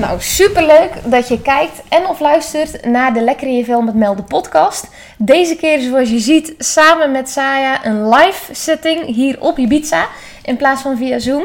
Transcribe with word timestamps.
Nou, 0.00 0.20
superleuk 0.20 0.90
dat 1.04 1.28
je 1.28 1.42
kijkt 1.42 1.82
en 1.88 2.06
of 2.06 2.20
luistert 2.20 2.84
naar 2.84 3.14
de 3.14 3.20
Lekker 3.20 3.46
in 3.46 3.56
je 3.56 3.64
Vel 3.64 3.82
met 3.82 3.94
Mel 3.94 4.14
podcast. 4.28 4.88
Deze 5.18 5.56
keer, 5.56 5.80
zoals 5.80 6.10
je 6.10 6.18
ziet, 6.18 6.54
samen 6.58 7.10
met 7.10 7.28
Saya 7.30 7.84
een 7.84 8.08
live 8.08 8.54
setting 8.54 9.04
hier 9.04 9.40
op 9.40 9.58
Ibiza 9.58 10.06
in 10.42 10.56
plaats 10.56 10.82
van 10.82 10.96
via 10.96 11.18
Zoom. 11.18 11.44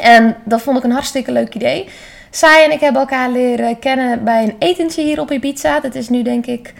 En 0.00 0.36
dat 0.44 0.62
vond 0.62 0.78
ik 0.78 0.84
een 0.84 0.90
hartstikke 0.90 1.32
leuk 1.32 1.54
idee. 1.54 1.88
Saya 2.30 2.64
en 2.64 2.72
ik 2.72 2.80
hebben 2.80 3.00
elkaar 3.00 3.30
leren 3.30 3.78
kennen 3.78 4.24
bij 4.24 4.42
een 4.42 4.56
etentje 4.58 5.02
hier 5.02 5.20
op 5.20 5.30
Ibiza. 5.30 5.80
Dat 5.80 5.94
is 5.94 6.08
nu 6.08 6.22
denk 6.22 6.46
ik 6.46 6.72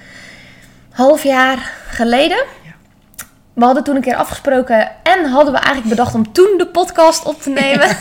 half 0.90 1.22
jaar 1.22 1.72
geleden. 1.88 2.44
We 3.54 3.64
hadden 3.64 3.84
toen 3.84 3.96
een 3.96 4.02
keer 4.02 4.16
afgesproken 4.16 4.90
en 5.02 5.24
hadden 5.24 5.52
we 5.52 5.58
eigenlijk 5.58 5.88
bedacht 5.88 6.14
om 6.14 6.32
toen 6.32 6.54
de 6.58 6.66
podcast 6.66 7.24
op 7.24 7.42
te 7.42 7.50
nemen. 7.50 7.96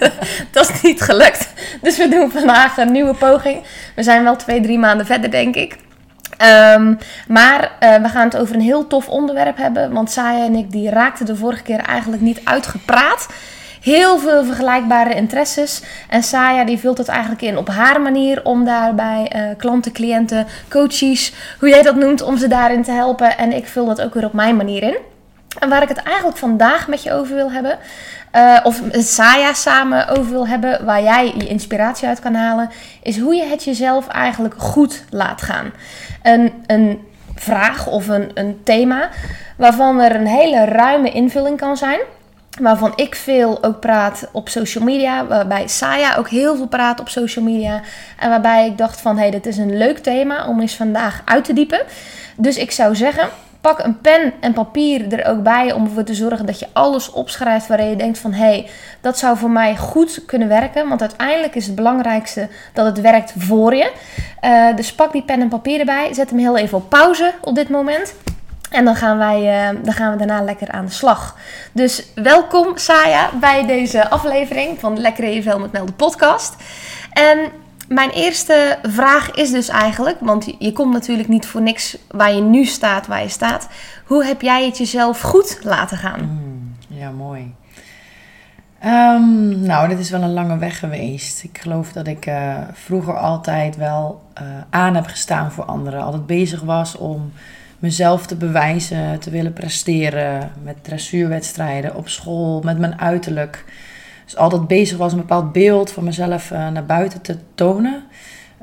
dat 0.52 0.70
is 0.70 0.82
niet 0.82 1.00
gelukt. 1.00 1.52
Dus 1.82 1.96
we 1.96 2.08
doen 2.08 2.30
vandaag 2.30 2.76
een 2.76 2.92
nieuwe 2.92 3.14
poging. 3.14 3.62
We 3.94 4.02
zijn 4.02 4.24
wel 4.24 4.36
twee, 4.36 4.60
drie 4.60 4.78
maanden 4.78 5.06
verder, 5.06 5.30
denk 5.30 5.54
ik. 5.54 5.76
Ehm, 6.36 6.94
maar 7.28 7.72
uh, 7.80 7.94
we 7.94 8.08
gaan 8.08 8.24
het 8.24 8.36
over 8.36 8.54
een 8.54 8.60
heel 8.60 8.86
tof 8.86 9.08
onderwerp 9.08 9.56
hebben. 9.56 9.92
Want 9.92 10.10
Saya 10.10 10.44
en 10.44 10.54
ik 10.54 10.70
die 10.70 10.90
raakten 10.90 11.26
de 11.26 11.36
vorige 11.36 11.62
keer 11.62 11.78
eigenlijk 11.78 12.22
niet 12.22 12.40
uitgepraat 12.44 13.26
heel 13.86 14.18
veel 14.18 14.44
vergelijkbare 14.44 15.14
interesses. 15.14 15.82
En 16.08 16.22
Saya 16.22 16.64
die 16.64 16.78
vult 16.78 16.98
het 16.98 17.08
eigenlijk 17.08 17.42
in 17.42 17.56
op 17.56 17.68
haar 17.68 18.00
manier 18.00 18.44
om 18.44 18.64
daarbij 18.64 19.32
uh, 19.36 19.42
klanten, 19.56 19.92
cliënten, 19.92 20.46
coaches, 20.68 21.32
hoe 21.58 21.68
jij 21.68 21.82
dat 21.82 21.96
noemt, 21.96 22.22
om 22.22 22.36
ze 22.36 22.48
daarin 22.48 22.82
te 22.82 22.90
helpen. 22.90 23.38
En 23.38 23.52
ik 23.52 23.66
vul 23.66 23.86
dat 23.86 24.02
ook 24.02 24.14
weer 24.14 24.24
op 24.24 24.32
mijn 24.32 24.56
manier 24.56 24.82
in. 24.82 24.96
En 25.58 25.68
waar 25.68 25.82
ik 25.82 25.88
het 25.88 26.02
eigenlijk 26.02 26.38
vandaag 26.38 26.88
met 26.88 27.02
je 27.02 27.12
over 27.12 27.34
wil 27.34 27.52
hebben, 27.52 27.78
uh, 28.32 28.58
of 28.62 28.82
Saya 28.92 29.52
samen 29.52 30.08
over 30.08 30.30
wil 30.30 30.48
hebben, 30.48 30.84
waar 30.84 31.02
jij 31.02 31.32
je 31.36 31.46
inspiratie 31.46 32.08
uit 32.08 32.20
kan 32.20 32.34
halen, 32.34 32.70
is 33.02 33.18
hoe 33.18 33.34
je 33.34 33.44
het 33.44 33.64
jezelf 33.64 34.08
eigenlijk 34.08 34.54
goed 34.58 35.04
laat 35.10 35.42
gaan. 35.42 35.72
Een, 36.22 36.52
een 36.66 37.00
vraag 37.34 37.86
of 37.86 38.08
een, 38.08 38.30
een 38.34 38.60
thema 38.64 39.08
waarvan 39.56 40.00
er 40.00 40.14
een 40.14 40.26
hele 40.26 40.64
ruime 40.64 41.10
invulling 41.10 41.56
kan 41.56 41.76
zijn 41.76 42.00
waarvan 42.60 42.92
ik 42.96 43.14
veel 43.14 43.64
ook 43.64 43.80
praat 43.80 44.28
op 44.32 44.48
social 44.48 44.84
media. 44.84 45.26
Waarbij 45.26 45.68
Saya 45.68 46.16
ook 46.16 46.28
heel 46.28 46.56
veel 46.56 46.66
praat 46.66 47.00
op 47.00 47.08
social 47.08 47.44
media. 47.44 47.80
En 48.18 48.28
waarbij 48.28 48.66
ik 48.66 48.78
dacht 48.78 49.00
van, 49.00 49.14
hé, 49.14 49.20
hey, 49.20 49.30
dit 49.30 49.46
is 49.46 49.56
een 49.56 49.76
leuk 49.76 49.98
thema 49.98 50.48
om 50.48 50.60
eens 50.60 50.76
vandaag 50.76 51.22
uit 51.24 51.44
te 51.44 51.52
diepen. 51.52 51.80
Dus 52.36 52.56
ik 52.56 52.70
zou 52.70 52.96
zeggen, 52.96 53.28
pak 53.60 53.84
een 53.84 54.00
pen 54.00 54.32
en 54.40 54.52
papier 54.52 55.12
er 55.12 55.30
ook 55.30 55.42
bij 55.42 55.72
om 55.72 55.84
ervoor 55.84 56.04
te 56.04 56.14
zorgen 56.14 56.46
dat 56.46 56.58
je 56.58 56.66
alles 56.72 57.10
opschrijft 57.10 57.66
waarin 57.66 57.88
je 57.88 57.96
denkt 57.96 58.18
van, 58.18 58.32
hé, 58.32 58.44
hey, 58.44 58.70
dat 59.00 59.18
zou 59.18 59.36
voor 59.36 59.50
mij 59.50 59.76
goed 59.76 60.22
kunnen 60.26 60.48
werken. 60.48 60.88
Want 60.88 61.00
uiteindelijk 61.00 61.54
is 61.54 61.66
het 61.66 61.74
belangrijkste 61.74 62.48
dat 62.72 62.86
het 62.86 63.00
werkt 63.00 63.32
voor 63.38 63.74
je. 63.74 63.92
Uh, 64.44 64.76
dus 64.76 64.94
pak 64.94 65.12
die 65.12 65.22
pen 65.22 65.40
en 65.40 65.48
papier 65.48 65.78
erbij. 65.78 66.14
Zet 66.14 66.30
hem 66.30 66.38
heel 66.38 66.56
even 66.56 66.78
op 66.78 66.88
pauze 66.88 67.32
op 67.40 67.54
dit 67.54 67.68
moment. 67.68 68.14
En 68.70 68.84
dan 68.84 68.96
gaan, 68.96 69.18
wij, 69.18 69.70
uh, 69.72 69.78
dan 69.84 69.94
gaan 69.94 70.12
we 70.12 70.18
daarna 70.18 70.42
lekker 70.42 70.70
aan 70.70 70.84
de 70.84 70.92
slag. 70.92 71.36
Dus 71.72 72.06
welkom 72.14 72.76
Saya 72.78 73.30
bij 73.40 73.66
deze 73.66 74.10
aflevering 74.10 74.80
van 74.80 75.00
Lekker 75.00 75.42
vel 75.42 75.58
met 75.58 75.72
Mel 75.72 75.86
de 75.86 75.92
podcast. 75.92 76.56
En 77.12 77.38
mijn 77.88 78.10
eerste 78.10 78.78
vraag 78.82 79.30
is 79.30 79.50
dus 79.50 79.68
eigenlijk, 79.68 80.16
want 80.20 80.54
je 80.58 80.72
komt 80.72 80.92
natuurlijk 80.92 81.28
niet 81.28 81.46
voor 81.46 81.62
niks 81.62 81.98
waar 82.10 82.32
je 82.32 82.40
nu 82.40 82.64
staat, 82.64 83.06
waar 83.06 83.22
je 83.22 83.28
staat. 83.28 83.68
Hoe 84.04 84.24
heb 84.24 84.40
jij 84.42 84.66
het 84.66 84.78
jezelf 84.78 85.20
goed 85.20 85.58
laten 85.62 85.96
gaan? 85.96 86.20
Mm, 86.20 86.76
ja, 86.88 87.10
mooi. 87.10 87.54
Um, 88.84 89.60
nou, 89.60 89.88
dit 89.88 89.98
is 89.98 90.10
wel 90.10 90.22
een 90.22 90.32
lange 90.32 90.58
weg 90.58 90.78
geweest. 90.78 91.44
Ik 91.44 91.58
geloof 91.58 91.92
dat 91.92 92.06
ik 92.06 92.26
uh, 92.26 92.54
vroeger 92.72 93.18
altijd 93.18 93.76
wel 93.76 94.22
uh, 94.40 94.48
aan 94.70 94.94
heb 94.94 95.06
gestaan 95.06 95.52
voor 95.52 95.64
anderen. 95.64 96.02
Altijd 96.02 96.26
bezig 96.26 96.62
was 96.62 96.96
om 96.96 97.32
mezelf 97.78 98.26
te 98.26 98.36
bewijzen, 98.36 99.20
te 99.20 99.30
willen 99.30 99.52
presteren 99.52 100.50
met 100.62 100.84
dressuurwedstrijden 100.84 101.94
op 101.94 102.08
school, 102.08 102.60
met 102.60 102.78
mijn 102.78 103.00
uiterlijk. 103.00 103.64
Dus 104.24 104.36
altijd 104.36 104.66
bezig 104.66 104.98
was 104.98 105.12
een 105.12 105.18
bepaald 105.18 105.52
beeld 105.52 105.92
van 105.92 106.04
mezelf 106.04 106.50
uh, 106.50 106.68
naar 106.68 106.86
buiten 106.86 107.20
te 107.20 107.36
tonen. 107.54 108.02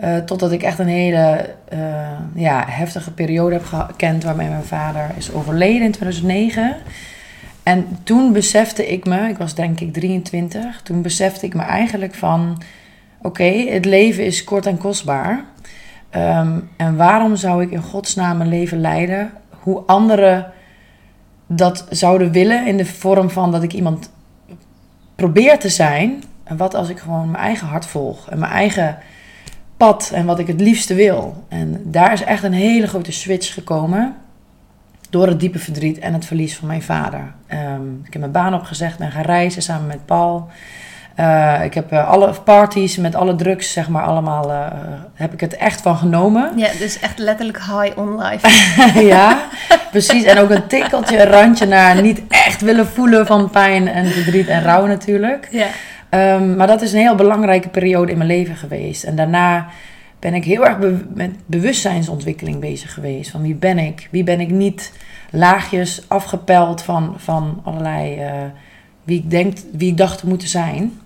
Uh, 0.03 0.17
totdat 0.17 0.51
ik 0.51 0.63
echt 0.63 0.79
een 0.79 0.87
hele 0.87 1.49
uh, 1.73 1.79
ja, 2.35 2.65
heftige 2.67 3.11
periode 3.11 3.53
heb 3.53 3.65
gekend 3.65 4.23
waarmee 4.23 4.49
mijn 4.49 4.63
vader 4.63 5.11
is 5.17 5.31
overleden 5.31 5.81
in 5.81 5.91
2009. 5.91 6.75
En 7.63 7.87
toen 8.03 8.33
besefte 8.33 8.91
ik 8.91 9.05
me, 9.05 9.29
ik 9.29 9.37
was 9.37 9.55
denk 9.55 9.79
ik 9.79 9.93
23, 9.93 10.81
toen 10.81 11.01
besefte 11.01 11.45
ik 11.45 11.53
me 11.53 11.61
eigenlijk 11.61 12.15
van: 12.15 12.61
oké, 13.21 13.43
het 13.69 13.85
leven 13.85 14.25
is 14.25 14.43
kort 14.43 14.65
en 14.65 14.77
kostbaar. 14.77 15.43
Um, 16.15 16.69
en 16.77 16.95
waarom 16.95 17.35
zou 17.35 17.61
ik 17.61 17.71
in 17.71 17.81
godsnaam 17.81 18.41
een 18.41 18.47
leven 18.47 18.81
leiden 18.81 19.31
hoe 19.49 19.83
anderen 19.85 20.51
dat 21.47 21.85
zouden 21.89 22.31
willen 22.31 22.67
in 22.67 22.77
de 22.77 22.85
vorm 22.85 23.29
van 23.29 23.51
dat 23.51 23.63
ik 23.63 23.73
iemand 23.73 24.09
probeer 25.15 25.59
te 25.59 25.69
zijn. 25.69 26.23
En 26.43 26.57
wat 26.57 26.75
als 26.75 26.89
ik 26.89 26.99
gewoon 26.99 27.31
mijn 27.31 27.43
eigen 27.43 27.67
hart 27.67 27.85
volg 27.85 28.29
en 28.29 28.39
mijn 28.39 28.51
eigen 28.51 28.97
pad 29.77 30.11
en 30.13 30.25
wat 30.25 30.39
ik 30.39 30.47
het 30.47 30.61
liefste 30.61 30.93
wil. 30.93 31.43
En 31.47 31.81
daar 31.85 32.13
is 32.13 32.23
echt 32.23 32.43
een 32.43 32.53
hele 32.53 32.87
grote 32.87 33.11
switch 33.11 33.53
gekomen 33.53 34.15
door 35.09 35.27
het 35.27 35.39
diepe 35.39 35.59
verdriet 35.59 35.99
en 35.99 36.13
het 36.13 36.25
verlies 36.25 36.57
van 36.57 36.67
mijn 36.67 36.81
vader. 36.81 37.33
Um, 37.51 38.01
ik 38.05 38.13
heb 38.13 38.21
mijn 38.21 38.31
baan 38.31 38.53
opgezegd, 38.53 38.97
ben 38.97 39.11
gaan 39.11 39.23
reizen 39.23 39.61
samen 39.61 39.87
met 39.87 40.05
Paul. 40.05 40.49
Uh, 41.19 41.63
ik 41.63 41.73
heb 41.73 41.93
uh, 41.93 42.09
alle 42.09 42.33
parties 42.43 42.97
met 42.97 43.15
alle 43.15 43.35
drugs, 43.35 43.71
zeg 43.71 43.89
maar, 43.89 44.03
allemaal 44.03 44.49
uh, 44.49 44.65
heb 45.13 45.33
ik 45.33 45.39
het 45.39 45.55
echt 45.55 45.81
van 45.81 45.97
genomen. 45.97 46.51
Ja, 46.55 46.69
dus 46.79 46.99
echt 46.99 47.17
letterlijk 47.17 47.57
high 47.57 47.97
on 47.97 48.23
life. 48.23 48.47
ja, 49.13 49.37
precies. 49.91 50.23
En 50.23 50.37
ook 50.37 50.49
een 50.49 50.67
tikkeltje, 50.67 51.19
een 51.21 51.31
randje 51.31 51.65
naar 51.65 52.01
niet 52.01 52.21
echt 52.27 52.61
willen 52.61 52.87
voelen 52.87 53.25
van 53.25 53.49
pijn 53.49 53.87
en 53.87 54.05
verdriet 54.05 54.47
en 54.47 54.63
rouw 54.63 54.85
natuurlijk. 54.85 55.47
Ja. 55.51 55.67
Um, 56.35 56.55
maar 56.55 56.67
dat 56.67 56.81
is 56.81 56.93
een 56.93 56.99
heel 56.99 57.15
belangrijke 57.15 57.69
periode 57.69 58.11
in 58.11 58.17
mijn 58.17 58.29
leven 58.29 58.55
geweest. 58.55 59.03
En 59.03 59.15
daarna 59.15 59.67
ben 60.19 60.33
ik 60.33 60.43
heel 60.43 60.65
erg 60.65 60.79
be 60.79 60.97
met 61.13 61.31
bewustzijnsontwikkeling 61.45 62.59
bezig 62.59 62.93
geweest. 62.93 63.31
Van 63.31 63.41
wie 63.41 63.55
ben 63.55 63.77
ik? 63.77 64.07
Wie 64.11 64.23
ben 64.23 64.39
ik 64.39 64.49
niet? 64.49 64.91
Laagjes 65.29 66.01
afgepeld 66.07 66.81
van, 66.81 67.13
van 67.17 67.61
allerlei 67.63 68.21
wie 69.03 69.19
ik, 69.19 69.29
denk, 69.29 69.57
wie 69.71 69.91
ik 69.91 69.97
dacht 69.97 70.19
te 70.19 70.27
moeten 70.27 70.47
zijn. 70.47 71.01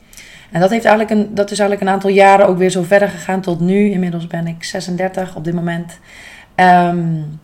En 0.52 0.60
dat, 0.60 0.70
heeft 0.70 0.86
eigenlijk 0.86 1.20
een, 1.20 1.36
dat 1.36 1.52
is 1.52 1.60
eigenlijk 1.60 1.90
een 1.90 1.96
aantal 1.96 2.10
jaren 2.10 2.48
ook 2.48 2.58
weer 2.58 2.70
zo 2.70 2.84
verder 2.84 3.10
gegaan 3.10 3.42
tot 3.42 3.60
nu. 3.60 3.90
Inmiddels 3.90 4.28
ben 4.28 4.48
ik 4.48 4.64
36 4.64 5.36
op 5.36 5.44
dit 5.44 5.54
moment. 5.54 6.00
Um, 6.56 7.40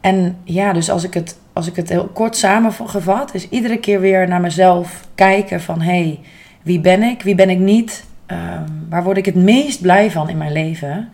en 0.00 0.36
ja, 0.44 0.72
dus 0.72 0.90
als 0.90 1.04
ik 1.04 1.14
het, 1.14 1.38
als 1.52 1.66
ik 1.66 1.76
het 1.76 1.88
heel 1.88 2.06
kort 2.06 2.36
samengevat, 2.36 3.34
is 3.34 3.48
iedere 3.48 3.78
keer 3.78 4.00
weer 4.00 4.28
naar 4.28 4.40
mezelf 4.40 5.06
kijken 5.14 5.60
van 5.60 5.80
hé, 5.80 6.02
hey, 6.02 6.20
wie 6.62 6.80
ben 6.80 7.02
ik, 7.02 7.22
wie 7.22 7.34
ben 7.34 7.50
ik 7.50 7.58
niet, 7.58 8.04
um, 8.26 8.86
waar 8.88 9.02
word 9.02 9.16
ik 9.16 9.24
het 9.24 9.34
meest 9.34 9.80
blij 9.80 10.10
van 10.10 10.28
in 10.28 10.38
mijn 10.38 10.52
leven. 10.52 11.08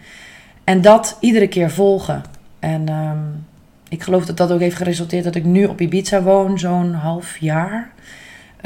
En 0.65 0.81
dat 0.81 1.17
iedere 1.21 1.49
keer 1.49 1.71
volgen. 1.71 2.23
En 2.59 2.89
um, 2.89 3.47
ik 3.89 4.03
geloof 4.03 4.27
dat 4.27 4.37
dat 4.37 4.53
ook 4.53 4.61
heeft 4.61 4.77
geresulteerd 4.77 5.25
dat 5.25 5.35
ik 5.35 5.45
nu 5.45 5.65
op 5.65 5.81
Ibiza 5.81 6.23
woon, 6.23 6.59
zo'n 6.59 6.93
half 6.93 7.37
jaar. 7.39 7.91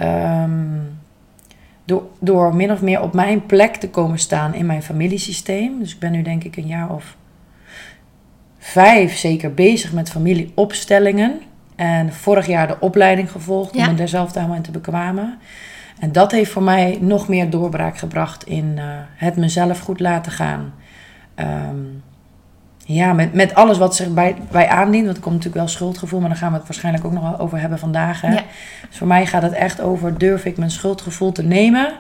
Um, 0.01 0.99
door, 1.85 2.03
door 2.19 2.55
min 2.55 2.73
of 2.73 2.83
meer 2.83 3.01
op 3.01 3.15
mijn 3.15 3.47
plek 3.47 3.77
te 3.77 3.91
komen 3.91 4.19
staan 4.19 4.55
in 4.55 4.67
mijn 4.67 4.83
familiesysteem. 4.83 5.79
Dus 5.79 5.93
ik 5.93 5.99
ben 5.99 6.13
nu 6.13 6.23
denk 6.23 6.45
ik 6.45 6.57
een 6.57 6.67
jaar 6.67 6.91
of 6.91 7.17
vijf 8.59 9.17
zeker 9.17 9.55
bezig 9.55 9.93
met 9.93 10.11
familieopstellingen. 10.11 11.41
En 11.77 12.13
vorig 12.13 12.47
jaar 12.47 12.67
de 12.67 12.81
opleiding 12.81 13.31
gevolgd 13.31 13.77
om 13.77 13.87
me 13.87 13.95
daar 13.95 14.09
zelf 14.09 14.35
helemaal 14.35 14.57
in 14.57 14.63
te 14.63 14.71
bekwamen. 14.71 15.39
En 15.99 16.13
dat 16.13 16.31
heeft 16.33 16.51
voor 16.51 16.63
mij 16.63 16.99
nog 17.01 17.29
meer 17.29 17.51
doorbraak 17.51 17.99
gebracht 17.99 18.47
in 18.47 18.73
uh, 18.77 18.85
het 19.17 19.37
mezelf 19.37 19.79
goed 19.79 20.01
laten 20.01 20.33
gaan. 20.33 20.75
Um, 21.37 22.03
ja, 22.85 23.13
met, 23.13 23.35
met 23.35 23.55
alles 23.55 23.79
wat 23.79 23.97
zich 23.97 24.09
bij, 24.09 24.37
bij 24.51 24.69
aandient. 24.69 25.05
Want 25.05 25.17
er 25.17 25.23
komt 25.23 25.35
natuurlijk 25.35 25.65
wel 25.65 25.75
schuldgevoel, 25.75 26.21
maar 26.21 26.29
daar 26.29 26.39
gaan 26.39 26.53
we 26.53 26.59
het 26.59 26.67
waarschijnlijk 26.67 27.05
ook 27.05 27.13
nog 27.13 27.23
wel 27.23 27.39
over 27.39 27.61
hebben 27.61 27.79
vandaag. 27.79 28.21
Hè? 28.21 28.33
Ja. 28.33 28.43
Dus 28.89 28.99
voor 28.99 29.07
mij 29.07 29.27
gaat 29.27 29.43
het 29.43 29.53
echt 29.53 29.81
over: 29.81 30.19
durf 30.19 30.45
ik 30.45 30.57
mijn 30.57 30.71
schuldgevoel 30.71 31.33
te 31.33 31.43
nemen 31.43 31.93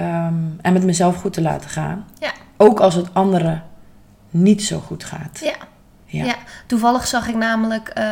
um, 0.00 0.58
en 0.62 0.72
met 0.72 0.84
mezelf 0.84 1.16
goed 1.16 1.32
te 1.32 1.42
laten 1.42 1.70
gaan. 1.70 2.06
Ja. 2.18 2.30
Ook 2.56 2.80
als 2.80 2.94
het 2.94 3.14
anderen 3.14 3.62
niet 4.30 4.62
zo 4.62 4.78
goed 4.78 5.04
gaat. 5.04 5.40
Ja. 5.42 5.54
Ja. 6.04 6.24
ja. 6.24 6.34
toevallig 6.66 7.06
zag 7.06 7.28
ik 7.28 7.34
namelijk 7.34 7.92
uh, 7.98 8.04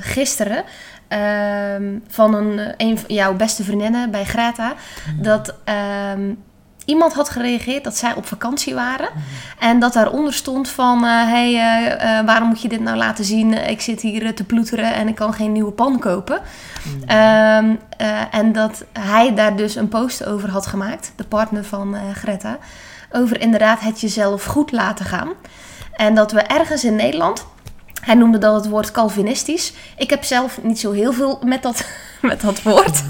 gisteren 0.00 0.64
uh, 1.08 1.98
van 2.08 2.34
een, 2.34 2.74
een 2.76 2.98
van 2.98 3.14
jouw 3.14 3.34
beste 3.34 3.64
vriendinnen 3.64 4.10
bij 4.10 4.24
Greta. 4.24 4.74
Mm. 5.16 5.22
Dat 5.22 5.54
um, 6.14 6.38
iemand 6.84 7.12
had 7.12 7.28
gereageerd 7.28 7.84
dat 7.84 7.96
zij 7.96 8.14
op 8.14 8.26
vakantie 8.26 8.74
waren. 8.74 9.08
En 9.58 9.80
dat 9.80 9.92
daaronder 9.92 10.32
stond 10.32 10.68
van... 10.68 11.04
hé, 11.04 11.22
uh, 11.24 11.30
hey, 11.30 11.52
uh, 11.52 12.18
uh, 12.18 12.26
waarom 12.26 12.48
moet 12.48 12.62
je 12.62 12.68
dit 12.68 12.80
nou 12.80 12.96
laten 12.96 13.24
zien? 13.24 13.68
Ik 13.68 13.80
zit 13.80 14.00
hier 14.00 14.34
te 14.34 14.44
ploeteren 14.44 14.94
en 14.94 15.08
ik 15.08 15.14
kan 15.14 15.34
geen 15.34 15.52
nieuwe 15.52 15.72
pan 15.72 15.98
kopen. 15.98 16.40
Mm. 16.82 17.16
Um, 17.16 17.78
en 18.30 18.52
dat 18.52 18.84
hij 18.92 19.34
daar 19.34 19.56
dus 19.56 19.74
een 19.74 19.88
post 19.88 20.24
over 20.26 20.50
had 20.50 20.66
gemaakt. 20.66 21.12
De 21.16 21.24
partner 21.24 21.64
van 21.64 21.96
Greta. 22.14 22.58
over 23.12 23.40
inderdaad 23.40 23.80
het 23.80 24.00
jezelf 24.00 24.44
goed 24.44 24.72
laten 24.72 25.04
gaan. 25.04 25.28
En 25.92 26.14
dat 26.14 26.32
we 26.32 26.40
ergens 26.40 26.84
in 26.84 26.96
Nederland, 26.96 27.46
hij 28.00 28.14
noemde 28.14 28.38
dat 28.38 28.54
het 28.54 28.68
woord 28.68 28.90
Calvinistisch. 28.90 29.72
Ik 29.96 30.10
heb 30.10 30.24
zelf 30.24 30.62
niet 30.62 30.80
zo 30.80 30.92
heel 30.92 31.12
veel 31.12 31.38
met 31.44 31.62
dat, 31.62 31.86
met 32.20 32.40
dat 32.40 32.62
woord. 32.62 33.02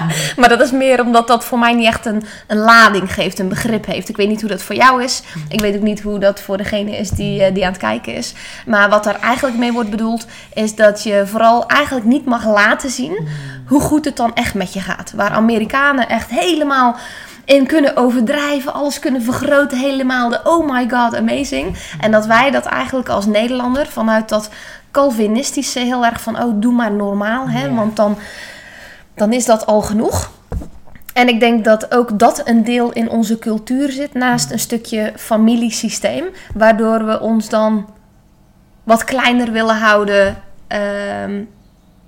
maar 0.38 0.48
dat 0.48 0.60
is 0.60 0.70
meer 0.70 1.00
omdat 1.00 1.26
dat 1.26 1.44
voor 1.44 1.58
mij 1.58 1.74
niet 1.74 1.86
echt 1.86 2.06
een, 2.06 2.22
een 2.46 2.56
lading 2.56 3.14
geeft, 3.14 3.38
een 3.38 3.48
begrip 3.48 3.86
heeft. 3.86 4.08
Ik 4.08 4.16
weet 4.16 4.28
niet 4.28 4.40
hoe 4.40 4.50
dat 4.50 4.62
voor 4.62 4.74
jou 4.74 5.02
is. 5.02 5.22
Ik 5.48 5.60
weet 5.60 5.76
ook 5.76 5.82
niet 5.82 6.00
hoe 6.00 6.18
dat 6.18 6.40
voor 6.40 6.56
degene 6.56 6.96
is 6.96 7.10
die, 7.10 7.42
eh, 7.42 7.54
die 7.54 7.64
aan 7.64 7.72
het 7.72 7.80
kijken 7.80 8.14
is. 8.14 8.34
Maar 8.66 8.88
wat 8.88 9.06
er 9.06 9.16
eigenlijk 9.20 9.56
mee 9.56 9.72
wordt 9.72 9.90
bedoeld, 9.90 10.26
is 10.54 10.74
dat 10.74 11.02
je 11.02 11.22
vooral 11.26 11.66
eigenlijk 11.66 12.06
niet 12.06 12.24
mag 12.24 12.46
laten 12.46 12.90
zien 12.90 13.28
hoe 13.66 13.80
goed 13.80 14.04
het 14.04 14.16
dan 14.16 14.34
echt 14.34 14.54
met 14.54 14.72
je 14.72 14.80
gaat. 14.80 15.12
Waar 15.16 15.30
Amerikanen 15.30 16.08
echt 16.08 16.30
helemaal 16.30 16.96
in 17.44 17.66
kunnen 17.66 17.96
overdrijven, 17.96 18.72
alles 18.74 18.98
kunnen 18.98 19.22
vergroten, 19.22 19.78
helemaal 19.78 20.28
de 20.28 20.40
oh 20.44 20.70
my 20.70 20.88
god, 20.90 21.16
amazing. 21.16 21.76
En 22.00 22.10
dat 22.10 22.26
wij 22.26 22.50
dat 22.50 22.64
eigenlijk 22.64 23.08
als 23.08 23.26
Nederlander 23.26 23.86
vanuit 23.86 24.28
dat 24.28 24.48
Calvinistische 24.90 25.78
heel 25.78 26.04
erg 26.04 26.20
van 26.20 26.42
oh 26.42 26.60
doe 26.60 26.72
maar 26.72 26.92
normaal, 26.92 27.48
hè, 27.48 27.74
want 27.74 27.96
dan 27.96 28.18
dan 29.14 29.32
is 29.32 29.44
dat 29.44 29.66
al 29.66 29.80
genoeg. 29.80 30.30
En 31.12 31.28
ik 31.28 31.40
denk 31.40 31.64
dat 31.64 31.94
ook 31.94 32.18
dat 32.18 32.48
een 32.48 32.64
deel 32.64 32.92
in 32.92 33.10
onze 33.10 33.38
cultuur 33.38 33.90
zit, 33.90 34.14
naast 34.14 34.50
een 34.50 34.58
stukje 34.58 35.12
familiesysteem, 35.16 36.24
waardoor 36.54 37.06
we 37.06 37.20
ons 37.20 37.48
dan 37.48 37.88
wat 38.82 39.04
kleiner 39.04 39.52
willen 39.52 39.76
houden, 39.78 40.42
um, 41.24 41.48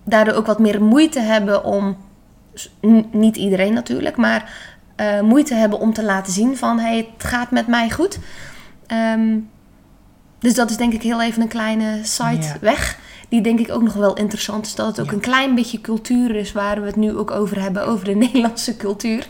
daardoor 0.05 0.35
ook 0.35 0.47
wat 0.47 0.59
meer 0.59 0.83
moeite 0.83 1.21
hebben 1.21 1.65
om, 1.65 1.97
niet 3.11 3.37
iedereen 3.37 3.73
natuurlijk, 3.73 4.17
maar 4.17 4.73
uh, 4.97 5.21
moeite 5.21 5.55
hebben 5.55 5.79
om 5.79 5.93
te 5.93 6.05
laten 6.05 6.33
zien 6.33 6.57
van 6.57 6.79
hey, 6.79 6.97
het 6.97 7.29
gaat 7.31 7.51
met 7.51 7.67
mij 7.67 7.91
goed. 7.91 8.19
Um, 9.17 9.51
dus 10.39 10.55
dat 10.55 10.71
is 10.71 10.77
denk 10.77 10.93
ik 10.93 11.03
heel 11.03 11.23
even 11.23 11.43
een 11.43 11.49
kleine 11.49 11.99
side 12.03 12.47
weg 12.61 12.99
die 13.35 13.43
denk 13.43 13.59
ik 13.69 13.75
ook 13.75 13.83
nog 13.83 13.95
wel 13.95 14.15
interessant 14.15 14.67
is. 14.67 14.75
Dat 14.75 14.87
het 14.87 15.01
ook 15.01 15.13
een 15.13 15.21
klein 15.21 15.55
beetje 15.55 15.81
cultuur 15.81 16.35
is 16.35 16.53
waar 16.53 16.81
we 16.81 16.87
het 16.87 16.97
nu 16.97 17.17
ook 17.17 17.31
over 17.31 17.61
hebben, 17.61 17.87
over 17.87 18.05
de 18.05 18.15
Nederlandse 18.25 18.77
cultuur. 18.77 19.27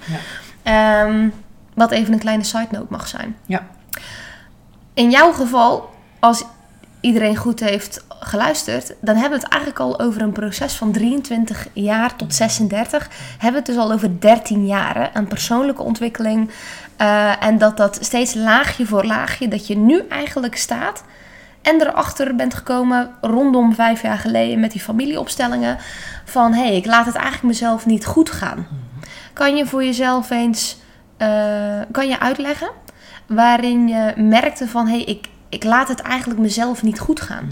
Ja. 0.65 1.07
Um, 1.07 1.33
wat 1.75 1.91
even 1.91 2.13
een 2.13 2.19
kleine 2.19 2.45
side 2.45 2.69
note 2.71 2.87
mag 2.89 3.09
zijn. 3.09 3.37
Ja. 3.47 3.67
In 4.95 5.11
jouw 5.11 5.33
geval, 5.33 5.91
als 6.19 6.45
iedereen 7.01 7.37
goed 7.37 7.61
heeft 7.61 8.05
geluisterd, 8.09 8.95
dan 9.01 9.17
hebben 9.17 9.39
we 9.39 9.45
het 9.45 9.53
eigenlijk 9.53 9.83
al 9.83 10.01
over 10.01 10.23
een 10.23 10.33
proces 10.33 10.75
van 10.75 10.93
23 10.93 11.67
jaar 11.73 12.17
tot 12.17 12.35
36. 12.35 13.09
Hebben 13.31 13.51
we 13.51 13.57
het 13.57 13.67
dus 13.67 13.77
al 13.77 13.93
over 13.93 14.21
13 14.21 14.67
jaren. 14.67 15.11
Een 15.15 15.29
persoonlijke 15.29 15.83
ontwikkeling. 15.83 16.51
Uh, 17.01 17.45
en 17.45 17.59
dat 17.59 17.77
dat 17.77 17.99
steeds 18.01 18.35
laagje 18.35 18.87
voor 18.87 19.05
laagje, 19.05 19.49
dat 19.49 19.67
je 19.67 19.77
nu 19.77 20.03
eigenlijk 20.09 20.57
staat 20.57 21.05
en 21.65 21.81
erachter 21.81 22.37
bent 22.37 22.55
gekomen 22.55 23.11
rondom 23.21 23.75
vijf 23.75 24.03
jaar 24.03 24.19
geleden 24.19 24.61
met 24.61 24.73
die 24.73 24.81
familieopstellingen. 24.81 25.77
Van 26.25 26.53
hé, 26.53 26.63
hey, 26.63 26.77
ik 26.77 26.87
laat 26.87 27.07
het 27.07 27.15
eigenlijk 27.15 27.47
mezelf 27.47 27.87
niet 27.87 28.07
goed 28.07 28.31
gaan. 28.31 28.67
Kan 29.33 29.57
je 29.57 29.67
voor 29.67 29.85
jezelf 29.85 30.31
eens 30.31 30.77
uh, 31.19 31.81
kan 31.91 32.09
je 32.09 32.21
uitleggen 32.21 32.71
waarin 33.27 33.89
je 33.89 34.13
merkte 34.17 34.69
van 34.69 34.87
hé, 34.87 34.93
hey, 34.93 35.05
ik, 35.05 35.27
ik 35.49 35.65
laat 35.65 35.89
het 35.89 36.01
eigenlijk 36.01 36.41
mezelf 36.41 36.83
niet 36.83 37.01
goed 37.01 37.21
gaan? 37.21 37.49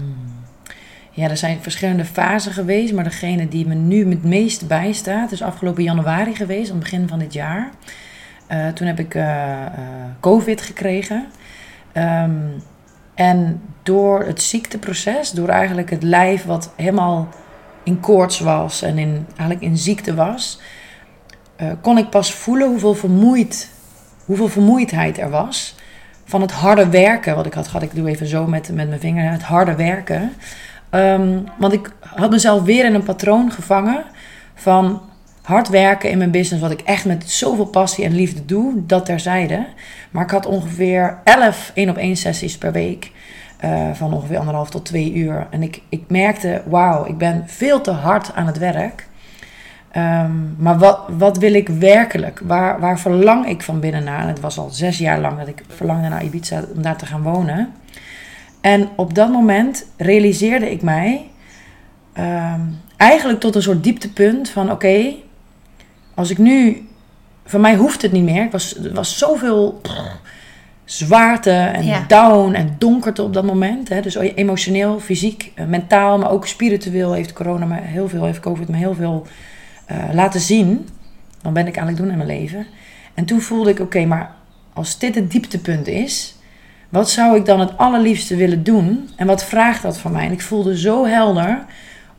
Ja, 1.11 1.29
er 1.29 1.37
zijn 1.37 1.61
verschillende 1.61 2.05
fasen 2.05 2.51
geweest, 2.51 2.93
maar 2.93 3.03
degene 3.03 3.47
die 3.47 3.67
me 3.67 3.73
nu 3.73 4.09
het 4.09 4.23
meest 4.23 4.67
bijstaat 4.67 5.31
is 5.31 5.41
afgelopen 5.41 5.83
januari 5.83 6.35
geweest, 6.35 6.69
aan 6.69 6.75
het 6.75 6.83
begin 6.83 7.07
van 7.07 7.19
dit 7.19 7.33
jaar. 7.33 7.69
Uh, 8.51 8.67
toen 8.67 8.87
heb 8.87 8.99
ik 8.99 9.15
uh, 9.15 9.65
COVID 10.19 10.61
gekregen. 10.61 11.25
Um, 11.93 12.63
en 13.15 13.61
door 13.83 14.23
het 14.23 14.41
ziekteproces, 14.41 15.31
door 15.31 15.49
eigenlijk 15.49 15.89
het 15.89 16.03
lijf 16.03 16.45
wat 16.45 16.71
helemaal 16.75 17.27
in 17.83 17.99
koorts 17.99 18.39
was 18.39 18.81
en 18.81 18.97
in, 18.97 19.25
eigenlijk 19.27 19.61
in 19.61 19.77
ziekte 19.77 20.15
was, 20.15 20.59
uh, 21.61 21.71
kon 21.81 21.97
ik 21.97 22.09
pas 22.09 22.33
voelen 22.33 22.67
hoeveel, 22.67 22.95
vermoeid, 22.95 23.69
hoeveel 24.25 24.47
vermoeidheid 24.47 25.17
er 25.17 25.29
was. 25.29 25.75
Van 26.25 26.41
het 26.41 26.51
harde 26.51 26.89
werken, 26.89 27.35
wat 27.35 27.45
ik 27.45 27.53
had 27.53 27.67
gehad. 27.67 27.81
Ik 27.81 27.95
doe 27.95 28.09
even 28.09 28.27
zo 28.27 28.47
met, 28.47 28.69
met 28.73 28.87
mijn 28.87 28.99
vinger, 28.99 29.31
het 29.31 29.41
harde 29.41 29.75
werken. 29.75 30.33
Um, 30.91 31.43
want 31.57 31.73
ik 31.73 31.91
had 31.99 32.31
mezelf 32.31 32.63
weer 32.63 32.85
in 32.85 32.93
een 32.93 33.03
patroon 33.03 33.51
gevangen 33.51 34.03
van 34.55 35.01
hard 35.43 35.69
werken 35.69 36.09
in 36.09 36.17
mijn 36.17 36.31
business, 36.31 36.61
wat 36.61 36.71
ik 36.71 36.81
echt 36.81 37.05
met 37.05 37.29
zoveel 37.29 37.65
passie 37.65 38.05
en 38.05 38.15
liefde 38.15 38.45
doe, 38.45 38.85
dat 38.85 39.05
terzijde. 39.05 39.65
Maar 40.11 40.23
ik 40.23 40.29
had 40.29 40.45
ongeveer 40.45 41.17
11 41.23 41.71
één 41.73 41.89
op 41.89 41.97
één 41.97 42.15
sessies 42.15 42.57
per 42.57 42.71
week. 42.71 43.11
Uh, 43.65 43.93
van 43.93 44.13
ongeveer 44.13 44.37
anderhalf 44.37 44.69
tot 44.69 44.85
twee 44.85 45.13
uur. 45.13 45.47
En 45.49 45.63
ik, 45.63 45.81
ik 45.89 46.03
merkte, 46.07 46.61
wauw, 46.65 47.05
ik 47.05 47.17
ben 47.17 47.43
veel 47.45 47.81
te 47.81 47.91
hard 47.91 48.33
aan 48.33 48.47
het 48.47 48.57
werk. 48.57 49.07
Um, 49.97 50.55
maar 50.57 50.77
wat, 50.77 50.99
wat 51.17 51.37
wil 51.37 51.53
ik 51.53 51.69
werkelijk? 51.69 52.41
Waar, 52.43 52.79
waar 52.79 52.99
verlang 52.99 53.47
ik 53.47 53.61
van 53.61 53.79
binnen 53.79 54.03
naar? 54.03 54.21
En 54.21 54.27
het 54.27 54.39
was 54.39 54.57
al 54.57 54.69
zes 54.69 54.97
jaar 54.97 55.19
lang 55.19 55.37
dat 55.37 55.47
ik 55.47 55.63
verlangde 55.67 56.09
naar 56.09 56.23
Ibiza 56.23 56.63
om 56.75 56.81
daar 56.81 56.97
te 56.97 57.05
gaan 57.05 57.21
wonen. 57.21 57.73
En 58.61 58.89
op 58.95 59.15
dat 59.15 59.31
moment 59.31 59.85
realiseerde 59.97 60.71
ik 60.71 60.81
mij 60.81 61.29
um, 62.17 62.79
eigenlijk 62.97 63.39
tot 63.39 63.55
een 63.55 63.61
soort 63.61 63.83
dieptepunt 63.83 64.49
van 64.49 64.71
oké, 64.71 65.13
als 66.13 66.29
ik 66.29 66.37
nu, 66.37 66.87
van 67.45 67.61
mij 67.61 67.75
hoeft 67.75 68.01
het 68.01 68.11
niet 68.11 68.23
meer. 68.23 68.43
Ik 68.43 68.51
was, 68.51 68.77
er 68.77 68.93
was 68.93 69.17
zoveel 69.17 69.81
zwaarte 70.85 71.51
en 71.51 72.07
down 72.07 72.53
en 72.53 72.75
donkerte 72.77 73.23
op 73.23 73.33
dat 73.33 73.43
moment. 73.43 73.89
Hè. 73.89 74.01
Dus 74.01 74.15
emotioneel, 74.15 74.99
fysiek, 74.99 75.51
eh, 75.55 75.65
mentaal, 75.65 76.17
maar 76.17 76.31
ook 76.31 76.47
spiritueel 76.47 77.13
heeft 77.13 77.33
corona 77.33 77.65
me 77.65 77.79
heel 77.81 78.09
veel, 78.09 78.25
heeft 78.25 78.39
COVID 78.39 78.67
me 78.67 78.77
heel 78.77 78.95
veel 78.95 79.27
uh, 79.91 79.97
laten 80.13 80.39
zien. 80.39 80.87
Dan 81.41 81.53
ben 81.53 81.67
ik 81.67 81.75
eigenlijk 81.75 81.97
doen 81.97 82.11
in 82.11 82.25
mijn 82.25 82.39
leven. 82.39 82.65
En 83.13 83.25
toen 83.25 83.41
voelde 83.41 83.69
ik, 83.69 83.79
oké, 83.79 84.05
maar 84.05 84.31
als 84.73 84.99
dit 84.99 85.15
het 85.15 85.31
dieptepunt 85.31 85.87
is, 85.87 86.35
wat 86.89 87.09
zou 87.09 87.35
ik 87.35 87.45
dan 87.45 87.59
het 87.59 87.77
allerliefste 87.77 88.35
willen 88.35 88.63
doen? 88.63 89.09
En 89.15 89.27
wat 89.27 89.45
vraagt 89.45 89.81
dat 89.81 89.97
van 89.97 90.11
mij? 90.11 90.25
En 90.25 90.31
ik 90.31 90.41
voelde 90.41 90.77
zo 90.77 91.05
helder 91.05 91.65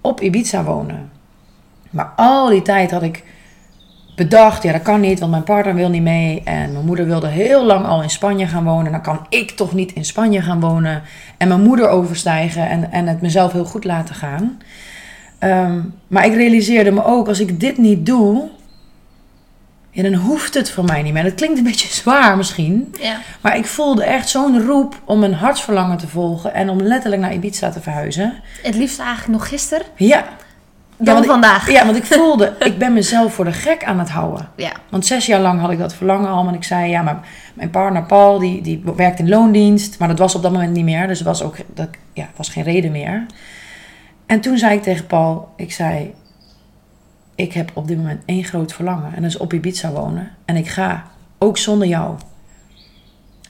op 0.01 0.21
Ibiza 0.21 0.65
wonen. 0.65 1.11
Maar 1.91 2.13
al 2.17 2.49
die 2.49 2.63
tijd 2.63 2.91
had 2.91 3.03
ik 3.03 3.25
bedacht, 4.15 4.63
ja 4.63 4.73
dat 4.73 4.83
kan 4.83 5.01
niet, 5.01 5.19
want 5.19 5.31
mijn 5.31 5.43
partner 5.43 5.75
wil 5.75 5.89
niet 5.89 6.03
mee. 6.03 6.43
En 6.45 6.73
mijn 6.73 6.85
moeder 6.85 7.07
wilde 7.07 7.29
heel 7.29 7.65
lang 7.65 7.87
al 7.87 8.03
in 8.03 8.11
Spanje 8.11 8.47
gaan 8.47 8.65
wonen. 8.65 8.93
Dan 8.93 9.03
kan 9.03 9.27
ik 9.29 9.51
toch 9.51 9.73
niet 9.73 9.93
in 9.93 10.05
Spanje 10.05 10.43
gaan 10.43 10.61
wonen. 10.61 11.03
En 11.37 11.49
mijn 11.49 11.63
moeder 11.63 11.89
overstijgen 11.89 12.69
en, 12.69 12.93
en 12.93 13.07
het 13.07 13.21
mezelf 13.21 13.53
heel 13.53 13.65
goed 13.65 13.85
laten 13.85 14.15
gaan. 14.15 14.59
Um, 15.41 15.95
maar 16.07 16.27
ik 16.27 16.35
realiseerde 16.35 16.91
me 16.91 17.05
ook, 17.05 17.29
als 17.29 17.41
ik 17.41 17.61
dit 17.61 17.79
niet 17.79 18.07
doe, 18.07 18.49
ja, 19.91 20.03
dan 20.03 20.15
hoeft 20.15 20.55
het 20.55 20.71
voor 20.71 20.85
mij 20.85 21.03
niet 21.03 21.13
meer. 21.13 21.23
Dat 21.23 21.35
klinkt 21.35 21.59
een 21.59 21.65
beetje 21.65 21.89
zwaar 21.89 22.37
misschien. 22.37 22.95
Ja. 23.01 23.19
Maar 23.41 23.57
ik 23.57 23.67
voelde 23.67 24.05
echt 24.05 24.29
zo'n 24.29 24.67
roep 24.67 25.01
om 25.05 25.19
mijn 25.19 25.35
hartsverlangen 25.35 25.97
te 25.97 26.09
volgen 26.09 26.55
en 26.55 26.69
om 26.69 26.83
letterlijk 26.83 27.23
naar 27.23 27.35
Ibiza 27.35 27.71
te 27.71 27.81
verhuizen. 27.81 28.33
Het 28.63 28.75
liefst 28.75 28.99
eigenlijk 28.99 29.39
nog 29.39 29.49
gisteren. 29.49 29.87
Ja, 29.97 30.25
dan 31.05 31.17
ja, 31.17 31.23
vandaag. 31.23 31.71
ja, 31.71 31.85
want 31.85 31.97
ik 31.97 32.05
voelde, 32.19 32.55
ik 32.59 32.79
ben 32.79 32.93
mezelf 32.93 33.35
voor 33.35 33.45
de 33.45 33.53
gek 33.53 33.85
aan 33.85 33.99
het 33.99 34.11
houden. 34.11 34.49
Ja. 34.57 34.73
Want 34.91 35.07
zes 35.07 35.27
jaar 35.27 35.41
lang 35.41 35.61
had 35.61 35.71
ik 35.71 35.79
dat 35.79 35.95
verlangen 35.95 36.31
al. 36.31 36.49
En 36.49 36.55
ik 36.55 36.65
zei, 36.65 36.91
ja, 36.91 37.03
maar 37.03 37.21
mijn 37.55 37.71
partner 37.71 38.03
Paul, 38.03 38.39
die, 38.39 38.63
die 38.63 38.83
werkt 38.97 39.19
in 39.19 39.29
loondienst. 39.29 39.99
Maar 39.99 40.09
dat 40.09 40.19
was 40.19 40.35
op 40.35 40.43
dat 40.43 40.53
moment 40.53 40.73
niet 40.73 40.85
meer. 40.85 41.07
Dus 41.07 41.21
was 41.21 41.43
ook 41.43 41.57
dat, 41.75 41.89
ja, 42.13 42.29
was 42.37 42.49
geen 42.49 42.65
reden 42.65 42.93
meer. 42.93 43.27
En 44.27 44.41
toen 44.41 44.59
zei 44.59 44.77
ik 44.77 44.83
tegen 44.83 45.07
Paul, 45.07 45.49
ik 45.57 45.73
zei, 45.73 46.15
ik 47.35 47.53
heb 47.53 47.71
op 47.75 47.89
dit 47.89 47.97
moment 47.97 48.23
één 48.25 48.45
groot 48.45 48.73
verlangen. 48.73 49.15
En 49.15 49.23
dat 49.23 49.31
is 49.31 49.37
op 49.37 49.53
Ibiza 49.53 49.91
wonen. 49.91 50.31
En 50.45 50.57
ik 50.57 50.69
ga, 50.69 51.05
ook 51.39 51.59
zonder 51.59 51.89
jou. 51.89 52.15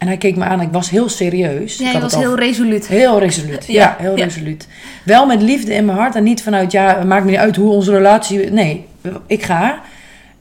En 0.04 0.10
hij 0.10 0.18
keek 0.18 0.36
me 0.36 0.44
aan. 0.44 0.60
Ik 0.60 0.72
was 0.72 0.90
heel 0.90 1.08
serieus. 1.08 1.76
Ja, 1.76 1.92
ik 1.92 2.00
was 2.00 2.14
heel 2.14 2.38
resoluut. 2.38 2.86
Heel 2.86 3.18
resoluut. 3.18 3.66
Ja, 3.66 3.96
heel 3.98 4.16
resoluut. 4.16 4.68
Wel 5.04 5.26
met 5.26 5.42
liefde 5.42 5.74
in 5.74 5.84
mijn 5.84 5.98
hart. 5.98 6.14
En 6.14 6.22
niet 6.22 6.42
vanuit, 6.42 6.72
ja, 6.72 6.96
het 6.98 7.06
maakt 7.06 7.24
me 7.24 7.30
niet 7.30 7.40
uit 7.40 7.56
hoe 7.56 7.70
onze 7.70 7.90
relatie... 7.92 8.50
Nee, 8.50 8.86
ik 9.26 9.42
ga. 9.42 9.80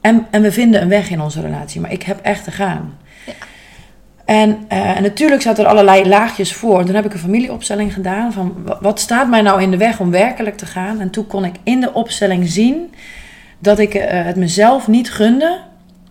En, 0.02 0.28
en 0.32 0.42
we 0.42 0.52
vinden 0.52 0.82
een 0.82 0.90
weg 0.90 1.10
in 1.10 1.22
onze 1.22 1.42
relatie. 1.42 1.82
Maar 1.82 1.92
ik 1.92 2.04
heb 2.04 2.20
echt 2.22 2.44
te 2.44 2.52
gaan. 2.52 2.98
Ja. 3.26 3.34
En, 4.26 4.50
uh, 4.50 4.98
en 4.98 5.04
natuurlijk 5.04 5.42
zaten 5.42 5.64
er 5.64 5.70
allerlei 5.70 6.08
laagjes 6.08 6.54
voor. 6.54 6.80
En 6.80 6.86
toen 6.86 6.96
heb 6.96 7.06
ik 7.06 7.14
een 7.14 7.20
familieopstelling 7.20 7.94
gedaan. 7.94 8.34
Van 8.34 8.54
wat 8.82 9.00
staat 9.00 9.30
mij 9.30 9.42
nou 9.42 9.62
in 9.62 9.72
de 9.72 9.78
weg 9.78 10.00
om 10.00 10.12
werkelijk 10.12 10.58
te 10.58 10.66
gaan? 10.66 11.00
En 11.00 11.10
toen 11.10 11.28
kon 11.28 11.46
ik 11.46 11.56
in 11.64 11.80
de 11.80 11.94
opstelling 11.94 12.50
zien... 12.50 12.94
dat 13.60 13.80
ik 13.80 13.96
uh, 13.96 14.04
het 14.08 14.36
mezelf 14.36 14.88
niet 14.88 15.12
gunde 15.12 15.60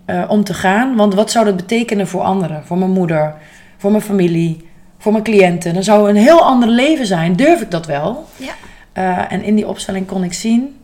uh, 0.06 0.24
om 0.28 0.44
te 0.44 0.54
gaan. 0.54 0.96
Want 0.96 1.14
wat 1.14 1.30
zou 1.30 1.44
dat 1.44 1.56
betekenen 1.56 2.08
voor 2.08 2.20
anderen? 2.20 2.64
Voor 2.64 2.78
mijn 2.78 2.90
moeder, 2.90 3.34
voor 3.76 3.90
mijn 3.90 4.02
familie, 4.02 4.68
voor 4.98 5.12
mijn 5.12 5.24
cliënten. 5.24 5.74
Dan 5.74 5.82
zou 5.82 6.08
een 6.08 6.16
heel 6.16 6.42
ander 6.42 6.68
leven 6.68 7.06
zijn. 7.06 7.36
Durf 7.36 7.60
ik 7.60 7.70
dat 7.70 7.86
wel? 7.86 8.26
Ja. 8.36 8.52
Uh, 8.98 9.32
en 9.32 9.42
in 9.42 9.54
die 9.54 9.68
opstelling 9.68 10.06
kon 10.06 10.24
ik 10.24 10.32
zien 10.32 10.76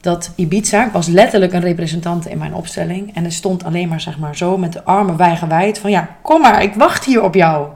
dat 0.00 0.32
Ibiza 0.36 0.90
was 0.92 1.06
letterlijk 1.06 1.52
een 1.52 1.60
representant 1.60 2.26
in 2.26 2.38
mijn 2.38 2.54
opstelling. 2.54 3.14
En 3.14 3.24
er 3.24 3.32
stond 3.32 3.64
alleen 3.64 3.88
maar, 3.88 4.00
zeg 4.00 4.18
maar, 4.18 4.36
zo 4.36 4.56
met 4.56 4.72
de 4.72 4.84
armen 4.84 5.16
wijdgewijd 5.16 5.78
van 5.78 5.90
ja, 5.90 6.08
kom 6.22 6.40
maar, 6.40 6.62
ik 6.62 6.74
wacht 6.74 7.04
hier 7.04 7.22
op 7.22 7.34
jou. 7.34 7.68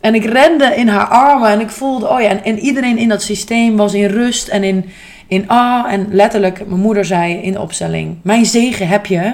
En 0.00 0.14
ik 0.14 0.24
rende 0.24 0.74
in 0.76 0.88
haar 0.88 1.06
armen 1.06 1.50
en 1.50 1.60
ik 1.60 1.70
voelde, 1.70 2.08
oh 2.08 2.20
ja, 2.20 2.28
en, 2.28 2.44
en 2.44 2.58
iedereen 2.58 2.98
in 2.98 3.08
dat 3.08 3.22
systeem 3.22 3.76
was 3.76 3.94
in 3.94 4.06
rust 4.06 4.48
en 4.48 4.64
in, 4.64 4.84
in 5.26 5.48
ah. 5.48 5.92
En 5.92 6.06
letterlijk, 6.10 6.66
mijn 6.66 6.80
moeder 6.80 7.04
zei 7.04 7.34
in 7.34 7.52
de 7.52 7.60
opstelling, 7.60 8.16
mijn 8.22 8.46
zegen 8.46 8.88
heb 8.88 9.06
je. 9.06 9.32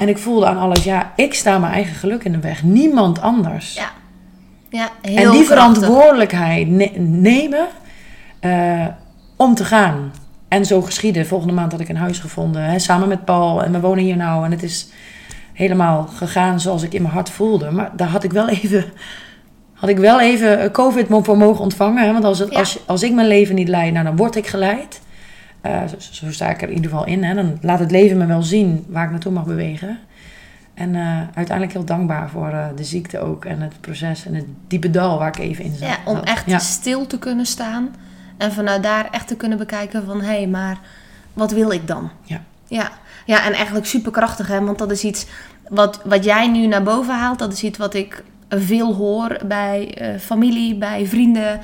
En 0.00 0.08
ik 0.08 0.18
voelde 0.18 0.46
aan 0.46 0.58
alles, 0.58 0.84
ja, 0.84 1.12
ik 1.16 1.34
sta 1.34 1.58
mijn 1.58 1.72
eigen 1.72 1.94
geluk 1.94 2.24
in 2.24 2.32
de 2.32 2.38
weg, 2.40 2.62
niemand 2.62 3.20
anders. 3.20 3.74
Ja, 3.74 3.90
ja 4.68 4.88
heel 5.02 5.16
En 5.16 5.30
die 5.30 5.44
krachtig. 5.44 5.46
verantwoordelijkheid 5.46 6.68
ne- 6.68 6.92
nemen 6.98 7.66
eh, 8.40 8.86
om 9.36 9.54
te 9.54 9.64
gaan. 9.64 10.12
En 10.48 10.64
zo 10.64 10.80
geschiedde. 10.82 11.24
Volgende 11.24 11.54
maand 11.54 11.72
had 11.72 11.80
ik 11.80 11.88
een 11.88 11.96
huis 11.96 12.18
gevonden. 12.18 12.62
Hè, 12.64 12.78
samen 12.78 13.08
met 13.08 13.24
Paul. 13.24 13.62
En 13.64 13.72
we 13.72 13.80
wonen 13.80 14.04
hier 14.04 14.16
nou. 14.16 14.44
En 14.44 14.50
het 14.50 14.62
is 14.62 14.88
helemaal 15.52 16.06
gegaan 16.14 16.60
zoals 16.60 16.82
ik 16.82 16.94
in 16.94 17.02
mijn 17.02 17.14
hart 17.14 17.30
voelde. 17.30 17.70
Maar 17.70 17.90
daar 17.96 18.08
had 18.08 18.24
ik 18.24 18.32
wel 18.32 18.48
even... 18.48 18.84
Had 19.74 19.88
ik 19.90 19.98
wel 19.98 20.20
even 20.20 20.60
eh, 20.60 20.70
COVID 20.70 21.06
voor 21.08 21.36
mogen 21.36 21.62
ontvangen. 21.62 22.04
Hè? 22.06 22.12
Want 22.12 22.24
als, 22.24 22.38
het, 22.38 22.50
Ja. 22.52 22.58
als, 22.58 22.78
als 22.86 23.02
ik 23.02 23.12
mijn 23.12 23.26
leven 23.28 23.54
niet 23.54 23.68
leid, 23.68 23.92
nou, 23.92 24.04
dan 24.04 24.16
word 24.16 24.36
ik 24.36 24.46
geleid. 24.46 25.00
Eh, 25.60 25.80
zo, 25.86 25.96
zo 25.98 26.32
sta 26.32 26.50
ik 26.50 26.62
er 26.62 26.68
in 26.68 26.74
ieder 26.74 26.90
geval 26.90 27.06
in. 27.06 27.24
Hè? 27.24 27.34
Dan 27.34 27.58
laat 27.60 27.78
het 27.78 27.90
leven 27.90 28.16
me 28.16 28.26
wel 28.26 28.42
zien 28.42 28.84
waar 28.88 29.04
ik 29.04 29.10
naartoe 29.10 29.32
mag 29.32 29.44
bewegen. 29.44 29.98
En 30.74 30.94
eh, 30.94 31.18
uiteindelijk 31.34 31.72
heel 31.72 31.84
dankbaar 31.84 32.30
voor 32.30 32.48
eh, 32.48 32.66
de 32.76 32.84
ziekte 32.84 33.18
ook. 33.18 33.44
En 33.44 33.60
het 33.60 33.80
proces 33.80 34.26
en 34.26 34.34
het 34.34 34.44
diepe 34.68 34.90
dal 34.90 35.18
waar 35.18 35.28
ik 35.28 35.38
even 35.38 35.64
in 35.64 35.74
zat. 35.76 35.88
Ja, 35.88 35.96
om 36.04 36.16
echt 36.18 36.46
Ja. 36.46 36.58
stil 36.58 37.06
te 37.06 37.18
kunnen 37.18 37.46
staan. 37.46 37.94
En 38.36 38.52
vanuit 38.52 38.82
daar 38.82 39.08
echt 39.10 39.28
te 39.28 39.36
kunnen 39.36 39.58
bekijken 39.58 40.04
van... 40.04 40.20
Hé, 40.20 40.26
hey, 40.26 40.46
maar 40.46 40.78
wat 41.32 41.50
wil 41.52 41.70
ik 41.70 41.86
dan? 41.86 42.10
Ja. 42.24 42.40
Ja, 42.66 42.90
ja 43.26 43.44
en 43.44 43.52
eigenlijk 43.52 43.86
superkrachtig, 43.86 44.48
hè. 44.48 44.64
Want 44.64 44.78
dat 44.78 44.90
is 44.90 45.04
iets 45.04 45.26
wat, 45.68 46.00
wat 46.04 46.24
jij 46.24 46.48
nu 46.48 46.66
naar 46.66 46.82
boven 46.82 47.14
haalt. 47.14 47.38
Dat 47.38 47.52
is 47.52 47.62
iets 47.62 47.78
wat 47.78 47.94
ik 47.94 48.24
veel 48.48 48.94
hoor 48.94 49.38
bij 49.46 49.94
familie, 50.20 50.74
bij 50.74 51.06
vrienden... 51.06 51.60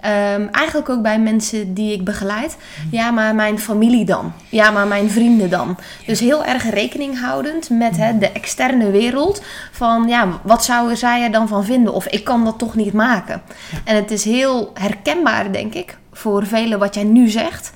Ehm, 0.00 0.46
eigenlijk 0.52 0.88
ook 0.88 1.02
bij 1.02 1.18
mensen 1.18 1.74
die 1.74 1.92
ik 1.92 2.04
begeleid. 2.04 2.56
Ja, 2.90 3.10
maar 3.10 3.34
mijn 3.34 3.58
familie 3.58 4.04
dan? 4.04 4.32
Ja, 4.48 4.70
maar 4.70 4.86
mijn 4.86 5.10
vrienden 5.10 5.50
dan? 5.50 5.78
Dus 6.06 6.20
heel 6.20 6.44
erg 6.44 6.70
rekening 6.70 7.20
houdend 7.20 7.70
met 7.70 7.96
hè, 7.96 8.18
de 8.18 8.32
externe 8.32 8.90
wereld. 8.90 9.42
Van 9.70 10.08
ja, 10.08 10.28
wat 10.42 10.64
zou 10.64 10.96
zij 10.96 11.22
er 11.22 11.32
dan 11.32 11.48
van 11.48 11.64
vinden? 11.64 11.94
Of 11.94 12.06
ik 12.06 12.24
kan 12.24 12.44
dat 12.44 12.58
toch 12.58 12.74
niet 12.74 12.92
maken. 12.92 13.42
En 13.84 13.96
het 13.96 14.10
is 14.10 14.24
heel 14.24 14.70
herkenbaar, 14.74 15.52
denk 15.52 15.74
ik, 15.74 15.96
voor 16.12 16.46
velen 16.46 16.78
wat 16.78 16.94
jij 16.94 17.04
nu 17.04 17.28
zegt. 17.28 17.72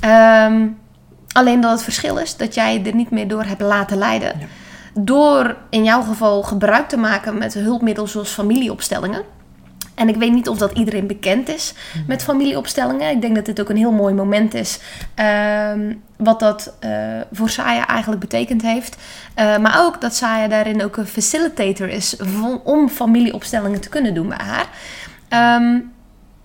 Ehm, 0.00 0.66
alleen 1.32 1.60
dat 1.60 1.70
het 1.70 1.82
verschil 1.82 2.16
is 2.16 2.36
dat 2.36 2.54
jij 2.54 2.82
er 2.84 2.94
niet 2.94 3.10
meer 3.10 3.28
door 3.28 3.44
hebt 3.44 3.60
laten 3.60 3.98
leiden. 3.98 4.32
Door 4.94 5.56
in 5.70 5.84
jouw 5.84 6.02
geval 6.02 6.42
gebruik 6.42 6.88
te 6.88 6.96
maken 6.96 7.38
met 7.38 7.54
hulpmiddelen 7.54 8.10
zoals 8.10 8.30
familieopstellingen. 8.30 9.22
En 10.00 10.08
ik 10.08 10.16
weet 10.16 10.32
niet 10.32 10.48
of 10.48 10.58
dat 10.58 10.72
iedereen 10.72 11.06
bekend 11.06 11.48
is 11.48 11.74
met 12.06 12.22
familieopstellingen. 12.22 13.10
Ik 13.10 13.20
denk 13.20 13.34
dat 13.34 13.44
dit 13.44 13.60
ook 13.60 13.68
een 13.68 13.76
heel 13.76 13.92
mooi 13.92 14.14
moment 14.14 14.54
is. 14.54 14.78
ehm, 15.14 15.94
wat 16.16 16.40
dat 16.40 16.76
eh, 16.78 16.90
voor 17.32 17.50
Saya 17.50 17.86
eigenlijk 17.86 18.20
betekend 18.20 18.62
heeft. 18.62 18.96
Eh, 19.34 19.58
maar 19.58 19.84
ook 19.84 20.00
dat 20.00 20.14
Saya 20.14 20.48
daarin 20.48 20.84
ook 20.84 20.96
een 20.96 21.06
facilitator 21.06 21.88
is 21.88 22.16
om 22.64 22.88
familieopstellingen 22.88 23.80
te 23.80 23.88
kunnen 23.88 24.14
doen 24.14 24.28
bij 24.28 24.44
haar. 24.44 24.68
Ehm, 25.28 25.78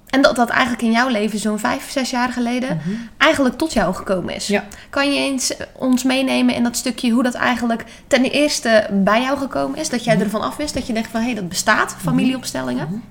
en 0.09 0.21
dat 0.21 0.35
dat 0.35 0.49
eigenlijk 0.49 0.81
in 0.81 0.91
jouw 0.91 1.07
leven 1.07 1.39
zo'n 1.39 1.59
vijf, 1.59 1.91
zes 1.91 2.09
jaar 2.09 2.31
geleden 2.31 2.81
eigenlijk 3.17 3.57
tot 3.57 3.73
jou 3.73 3.93
gekomen 3.93 4.35
is. 4.35 4.47
Ja. 4.47 4.63
Kan 4.89 5.13
je 5.13 5.19
eens 5.19 5.53
ons 5.73 6.03
meenemen 6.03 6.55
in 6.55 6.63
dat 6.63 6.75
stukje 6.75 7.11
hoe 7.11 7.23
dat 7.23 7.33
eigenlijk 7.33 7.83
ten 8.07 8.23
eerste 8.23 8.87
bij 8.91 9.21
jou 9.21 9.37
gekomen 9.37 9.79
is? 9.79 9.89
Dat 9.89 10.03
jij 10.03 10.19
ervan 10.19 10.41
af 10.41 10.55
wist, 10.55 10.73
dat 10.73 10.87
je 10.87 10.93
denkt 10.93 11.09
van 11.09 11.19
hé, 11.19 11.25
hey, 11.25 11.35
dat 11.35 11.49
bestaat, 11.49 11.95
familieopstellingen. 12.01 13.03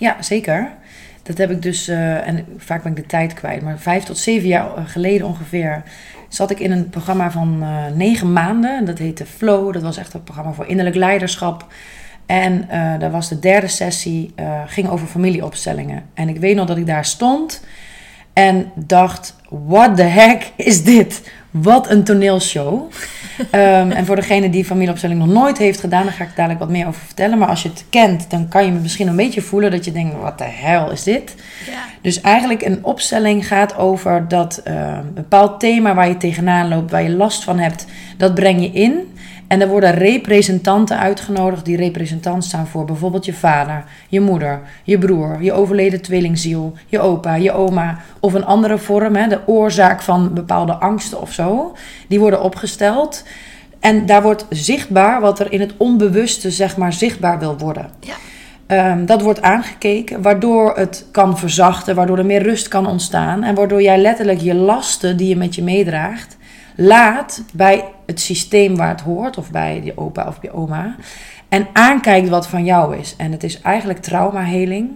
Ja, 0.00 0.22
zeker. 0.22 0.68
Dat 1.22 1.38
heb 1.38 1.50
ik 1.50 1.62
dus, 1.62 1.88
eh, 1.88 2.26
en 2.26 2.46
vaak 2.56 2.82
ben 2.82 2.92
ik 2.92 2.98
de 2.98 3.06
tijd 3.06 3.34
kwijt, 3.34 3.62
maar 3.62 3.78
vijf 3.78 4.04
tot 4.04 4.18
zeven 4.18 4.48
jaar 4.48 4.86
geleden 4.86 5.26
ongeveer 5.26 5.82
zat 6.28 6.50
ik 6.50 6.60
in 6.60 6.70
een 6.70 6.88
programma 6.90 7.30
van 7.30 7.58
eh, 7.62 7.86
negen 7.94 8.32
maanden. 8.32 8.84
Dat 8.84 8.98
heette 8.98 9.26
Flow. 9.26 9.72
Dat 9.72 9.82
was 9.82 9.96
echt 9.96 10.14
een 10.14 10.22
programma 10.22 10.52
voor 10.52 10.66
innerlijk 10.66 10.96
leiderschap. 10.96 11.66
En 12.26 12.68
eh 12.68 12.98
dat 12.98 13.10
was 13.10 13.28
de 13.28 13.38
derde 13.38 13.68
sessie, 13.68 14.32
eh, 14.34 14.60
ging 14.66 14.88
over 14.88 15.06
familieopstellingen. 15.06 16.02
En 16.14 16.28
ik 16.28 16.36
weet 16.36 16.56
nog 16.56 16.66
dat 16.66 16.76
ik 16.76 16.86
daar 16.86 17.04
stond 17.04 17.64
en 18.32 18.72
dacht, 18.74 19.36
what 19.48 19.96
the 19.96 20.02
heck 20.02 20.52
is 20.56 20.84
dit? 20.84 21.30
Wat 21.50 21.90
een 21.90 22.04
toneelshow. 22.04 22.90
Ehm, 23.50 23.90
en 23.90 24.06
voor 24.06 24.16
degene 24.16 24.50
die 24.50 24.64
familieopstelling 24.64 25.18
nog 25.18 25.28
nooit 25.28 25.58
heeft 25.58 25.80
gedaan, 25.80 26.04
daar 26.04 26.12
ga 26.12 26.24
ik 26.24 26.36
dadelijk 26.36 26.60
wat 26.60 26.68
meer 26.68 26.86
over 26.86 27.00
vertellen. 27.00 27.38
Maar 27.38 27.48
als 27.48 27.62
je 27.62 27.68
het 27.68 27.84
kent, 27.90 28.30
dan 28.30 28.48
kan 28.48 28.64
je 28.64 28.72
me 28.72 28.78
misschien 28.78 29.08
een 29.08 29.16
beetje 29.16 29.42
voelen 29.42 29.70
dat 29.70 29.84
je 29.84 29.92
denkt, 29.92 30.20
wat 30.22 30.38
de 30.38 30.44
hel 30.44 30.90
is 30.90 31.02
dit? 31.02 31.34
Ja. 31.66 31.82
Dus 32.00 32.20
eigenlijk 32.20 32.62
een 32.62 32.84
opstelling 32.84 33.46
gaat 33.46 33.76
over 33.76 34.28
dat 34.28 34.60
eh, 34.64 34.74
een 34.74 35.14
bepaald 35.14 35.60
thema 35.60 35.94
waar 35.94 36.08
je 36.08 36.16
tegenaan 36.16 36.68
loopt, 36.68 36.90
waar 36.90 37.02
je 37.02 37.10
last 37.10 37.44
van 37.44 37.58
hebt, 37.58 37.86
dat 38.16 38.34
breng 38.34 38.60
je 38.60 38.70
in. 38.70 39.14
En 39.50 39.60
er 39.60 39.68
worden 39.68 39.94
representanten 39.94 40.98
uitgenodigd. 40.98 41.64
Die 41.64 41.76
representanten 41.76 42.42
staan 42.42 42.66
voor 42.66 42.84
bijvoorbeeld 42.84 43.24
je 43.24 43.32
vader, 43.32 43.84
je 44.08 44.20
moeder, 44.20 44.60
je 44.84 44.98
broer, 44.98 45.42
je 45.42 45.52
overleden 45.52 46.00
tweelingziel, 46.00 46.72
je 46.86 47.00
opa, 47.00 47.34
je 47.34 47.52
oma. 47.52 47.98
Of 48.20 48.34
een 48.34 48.44
andere 48.44 48.78
vorm, 48.78 49.14
hè, 49.16 49.28
de 49.28 49.40
oorzaak 49.46 50.02
van 50.02 50.34
bepaalde 50.34 50.72
angsten 50.72 51.20
of 51.20 51.32
zo. 51.32 51.76
Die 52.08 52.20
worden 52.20 52.42
opgesteld. 52.42 53.24
En 53.80 54.06
daar 54.06 54.22
wordt 54.22 54.46
zichtbaar 54.50 55.20
wat 55.20 55.38
er 55.38 55.52
in 55.52 55.60
het 55.60 55.74
onbewuste, 55.76 56.50
zeg 56.50 56.76
maar, 56.76 56.92
zichtbaar 56.92 57.38
wil 57.38 57.58
worden. 57.58 57.90
Ja. 58.00 58.14
Ehm, 58.66 59.04
dat 59.04 59.22
wordt 59.22 59.42
aangekeken, 59.42 60.22
waardoor 60.22 60.76
het 60.76 61.06
kan 61.10 61.38
verzachten, 61.38 61.94
waardoor 61.94 62.18
er 62.18 62.26
meer 62.26 62.42
rust 62.42 62.68
kan 62.68 62.86
ontstaan. 62.86 63.42
En 63.42 63.54
waardoor 63.54 63.82
jij 63.82 63.98
letterlijk 63.98 64.40
je 64.40 64.54
lasten 64.54 65.16
die 65.16 65.28
je 65.28 65.36
met 65.36 65.54
je 65.54 65.62
meedraagt, 65.62 66.36
laat 66.76 67.42
bij 67.52 67.84
het 68.10 68.20
systeem 68.20 68.76
waar 68.76 68.88
het 68.88 69.00
hoort, 69.00 69.38
of 69.38 69.50
bij 69.50 69.80
je 69.84 69.92
opa 69.96 70.26
of 70.26 70.38
je 70.42 70.52
oma. 70.52 70.96
En 71.48 71.66
aankijkt 71.72 72.28
wat 72.28 72.48
van 72.48 72.64
jou 72.64 72.96
is. 72.96 73.14
En 73.16 73.32
het 73.32 73.44
is 73.44 73.60
eigenlijk 73.60 73.98
traumaheling. 73.98 74.90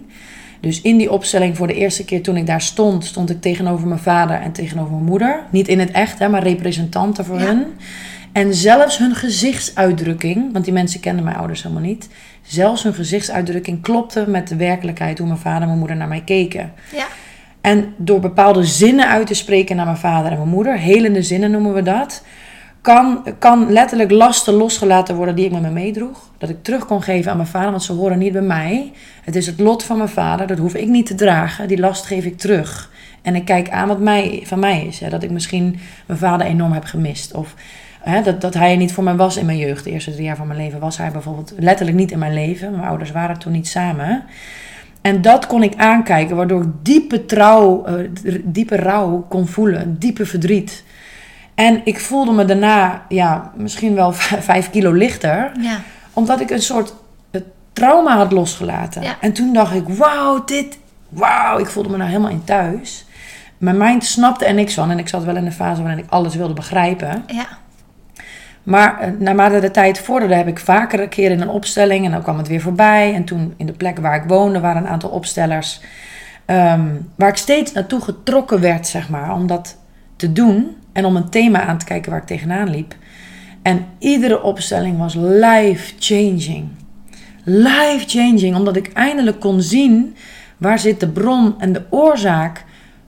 Dus 0.59 0.81
in 0.81 0.97
die 0.97 1.11
opstelling 1.11 1.57
voor 1.57 1.67
de 1.67 1.73
eerste 1.73 2.05
keer 2.05 2.23
toen 2.23 2.37
ik 2.37 2.45
daar 2.47 2.61
stond, 2.61 3.05
stond 3.05 3.29
ik 3.29 3.41
tegenover 3.41 3.87
mijn 3.87 3.99
vader 3.99 4.39
en 4.41 4.51
tegenover 4.51 4.91
mijn 4.91 5.03
moeder. 5.05 5.43
Niet 5.49 5.67
in 5.67 5.79
het 5.79 5.91
echt, 5.91 6.19
hè, 6.19 6.29
maar 6.29 6.43
representanten 6.43 7.25
voor 7.25 7.39
Ja. 7.39 7.45
hun. 7.45 7.65
En 8.31 8.53
zelfs 8.53 8.97
hun 8.97 9.15
gezichtsuitdrukking, 9.15 10.53
want 10.53 10.65
die 10.65 10.73
mensen 10.73 10.99
kenden 10.99 11.23
mijn 11.23 11.37
ouders 11.37 11.63
helemaal 11.63 11.83
niet. 11.83 12.09
Zelfs 12.41 12.83
hun 12.83 12.93
gezichtsuitdrukking 12.93 13.81
klopte 13.81 14.25
met 14.27 14.47
de 14.47 14.55
werkelijkheid 14.55 15.17
hoe 15.17 15.27
mijn 15.27 15.39
vader 15.39 15.61
en 15.61 15.67
mijn 15.67 15.79
moeder 15.79 15.97
naar 15.97 16.07
mij 16.07 16.21
keken. 16.25 16.73
Ja. 16.95 17.05
En 17.61 17.93
door 17.97 18.19
bepaalde 18.19 18.63
zinnen 18.63 19.07
uit 19.07 19.27
te 19.27 19.33
spreken 19.33 19.75
naar 19.75 19.85
mijn 19.85 19.97
vader 19.97 20.31
en 20.31 20.37
mijn 20.37 20.49
moeder, 20.49 20.77
helende 20.77 21.23
zinnen 21.23 21.51
noemen 21.51 21.73
we 21.73 21.81
dat, 21.81 22.23
kan, 22.85 23.23
kan 23.39 23.71
letterlijk 23.71 24.11
lasten 24.11 24.53
losgelaten 24.53 25.15
worden 25.15 25.35
die 25.35 25.45
ik 25.45 25.51
met 25.51 25.61
me 25.61 25.69
meedroeg. 25.69 26.29
Dat 26.37 26.49
ik 26.49 26.63
terug 26.63 26.85
kon 26.85 27.01
geven 27.01 27.31
aan 27.31 27.37
mijn 27.37 27.49
vader, 27.49 27.69
want 27.69 27.83
ze 27.83 27.93
horen 27.93 28.17
niet 28.17 28.31
bij 28.33 28.41
mij. 28.41 28.91
Het 29.23 29.35
is 29.35 29.45
het 29.45 29.59
lot 29.59 29.83
van 29.83 29.97
mijn 29.97 30.09
vader, 30.09 30.47
dat 30.47 30.57
hoef 30.57 30.75
ik 30.75 30.87
niet 30.87 31.05
te 31.05 31.15
dragen. 31.15 31.67
Die 31.67 31.79
last 31.79 32.05
geef 32.05 32.25
ik 32.25 32.37
terug. 32.37 32.91
En 33.21 33.35
ik 33.35 33.45
kijk 33.45 33.69
aan 33.69 33.87
wat 33.87 33.99
mij, 33.99 34.43
van 34.45 34.59
mij 34.59 34.85
is. 34.85 35.01
Dat 35.09 35.23
ik 35.23 35.31
misschien 35.31 35.79
mijn 36.05 36.19
vader 36.19 36.47
enorm 36.47 36.71
heb 36.71 36.83
gemist. 36.83 37.33
Of 37.33 37.55
hè, 37.99 38.21
dat, 38.21 38.41
dat 38.41 38.53
hij 38.53 38.75
niet 38.75 38.93
voor 38.93 39.03
mij 39.03 39.15
was 39.15 39.37
in 39.37 39.45
mijn 39.45 39.57
jeugd. 39.57 39.83
De 39.83 39.91
eerste 39.91 40.11
drie 40.11 40.25
jaar 40.25 40.35
van 40.35 40.47
mijn 40.47 40.59
leven 40.59 40.79
was 40.79 40.97
hij 40.97 41.11
bijvoorbeeld 41.11 41.53
letterlijk 41.57 41.97
niet 41.97 42.11
in 42.11 42.19
mijn 42.19 42.33
leven. 42.33 42.71
Mijn 42.71 42.87
ouders 42.87 43.11
waren 43.11 43.39
toen 43.39 43.51
niet 43.51 43.67
samen. 43.67 44.23
En 45.01 45.21
dat 45.21 45.47
kon 45.47 45.63
ik 45.63 45.75
aankijken, 45.75 46.35
waardoor 46.35 46.61
ik 46.61 46.69
diepe 46.81 47.25
trouw, 47.25 47.85
eh, 47.85 47.93
diepe 48.43 48.75
rouw 48.75 49.25
kon 49.29 49.47
voelen, 49.47 49.95
diepe 49.99 50.25
verdriet. 50.25 50.83
En 51.55 51.81
ik 51.83 51.99
voelde 51.99 52.31
me 52.31 52.45
daarna, 52.45 53.01
ja, 53.09 53.51
misschien 53.55 53.95
wel 53.95 54.11
vijf 54.49 54.69
kilo 54.69 54.91
lichter, 54.91 55.51
Ja. 55.61 55.79
omdat 56.13 56.39
ik 56.41 56.49
een 56.49 56.61
soort 56.61 56.93
eh, 57.31 57.41
trauma 57.73 58.17
had 58.17 58.31
losgelaten. 58.31 59.01
Ja. 59.01 59.15
En 59.21 59.33
toen 59.33 59.53
dacht 59.53 59.73
ik, 59.73 59.87
wauw, 59.87 60.43
dit, 60.43 60.77
wauw, 61.09 61.57
ik 61.59 61.67
voelde 61.67 61.89
me 61.89 61.97
nou 61.97 62.09
helemaal 62.09 62.31
in 62.31 62.43
thuis. 62.43 63.05
Mijn 63.57 63.77
mind 63.77 64.05
snapte 64.05 64.45
er 64.45 64.53
niks 64.53 64.73
van 64.73 64.91
en 64.91 64.99
ik 64.99 65.07
zat 65.07 65.23
wel 65.23 65.35
in 65.35 65.45
een 65.45 65.51
fase 65.51 65.81
waarin 65.83 66.03
ik 66.03 66.09
alles 66.09 66.35
wilde 66.35 66.53
begrijpen. 66.53 67.23
Ja. 67.27 67.45
Maar 68.63 68.99
eh, 68.99 69.11
naarmate 69.19 69.59
de 69.59 69.71
tijd 69.71 69.99
vorderde, 69.99 70.35
heb 70.35 70.47
ik 70.47 70.59
vaker 70.59 70.99
een 70.99 71.09
keer 71.09 71.31
in 71.31 71.41
een 71.41 71.49
opstelling 71.49 72.05
en 72.05 72.11
dan 72.11 72.21
kwam 72.21 72.37
het 72.37 72.47
weer 72.47 72.61
voorbij. 72.61 73.13
En 73.13 73.23
toen 73.23 73.53
in 73.57 73.65
de 73.65 73.73
plek 73.73 73.97
waar 73.99 74.15
ik 74.15 74.23
woonde, 74.27 74.59
waren 74.59 74.81
een 74.83 74.89
aantal 74.89 75.09
opstellers. 75.09 75.81
ehm, 76.45 76.85
waar 77.15 77.29
ik 77.29 77.35
steeds 77.35 77.71
naartoe 77.71 78.01
getrokken 78.01 78.61
werd, 78.61 78.87
zeg 78.87 79.09
maar, 79.09 79.33
om 79.33 79.47
dat 79.47 79.77
te 80.15 80.31
doen. 80.33 80.75
En 80.95 81.05
om 81.05 81.15
een 81.15 81.29
thema 81.29 81.61
aan 81.61 81.77
te 81.77 81.85
kijken 81.85 82.11
waar 82.11 82.21
ik 82.21 82.27
tegenaan 82.27 82.69
liep. 82.69 82.95
En 83.61 83.85
iedere 83.99 84.41
opstelling 84.41 84.97
was 84.97 85.13
life-changing. 85.15 86.67
Life-changing, 87.43 88.55
omdat 88.55 88.75
ik 88.75 88.93
eindelijk 88.93 89.39
kon 89.39 89.61
zien 89.61 90.15
waar 90.57 90.79
zit 90.79 90.99
de 90.99 91.09
bron 91.09 91.55
en 91.59 91.73
de 91.73 91.83
oorzaak 91.89 92.63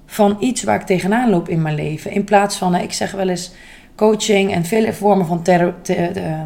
van 0.06 0.38
iets 0.40 0.64
waar 0.64 0.80
ik 0.80 0.86
tegenaan 0.86 1.30
loop 1.30 1.50
in 1.50 1.62
mijn 1.62 1.76
leven. 1.76 2.12
In 2.12 2.24
plaats 2.24 2.56
van, 2.58 2.76
ik 2.76 2.94
zeg 2.94 3.12
wel 3.12 3.30
eens 3.30 3.52
coaching 3.96 4.54
en 4.54 4.66
vele 4.66 4.94
vormen 4.94 5.26
van 5.26 5.42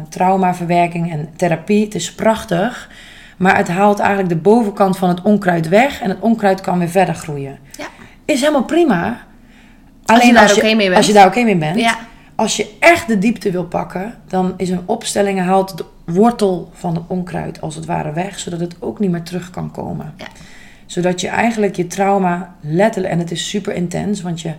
traumaverwerking 0.08 1.12
en 1.12 1.28
therapie. 1.36 1.84
Het 1.84 1.94
is 1.94 2.14
prachtig. 2.14 2.90
Maar 3.36 3.56
het 3.56 3.68
haalt 3.68 3.98
eigenlijk 3.98 4.28
de 4.28 4.36
bovenkant 4.36 4.98
van 4.98 5.08
het 5.08 5.22
onkruid 5.22 5.68
weg. 5.68 6.00
En 6.00 6.08
het 6.08 6.20
onkruid 6.20 6.60
kan 6.60 6.78
weer 6.78 6.88
verder 6.88 7.14
groeien. 7.14 7.58
Ja. 7.76 7.86
Is 8.24 8.40
helemaal 8.40 8.64
prima. 8.64 9.20
Alleen 10.04 10.36
als 10.36 10.54
je 10.54 10.60
daar 10.60 10.64
oké 10.64 10.74
mee 10.74 10.86
bent. 10.86 10.96
Als 10.96 11.06
je 11.06 11.12
daar 11.12 11.26
oké 11.26 11.42
mee 11.42 11.56
bent. 11.56 11.78
Ja. 11.78 11.98
Als 12.34 12.56
je 12.56 12.70
echt 12.78 13.06
de 13.06 13.18
diepte 13.18 13.50
wil 13.50 13.64
pakken, 13.64 14.14
dan 14.28 14.54
is 14.56 14.70
een 14.70 14.82
opstelling 14.86 15.40
haalt 15.40 15.76
de 15.76 15.84
wortel 16.04 16.70
van 16.74 16.94
het 16.94 17.04
onkruid 17.06 17.60
als 17.60 17.74
het 17.74 17.84
ware 17.84 18.12
weg, 18.12 18.38
zodat 18.38 18.60
het 18.60 18.76
ook 18.78 18.98
niet 18.98 19.10
meer 19.10 19.22
terug 19.22 19.50
kan 19.50 19.70
komen. 19.70 20.14
Ja. 20.16 20.26
Zodat 20.86 21.20
je 21.20 21.28
eigenlijk 21.28 21.76
je 21.76 21.86
trauma 21.86 22.54
letterlijk, 22.60 23.14
en 23.14 23.18
het 23.18 23.30
is 23.30 23.48
super 23.48 23.74
intens, 23.74 24.22
want 24.22 24.40
je, 24.40 24.52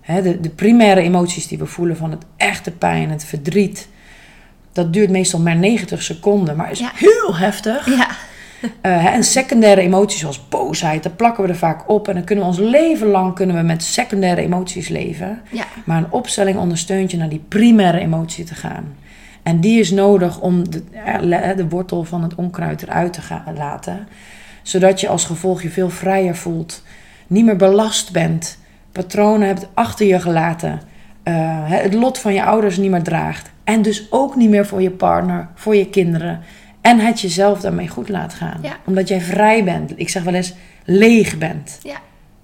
hè, 0.00 0.22
de, 0.22 0.40
de 0.40 0.48
primaire 0.48 1.00
emoties 1.00 1.46
die 1.46 1.58
we 1.58 1.66
voelen 1.66 1.96
van 1.96 2.10
het 2.10 2.24
echte 2.36 2.70
pijn, 2.70 3.10
het 3.10 3.24
verdriet, 3.24 3.88
dat 4.72 4.92
duurt 4.92 5.10
meestal 5.10 5.40
maar 5.40 5.56
90 5.56 6.02
seconden, 6.02 6.56
maar 6.56 6.70
is 6.70 6.82
heel 6.94 7.36
heftig. 7.36 7.96
Ja. 7.96 8.08
Uh, 8.82 9.04
en 9.14 9.24
secundaire 9.24 9.80
emoties 9.80 10.20
zoals 10.20 10.48
boosheid, 10.48 11.02
daar 11.02 11.12
plakken 11.12 11.44
we 11.44 11.48
er 11.48 11.56
vaak 11.56 11.88
op. 11.88 12.08
En 12.08 12.14
dan 12.14 12.24
kunnen 12.24 12.44
we 12.44 12.50
ons 12.50 12.60
leven 12.60 13.06
lang 13.06 13.34
kunnen 13.34 13.56
we 13.56 13.62
met 13.62 13.82
secundaire 13.82 14.40
emoties 14.40 14.88
leven. 14.88 15.40
Ja. 15.50 15.64
Maar 15.84 15.98
een 15.98 16.12
opstelling 16.12 16.58
ondersteunt 16.58 17.10
je 17.10 17.16
naar 17.16 17.28
die 17.28 17.44
primaire 17.48 17.98
emotie 17.98 18.44
te 18.44 18.54
gaan. 18.54 18.96
En 19.42 19.60
die 19.60 19.80
is 19.80 19.90
nodig 19.90 20.40
om 20.40 20.70
de, 20.70 20.82
de 21.56 21.68
wortel 21.68 22.04
van 22.04 22.22
het 22.22 22.34
onkruid 22.34 22.82
eruit 22.82 23.12
te 23.12 23.20
gaan, 23.20 23.56
laten. 23.56 24.08
Zodat 24.62 25.00
je 25.00 25.08
als 25.08 25.24
gevolg 25.24 25.62
je 25.62 25.70
veel 25.70 25.90
vrijer 25.90 26.36
voelt. 26.36 26.82
Niet 27.26 27.44
meer 27.44 27.56
belast 27.56 28.12
bent. 28.12 28.58
Patronen 28.92 29.46
hebt 29.46 29.68
achter 29.74 30.06
je 30.06 30.20
gelaten. 30.20 30.80
Uh, 31.24 31.34
het 31.64 31.94
lot 31.94 32.18
van 32.18 32.34
je 32.34 32.44
ouders 32.44 32.76
niet 32.76 32.90
meer 32.90 33.02
draagt. 33.02 33.50
En 33.64 33.82
dus 33.82 34.06
ook 34.10 34.36
niet 34.36 34.50
meer 34.50 34.66
voor 34.66 34.82
je 34.82 34.90
partner, 34.90 35.48
voor 35.54 35.76
je 35.76 35.88
kinderen. 35.90 36.40
En 36.88 36.98
het 36.98 37.20
jezelf 37.20 37.60
daarmee 37.60 37.88
goed 37.88 38.08
laat 38.08 38.34
gaan. 38.34 38.60
Omdat 38.84 39.08
jij 39.08 39.20
vrij 39.20 39.64
bent. 39.64 39.92
Ik 39.96 40.08
zeg 40.08 40.22
wel 40.22 40.34
eens 40.34 40.54
leeg 40.84 41.38
bent. 41.38 41.78
Ja, 41.82 41.96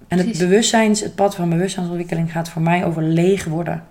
en 0.07 0.17
het 0.17 0.37
bewustzijns, 0.37 0.99
het 1.01 1.15
pad 1.15 1.35
van 1.35 1.49
bewustzijnsontwikkeling 1.49 2.31
gaat 2.31 2.49
voor 2.49 2.61
mij 2.61 2.85
over 2.85 3.03
leeg 3.03 3.45
worden. 3.45 3.83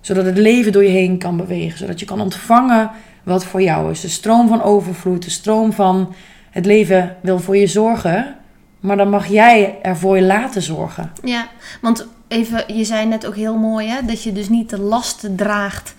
Zodat 0.00 0.24
het 0.24 0.38
leven 0.38 0.72
door 0.72 0.82
je 0.82 0.88
heen 0.88 1.18
kan 1.18 1.36
bewegen. 1.36 1.78
Zodat 1.78 2.00
je 2.00 2.06
kan 2.06 2.20
ontvangen 2.20 2.90
wat 3.22 3.44
voor 3.44 3.62
jou 3.62 3.90
is. 3.90 4.00
De 4.00 4.08
stroom 4.08 4.48
van 4.48 4.62
overvloed, 4.62 5.24
de 5.24 5.30
stroom 5.30 5.72
van 5.72 6.14
het 6.50 6.66
leven 6.66 7.16
wil 7.20 7.38
voor 7.38 7.56
je 7.56 7.66
zorgen. 7.66 8.36
Maar 8.80 8.96
dan 8.96 9.10
mag 9.10 9.26
jij 9.26 9.78
er 9.82 9.96
voor 9.96 10.16
je 10.16 10.22
laten 10.22 10.62
zorgen. 10.62 11.12
Ja, 11.22 11.48
want 11.80 12.06
even, 12.28 12.76
je 12.76 12.84
zei 12.84 13.06
net 13.06 13.26
ook 13.26 13.36
heel 13.36 13.56
mooi 13.56 13.88
hè, 13.88 14.06
dat 14.06 14.22
je 14.22 14.32
dus 14.32 14.48
niet 14.48 14.70
de 14.70 14.80
lasten 14.80 15.36
draagt 15.36 15.94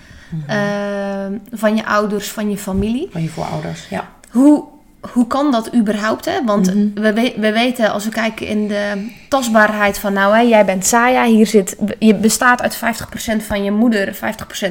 Ehm, 0.47 1.37
van 1.51 1.75
je 1.75 1.85
ouders, 1.85 2.31
van 2.31 2.49
je 2.49 2.57
familie. 2.57 3.07
Van 3.11 3.21
je 3.21 3.29
voorouders, 3.29 3.87
ja. 3.89 4.09
Hoe, 4.31 4.63
hoe 5.11 5.27
kan 5.27 5.51
dat 5.51 5.75
überhaupt? 5.75 6.25
Hè? 6.25 6.43
Want 6.43 6.73
mhm. 6.73 6.93
we, 6.93 7.33
we 7.37 7.51
weten, 7.51 7.91
als 7.91 8.05
we 8.05 8.11
kijken 8.11 8.47
in 8.47 8.67
de 8.67 9.11
tastbaarheid 9.29 9.99
van... 9.99 10.13
nou, 10.13 10.35
hè, 10.35 10.41
jij 10.41 10.65
bent 10.65 10.85
Saya, 10.85 11.25
hier 11.25 11.47
zit, 11.47 11.77
je 11.99 12.15
bestaat 12.15 12.61
uit 12.61 12.75
50% 12.75 12.79
van 13.37 13.63
je 13.63 13.71
moeder... 13.71 14.15
50% 14.15 14.19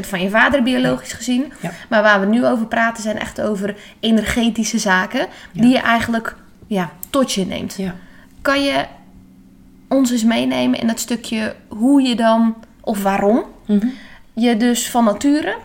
van 0.00 0.22
je 0.22 0.30
vader, 0.30 0.62
biologisch 0.62 1.12
gezien. 1.12 1.52
Maar 1.88 2.02
waar 2.02 2.20
we 2.20 2.26
nu 2.26 2.46
over 2.46 2.66
praten 2.66 3.02
zijn 3.02 3.18
echt 3.18 3.40
over 3.40 3.76
energetische 4.00 4.78
zaken... 4.78 5.26
die 5.52 5.68
je 5.70 5.80
eigenlijk 5.80 6.36
ja, 6.66 6.90
tot 7.10 7.32
je 7.32 7.46
neemt. 7.46 7.78
Kan 8.42 8.64
je 8.64 8.84
ons 9.88 10.10
eens 10.10 10.24
meenemen 10.24 10.80
in 10.80 10.86
dat 10.86 11.00
stukje 11.00 11.54
hoe 11.68 12.02
je 12.02 12.16
dan... 12.16 12.54
of 12.80 13.02
waarom... 13.02 13.44
Mhm 13.66 13.86
je 14.34 14.56
dus 14.56 14.90
van 14.90 15.04
nature, 15.04 15.56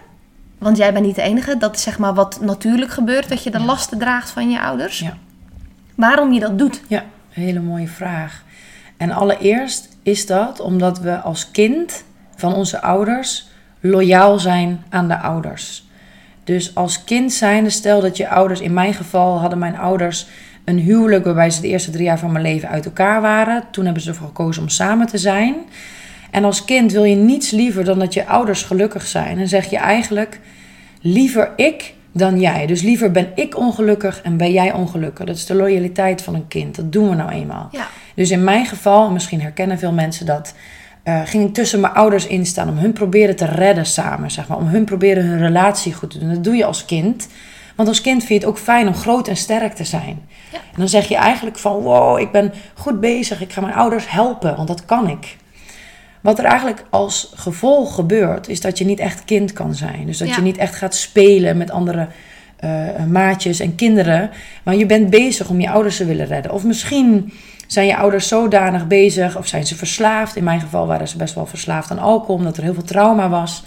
want 0.57 0.77
jij 0.77 0.93
bent 0.93 1.05
niet 1.05 1.15
de 1.15 1.21
enige, 1.21 1.57
dat 1.57 1.75
is 1.75 1.81
zeg 1.81 1.99
maar 1.99 2.13
wat 2.13 2.39
natuurlijk 2.41 2.91
gebeurt, 2.91 3.29
dat 3.29 3.43
je 3.43 3.51
de 3.51 3.59
lasten 3.59 3.97
draagt 3.97 4.29
van 4.29 4.49
je 4.49 4.61
ouders. 4.61 4.99
Ja. 4.99 5.17
Waarom 5.95 6.33
je 6.33 6.39
dat 6.39 6.57
doet? 6.57 6.81
Ja, 6.87 7.03
hele 7.29 7.59
mooie 7.59 7.87
vraag. 7.87 8.43
En 8.97 9.11
allereerst 9.11 9.97
is 10.03 10.25
dat 10.25 10.59
omdat 10.59 10.99
we 10.99 11.19
als 11.19 11.51
kind 11.51 12.03
van 12.35 12.53
onze 12.53 12.81
ouders 12.81 13.47
loyaal 13.79 14.39
zijn 14.39 14.83
aan 14.89 15.07
de 15.07 15.17
ouders. 15.17 15.87
Dus 16.43 16.75
als 16.75 17.03
kind 17.03 17.33
zijnde, 17.33 17.69
stel 17.69 18.01
dat 18.01 18.17
je 18.17 18.29
ouders, 18.29 18.59
in 18.59 18.73
mijn 18.73 18.93
geval 18.93 19.39
hadden 19.39 19.59
mijn 19.59 19.77
ouders 19.77 20.27
een 20.63 20.77
huwelijk 20.77 21.25
waarbij 21.25 21.49
ze 21.49 21.61
de 21.61 21.67
eerste 21.67 21.91
drie 21.91 22.03
jaar 22.03 22.19
van 22.19 22.31
mijn 22.31 22.43
leven 22.43 22.69
uit 22.69 22.85
elkaar 22.85 23.21
waren. 23.21 23.63
Toen 23.71 23.85
hebben 23.85 24.03
ze 24.03 24.09
ervoor 24.09 24.27
gekozen 24.27 24.61
om 24.61 24.69
samen 24.69 25.07
te 25.07 25.17
zijn. 25.17 25.55
En 26.31 26.43
als 26.43 26.65
kind 26.65 26.91
wil 26.91 27.03
je 27.03 27.15
niets 27.15 27.51
liever 27.51 27.83
dan 27.83 27.99
dat 27.99 28.13
je 28.13 28.27
ouders 28.27 28.63
gelukkig 28.63 29.07
zijn. 29.07 29.39
En 29.39 29.47
zeg 29.47 29.69
je 29.69 29.77
eigenlijk 29.77 30.39
liever 31.01 31.51
ik 31.55 31.93
dan 32.11 32.39
jij. 32.39 32.65
Dus 32.65 32.81
liever 32.81 33.11
ben 33.11 33.31
ik 33.35 33.57
ongelukkig 33.57 34.21
en 34.21 34.37
ben 34.37 34.51
jij 34.51 34.73
ongelukkig. 34.73 35.25
Dat 35.25 35.35
is 35.35 35.45
de 35.45 35.55
loyaliteit 35.55 36.21
van 36.21 36.35
een 36.35 36.47
kind. 36.47 36.75
Dat 36.75 36.91
doen 36.91 37.09
we 37.09 37.15
nou 37.15 37.29
eenmaal. 37.29 37.69
Ja. 37.71 37.87
Dus 38.15 38.31
in 38.31 38.43
mijn 38.43 38.65
geval, 38.65 39.11
misschien 39.11 39.41
herkennen 39.41 39.79
veel 39.79 39.91
mensen 39.91 40.25
dat, 40.25 40.53
uh, 41.03 41.21
ging 41.25 41.47
ik 41.47 41.53
tussen 41.53 41.79
mijn 41.79 41.93
ouders 41.93 42.27
instaan 42.27 42.69
om 42.69 42.77
hun 42.77 42.93
proberen 42.93 43.35
te 43.35 43.45
redden 43.45 43.85
samen, 43.85 44.31
zeg 44.31 44.47
maar. 44.47 44.57
Om 44.57 44.67
hun 44.67 44.85
proberen 44.85 45.25
hun 45.25 45.39
relatie 45.39 45.93
goed 45.93 46.09
te 46.09 46.19
doen. 46.19 46.33
Dat 46.33 46.43
doe 46.43 46.55
je 46.55 46.65
als 46.65 46.85
kind. 46.85 47.27
Want 47.75 47.89
als 47.89 48.01
kind 48.01 48.23
vind 48.23 48.41
je 48.41 48.47
het 48.47 48.55
ook 48.55 48.63
fijn 48.63 48.87
om 48.87 48.93
groot 48.93 49.27
en 49.27 49.37
sterk 49.37 49.73
te 49.73 49.83
zijn. 49.83 50.21
Ja. 50.51 50.57
En 50.57 50.77
dan 50.77 50.89
zeg 50.89 51.07
je 51.07 51.15
eigenlijk 51.15 51.57
van, 51.57 51.79
wow, 51.81 52.19
ik 52.19 52.31
ben 52.31 52.53
goed 52.73 52.99
bezig. 52.99 53.41
Ik 53.41 53.53
ga 53.53 53.61
mijn 53.61 53.73
ouders 53.73 54.09
helpen, 54.09 54.55
want 54.55 54.67
dat 54.67 54.85
kan 54.85 55.09
ik. 55.09 55.37
Wat 56.21 56.39
er 56.39 56.45
eigenlijk 56.45 56.83
als 56.89 57.31
gevolg 57.35 57.95
gebeurt, 57.95 58.47
is 58.47 58.61
dat 58.61 58.77
je 58.77 58.85
niet 58.85 58.99
echt 58.99 59.25
kind 59.25 59.53
kan 59.53 59.75
zijn. 59.75 60.05
Dus 60.05 60.17
dat 60.17 60.35
je 60.35 60.41
niet 60.41 60.57
echt 60.57 60.75
gaat 60.75 60.95
spelen 60.95 61.57
met 61.57 61.71
andere 61.71 62.07
uh, 62.63 63.05
maatjes 63.09 63.59
en 63.59 63.75
kinderen. 63.75 64.29
Maar 64.63 64.75
je 64.75 64.85
bent 64.85 65.09
bezig 65.09 65.49
om 65.49 65.61
je 65.61 65.69
ouders 65.69 65.97
te 65.97 66.05
willen 66.05 66.25
redden. 66.25 66.51
Of 66.51 66.63
misschien 66.63 67.33
zijn 67.67 67.87
je 67.87 67.97
ouders 67.97 68.27
zodanig 68.27 68.87
bezig, 68.87 69.37
of 69.37 69.47
zijn 69.47 69.65
ze 69.65 69.75
verslaafd. 69.75 70.35
In 70.35 70.43
mijn 70.43 70.59
geval 70.59 70.87
waren 70.87 71.07
ze 71.07 71.17
best 71.17 71.35
wel 71.35 71.45
verslaafd 71.45 71.91
aan 71.91 71.99
alcohol, 71.99 72.35
omdat 72.35 72.57
er 72.57 72.63
heel 72.63 72.73
veel 72.73 72.83
trauma 72.83 73.29
was. 73.29 73.63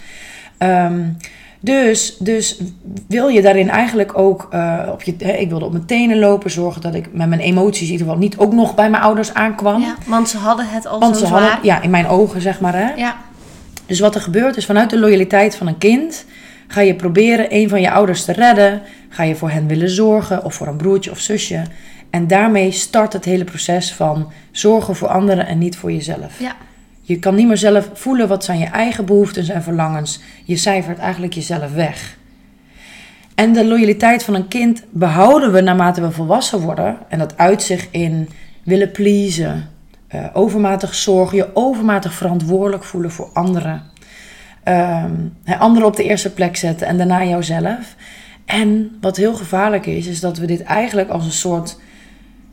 Um, 0.57 1.17
dus, 1.59 2.17
dus 2.19 2.59
wil 3.07 3.27
je 3.27 3.41
daarin 3.41 3.69
eigenlijk 3.69 4.17
ook 4.17 4.49
uh, 4.53 4.89
op 4.91 5.01
je. 5.01 5.15
Hè, 5.17 5.31
ik 5.31 5.49
wilde 5.49 5.65
op 5.65 5.71
mijn 5.71 5.85
tenen 5.85 6.19
lopen, 6.19 6.51
zorgen 6.51 6.81
dat 6.81 6.93
ik 6.93 7.13
met 7.13 7.29
mijn 7.29 7.41
emoties 7.41 7.87
in 7.87 7.91
ieder 7.91 8.05
geval 8.05 8.21
niet 8.21 8.37
ook 8.37 8.53
nog 8.53 8.75
bij 8.75 8.89
mijn 8.89 9.03
ouders 9.03 9.33
aankwam. 9.33 9.81
Ja, 9.81 9.95
want 10.07 10.29
ze 10.29 10.37
hadden 10.37 10.65
het 10.69 10.87
al 10.87 10.99
want 10.99 11.15
zo 11.15 11.21
ze 11.21 11.27
zwaar. 11.27 11.41
Hadden, 11.41 11.65
ja, 11.65 11.81
in 11.81 11.89
mijn 11.89 12.07
ogen 12.07 12.41
zeg 12.41 12.59
maar. 12.59 12.75
Hè. 12.75 12.93
Ja. 12.93 13.15
Dus 13.85 13.99
wat 13.99 14.15
er 14.15 14.21
gebeurt 14.21 14.57
is 14.57 14.65
vanuit 14.65 14.89
de 14.89 14.99
loyaliteit 14.99 15.55
van 15.55 15.67
een 15.67 15.77
kind 15.77 16.25
ga 16.67 16.81
je 16.81 16.95
proberen 16.95 17.45
een 17.49 17.69
van 17.69 17.81
je 17.81 17.91
ouders 17.91 18.25
te 18.25 18.31
redden. 18.31 18.81
Ga 19.09 19.23
je 19.23 19.35
voor 19.35 19.49
hen 19.49 19.67
willen 19.67 19.89
zorgen 19.89 20.43
of 20.43 20.53
voor 20.53 20.67
een 20.67 20.77
broertje 20.77 21.11
of 21.11 21.19
zusje. 21.19 21.63
En 22.09 22.27
daarmee 22.27 22.71
start 22.71 23.13
het 23.13 23.25
hele 23.25 23.43
proces 23.43 23.93
van 23.93 24.31
zorgen 24.51 24.95
voor 24.95 25.07
anderen 25.07 25.47
en 25.47 25.57
niet 25.57 25.77
voor 25.77 25.91
jezelf. 25.91 26.39
Ja. 26.39 26.55
Je 27.01 27.19
kan 27.19 27.35
niet 27.35 27.47
meer 27.47 27.57
zelf 27.57 27.89
voelen 27.93 28.27
wat 28.27 28.43
zijn 28.43 28.59
je 28.59 28.65
eigen 28.65 29.05
behoeften 29.05 29.49
en 29.49 29.63
verlangens. 29.63 30.19
Je 30.43 30.55
cijfert 30.55 30.97
eigenlijk 30.97 31.33
jezelf 31.33 31.73
weg. 31.73 32.17
En 33.35 33.53
de 33.53 33.65
loyaliteit 33.65 34.23
van 34.23 34.33
een 34.33 34.47
kind 34.47 34.83
behouden 34.91 35.51
we 35.51 35.61
naarmate 35.61 36.01
we 36.01 36.11
volwassen 36.11 36.59
worden. 36.59 36.97
En 37.07 37.19
dat 37.19 37.37
uit 37.37 37.63
zich 37.63 37.87
in 37.91 38.29
willen 38.63 38.91
pleasen, 38.91 39.69
uh, 40.15 40.25
overmatig 40.33 40.95
zorgen, 40.95 41.37
je 41.37 41.49
overmatig 41.53 42.13
verantwoordelijk 42.13 42.83
voelen 42.83 43.11
voor 43.11 43.29
anderen. 43.33 43.83
Uh, 44.67 45.05
anderen 45.59 45.87
op 45.87 45.95
de 45.95 46.03
eerste 46.03 46.33
plek 46.33 46.55
zetten 46.55 46.87
en 46.87 46.97
daarna 46.97 47.23
jouzelf. 47.23 47.95
En 48.45 48.97
wat 49.01 49.17
heel 49.17 49.33
gevaarlijk 49.33 49.85
is, 49.85 50.07
is 50.07 50.19
dat 50.19 50.37
we 50.37 50.45
dit 50.45 50.63
eigenlijk 50.63 51.09
als 51.09 51.25
een 51.25 51.31
soort 51.31 51.79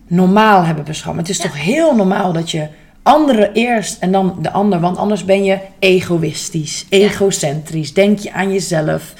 normaal 0.06 0.64
hebben 0.64 0.84
beschouwd. 0.84 1.16
Het 1.16 1.28
is 1.28 1.38
toch 1.38 1.62
heel 1.62 1.94
normaal 1.94 2.32
dat 2.32 2.50
je 2.50 2.68
anderen 3.02 3.52
eerst 3.52 4.02
en 4.02 4.12
dan 4.12 4.38
de 4.42 4.50
ander. 4.50 4.80
Want 4.80 4.96
anders 4.96 5.24
ben 5.24 5.44
je 5.44 5.58
egoïstisch, 5.78 6.86
egocentrisch. 6.88 7.94
Denk 7.94 8.18
je 8.18 8.32
aan 8.32 8.52
jezelf. 8.52 9.14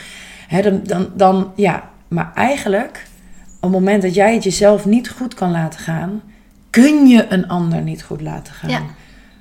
Dan, 0.51 0.81
dan, 0.83 1.09
dan, 1.15 1.53
ja. 1.55 1.89
Maar 2.09 2.33
eigenlijk, 2.35 3.07
op 3.55 3.63
het 3.63 3.71
moment 3.71 4.03
dat 4.03 4.15
jij 4.15 4.35
het 4.35 4.45
jezelf 4.45 4.85
niet 4.85 5.11
goed 5.11 5.35
kan 5.35 5.51
laten 5.51 5.81
gaan, 5.81 6.23
kun 6.71 7.07
je 7.07 7.27
een 7.29 7.49
ander 7.49 7.83
niet 7.83 8.03
goed 8.03 8.21
laten 8.21 8.55
gaan. 8.55 8.87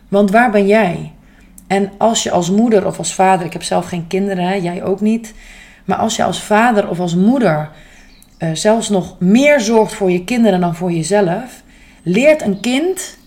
Want 0.08 0.32
waar 0.32 0.52
ben 0.52 0.68
jij? 0.68 1.12
En 1.68 1.92
als 1.98 2.24
je 2.24 2.32
als 2.32 2.52
moeder 2.52 2.86
of 2.86 2.98
als 2.98 3.14
vader, 3.14 3.46
ik 3.46 3.54
heb 3.54 3.64
zelf 3.64 3.86
geen 3.86 4.08
kinderen, 4.08 4.44
hè, 4.44 4.54
jij 4.54 4.84
ook 4.84 5.02
niet. 5.02 5.34
Maar 5.86 5.98
als 5.98 6.16
je 6.16 6.24
als 6.24 6.42
vader 6.44 6.90
of 6.90 7.00
als 7.00 7.16
moeder 7.16 7.70
uh, 8.40 8.50
zelfs 8.54 8.90
nog 8.90 9.20
meer 9.20 9.60
zorgt 9.60 9.94
voor 9.94 10.12
je 10.12 10.24
kinderen 10.24 10.60
dan 10.60 10.76
voor 10.76 10.92
jezelf, 10.92 11.64
leert 12.04 12.42
een 12.42 12.60
kind 12.60 13.18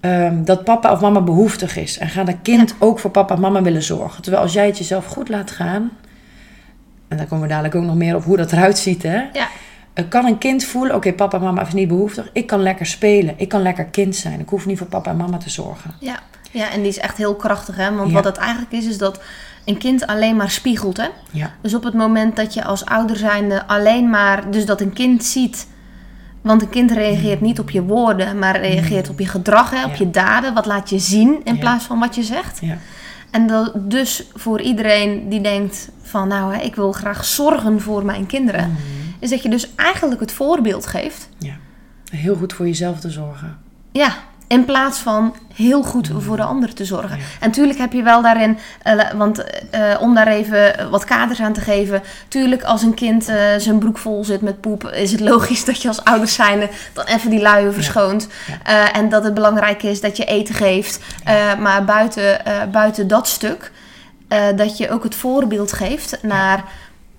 Ehm, 0.00 0.44
dat 0.44 0.64
papa 0.64 0.92
of 0.92 1.00
mama 1.00 1.20
behoeftig 1.20 1.76
is. 1.76 1.98
En 1.98 2.08
gaat 2.08 2.28
een 2.28 2.42
kind 2.42 2.74
ook 2.78 2.98
voor 2.98 3.10
papa 3.10 3.34
en 3.34 3.40
mama 3.40 3.62
willen 3.62 3.82
zorgen. 3.82 4.22
Terwijl 4.22 4.42
als 4.42 4.52
jij 4.52 4.66
het 4.66 4.78
jezelf 4.78 5.06
goed 5.06 5.28
laat 5.28 5.50
gaan. 5.50 5.90
En 7.08 7.16
daar 7.16 7.26
komen 7.26 7.42
we 7.44 7.50
dadelijk 7.50 7.74
ook 7.74 7.84
nog 7.84 7.94
meer 7.94 8.16
op 8.16 8.24
hoe 8.24 8.36
dat 8.36 8.52
eruit 8.52 8.78
ziet. 8.78 9.02
Hè? 9.02 9.22
Ja. 9.32 9.48
kan 10.08 10.26
een 10.26 10.38
kind 10.38 10.64
voelen, 10.64 10.94
oké, 10.94 11.12
papa 11.12 11.36
en 11.36 11.42
mama 11.42 11.66
is 11.66 11.72
niet 11.72 11.88
behoeftig. 11.88 12.30
Ik 12.32 12.46
kan 12.46 12.62
lekker 12.62 12.86
spelen. 12.86 13.34
Ik 13.36 13.48
kan 13.48 13.62
lekker 13.62 13.84
kind 13.84 14.16
zijn. 14.16 14.40
Ik 14.40 14.48
hoef 14.48 14.66
niet 14.66 14.78
voor 14.78 14.86
papa 14.86 15.10
en 15.10 15.16
mama 15.16 15.36
te 15.36 15.50
zorgen. 15.50 15.94
Ja, 16.00 16.18
ja 16.50 16.70
en 16.70 16.80
die 16.80 16.88
is 16.88 16.98
echt 16.98 17.16
heel 17.16 17.34
krachtig. 17.34 17.76
Hè? 17.76 17.94
Want 17.94 18.12
wat 18.12 18.24
het 18.24 18.36
eigenlijk 18.36 18.72
is, 18.72 18.86
is 18.86 18.98
dat 18.98 19.20
een 19.64 19.78
kind 19.78 20.06
alleen 20.06 20.36
maar 20.36 20.50
spiegelt. 20.50 20.96
Hè? 20.96 21.08
Ja. 21.30 21.50
Dus 21.60 21.74
op 21.74 21.84
het 21.84 21.94
moment 21.94 22.36
dat 22.36 22.54
je 22.54 22.64
als 22.64 22.84
ouder 22.84 23.16
zijnde 23.16 23.66
alleen 23.66 24.10
maar... 24.10 24.50
Dus 24.50 24.66
dat 24.66 24.80
een 24.80 24.92
kind 24.92 25.24
ziet... 25.24 25.66
Want 26.40 26.62
een 26.62 26.68
kind 26.68 26.90
reageert 26.90 27.40
niet 27.40 27.58
op 27.58 27.70
je 27.70 27.82
woorden, 27.82 28.38
maar 28.38 28.60
reageert 28.60 29.08
op 29.08 29.18
je 29.18 29.26
gedrag, 29.26 29.70
hè, 29.70 29.84
op 29.84 29.94
je 29.94 30.10
daden. 30.10 30.54
Wat 30.54 30.66
laat 30.66 30.90
je 30.90 30.98
zien 30.98 31.40
in 31.44 31.58
plaats 31.58 31.84
van 31.84 31.98
wat 31.98 32.14
je 32.14 32.22
zegt. 32.22 32.58
Ja. 32.60 32.78
En 33.30 33.46
dat, 33.46 33.90
dus 33.90 34.24
voor 34.34 34.60
iedereen 34.60 35.28
die 35.28 35.40
denkt 35.40 35.90
van 36.02 36.28
nou, 36.28 36.54
hè, 36.54 36.60
ik 36.60 36.74
wil 36.74 36.92
graag 36.92 37.24
zorgen 37.24 37.80
voor 37.80 38.04
mijn 38.04 38.26
kinderen. 38.26 38.76
Is 39.18 39.30
dat 39.30 39.42
je 39.42 39.48
dus 39.48 39.74
eigenlijk 39.74 40.20
het 40.20 40.32
voorbeeld 40.32 40.86
geeft. 40.86 41.28
Ja. 41.38 41.56
Heel 42.10 42.36
goed 42.36 42.52
voor 42.52 42.66
jezelf 42.66 43.00
te 43.00 43.10
zorgen. 43.10 43.58
Ja, 43.92 44.16
in 44.48 44.64
plaats 44.64 44.98
van 44.98 45.34
heel 45.54 45.82
goed 45.82 46.10
voor 46.18 46.36
de 46.36 46.42
ander 46.42 46.74
te 46.74 46.84
zorgen. 46.84 47.18
En 47.40 47.48
natuurlijk 47.48 47.78
heb 47.78 47.92
je 47.92 48.02
wel 48.02 48.22
daarin, 48.22 48.58
uh, 48.84 49.10
want 49.10 49.38
uh, 49.38 49.96
om 50.00 50.14
daar 50.14 50.26
even 50.26 50.90
wat 50.90 51.04
kaders 51.04 51.40
aan 51.40 51.52
te 51.52 51.60
geven. 51.60 52.02
Tuurlijk, 52.28 52.62
als 52.62 52.82
een 52.82 52.94
kind 52.94 53.28
uh, 53.28 53.36
zijn 53.58 53.78
broek 53.78 53.98
vol 53.98 54.24
zit 54.24 54.40
met 54.40 54.60
poep, 54.60 54.84
is 54.84 55.10
het 55.10 55.20
logisch 55.20 55.64
dat 55.70 55.82
je 55.82 55.88
als 55.88 56.04
ouders 56.04 56.34
zijnde 56.34 56.68
dan 56.92 57.04
even 57.04 57.30
die 57.30 57.40
luien 57.40 57.74
verschoont. 57.74 58.28
Ja. 58.46 58.72
Ja. 58.72 58.92
en 58.92 59.08
dat 59.08 59.24
het 59.24 59.34
belangrijk 59.34 59.82
is 59.82 60.00
dat 60.00 60.16
je 60.16 60.24
eten 60.24 60.54
geeft. 60.54 61.00
maar 61.58 61.84
buiten, 61.84 62.40
buiten 62.72 63.08
dat 63.08 63.28
stuk, 63.28 63.72
dat 64.56 64.76
je 64.78 64.90
ook 64.90 65.02
het 65.02 65.14
voorbeeld 65.14 65.72
geeft 65.72 66.18
naar 66.22 66.64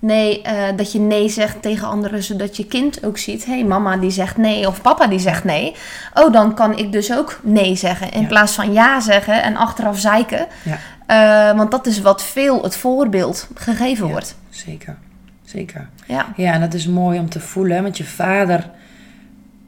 Nee, 0.02 0.42
uh, 0.46 0.52
dat 0.76 0.92
je 0.92 0.98
nee 0.98 1.28
zegt 1.28 1.62
tegen 1.62 1.88
anderen, 1.88 2.22
zodat 2.22 2.56
je 2.56 2.66
kind 2.66 3.04
ook 3.04 3.18
ziet: 3.18 3.44
hé, 3.44 3.52
hey, 3.52 3.64
mama 3.64 3.96
die 3.96 4.10
zegt 4.10 4.36
nee 4.36 4.66
of 4.66 4.82
papa 4.82 5.06
die 5.06 5.18
zegt 5.18 5.44
nee. 5.44 5.74
Oh, 6.14 6.32
dan 6.32 6.54
kan 6.54 6.78
ik 6.78 6.92
dus 6.92 7.12
ook 7.12 7.40
nee 7.42 7.76
zeggen. 7.76 8.10
In 8.10 8.20
ja. 8.20 8.26
plaats 8.26 8.52
van 8.52 8.72
ja 8.72 9.00
zeggen 9.00 9.42
en 9.42 9.56
achteraf 9.56 9.98
zeiken. 9.98 10.46
Ja. 10.62 10.78
Uh, 11.50 11.56
want 11.56 11.70
dat 11.70 11.86
is 11.86 12.00
wat 12.00 12.22
veel 12.22 12.62
het 12.62 12.76
voorbeeld 12.76 13.48
gegeven 13.54 14.06
ja, 14.06 14.12
wordt. 14.12 14.36
Zeker, 14.50 14.96
zeker. 15.44 15.88
Ja. 16.06 16.26
ja, 16.36 16.52
en 16.52 16.60
dat 16.60 16.74
is 16.74 16.86
mooi 16.86 17.18
om 17.18 17.28
te 17.28 17.40
voelen, 17.40 17.82
want 17.82 17.96
je 17.96 18.04
vader, 18.04 18.70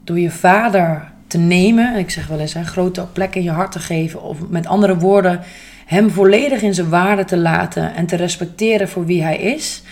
door 0.04 0.18
je 0.18 0.30
vader 0.30 1.10
te 1.26 1.38
nemen, 1.38 1.96
ik 1.96 2.10
zeg 2.10 2.26
wel 2.26 2.38
eens, 2.38 2.54
een 2.54 2.66
grote 2.66 3.06
plek 3.12 3.34
in 3.34 3.42
je 3.42 3.50
hart 3.50 3.72
te 3.72 3.78
geven, 3.78 4.22
of 4.22 4.48
met 4.48 4.66
andere 4.66 4.98
woorden, 4.98 5.40
hem 5.86 6.10
volledig 6.10 6.62
in 6.62 6.74
zijn 6.74 6.88
waarde 6.88 7.24
te 7.24 7.36
laten 7.36 7.94
en 7.94 8.06
te 8.06 8.16
respecteren 8.16 8.88
voor 8.88 9.06
wie 9.06 9.22
hij 9.22 9.36
is 9.36 9.82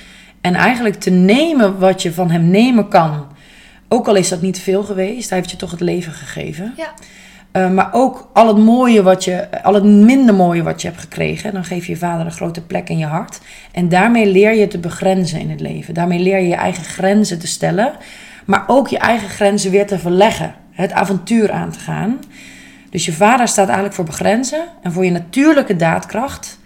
en 0.40 0.54
eigenlijk 0.54 0.94
te 0.94 1.10
nemen 1.10 1.78
wat 1.78 2.02
je 2.02 2.12
van 2.12 2.30
hem 2.30 2.50
nemen 2.50 2.88
kan. 2.88 3.26
Ook 3.88 4.08
al 4.08 4.14
is 4.14 4.28
dat 4.28 4.42
niet 4.42 4.58
veel 4.58 4.82
geweest, 4.82 5.28
hij 5.28 5.38
heeft 5.38 5.50
je 5.50 5.56
toch 5.56 5.70
het 5.70 5.80
leven 5.80 6.12
gegeven. 6.12 6.74
Ja. 6.76 6.92
Uh, 7.52 7.70
maar 7.70 7.88
ook 7.92 8.30
al 8.32 8.46
het 8.46 8.58
mooie 8.58 9.02
wat 9.02 9.24
je, 9.24 9.62
al 9.62 9.74
het 9.74 9.84
minder 9.84 10.34
mooie 10.34 10.62
wat 10.62 10.82
je 10.82 10.88
hebt 10.88 11.00
gekregen, 11.00 11.52
dan 11.52 11.64
geef 11.64 11.86
je 11.86 11.92
je 11.92 11.98
vader 11.98 12.26
een 12.26 12.32
grote 12.32 12.60
plek 12.60 12.88
in 12.88 12.98
je 12.98 13.06
hart. 13.06 13.40
En 13.72 13.88
daarmee 13.88 14.26
leer 14.26 14.54
je 14.54 14.66
te 14.66 14.78
begrenzen 14.78 15.40
in 15.40 15.50
het 15.50 15.60
leven. 15.60 15.94
Daarmee 15.94 16.18
leer 16.18 16.38
je 16.38 16.48
je 16.48 16.54
eigen 16.54 16.84
grenzen 16.84 17.38
te 17.38 17.46
stellen, 17.46 17.92
maar 18.46 18.64
ook 18.66 18.88
je 18.88 18.98
eigen 18.98 19.28
grenzen 19.28 19.70
weer 19.70 19.86
te 19.86 19.98
verleggen. 19.98 20.54
Het 20.70 20.92
avontuur 20.92 21.52
aan 21.52 21.70
te 21.70 21.78
gaan. 21.78 22.18
Dus 22.90 23.04
je 23.04 23.12
vader 23.12 23.48
staat 23.48 23.66
eigenlijk 23.66 23.94
voor 23.94 24.04
begrenzen 24.04 24.64
en 24.82 24.92
voor 24.92 25.04
je 25.04 25.10
natuurlijke 25.10 25.76
daadkracht. 25.76 26.59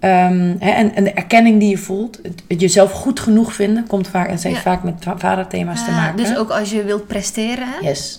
Um, 0.00 0.56
hè, 0.58 0.70
en, 0.70 0.94
en, 0.94 1.04
de 1.04 1.12
erkenning 1.12 1.60
die 1.60 1.68
je 1.68 1.78
voelt, 1.78 2.18
het, 2.22 2.42
het, 2.48 2.60
jezelf 2.60 2.92
goed 2.92 3.20
genoeg 3.20 3.52
vinden, 3.52 3.86
komt 3.86 4.08
vaak, 4.08 4.26
en 4.26 4.30
heeft 4.30 4.44
ja. 4.44 4.60
vaak 4.60 4.82
met 4.82 5.06
vaderthema's 5.16 5.78
ja, 5.78 5.84
te 5.84 5.90
maken. 5.90 6.16
Dus 6.16 6.36
ook 6.36 6.50
als 6.50 6.70
je 6.70 6.84
wilt 6.84 7.06
presteren, 7.06 7.66
hè? 7.68 7.88
yes. 7.88 8.18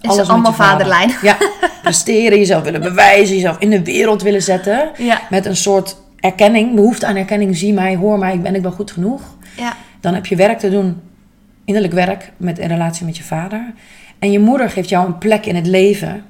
is 0.00 0.08
Alles 0.08 0.20
het 0.20 0.28
allemaal 0.28 0.52
vaderlijn. 0.52 1.10
Ja, 1.22 1.36
presteren, 1.82 2.38
jezelf 2.38 2.62
willen 2.62 2.80
bewijzen, 2.80 3.34
jezelf 3.34 3.58
in 3.58 3.70
de 3.70 3.84
wereld 3.84 4.22
willen 4.22 4.42
zetten. 4.42 4.90
Ja. 4.98 5.20
Met 5.30 5.46
een 5.46 5.56
soort 5.56 5.96
erkenning, 6.20 6.74
behoefte 6.74 7.06
aan 7.06 7.16
erkenning. 7.16 7.56
Zie 7.56 7.72
mij, 7.72 7.96
hoor 7.96 8.18
mij, 8.18 8.40
ben 8.40 8.54
ik 8.54 8.62
wel 8.62 8.72
goed 8.72 8.90
genoeg. 8.90 9.22
Ja. 9.56 9.76
Dan 10.00 10.14
heb 10.14 10.26
je 10.26 10.36
werk 10.36 10.58
te 10.58 10.70
doen, 10.70 11.00
innerlijk 11.64 11.94
werk, 11.94 12.32
met 12.36 12.58
in 12.58 12.68
relatie 12.68 13.06
met 13.06 13.16
je 13.16 13.22
vader. 13.22 13.72
En 14.18 14.32
je 14.32 14.38
moeder 14.38 14.70
geeft 14.70 14.88
jou 14.88 15.06
een 15.06 15.18
plek 15.18 15.46
in 15.46 15.54
het 15.54 15.66
leven. 15.66 16.24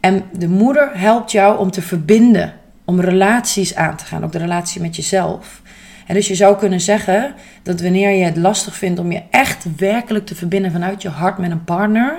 En 0.00 0.22
de 0.32 0.48
moeder 0.48 0.90
helpt 0.94 1.32
jou 1.32 1.58
om 1.58 1.70
te 1.70 1.82
verbinden 1.82 2.54
om 2.86 3.00
relaties 3.00 3.74
aan 3.74 3.96
te 3.96 4.04
gaan, 4.04 4.24
ook 4.24 4.32
de 4.32 4.38
relatie 4.38 4.80
met 4.80 4.96
jezelf. 4.96 5.62
En 6.06 6.14
dus 6.14 6.28
je 6.28 6.34
zou 6.34 6.56
kunnen 6.56 6.80
zeggen 6.80 7.34
dat 7.62 7.80
wanneer 7.80 8.10
je 8.10 8.24
het 8.24 8.36
lastig 8.36 8.76
vindt 8.76 8.98
om 8.98 9.12
je 9.12 9.22
echt 9.30 9.66
werkelijk 9.76 10.26
te 10.26 10.34
verbinden 10.34 10.72
vanuit 10.72 11.02
je 11.02 11.08
hart 11.08 11.38
met 11.38 11.50
een 11.50 11.64
partner, 11.64 12.18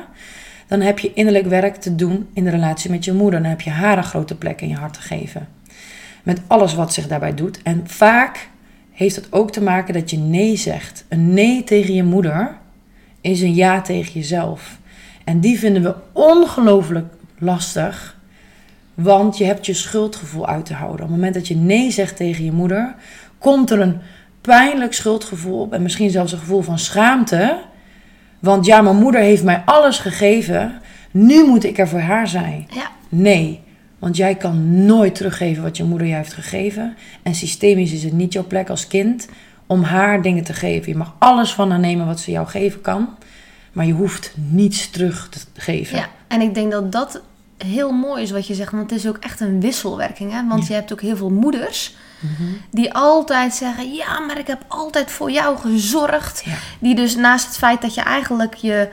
dan 0.67 0.81
heb 0.81 0.99
je 0.99 1.13
innerlijk 1.13 1.45
werk 1.45 1.75
te 1.75 1.95
doen 1.95 2.29
in 2.33 2.43
de 2.43 2.49
relatie 2.49 2.91
met 2.91 3.05
je 3.05 3.13
moeder. 3.13 3.41
Dan 3.41 3.49
heb 3.49 3.61
je 3.61 3.69
haar 3.69 3.97
een 3.97 4.03
grote 4.03 4.35
plek 4.35 4.61
in 4.61 4.67
je 4.67 4.75
hart 4.75 4.93
te 4.93 5.01
geven. 5.01 5.47
Met 6.23 6.41
alles 6.47 6.73
wat 6.73 6.93
zich 6.93 7.07
daarbij 7.07 7.33
doet. 7.33 7.61
En 7.63 7.83
vaak 7.85 8.49
heeft 8.91 9.15
het 9.15 9.27
ook 9.33 9.51
te 9.51 9.61
maken 9.61 9.93
dat 9.93 10.09
je 10.09 10.17
nee 10.17 10.55
zegt. 10.55 11.05
Een 11.09 11.33
nee 11.33 11.63
tegen 11.63 11.93
je 11.93 12.03
moeder 12.03 12.57
is 13.21 13.41
een 13.41 13.55
ja 13.55 13.81
tegen 13.81 14.13
jezelf. 14.13 14.79
En 15.23 15.39
die 15.39 15.59
vinden 15.59 15.83
we 15.83 15.95
ongelooflijk 16.11 17.13
lastig. 17.37 18.16
Want 19.03 19.37
je 19.37 19.43
hebt 19.43 19.65
je 19.65 19.73
schuldgevoel 19.73 20.47
uit 20.47 20.65
te 20.65 20.73
houden. 20.73 21.01
Op 21.01 21.07
het 21.07 21.17
moment 21.17 21.33
dat 21.33 21.47
je 21.47 21.55
nee 21.55 21.91
zegt 21.91 22.15
tegen 22.15 22.45
je 22.45 22.51
moeder, 22.51 22.95
komt 23.37 23.71
er 23.71 23.79
een 23.79 23.97
pijnlijk 24.41 24.93
schuldgevoel 24.93 25.59
op. 25.59 25.73
En 25.73 25.81
misschien 25.81 26.09
zelfs 26.09 26.31
een 26.31 26.39
gevoel 26.39 26.61
van 26.61 26.79
schaamte. 26.79 27.59
Want 28.39 28.65
ja, 28.65 28.81
mijn 28.81 28.95
moeder 28.95 29.21
heeft 29.21 29.43
mij 29.43 29.61
alles 29.65 29.99
gegeven. 29.99 30.81
Nu 31.11 31.47
moet 31.47 31.63
ik 31.63 31.77
er 31.77 31.87
voor 31.87 31.99
haar 31.99 32.27
zijn. 32.27 32.67
Ja. 32.73 32.91
Nee, 33.09 33.59
want 33.99 34.17
jij 34.17 34.35
kan 34.35 34.85
nooit 34.85 35.15
teruggeven 35.15 35.63
wat 35.63 35.77
je 35.77 35.83
moeder 35.83 36.07
je 36.07 36.13
heeft 36.13 36.33
gegeven. 36.33 36.95
En 37.23 37.35
systemisch 37.35 37.91
is 37.91 38.03
het 38.03 38.13
niet 38.13 38.33
jouw 38.33 38.47
plek 38.47 38.69
als 38.69 38.87
kind 38.87 39.27
om 39.67 39.83
haar 39.83 40.21
dingen 40.21 40.43
te 40.43 40.53
geven. 40.53 40.91
Je 40.91 40.97
mag 40.97 41.15
alles 41.19 41.53
van 41.53 41.69
haar 41.69 41.79
nemen 41.79 42.05
wat 42.05 42.19
ze 42.19 42.31
jou 42.31 42.47
geven 42.47 42.81
kan. 42.81 43.09
Maar 43.71 43.85
je 43.85 43.93
hoeft 43.93 44.33
niets 44.35 44.89
terug 44.89 45.29
te 45.29 45.39
geven. 45.53 45.97
Ja, 45.97 46.07
en 46.27 46.41
ik 46.41 46.53
denk 46.53 46.71
dat 46.71 46.91
dat 46.91 47.21
heel 47.57 47.91
mooi 47.91 48.21
is 48.21 48.31
wat 48.31 48.47
je 48.47 48.53
zegt. 48.53 48.71
Want 48.71 48.89
het 48.89 48.99
is 48.99 49.07
ook 49.07 49.17
echt 49.17 49.39
een 49.39 49.59
wisselwerking. 49.59 50.31
Hè? 50.31 50.47
Want 50.47 50.61
ja. 50.61 50.67
je 50.67 50.73
hebt 50.73 50.91
ook 50.93 51.01
heel 51.01 51.15
veel 51.15 51.29
moeders 51.29 51.95
mm-hmm. 52.19 52.61
die 52.71 52.93
altijd 52.93 53.53
zeggen: 53.53 53.93
Ja, 53.93 54.19
maar 54.19 54.39
ik 54.39 54.47
heb 54.47 54.63
altijd 54.67 55.11
voor 55.11 55.31
jou 55.31 55.57
gezorgd. 55.57 56.41
Ja. 56.45 56.53
Die 56.79 56.95
dus 56.95 57.15
naast 57.15 57.45
het 57.45 57.57
feit 57.57 57.81
dat 57.81 57.93
je 57.93 58.01
eigenlijk 58.01 58.53
je, 58.53 58.89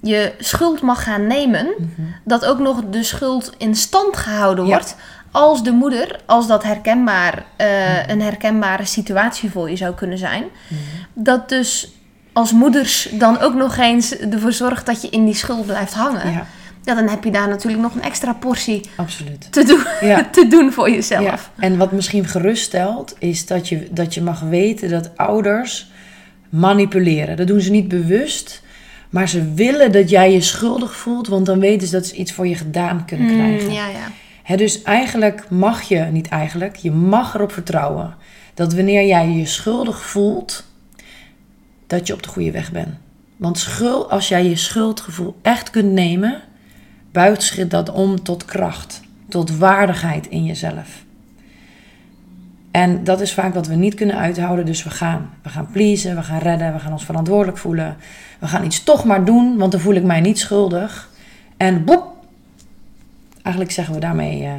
je 0.00 0.32
schuld 0.38 0.82
mag 0.82 1.02
gaan 1.02 1.26
nemen, 1.26 1.66
mm-hmm. 1.66 2.14
dat 2.24 2.44
ook 2.44 2.58
nog 2.58 2.84
de 2.90 3.02
schuld 3.02 3.52
in 3.58 3.74
stand 3.74 4.16
gehouden 4.16 4.66
Ja. 4.66 4.70
wordt. 4.70 4.96
Als 5.30 5.62
de 5.62 5.72
moeder, 5.72 6.20
als 6.26 6.46
dat 6.46 6.62
herkenbaar, 6.62 7.44
uh, 7.60 8.08
een 8.08 8.22
herkenbare 8.22 8.84
situatie 8.84 9.50
voor 9.50 9.70
je 9.70 9.76
zou 9.76 9.94
kunnen 9.94 10.18
zijn. 10.18 10.44
Dat 11.12 11.48
dus 11.48 11.92
als 12.32 12.52
moeders 12.52 13.08
dan 13.12 13.40
ook 13.40 13.54
nog 13.54 13.76
eens 13.76 14.18
ervoor 14.18 14.52
zorgt 14.52 14.86
dat 14.86 15.02
je 15.02 15.08
in 15.08 15.24
die 15.24 15.34
schuld 15.34 15.66
blijft 15.66 15.94
hangen. 15.94 16.46
Ja, 16.84 16.94
dan 16.94 17.08
heb 17.08 17.24
je 17.24 17.30
daar 17.30 17.48
natuurlijk 17.48 17.82
nog 17.82 17.94
een 17.94 18.02
extra 18.02 18.32
portie 18.32 18.80
absoluut. 18.96 19.52
te 19.52 19.64
doen, 19.64 20.08
Ja. 20.08 20.24
te 20.32 20.46
doen 20.48 20.72
voor 20.72 20.90
jezelf. 20.90 21.22
Ja. 21.24 21.38
En 21.58 21.76
wat 21.76 21.92
misschien 21.92 22.26
geruststelt, 22.26 23.16
is 23.18 23.46
dat 23.46 23.68
je, 23.68 23.88
dat 23.90 24.14
je 24.14 24.22
mag 24.22 24.40
weten 24.40 24.90
dat 24.90 25.16
ouders 25.16 25.90
manipuleren. 26.48 27.36
Dat 27.36 27.46
doen 27.46 27.60
ze 27.60 27.70
niet 27.70 27.88
bewust, 27.88 28.62
maar 29.10 29.28
ze 29.28 29.52
willen 29.52 29.92
dat 29.92 30.10
jij 30.10 30.32
je 30.32 30.40
schuldig 30.40 30.96
voelt, 30.96 31.28
want 31.28 31.46
dan 31.46 31.58
weten 31.60 31.86
ze 31.88 31.92
dat 31.92 32.06
ze 32.06 32.14
iets 32.14 32.32
voor 32.32 32.46
je 32.46 32.54
gedaan 32.54 33.04
kunnen 33.06 33.26
Mm, 33.26 33.34
krijgen. 33.36 33.72
ja, 33.72 33.86
ja. 34.46 34.56
Dus 34.56 34.82
eigenlijk 34.82 35.50
mag 35.50 35.82
je, 35.82 35.98
niet 35.98 36.28
eigenlijk, 36.28 36.76
je 36.76 36.90
mag 36.90 37.34
erop 37.34 37.52
vertrouwen 37.52 38.14
dat 38.54 38.74
wanneer 38.74 39.06
jij 39.06 39.28
je 39.28 39.46
schuldig 39.46 40.02
voelt, 40.04 40.64
dat 41.86 42.06
je 42.06 42.12
op 42.12 42.22
de 42.22 42.28
goede 42.28 42.50
weg 42.50 42.72
bent. 42.72 42.94
Want 43.36 43.58
schuld, 43.58 44.10
als 44.10 44.28
jij 44.28 44.44
je 44.48 44.56
schuldgevoel 44.56 45.36
echt 45.42 45.70
kunt 45.70 45.92
nemen, 45.92 46.42
buigt 47.14 47.70
dat 47.70 47.90
om 47.90 48.22
tot 48.22 48.44
kracht, 48.44 49.00
tot 49.28 49.56
waardigheid 49.56 50.26
in 50.26 50.44
jezelf. 50.44 51.02
En 52.70 53.04
dat 53.04 53.20
is 53.20 53.34
vaak 53.34 53.54
wat 53.54 53.66
we 53.66 53.74
niet 53.74 53.94
kunnen 53.94 54.16
uithouden, 54.16 54.66
dus 54.66 54.84
we 54.84 54.90
gaan. 54.90 55.30
We 55.42 55.48
gaan 55.48 55.68
pleasen, 55.72 56.16
we 56.16 56.22
gaan 56.22 56.38
redden, 56.38 56.72
we 56.72 56.78
gaan 56.78 56.92
ons 56.92 57.04
verantwoordelijk 57.04 57.58
voelen. 57.58 57.96
We 58.38 58.46
gaan 58.46 58.64
iets 58.64 58.84
toch 58.84 59.04
maar 59.04 59.24
doen, 59.24 59.56
want 59.56 59.72
dan 59.72 59.80
voel 59.80 59.94
ik 59.94 60.02
mij 60.04 60.20
niet 60.20 60.38
schuldig. 60.38 61.10
En 61.56 61.84
boep, 61.84 62.04
eigenlijk 63.42 63.74
zeggen 63.74 63.94
we 63.94 64.00
daarmee 64.00 64.42
eh, 64.44 64.52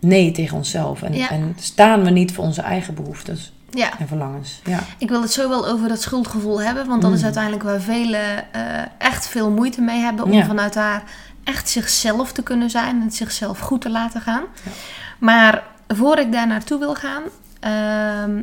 nee 0.00 0.32
tegen 0.32 0.56
onszelf. 0.56 1.02
En, 1.02 1.14
Ja. 1.14 1.30
en 1.30 1.56
staan 1.60 2.02
we 2.04 2.10
niet 2.10 2.32
voor 2.32 2.44
onze 2.44 2.62
eigen 2.62 2.94
behoeftes 2.94 3.52
ja. 3.70 3.98
en 3.98 4.08
verlangens. 4.08 4.60
Ja, 4.64 4.78
Ik 4.98 5.08
wil 5.08 5.22
het 5.22 5.32
zo 5.32 5.48
wel 5.48 5.68
over 5.68 5.88
dat 5.88 6.02
schuldgevoel 6.02 6.62
hebben, 6.62 6.86
want 6.86 7.02
dat 7.02 7.12
is 7.12 7.18
Mm. 7.18 7.24
uiteindelijk 7.24 7.62
waar 7.62 7.80
velen 7.80 8.52
eh, 8.52 8.62
echt 8.98 9.28
veel 9.28 9.50
moeite 9.50 9.80
mee 9.80 10.00
hebben 10.00 10.24
om 10.24 10.32
Ja. 10.32 10.44
vanuit 10.46 10.72
daar 10.72 11.02
echt 11.44 11.68
zichzelf 11.68 12.32
te 12.32 12.42
kunnen 12.42 12.70
zijn 12.70 12.96
en 12.96 13.02
het 13.02 13.14
zichzelf 13.14 13.58
goed 13.58 13.80
te 13.80 13.90
laten 13.90 14.20
gaan. 14.20 14.44
Ja. 14.64 14.70
Maar 15.18 15.62
voor 15.88 16.18
ik 16.18 16.32
daar 16.32 16.46
naartoe 16.46 16.78
wil 16.78 16.94
gaan, 16.94 17.22
ehm, 17.60 18.42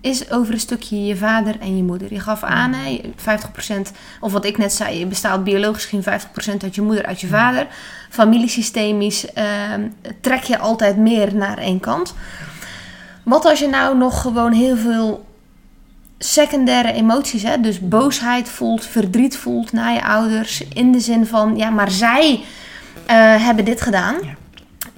is 0.00 0.30
over 0.30 0.54
een 0.54 0.60
stukje 0.60 1.04
je 1.04 1.16
vader 1.16 1.60
en 1.60 1.76
je 1.76 1.82
moeder. 1.82 2.12
Je 2.12 2.20
gaf 2.20 2.42
aan, 2.42 2.72
hè, 2.72 3.00
50%, 3.16 3.92
of 4.20 4.32
wat 4.32 4.44
ik 4.44 4.58
net 4.58 4.72
zei, 4.72 4.98
je 4.98 5.06
bestaat 5.06 5.44
biologisch 5.44 5.84
gezien 5.84 6.02
50% 6.02 6.62
uit 6.62 6.74
je 6.74 6.82
moeder, 6.82 7.06
uit 7.06 7.20
je 7.20 7.26
vader. 7.26 7.66
Familiesystemisch 8.10 9.32
ehm, 9.32 9.88
trek 10.20 10.42
je 10.42 10.58
altijd 10.58 10.96
meer 10.96 11.34
naar 11.34 11.58
één 11.58 11.80
kant. 11.80 12.14
Wat 13.22 13.44
als 13.44 13.58
je 13.58 13.68
nou 13.68 13.96
nog 13.96 14.20
gewoon 14.20 14.52
heel 14.52 14.76
veel 14.76 15.29
secundaire 16.22 16.92
emoties, 16.92 17.42
hè, 17.42 17.60
dus 17.60 17.80
boosheid 17.80 18.48
voelt, 18.48 18.86
verdriet 18.86 19.36
voelt 19.36 19.72
naar 19.72 19.92
je 19.92 20.04
ouders, 20.04 20.68
in 20.68 20.92
de 20.92 21.00
zin 21.00 21.26
van, 21.26 21.56
ja, 21.56 21.70
maar 21.70 21.90
zij 21.90 22.40
eh, 23.06 23.44
hebben 23.44 23.64
dit 23.64 23.80
gedaan. 23.80 24.16
Ja. 24.22 24.38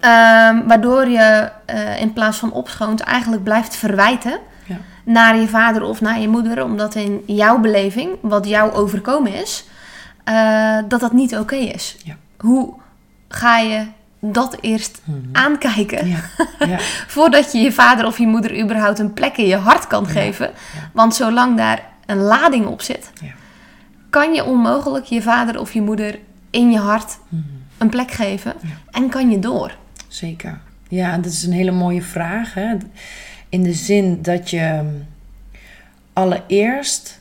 Ehm, 0.03 0.67
waardoor 0.67 1.09
je 1.09 1.51
uh, 1.75 2.01
in 2.01 2.13
plaats 2.13 2.39
van 2.39 2.53
opschoont 2.53 3.01
eigenlijk 3.01 3.43
blijft 3.43 3.77
verwijten 3.77 4.39
ja. 4.67 4.77
naar 5.05 5.37
je 5.37 5.49
vader 5.49 5.83
of 5.83 6.01
naar 6.01 6.21
je 6.21 6.29
moeder, 6.29 6.65
omdat 6.65 6.95
in 6.95 7.23
jouw 7.27 7.59
beleving, 7.59 8.11
wat 8.21 8.47
jou 8.47 8.73
overkomen 8.73 9.35
is, 9.35 9.65
uh, 10.29 10.79
dat 10.89 11.01
dat 11.01 11.13
niet 11.13 11.37
oké 11.37 11.55
is. 11.55 11.97
Ja. 12.05 12.17
Hoe 12.37 12.75
ga 13.29 13.59
je 13.59 13.87
dat 14.25 14.57
eerst 14.61 15.01
mhm. 15.05 15.19
aankijken. 15.33 16.09
Ja. 16.09 16.19
Ja. 16.59 16.79
Voordat 17.17 17.53
je 17.53 17.59
je 17.59 17.73
vader 17.73 18.07
of 18.07 18.19
je 18.19 18.27
moeder 18.27 18.61
überhaupt 18.61 18.99
een 18.99 19.13
plek 19.13 19.37
in 19.37 19.47
je 19.47 19.57
hart 19.57 19.87
kan 19.87 20.07
geven. 20.07 20.51
Want 20.93 21.15
zolang 21.15 21.57
daar 21.57 21.83
een 22.07 22.19
lading 22.19 22.67
op 22.67 22.83
zit, 22.83 23.13
kan 24.11 24.35
je 24.35 24.45
onmogelijk 24.45 25.05
je 25.05 25.23
vader 25.23 25.61
of 25.61 25.73
je 25.73 25.83
moeder 25.83 26.19
in 26.51 26.71
je 26.71 26.79
hart 26.79 27.19
mhm. 27.29 27.43
een 27.79 27.89
plek 27.89 28.11
geven. 28.11 28.55
En 28.91 29.09
kan 29.09 29.31
je 29.31 29.39
door. 29.39 29.77
Zeker. 30.09 30.61
Ja, 30.89 31.17
dat 31.17 31.33
is 31.33 31.43
een 31.43 31.53
hele 31.53 31.71
mooie 31.71 32.03
vraag. 32.03 32.55
Hè? 32.55 32.77
In 33.49 33.63
de 33.63 33.73
zin 33.73 34.23
dat 34.23 34.51
je 34.51 34.85
allereerst 36.13 37.21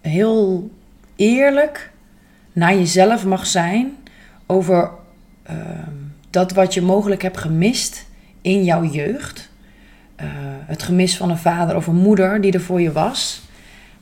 heel 0.00 0.70
eerlijk 1.16 1.90
naar 2.52 2.74
jezelf 2.74 3.24
mag 3.24 3.46
zijn 3.46 3.96
over 4.46 4.90
Ehm, 5.42 5.90
dat 6.30 6.52
wat 6.52 6.74
je 6.74 6.82
mogelijk 6.82 7.22
hebt 7.22 7.38
gemist 7.38 8.06
in 8.40 8.64
jouw 8.64 8.84
jeugd. 8.84 9.50
Uh, 10.20 10.26
het 10.66 10.82
gemis 10.82 11.16
van 11.16 11.30
een 11.30 11.38
vader 11.38 11.76
of 11.76 11.86
een 11.86 11.96
moeder 11.96 12.40
die 12.40 12.52
er 12.52 12.60
voor 12.60 12.80
je 12.80 12.92
was. 12.92 13.42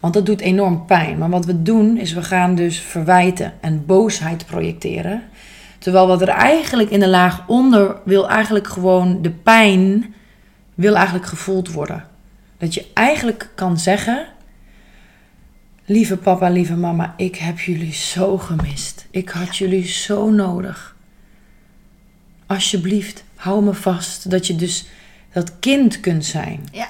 Want 0.01 0.15
dat 0.15 0.27
doet 0.27 0.41
enorm 0.41 0.87
pijn. 0.87 1.19
Maar 1.19 1.31
wat 1.31 1.45
we 1.45 1.63
doen 1.63 1.97
is 1.97 2.13
we 2.13 2.23
gaan 2.23 2.55
dus 2.55 2.79
verwijten 2.79 3.53
en 3.61 3.87
boosheid 3.87 4.47
projecteren. 4.47 5.23
Terwijl 5.79 6.07
wat 6.07 6.23
er 6.23 6.29
eigenlijk 6.29 6.91
in 6.91 7.01
de 7.01 7.09
laag 7.09 7.49
onder 7.49 7.97
wil 8.05 8.29
eigenlijk 8.29 8.67
gewoon 8.67 9.23
de 9.23 9.31
pijn 9.31 10.15
wil 10.75 10.95
eigenlijk 10.95 11.27
gevoeld 11.27 11.73
worden. 11.73 12.05
Dat 12.59 12.75
je 12.75 12.87
eigenlijk 12.95 13.51
kan 13.55 13.79
zeggen: 13.79 14.27
Lieve 15.85 16.17
papa, 16.17 16.49
lieve 16.49 16.77
mama, 16.77 17.15
ik 17.17 17.37
heb 17.37 17.61
jullie 17.61 17.93
zo 17.93 18.39
gemist. 18.39 19.07
Ik 19.11 19.29
had 19.29 19.57
jullie 19.57 19.87
zo 19.87 20.31
nodig 20.31 20.97
alsjeblieft, 22.51 23.25
hou 23.35 23.63
me 23.63 23.75
vast. 23.75 24.31
Dat 24.31 24.47
je 24.47 24.57
dus 24.57 24.87
dat 25.33 25.59
kind 25.59 26.01
kunt 26.01 26.25
zijn. 26.25 26.69
Ja. 26.73 26.89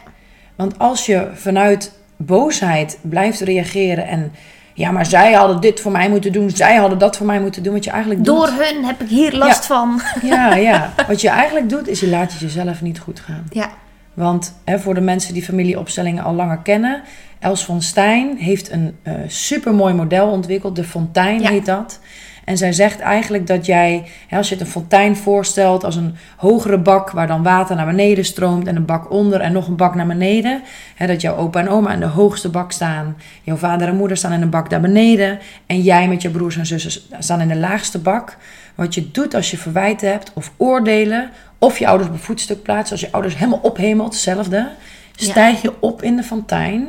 Want 0.57 0.79
als 0.79 1.07
je 1.07 1.31
vanuit 1.35 1.93
boosheid 2.17 2.99
blijft 3.03 3.41
reageren 3.41 4.07
en 4.07 4.33
ja, 4.75 4.91
maar 4.91 5.07
zij 5.07 5.33
hadden 5.33 5.61
dit 5.61 5.81
voor 5.81 5.93
mij 5.93 6.09
moeten 6.11 6.33
doen, 6.33 6.51
zij 6.51 6.77
hadden 6.77 6.99
dat 6.99 7.17
voor 7.17 7.27
mij 7.27 7.41
moeten 7.41 7.63
doen, 7.63 7.73
wat 7.73 7.85
je 7.85 7.91
eigenlijk 7.91 8.25
Door 8.25 8.49
hun 8.49 8.85
heb 8.85 9.01
ik 9.01 9.09
hier 9.09 9.37
last 9.37 9.67
van. 9.67 10.01
Ja, 10.23 10.55
ja. 10.71 10.93
Wat 11.07 11.21
je 11.21 11.29
eigenlijk 11.29 11.69
doet, 11.69 11.89
is 11.89 12.01
je 12.01 12.09
laat 12.09 12.33
het 12.33 12.41
jezelf 12.41 12.83
niet 12.83 12.99
goed 12.99 13.21
gaan. 13.21 13.47
Ja. 13.51 13.71
Want 14.15 14.55
hè, 14.65 14.79
voor 14.79 14.95
de 14.95 15.01
mensen 15.01 15.35
die 15.35 15.43
familieopstellingen 15.43 16.25
al 16.25 16.35
langer 16.35 16.59
kennen, 16.59 17.03
Els 17.39 17.65
van 17.65 17.83
Stijn 17.83 18.37
heeft 18.37 18.71
een 18.71 18.97
uh, 19.03 19.15
supermooi 19.27 19.95
model 19.95 20.29
ontwikkeld. 20.29 20.77
De 20.77 20.85
Fontein 20.85 21.47
heet 21.47 21.67
dat. 21.67 22.01
En 22.51 22.57
zij 22.57 22.73
zegt 22.73 23.01
eigenlijk 23.01 23.47
dat 23.47 23.67
jij, 23.67 24.05
als 24.31 24.49
je 24.49 24.55
het 24.55 24.65
een 24.65 24.71
fontein 24.71 25.17
voorstelt 25.17 25.85
als 25.85 25.97
een 25.97 26.17
hogere 26.37 26.79
bak 26.79 27.11
waar 27.11 27.27
dan 27.27 27.43
water 27.43 27.77
naar 27.77 27.87
beneden 27.87 28.25
stroomt 28.25 28.67
en 28.67 28.77
een 28.77 28.85
bak 28.85 29.11
onder 29.11 29.41
en 29.41 29.53
nog 29.53 29.69
een 29.69 29.77
bak 29.77 29.95
naar 29.95 30.07
beneden. 30.07 30.63
dat 31.07 31.21
jouw 31.21 31.37
opa 31.37 31.61
en 31.61 31.69
oma 31.69 31.93
in 31.93 32.01
de 32.01 32.07
hoogste 32.07 32.49
bak 32.49 32.73
staan, 32.73 33.17
jouw 33.43 33.57
vader 33.57 33.89
en 33.89 33.97
moeder 33.97 34.17
staan 34.17 34.33
in 34.33 34.43
een 34.43 34.51
bak 34.51 34.71
daar 34.71 34.81
beneden 34.81 35.39
en 35.67 35.81
jij 35.81 36.09
met 36.09 36.23
je 36.23 36.31
broers 36.31 36.57
en 36.57 36.67
zussen 36.67 37.03
staan 37.19 37.41
in 37.41 37.49
de 37.49 37.57
laagste 37.57 37.99
bak. 37.99 38.37
Wat 38.75 38.95
je 38.95 39.11
doet 39.11 39.35
als 39.35 39.51
je 39.51 39.59
verwijten 39.59 40.11
hebt 40.11 40.33
of 40.35 40.53
oordelen 40.57 41.31
of 41.59 41.79
je 41.79 41.87
ouders 41.87 42.09
op 42.09 42.15
een 42.15 42.23
voetstuk 42.23 42.63
plaatst, 42.63 42.93
als 42.93 43.01
je 43.01 43.13
ouders 43.13 43.37
helemaal 43.37 43.61
ophemelt, 43.63 44.13
hetzelfde, 44.13 44.69
stijg 45.15 45.63
je 45.63 45.73
op 45.81 46.03
in 46.03 46.17
de 46.17 46.23
fontein. 46.23 46.89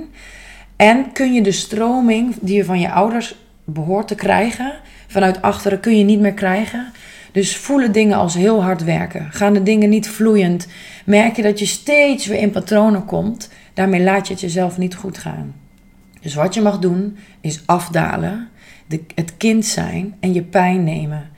En 0.75 1.11
kun 1.11 1.33
je 1.33 1.41
de 1.41 1.51
stroming 1.51 2.35
die 2.39 2.55
je 2.55 2.65
van 2.65 2.79
je 2.79 2.91
ouders 2.91 3.35
behoort 3.63 4.07
te 4.07 4.15
krijgen, 4.15 4.73
vanuit 5.11 5.41
achteren 5.41 5.79
kun 5.79 5.97
je 5.97 6.03
niet 6.03 6.19
meer 6.19 6.33
krijgen. 6.33 6.91
Dus 7.31 7.55
voelen 7.55 7.91
dingen 7.91 8.17
als 8.17 8.33
heel 8.33 8.63
hard 8.63 8.83
werken. 8.83 9.27
Gaan 9.31 9.53
de 9.53 9.63
dingen 9.63 9.89
niet 9.89 10.09
vloeiend. 10.09 10.67
Merk 11.05 11.35
je 11.35 11.41
dat 11.41 11.59
je 11.59 11.65
steeds 11.65 12.25
weer 12.25 12.39
in 12.39 12.51
patronen 12.51 13.05
komt. 13.05 13.49
Daarmee 13.73 14.03
laat 14.03 14.27
je 14.27 14.33
het 14.33 14.41
jezelf 14.41 14.77
niet 14.77 14.95
goed 14.95 15.17
gaan. 15.17 15.55
Dus 16.21 16.33
wat 16.33 16.53
je 16.53 16.61
mag 16.61 16.79
doen 16.79 17.17
is 17.41 17.61
afdalen, 17.65 18.49
de, 18.87 19.01
het 19.15 19.37
kind 19.37 19.65
zijn 19.65 20.15
en 20.19 20.33
je 20.33 20.41
pijn 20.41 20.83
nemen. 20.83 21.29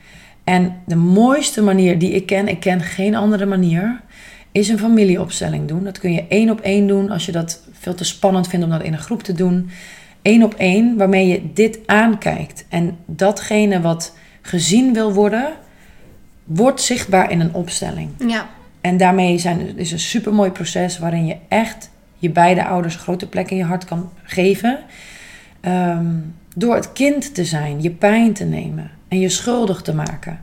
En 0.44 0.76
de 0.86 0.96
mooiste 0.96 1.62
manier 1.62 1.98
die 1.98 2.10
ik 2.10 2.26
ken, 2.26 2.48
ik 2.48 2.60
ken 2.60 2.80
geen 2.80 3.14
andere 3.14 3.46
manier, 3.46 4.00
is 4.52 4.68
een 4.68 4.78
familieopstelling 4.78 5.68
doen. 5.68 5.84
Dat 5.84 5.98
kun 5.98 6.12
je 6.12 6.24
één 6.28 6.50
op 6.50 6.60
één 6.60 6.86
doen 6.86 7.10
als 7.10 7.26
je 7.26 7.32
dat 7.32 7.62
veel 7.72 7.94
te 7.94 8.04
spannend 8.04 8.48
vindt 8.48 8.64
om 8.64 8.70
dat 8.70 8.82
in 8.82 8.92
een 8.92 8.98
groep 8.98 9.22
te 9.22 9.32
doen 9.32 9.70
één 10.24 10.42
op 10.42 10.54
één, 10.54 10.96
waarmee 10.96 11.26
je 11.26 11.52
dit 11.52 11.78
aankijkt. 11.86 12.64
En 12.68 12.98
datgene 13.06 13.80
wat 13.80 14.16
gezien 14.42 14.92
wil 14.92 15.12
worden, 15.12 15.52
wordt 16.44 16.80
zichtbaar 16.80 17.30
in 17.30 17.40
een 17.40 17.54
opstelling. 17.54 18.10
Ja. 18.26 18.48
En 18.80 18.96
daarmee 18.96 19.38
zijn, 19.38 19.78
is 19.78 19.92
een 19.92 19.98
supermooi 19.98 20.50
proces 20.50 20.98
waarin 20.98 21.26
je 21.26 21.36
echt 21.48 21.90
je 22.18 22.30
beide 22.30 22.64
ouders 22.64 22.96
grote 22.96 23.28
plek 23.28 23.50
in 23.50 23.56
je 23.56 23.64
hart 23.64 23.84
kan 23.84 24.10
geven. 24.22 24.78
Ehm, 25.60 26.16
door 26.54 26.74
het 26.74 26.92
kind 26.92 27.34
te 27.34 27.44
zijn, 27.44 27.82
je 27.82 27.90
pijn 27.90 28.32
te 28.32 28.44
nemen 28.44 28.90
en 29.08 29.20
je 29.20 29.28
schuldig 29.28 29.82
te 29.82 29.94
maken. 29.94 30.40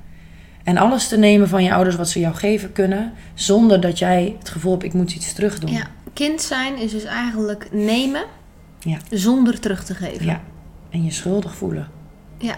En 0.63 0.77
alles 0.77 1.07
te 1.07 1.17
nemen 1.17 1.49
van 1.49 1.63
je 1.63 1.73
ouders 1.73 1.95
wat 1.95 2.09
ze 2.09 2.19
jou 2.19 2.35
geven 2.35 2.71
kunnen, 2.71 3.13
zonder 3.33 3.81
dat 3.81 3.99
jij 3.99 4.35
het 4.39 4.49
gevoel 4.49 4.71
hebt, 4.71 4.83
ik 4.83 4.93
moet 4.93 5.13
iets 5.13 5.33
terug 5.33 5.59
doen. 5.59 5.71
Ja, 5.71 5.87
kind 6.13 6.41
zijn 6.41 6.77
is 6.77 6.91
dus 6.91 7.03
eigenlijk 7.03 7.67
nemen 7.71 8.23
ja. 8.83 8.97
Zonder 9.09 9.59
terug 9.59 9.83
te 9.83 9.93
geven. 9.93 10.25
Ja. 10.25 10.41
En 10.89 11.03
je 11.03 11.11
schuldig 11.11 11.55
voelen. 11.55 11.87
Ja. 12.37 12.55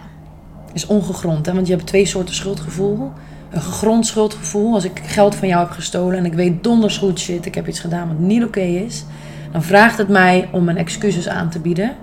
Is 0.74 0.86
ongegrond, 0.86 1.46
hè? 1.46 1.54
want 1.54 1.68
je 1.68 1.74
hebt 1.74 1.88
twee 1.88 2.06
soorten 2.06 2.36
schuldgevoel. 2.36 3.12
Een 3.50 3.62
gegrond 3.62 4.06
schuldgevoel. 4.06 4.74
Als 4.74 4.84
ik 4.84 5.02
geld 5.04 5.36
van 5.36 5.48
jou 5.48 5.64
heb 5.64 5.72
gestolen 5.72 6.18
en 6.18 6.26
ik 6.26 6.34
weet 6.34 6.64
donders 6.64 6.98
goed 6.98 7.20
shit, 7.20 7.46
ik 7.46 7.56
heb 7.56 7.68
iets 7.68 7.80
gedaan 7.80 8.08
wat 8.08 8.20
niet 8.20 8.44
oké 8.44 8.62
is. 8.62 9.06
Dan 9.52 9.64
vraagt 9.64 9.98
het 9.98 10.08
mij 10.08 10.50
om 10.52 10.64
mijn 10.64 10.78
excuses 10.78 11.28
aan 11.28 11.50
te 11.50 11.60
bieden. 11.60 11.96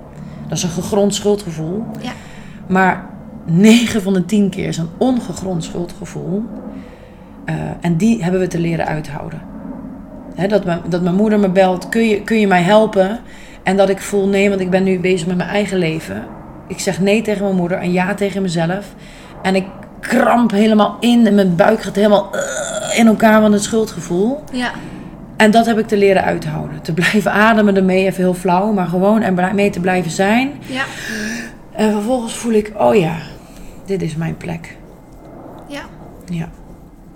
Dat 0.48 0.58
is 0.58 0.64
een 0.64 0.70
gegrond 0.70 1.14
schuldgevoel. 1.14 1.84
Ja. 2.00 2.12
Maar 2.66 3.08
9 3.44 4.02
van 4.02 4.12
de 4.12 4.24
10 4.24 4.50
keer 4.50 4.68
is 4.68 4.76
een 4.76 4.88
ongegrond 4.98 5.64
schuldgevoel. 5.64 6.44
Uh, 7.46 7.54
en 7.80 7.96
die 7.96 8.22
hebben 8.22 8.40
we 8.40 8.46
te 8.46 8.58
leren 8.58 8.86
uithouden. 8.86 9.40
dat, 10.48 10.64
mijn, 10.64 10.80
dat 10.88 11.02
mijn 11.02 11.14
moeder 11.14 11.38
me 11.38 11.50
belt, 11.50 11.88
kun 11.88 12.08
je, 12.08 12.22
kun 12.22 12.40
je 12.40 12.46
mij 12.46 12.62
helpen? 12.62 13.20
En 13.70 13.76
dat 13.76 13.88
ik 13.88 14.00
voel 14.00 14.28
nee, 14.28 14.48
want 14.48 14.60
ik 14.60 14.70
ben 14.70 14.82
nu 14.82 15.00
bezig 15.00 15.26
met 15.26 15.36
mijn 15.36 15.48
eigen 15.48 15.78
leven. 15.78 16.26
Ik 16.66 16.80
zeg 16.80 17.00
nee 17.00 17.22
tegen 17.22 17.42
mijn 17.42 17.56
moeder 17.56 17.78
en 17.78 17.92
ja 17.92 18.14
tegen 18.14 18.42
mezelf. 18.42 18.94
En 19.42 19.54
ik 19.54 19.66
kramp 20.00 20.50
helemaal 20.50 20.96
in 21.00 21.26
en 21.26 21.34
mijn 21.34 21.56
buik 21.56 21.82
gaat 21.82 21.96
helemaal 21.96 22.30
uh, 22.34 22.98
in 22.98 23.06
elkaar 23.06 23.40
van 23.40 23.52
het 23.52 23.62
schuldgevoel. 23.62 24.42
Ja. 24.52 24.70
En 25.36 25.50
dat 25.50 25.66
heb 25.66 25.78
ik 25.78 25.86
te 25.86 25.96
leren 25.96 26.24
uithouden. 26.24 26.82
Te 26.82 26.92
blijven 26.92 27.32
ademen 27.32 27.76
ermee, 27.76 28.04
even 28.04 28.22
heel 28.22 28.34
flauw, 28.34 28.72
maar 28.72 28.86
gewoon 28.86 29.22
er 29.22 29.54
mee 29.54 29.70
te 29.70 29.80
blijven 29.80 30.10
zijn. 30.10 30.52
Ja. 30.66 30.84
En 31.72 31.92
vervolgens 31.92 32.34
voel 32.34 32.52
ik, 32.52 32.72
oh 32.78 32.94
ja, 32.94 33.16
dit 33.84 34.02
is 34.02 34.16
mijn 34.16 34.36
plek. 34.36 34.76
Ja. 35.66 35.82
Ja. 36.24 36.48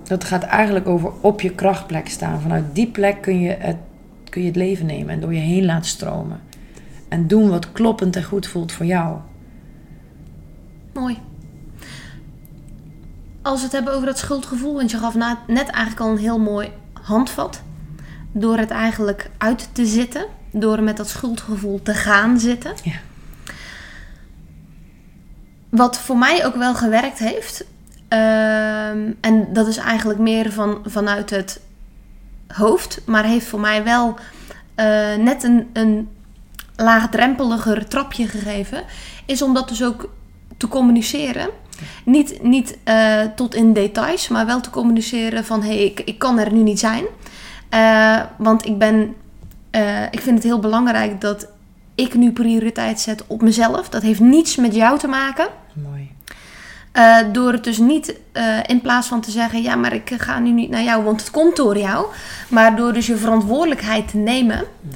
Dat 0.02 0.24
gaat 0.24 0.42
eigenlijk 0.42 0.88
over 0.88 1.10
op 1.20 1.40
je 1.40 1.50
krachtplek 1.50 2.08
staan. 2.08 2.40
Vanuit 2.40 2.64
die 2.72 2.86
plek 2.86 3.22
kun 3.22 3.40
je 3.40 3.56
het 3.58 3.76
kun 4.34 4.42
je 4.42 4.48
het 4.48 4.58
leven 4.58 4.86
nemen 4.86 5.14
en 5.14 5.20
door 5.20 5.34
je 5.34 5.40
heen 5.40 5.64
laten 5.64 5.90
stromen. 5.90 6.40
En 7.08 7.26
doen 7.26 7.48
wat 7.48 7.72
kloppend 7.72 8.16
en 8.16 8.24
goed 8.24 8.46
voelt 8.46 8.72
voor 8.72 8.86
jou. 8.86 9.18
Mooi. 10.92 11.18
Als 13.42 13.58
we 13.58 13.64
het 13.64 13.72
hebben 13.72 13.92
over 13.92 14.06
dat 14.06 14.18
schuldgevoel, 14.18 14.74
want 14.74 14.90
je 14.90 14.98
gaf 14.98 15.14
net 15.46 15.68
eigenlijk 15.68 16.00
al 16.00 16.10
een 16.10 16.18
heel 16.18 16.38
mooi 16.38 16.68
handvat. 16.92 17.62
Door 18.32 18.56
het 18.58 18.70
eigenlijk 18.70 19.30
uit 19.38 19.68
te 19.72 19.86
zitten, 19.86 20.26
door 20.50 20.82
met 20.82 20.96
dat 20.96 21.08
schuldgevoel 21.08 21.82
te 21.82 21.94
gaan 21.94 22.40
zitten. 22.40 22.72
Ja. 22.82 22.98
Wat 25.68 25.98
voor 25.98 26.18
mij 26.18 26.46
ook 26.46 26.56
wel 26.56 26.74
gewerkt 26.74 27.18
heeft, 27.18 27.64
ehm, 28.08 29.12
en 29.20 29.52
dat 29.52 29.66
is 29.66 29.76
eigenlijk 29.76 30.18
meer 30.18 30.52
van, 30.52 30.80
vanuit 30.84 31.30
het 31.30 31.60
hoofd, 32.54 33.00
maar 33.06 33.24
heeft 33.24 33.46
voor 33.46 33.60
mij 33.60 33.84
wel 33.84 34.14
eh, 34.74 35.14
net 35.14 35.42
een, 35.42 35.70
een 35.72 36.08
laagdrempeliger 36.76 37.88
trapje 37.88 38.28
gegeven. 38.28 38.84
Is 39.26 39.42
om 39.42 39.54
dat 39.54 39.68
dus 39.68 39.84
ook 39.84 40.10
te 40.56 40.68
communiceren. 40.68 41.48
Niet, 42.04 42.42
niet 42.42 42.78
eh, 42.84 43.20
tot 43.36 43.54
in 43.54 43.72
details, 43.72 44.28
maar 44.28 44.46
wel 44.46 44.60
te 44.60 44.70
communiceren 44.70 45.44
van... 45.44 45.62
hé, 45.62 45.68
hey, 45.68 45.84
ik, 45.84 46.00
ik 46.00 46.18
kan 46.18 46.38
er 46.38 46.52
nu 46.52 46.62
niet 46.62 46.78
zijn. 46.78 47.04
Uh, 47.70 48.20
want 48.38 48.66
ik 48.66 48.78
ben... 48.78 49.14
Ik 50.10 50.20
vind 50.20 50.34
het 50.34 50.42
heel 50.42 50.58
belangrijk 50.58 51.20
dat 51.20 51.48
ik 51.94 52.14
nu 52.14 52.32
prioriteit 52.32 53.00
zet 53.00 53.24
op 53.26 53.42
mezelf. 53.42 53.88
Dat 53.88 54.02
heeft 54.02 54.20
niets 54.20 54.56
met 54.56 54.74
jou 54.74 54.98
te 54.98 55.06
maken. 55.06 55.48
Uh, 56.94 57.18
door 57.32 57.52
het 57.52 57.64
dus 57.64 57.78
niet 57.78 58.14
uh, 58.32 58.58
in 58.66 58.80
plaats 58.80 59.08
van 59.08 59.20
te 59.20 59.30
zeggen: 59.30 59.62
ja, 59.62 59.74
maar 59.74 59.92
ik 59.92 60.14
ga 60.16 60.38
nu 60.38 60.50
niet 60.50 60.70
naar 60.70 60.82
jou, 60.82 61.04
want 61.04 61.20
het 61.20 61.30
komt 61.30 61.56
door 61.56 61.78
jou. 61.78 62.06
Maar 62.48 62.76
door 62.76 62.92
dus 62.92 63.06
je 63.06 63.16
verantwoordelijkheid 63.16 64.08
te 64.08 64.16
nemen, 64.16 64.64
mm. 64.80 64.90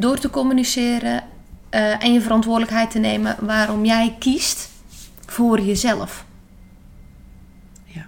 door 0.00 0.18
te 0.18 0.30
communiceren 0.30 1.22
uh, 1.70 2.02
en 2.02 2.12
je 2.12 2.20
verantwoordelijkheid 2.20 2.90
te 2.90 2.98
nemen 2.98 3.36
waarom 3.40 3.84
jij 3.84 4.16
kiest 4.18 4.68
voor 5.26 5.60
jezelf. 5.60 6.24
Ja. 7.84 8.06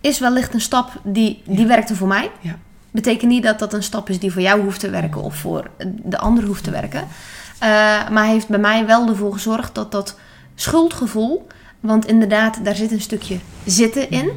Is 0.00 0.18
wellicht 0.18 0.54
een 0.54 0.60
stap 0.60 1.00
die, 1.02 1.42
die 1.44 1.60
ja. 1.60 1.66
werkte 1.66 1.96
voor 1.96 2.08
mij. 2.08 2.30
Ja. 2.40 2.58
Betekent 2.90 3.30
niet 3.30 3.42
dat 3.42 3.58
dat 3.58 3.72
een 3.72 3.82
stap 3.82 4.10
is 4.10 4.18
die 4.18 4.32
voor 4.32 4.42
jou 4.42 4.60
hoeft 4.60 4.80
te 4.80 4.90
werken 4.90 5.22
of 5.22 5.36
voor 5.36 5.70
de 6.02 6.18
ander 6.18 6.44
hoeft 6.44 6.64
te 6.64 6.70
werken. 6.70 7.06
maar 8.10 8.26
heeft 8.26 8.48
bij 8.48 8.58
mij 8.58 8.86
wel 8.86 9.08
ervoor 9.08 9.32
gezorgd 9.32 9.74
dat 9.74 9.92
dat 9.92 10.18
schuldgevoel 10.54 11.46
want 11.84 12.06
inderdaad, 12.06 12.64
daar 12.64 12.76
zit 12.76 12.92
een 12.92 13.00
stukje 13.00 13.38
zitten 13.64 14.10
in. 14.10 14.30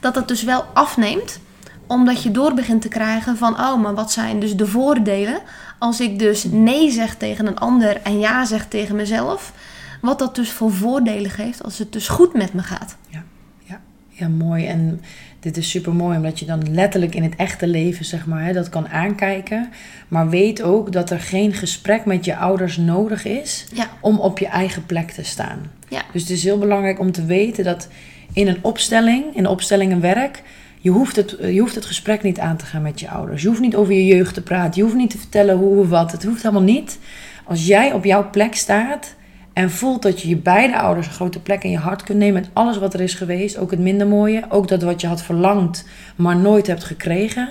Dat 0.00 0.14
dat 0.14 0.28
dus 0.28 0.42
wel 0.42 0.64
afneemt. 0.72 1.40
Omdat 1.86 2.22
je 2.22 2.30
door 2.30 2.54
begint 2.54 2.82
te 2.82 2.88
krijgen 2.88 3.36
van, 3.36 3.52
oh, 3.52 3.82
maar 3.82 3.94
wat 3.94 4.12
zijn 4.12 4.40
dus 4.40 4.56
de 4.56 4.66
voordelen 4.66 5.40
als 5.78 6.00
ik 6.00 6.18
dus 6.18 6.44
nee 6.44 6.90
zeg 6.90 7.14
tegen 7.14 7.46
een 7.46 7.58
ander 7.58 8.00
en 8.02 8.18
ja 8.18 8.44
zeg 8.44 8.66
tegen 8.68 8.96
mezelf. 8.96 9.52
Wat 10.00 10.18
dat 10.18 10.34
dus 10.34 10.50
voor 10.50 10.72
voordelen 10.72 11.30
geeft 11.30 11.62
als 11.62 11.78
het 11.78 11.92
dus 11.92 12.08
goed 12.08 12.34
met 12.34 12.52
me 12.52 12.62
gaat. 12.62 12.96
Ja, 13.08 13.22
ja, 13.64 13.80
ja 14.08 14.28
mooi. 14.28 14.66
En 14.66 15.00
dit 15.40 15.56
is 15.56 15.70
super 15.70 15.94
mooi 15.94 16.16
omdat 16.16 16.38
je 16.38 16.46
dan 16.46 16.74
letterlijk 16.74 17.14
in 17.14 17.22
het 17.22 17.36
echte 17.36 17.66
leven, 17.66 18.04
zeg 18.04 18.26
maar, 18.26 18.44
hè, 18.44 18.52
dat 18.52 18.68
kan 18.68 18.88
aankijken. 18.88 19.68
Maar 20.08 20.28
weet 20.28 20.62
ook 20.62 20.92
dat 20.92 21.10
er 21.10 21.20
geen 21.20 21.52
gesprek 21.52 22.04
met 22.04 22.24
je 22.24 22.36
ouders 22.36 22.76
nodig 22.76 23.24
is 23.24 23.66
ja. 23.72 23.86
om 24.00 24.18
op 24.18 24.38
je 24.38 24.46
eigen 24.46 24.86
plek 24.86 25.10
te 25.10 25.22
staan. 25.22 25.60
Ja. 25.90 26.02
Dus 26.12 26.22
het 26.22 26.30
is 26.30 26.44
heel 26.44 26.58
belangrijk 26.58 26.98
om 26.98 27.12
te 27.12 27.24
weten 27.24 27.64
dat 27.64 27.88
in 28.32 28.48
een 28.48 28.58
opstelling, 28.62 29.24
in 29.24 29.44
een 29.44 29.50
opstelling 29.50 29.92
een 29.92 30.00
werk, 30.00 30.42
je 30.82 30.90
hoeft, 30.90 31.16
het, 31.16 31.36
je 31.40 31.60
hoeft 31.60 31.74
het 31.74 31.84
gesprek 31.84 32.22
niet 32.22 32.38
aan 32.38 32.56
te 32.56 32.64
gaan 32.64 32.82
met 32.82 33.00
je 33.00 33.08
ouders. 33.08 33.42
Je 33.42 33.48
hoeft 33.48 33.60
niet 33.60 33.76
over 33.76 33.92
je 33.92 34.06
jeugd 34.06 34.34
te 34.34 34.42
praten. 34.42 34.74
Je 34.74 34.82
hoeft 34.82 34.94
niet 34.94 35.10
te 35.10 35.18
vertellen 35.18 35.56
hoe 35.56 35.80
of 35.80 35.88
wat. 35.88 36.12
Het 36.12 36.24
hoeft 36.24 36.42
helemaal 36.42 36.62
niet. 36.62 36.98
Als 37.44 37.66
jij 37.66 37.92
op 37.92 38.04
jouw 38.04 38.30
plek 38.30 38.54
staat 38.54 39.14
en 39.52 39.70
voelt 39.70 40.02
dat 40.02 40.20
je 40.20 40.28
je 40.28 40.36
beide 40.36 40.78
ouders 40.78 41.06
een 41.06 41.12
grote 41.12 41.40
plek 41.40 41.64
in 41.64 41.70
je 41.70 41.78
hart 41.78 42.02
kunt 42.02 42.18
nemen 42.18 42.40
met 42.40 42.50
alles 42.52 42.78
wat 42.78 42.94
er 42.94 43.00
is 43.00 43.14
geweest, 43.14 43.58
ook 43.58 43.70
het 43.70 43.80
minder 43.80 44.06
mooie, 44.06 44.44
ook 44.48 44.68
dat 44.68 44.82
wat 44.82 45.00
je 45.00 45.06
had 45.06 45.22
verlangd, 45.22 45.84
maar 46.16 46.36
nooit 46.36 46.66
hebt 46.66 46.84
gekregen. 46.84 47.48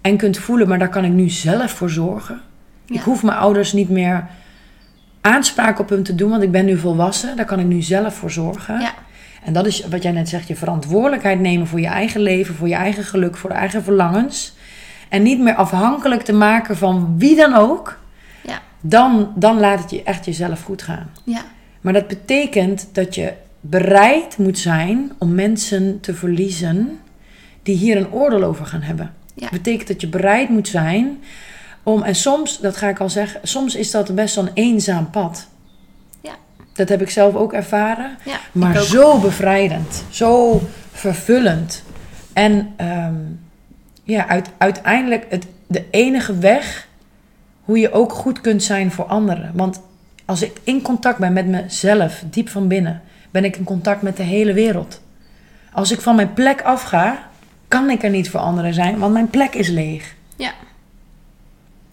En 0.00 0.16
kunt 0.16 0.38
voelen, 0.38 0.68
maar 0.68 0.78
daar 0.78 0.88
kan 0.88 1.04
ik 1.04 1.12
nu 1.12 1.28
zelf 1.28 1.70
voor 1.70 1.90
zorgen. 1.90 2.40
Ja. 2.84 2.94
Ik 2.94 3.00
hoef 3.00 3.22
mijn 3.22 3.38
ouders 3.38 3.72
niet 3.72 3.88
meer 3.88 4.26
aanspraak 5.20 5.78
op 5.78 5.88
hem 5.88 6.02
te 6.02 6.14
doen, 6.14 6.30
want 6.30 6.42
ik 6.42 6.50
ben 6.50 6.64
nu 6.64 6.78
volwassen. 6.78 7.36
Daar 7.36 7.46
kan 7.46 7.58
ik 7.60 7.66
nu 7.66 7.82
zelf 7.82 8.14
voor 8.14 8.30
zorgen. 8.30 8.80
Ja. 8.80 8.94
En 9.44 9.52
dat 9.52 9.66
is 9.66 9.86
wat 9.86 10.02
jij 10.02 10.12
net 10.12 10.28
zegt, 10.28 10.48
je 10.48 10.56
verantwoordelijkheid 10.56 11.40
nemen 11.40 11.66
voor 11.66 11.80
je 11.80 11.86
eigen 11.86 12.20
leven, 12.20 12.54
voor 12.54 12.68
je 12.68 12.74
eigen 12.74 13.04
geluk, 13.04 13.36
voor 13.36 13.50
de 13.50 13.56
eigen 13.56 13.82
verlangens. 13.82 14.54
En 15.08 15.22
niet 15.22 15.40
meer 15.40 15.54
afhankelijk 15.54 16.22
te 16.22 16.32
maken 16.32 16.76
van 16.76 17.14
wie 17.18 17.36
dan 17.36 17.54
ook. 17.54 17.98
Ja. 18.42 18.60
Dan, 18.80 19.32
dan 19.34 19.60
laat 19.60 19.80
het 19.80 19.90
je 19.90 20.02
echt 20.02 20.24
jezelf 20.24 20.62
goed 20.62 20.82
gaan. 20.82 21.10
Ja. 21.24 21.42
Maar 21.80 21.92
dat 21.92 22.08
betekent 22.08 22.88
dat 22.92 23.14
je 23.14 23.32
bereid 23.60 24.38
moet 24.38 24.58
zijn 24.58 25.12
om 25.18 25.34
mensen 25.34 26.00
te 26.00 26.14
verliezen 26.14 26.98
die 27.62 27.76
hier 27.76 27.96
een 27.96 28.12
oordeel 28.12 28.42
over 28.42 28.66
gaan 28.66 28.82
hebben. 28.82 29.14
Ja. 29.34 29.40
Dat 29.40 29.50
betekent 29.50 29.88
dat 29.88 30.00
je 30.00 30.08
bereid 30.08 30.48
moet 30.48 30.68
zijn 30.68 31.18
om, 31.82 32.02
en 32.02 32.14
soms, 32.14 32.58
dat 32.58 32.76
ga 32.76 32.88
ik 32.88 33.00
al 33.00 33.10
zeggen, 33.10 33.40
soms 33.42 33.74
is 33.74 33.90
dat 33.90 34.14
best 34.14 34.34
wel 34.34 34.44
een 34.46 34.54
eenzaam 34.54 35.10
pad. 35.10 35.46
Ja. 36.20 36.32
Dat 36.72 36.88
heb 36.88 37.00
ik 37.00 37.10
zelf 37.10 37.34
ook 37.34 37.52
ervaren. 37.52 38.16
Ja, 38.24 38.38
maar 38.52 38.78
ook. 38.78 38.84
zo 38.84 39.18
bevrijdend, 39.18 40.04
zo 40.10 40.60
vervullend. 40.92 41.82
En 42.32 42.72
ehm, 42.76 43.14
ja, 44.04 44.26
uit, 44.28 44.48
uiteindelijk 44.58 45.26
het, 45.28 45.46
de 45.66 45.84
enige 45.90 46.38
weg 46.38 46.88
hoe 47.64 47.78
je 47.78 47.92
ook 47.92 48.12
goed 48.12 48.40
kunt 48.40 48.62
zijn 48.62 48.92
voor 48.92 49.04
anderen. 49.04 49.52
Want 49.54 49.80
als 50.24 50.42
ik 50.42 50.60
in 50.64 50.82
contact 50.82 51.18
ben 51.18 51.32
met 51.32 51.46
mezelf, 51.46 52.22
diep 52.30 52.48
van 52.48 52.68
binnen, 52.68 53.02
ben 53.30 53.44
ik 53.44 53.56
in 53.56 53.64
contact 53.64 54.02
met 54.02 54.16
de 54.16 54.22
hele 54.22 54.52
wereld. 54.52 55.00
Als 55.72 55.90
ik 55.90 56.00
van 56.00 56.16
mijn 56.16 56.32
plek 56.32 56.62
afga, 56.62 57.28
kan 57.68 57.90
ik 57.90 58.02
er 58.02 58.10
niet 58.10 58.30
voor 58.30 58.40
anderen 58.40 58.74
zijn, 58.74 58.98
want 58.98 59.12
mijn 59.12 59.30
plek 59.30 59.54
is 59.54 59.68
leeg. 59.68 60.14
Ja. 60.36 60.52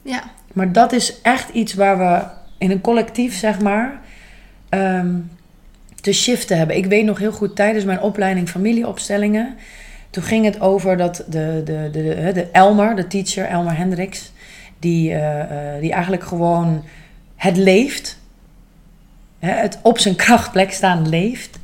Ja. 0.08 0.24
Maar 0.54 0.72
dat 0.72 0.92
is 0.92 1.22
echt 1.22 1.50
iets 1.50 1.74
waar 1.74 1.98
we 1.98 2.26
in 2.58 2.72
een 2.72 2.82
collectief, 2.82 3.36
zeg 3.36 3.60
maar, 3.60 4.00
ehm, 4.70 5.16
te 6.02 6.14
shiften 6.14 6.58
hebben. 6.58 6.78
Ik 6.78 6.86
weet 6.86 7.06
nog 7.06 7.18
heel 7.18 7.32
goed 7.32 7.56
tijdens 7.56 7.86
mijn 7.86 8.02
opleiding 8.02 8.50
familieopstellingen. 8.50 9.56
Toen 10.10 10.24
ging 10.24 10.46
het 10.46 10.62
over 10.62 10.98
dat 10.98 11.16
de, 11.28 11.62
de, 11.66 11.90
de, 11.92 12.04
de, 12.04 12.32
de 12.34 12.48
Elmer, 12.52 12.96
de 12.96 13.08
teacher, 13.08 13.46
Elmer 13.46 13.78
Hendricks, 13.78 14.32
die, 14.80 15.10
uh, 15.10 15.38
uh, 15.38 15.46
die 15.80 15.92
eigenlijk 15.92 16.24
gewoon 16.24 16.84
het 17.36 17.58
leeft. 17.58 18.20
Hè, 19.40 19.52
het 19.52 19.80
op 19.82 20.00
zijn 20.00 20.16
krachtplek 20.16 20.72
staan 20.72 21.10
leeft. 21.10 21.60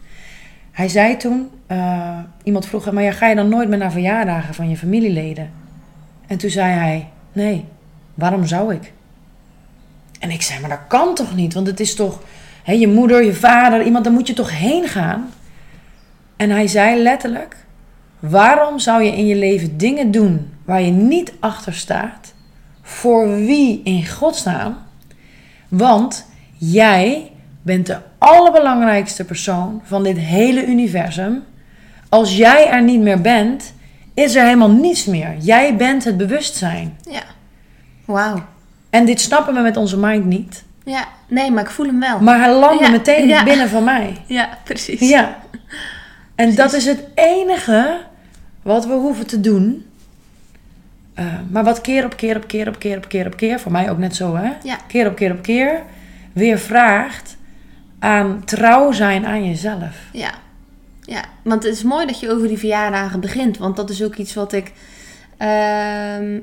Hij 0.71 0.87
zei 0.87 1.17
toen, 1.17 1.49
uh, 1.67 2.19
iemand 2.43 2.65
vroeg 2.65 2.85
hem, 2.85 2.93
maar 2.93 3.03
ja, 3.03 3.11
ga 3.11 3.27
je 3.27 3.35
dan 3.35 3.49
nooit 3.49 3.69
meer 3.69 3.77
naar 3.77 3.91
verjaardagen 3.91 4.53
van 4.53 4.69
je 4.69 4.77
familieleden? 4.77 5.49
En 6.27 6.37
toen 6.37 6.49
zei 6.49 6.71
hij, 6.73 7.07
nee, 7.33 7.65
waarom 8.13 8.45
zou 8.45 8.73
ik? 8.73 8.93
En 10.19 10.31
ik 10.31 10.41
zei, 10.41 10.59
maar 10.59 10.69
dat 10.69 10.87
kan 10.87 11.15
toch 11.15 11.35
niet? 11.35 11.53
Want 11.53 11.67
het 11.67 11.79
is 11.79 11.95
toch 11.95 12.19
hè, 12.63 12.73
je 12.73 12.87
moeder, 12.87 13.23
je 13.23 13.33
vader, 13.33 13.83
iemand, 13.83 14.03
daar 14.03 14.13
moet 14.13 14.27
je 14.27 14.33
toch 14.33 14.59
heen 14.59 14.87
gaan? 14.87 15.29
En 16.35 16.49
hij 16.49 16.67
zei 16.67 17.01
letterlijk, 17.01 17.55
waarom 18.19 18.79
zou 18.79 19.03
je 19.03 19.17
in 19.17 19.25
je 19.25 19.35
leven 19.35 19.77
dingen 19.77 20.11
doen 20.11 20.53
waar 20.65 20.81
je 20.81 20.91
niet 20.91 21.33
achter 21.39 21.73
staat? 21.73 22.33
Voor 22.81 23.35
wie 23.35 23.81
in 23.83 24.07
godsnaam? 24.07 24.77
Want 25.67 26.25
jij 26.57 27.31
bent 27.61 27.85
de 27.85 27.97
allerbelangrijkste 28.17 29.25
persoon 29.25 29.81
van 29.83 30.03
dit 30.03 30.17
hele 30.17 30.65
universum. 30.65 31.43
Als 32.09 32.37
jij 32.37 32.69
er 32.69 32.83
niet 32.83 33.01
meer 33.01 33.21
bent, 33.21 33.73
is 34.13 34.35
er 34.35 34.43
helemaal 34.43 34.71
niets 34.71 35.05
meer. 35.05 35.35
Jij 35.39 35.75
bent 35.75 36.03
het 36.03 36.17
bewustzijn. 36.17 36.97
Ja. 37.09 37.23
Wauw. 38.05 38.43
En 38.89 39.05
dit 39.05 39.21
snappen 39.21 39.53
we 39.53 39.59
met 39.59 39.77
onze 39.77 39.97
mind 39.97 40.25
niet. 40.25 40.63
Ja, 40.85 41.07
nee, 41.27 41.51
maar 41.51 41.63
ik 41.63 41.69
voel 41.69 41.85
hem 41.85 41.99
wel. 41.99 42.19
Maar 42.19 42.39
hij 42.39 42.53
landde 42.53 42.83
Ja, 42.83 42.89
meteen 42.91 43.27
ja. 43.27 43.43
binnen 43.43 43.69
van 43.69 43.83
mij. 43.83 44.21
Ja, 44.27 44.49
precies. 44.63 44.99
Ja. 45.09 45.35
En 46.35 46.55
dat 46.55 46.73
is 46.73 46.85
het 46.85 47.03
enige 47.15 47.97
wat 48.61 48.85
we 48.85 48.93
hoeven 48.93 49.27
te 49.27 49.39
doen. 49.39 49.85
Uh, 51.19 51.25
maar 51.49 51.63
wat 51.63 51.81
keer 51.81 52.05
op 52.05 52.17
keer 52.17 52.35
op 52.35 52.47
keer 52.47 52.67
op 52.67 52.79
keer 52.79 52.97
op 52.97 53.07
keer 53.07 53.25
op 53.25 53.37
keer, 53.37 53.59
voor 53.59 53.71
mij 53.71 53.89
ook 53.89 53.97
net 53.97 54.15
zo 54.15 54.35
hè, 54.35 54.51
Ja. 54.63 54.77
keer 54.87 55.07
op 55.07 55.15
keer 55.15 55.31
op 55.31 55.41
keer, 55.41 55.81
weer 56.33 56.59
vraagt 56.59 57.37
aan 57.99 58.41
trouw 58.45 58.91
zijn 58.91 59.25
aan 59.25 59.45
jezelf. 59.45 59.95
Ja. 60.11 60.31
ja, 61.01 61.21
want 61.41 61.63
het 61.63 61.73
is 61.73 61.83
mooi 61.83 62.05
dat 62.05 62.19
je 62.19 62.31
over 62.31 62.47
die 62.47 62.57
verjaardagen 62.57 63.19
begint. 63.19 63.57
Want 63.57 63.75
dat 63.75 63.89
is 63.89 64.03
ook 64.03 64.15
iets 64.15 64.33
wat 64.33 64.53
ik 64.53 64.71
ehm, 65.37 66.39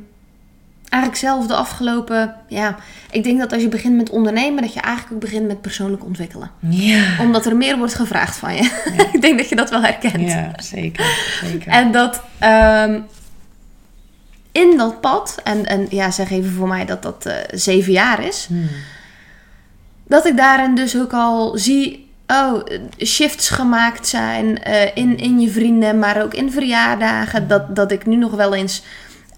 eigenlijk 0.90 1.22
zelf 1.22 1.46
de 1.46 1.54
afgelopen... 1.54 2.34
Ja, 2.48 2.76
ik 3.10 3.24
denk 3.24 3.38
dat 3.38 3.52
als 3.52 3.62
je 3.62 3.68
begint 3.68 3.96
met 3.96 4.10
ondernemen... 4.10 4.62
dat 4.62 4.74
je 4.74 4.80
eigenlijk 4.80 5.14
ook 5.14 5.20
begint 5.20 5.46
met 5.46 5.60
persoonlijk 5.60 6.04
ontwikkelen. 6.04 6.50
Ja. 6.58 7.04
Omdat 7.20 7.46
er 7.46 7.56
meer 7.56 7.78
wordt 7.78 7.94
gevraagd 7.94 8.36
van 8.36 8.54
je. 8.54 8.62
ik 9.12 9.20
denk 9.20 9.38
dat 9.38 9.48
je 9.48 9.56
dat 9.56 9.70
wel 9.70 9.82
herkent. 9.82 10.30
Ja, 10.30 10.52
zeker. 10.56 11.04
zeker. 11.42 11.72
En 11.72 11.92
dat 11.92 12.22
ehm, 12.38 13.00
in 14.52 14.76
dat 14.76 15.00
pad... 15.00 15.40
En, 15.44 15.66
en 15.66 15.86
ja, 15.90 16.10
zeg 16.10 16.30
even 16.30 16.52
voor 16.52 16.68
mij 16.68 16.84
dat 16.84 17.02
dat 17.02 17.26
eh, 17.26 17.34
zeven 17.50 17.92
jaar 17.92 18.24
is... 18.24 18.46
Hmm. 18.48 18.68
dat 20.06 20.26
ik 20.26 20.36
daarin 20.36 20.74
dus 20.74 20.98
ook 20.98 21.12
al 21.12 21.58
zie, 21.58 22.10
oh, 22.26 22.64
shifts 22.98 23.48
gemaakt 23.48 24.08
zijn 24.08 24.62
eh, 24.62 24.96
in, 24.96 25.16
in 25.16 25.40
je 25.40 25.50
vrienden, 25.50 25.98
maar 25.98 26.22
ook 26.22 26.34
in 26.34 26.52
verjaardagen. 26.52 27.48
Dat, 27.48 27.76
dat 27.76 27.92
ik 27.92 28.06
nu 28.06 28.16
nog 28.16 28.32
wel 28.32 28.54
eens 28.54 28.82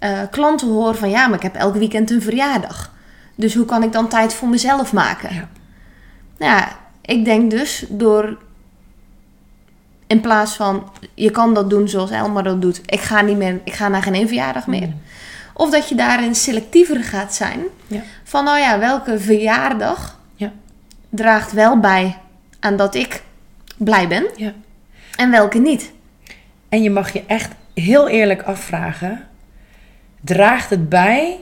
eh, 0.03 0.21
klanten 0.31 0.69
hoor 0.69 0.95
van, 0.95 1.11
ja, 1.11 1.27
maar 1.27 1.37
ik 1.37 1.43
heb 1.43 1.55
elk 1.55 1.75
weekend 1.75 2.11
een 2.11 2.23
verjaardag. 2.23 2.93
Dus 3.35 3.55
hoe 3.55 3.65
kan 3.65 3.83
ik 3.83 3.93
dan 3.93 4.09
tijd 4.09 4.35
voor 4.35 4.49
mezelf 4.49 4.93
maken? 4.93 5.35
Ja. 5.35 5.49
Nou 6.39 6.53
ja, 6.53 6.69
ik 7.01 7.25
denk 7.25 7.51
dus 7.51 7.85
door, 7.89 8.39
in 10.07 10.21
plaats 10.21 10.57
van, 10.57 10.91
je 11.15 11.31
kan 11.31 11.55
dat 11.55 11.71
doen 11.71 11.89
zoals 11.89 12.11
Elma 12.11 12.43
dat 12.43 12.63
doet. 12.63 12.81
Ik 12.87 13.01
ga 13.01 13.21
niet 13.21 13.37
meer, 13.37 13.61
ik 13.65 13.73
ga 13.73 13.89
naar 13.89 14.03
geen 14.03 14.15
één 14.15 14.27
verjaardag 14.27 14.67
meer. 14.67 14.87
Mm. 14.87 15.01
Of 15.55 15.71
dat 15.71 15.89
je 15.89 15.95
daarin 15.95 16.35
selectiever 16.35 17.05
gaat 17.05 17.35
zijn. 17.35 17.61
Ja. 17.87 18.03
Van 18.25 18.45
nou 18.45 18.59
ja, 18.59 18.79
welke 18.79 19.19
verjaardag 19.19 20.19
Ja. 20.35 20.53
draagt 21.09 21.53
wel 21.53 21.81
bij 21.81 22.19
aan 22.61 22.77
dat 22.77 22.95
ik 22.95 23.23
blij 23.77 24.09
ben. 24.09 24.27
Ja. 24.37 24.53
En 25.17 25.31
welke 25.31 25.59
niet. 25.59 25.93
En 26.69 26.83
je 26.83 26.91
mag 26.91 27.13
je 27.13 27.23
echt 27.27 27.53
heel 27.75 28.09
eerlijk 28.09 28.43
afvragen: 28.43 29.27
draagt 30.25 30.71
het 30.71 30.89
bij 30.89 31.37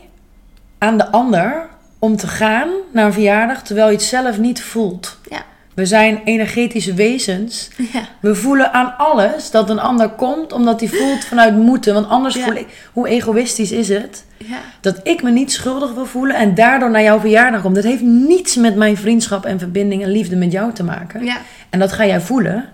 aan 0.79 0.99
de 0.99 1.11
ander 1.11 1.69
om 1.99 2.17
te 2.17 2.27
gaan 2.27 2.69
naar 2.93 3.07
een 3.07 3.13
verjaardag 3.13 3.63
terwijl 3.63 3.87
je 3.87 3.93
het 3.93 4.03
zelf 4.03 4.39
niet 4.39 4.63
voelt? 4.63 5.19
Ja. 5.31 5.43
We 5.75 5.87
zijn 5.87 6.21
energetische 6.25 6.95
wezens. 6.95 7.71
Ja. 7.93 8.01
We 8.21 8.35
voelen 8.35 8.73
aan 8.73 8.95
alles 8.97 9.51
dat 9.51 9.71
een 9.71 9.79
ander 9.81 10.09
komt 10.09 10.53
omdat 10.53 10.81
hij 10.81 10.89
voelt 10.89 11.25
vanuit 11.25 11.57
moeten. 11.57 11.95
Want 11.95 12.09
anders 12.09 12.35
Ja. 12.35 12.45
voel 12.45 12.55
ik, 12.55 12.67
hoe 12.93 13.09
egoïstisch 13.09 13.73
is 13.73 13.89
het? 13.89 14.25
Ja. 14.37 14.59
Dat 14.81 15.01
ik 15.03 15.23
me 15.23 15.31
niet 15.31 15.53
schuldig 15.53 15.93
wil 15.93 16.07
voelen 16.07 16.37
en 16.37 16.55
daardoor 16.55 16.91
naar 16.91 17.03
jouw 17.03 17.21
verjaardag 17.21 17.61
kom. 17.63 17.75
Dat 17.75 17.85
heeft 17.85 18.03
niets 18.03 18.57
met 18.57 18.77
mijn 18.77 18.97
vriendschap 18.97 19.45
en 19.45 19.59
verbinding 19.59 20.03
en 20.03 20.11
liefde 20.11 20.37
met 20.37 20.53
jou 20.53 20.73
te 20.73 20.83
maken. 20.85 21.25
Ja. 21.25 21.37
En 21.71 21.79
dat 21.79 21.93
ga 21.93 22.07
jij 22.07 22.21
voelen. 22.21 22.65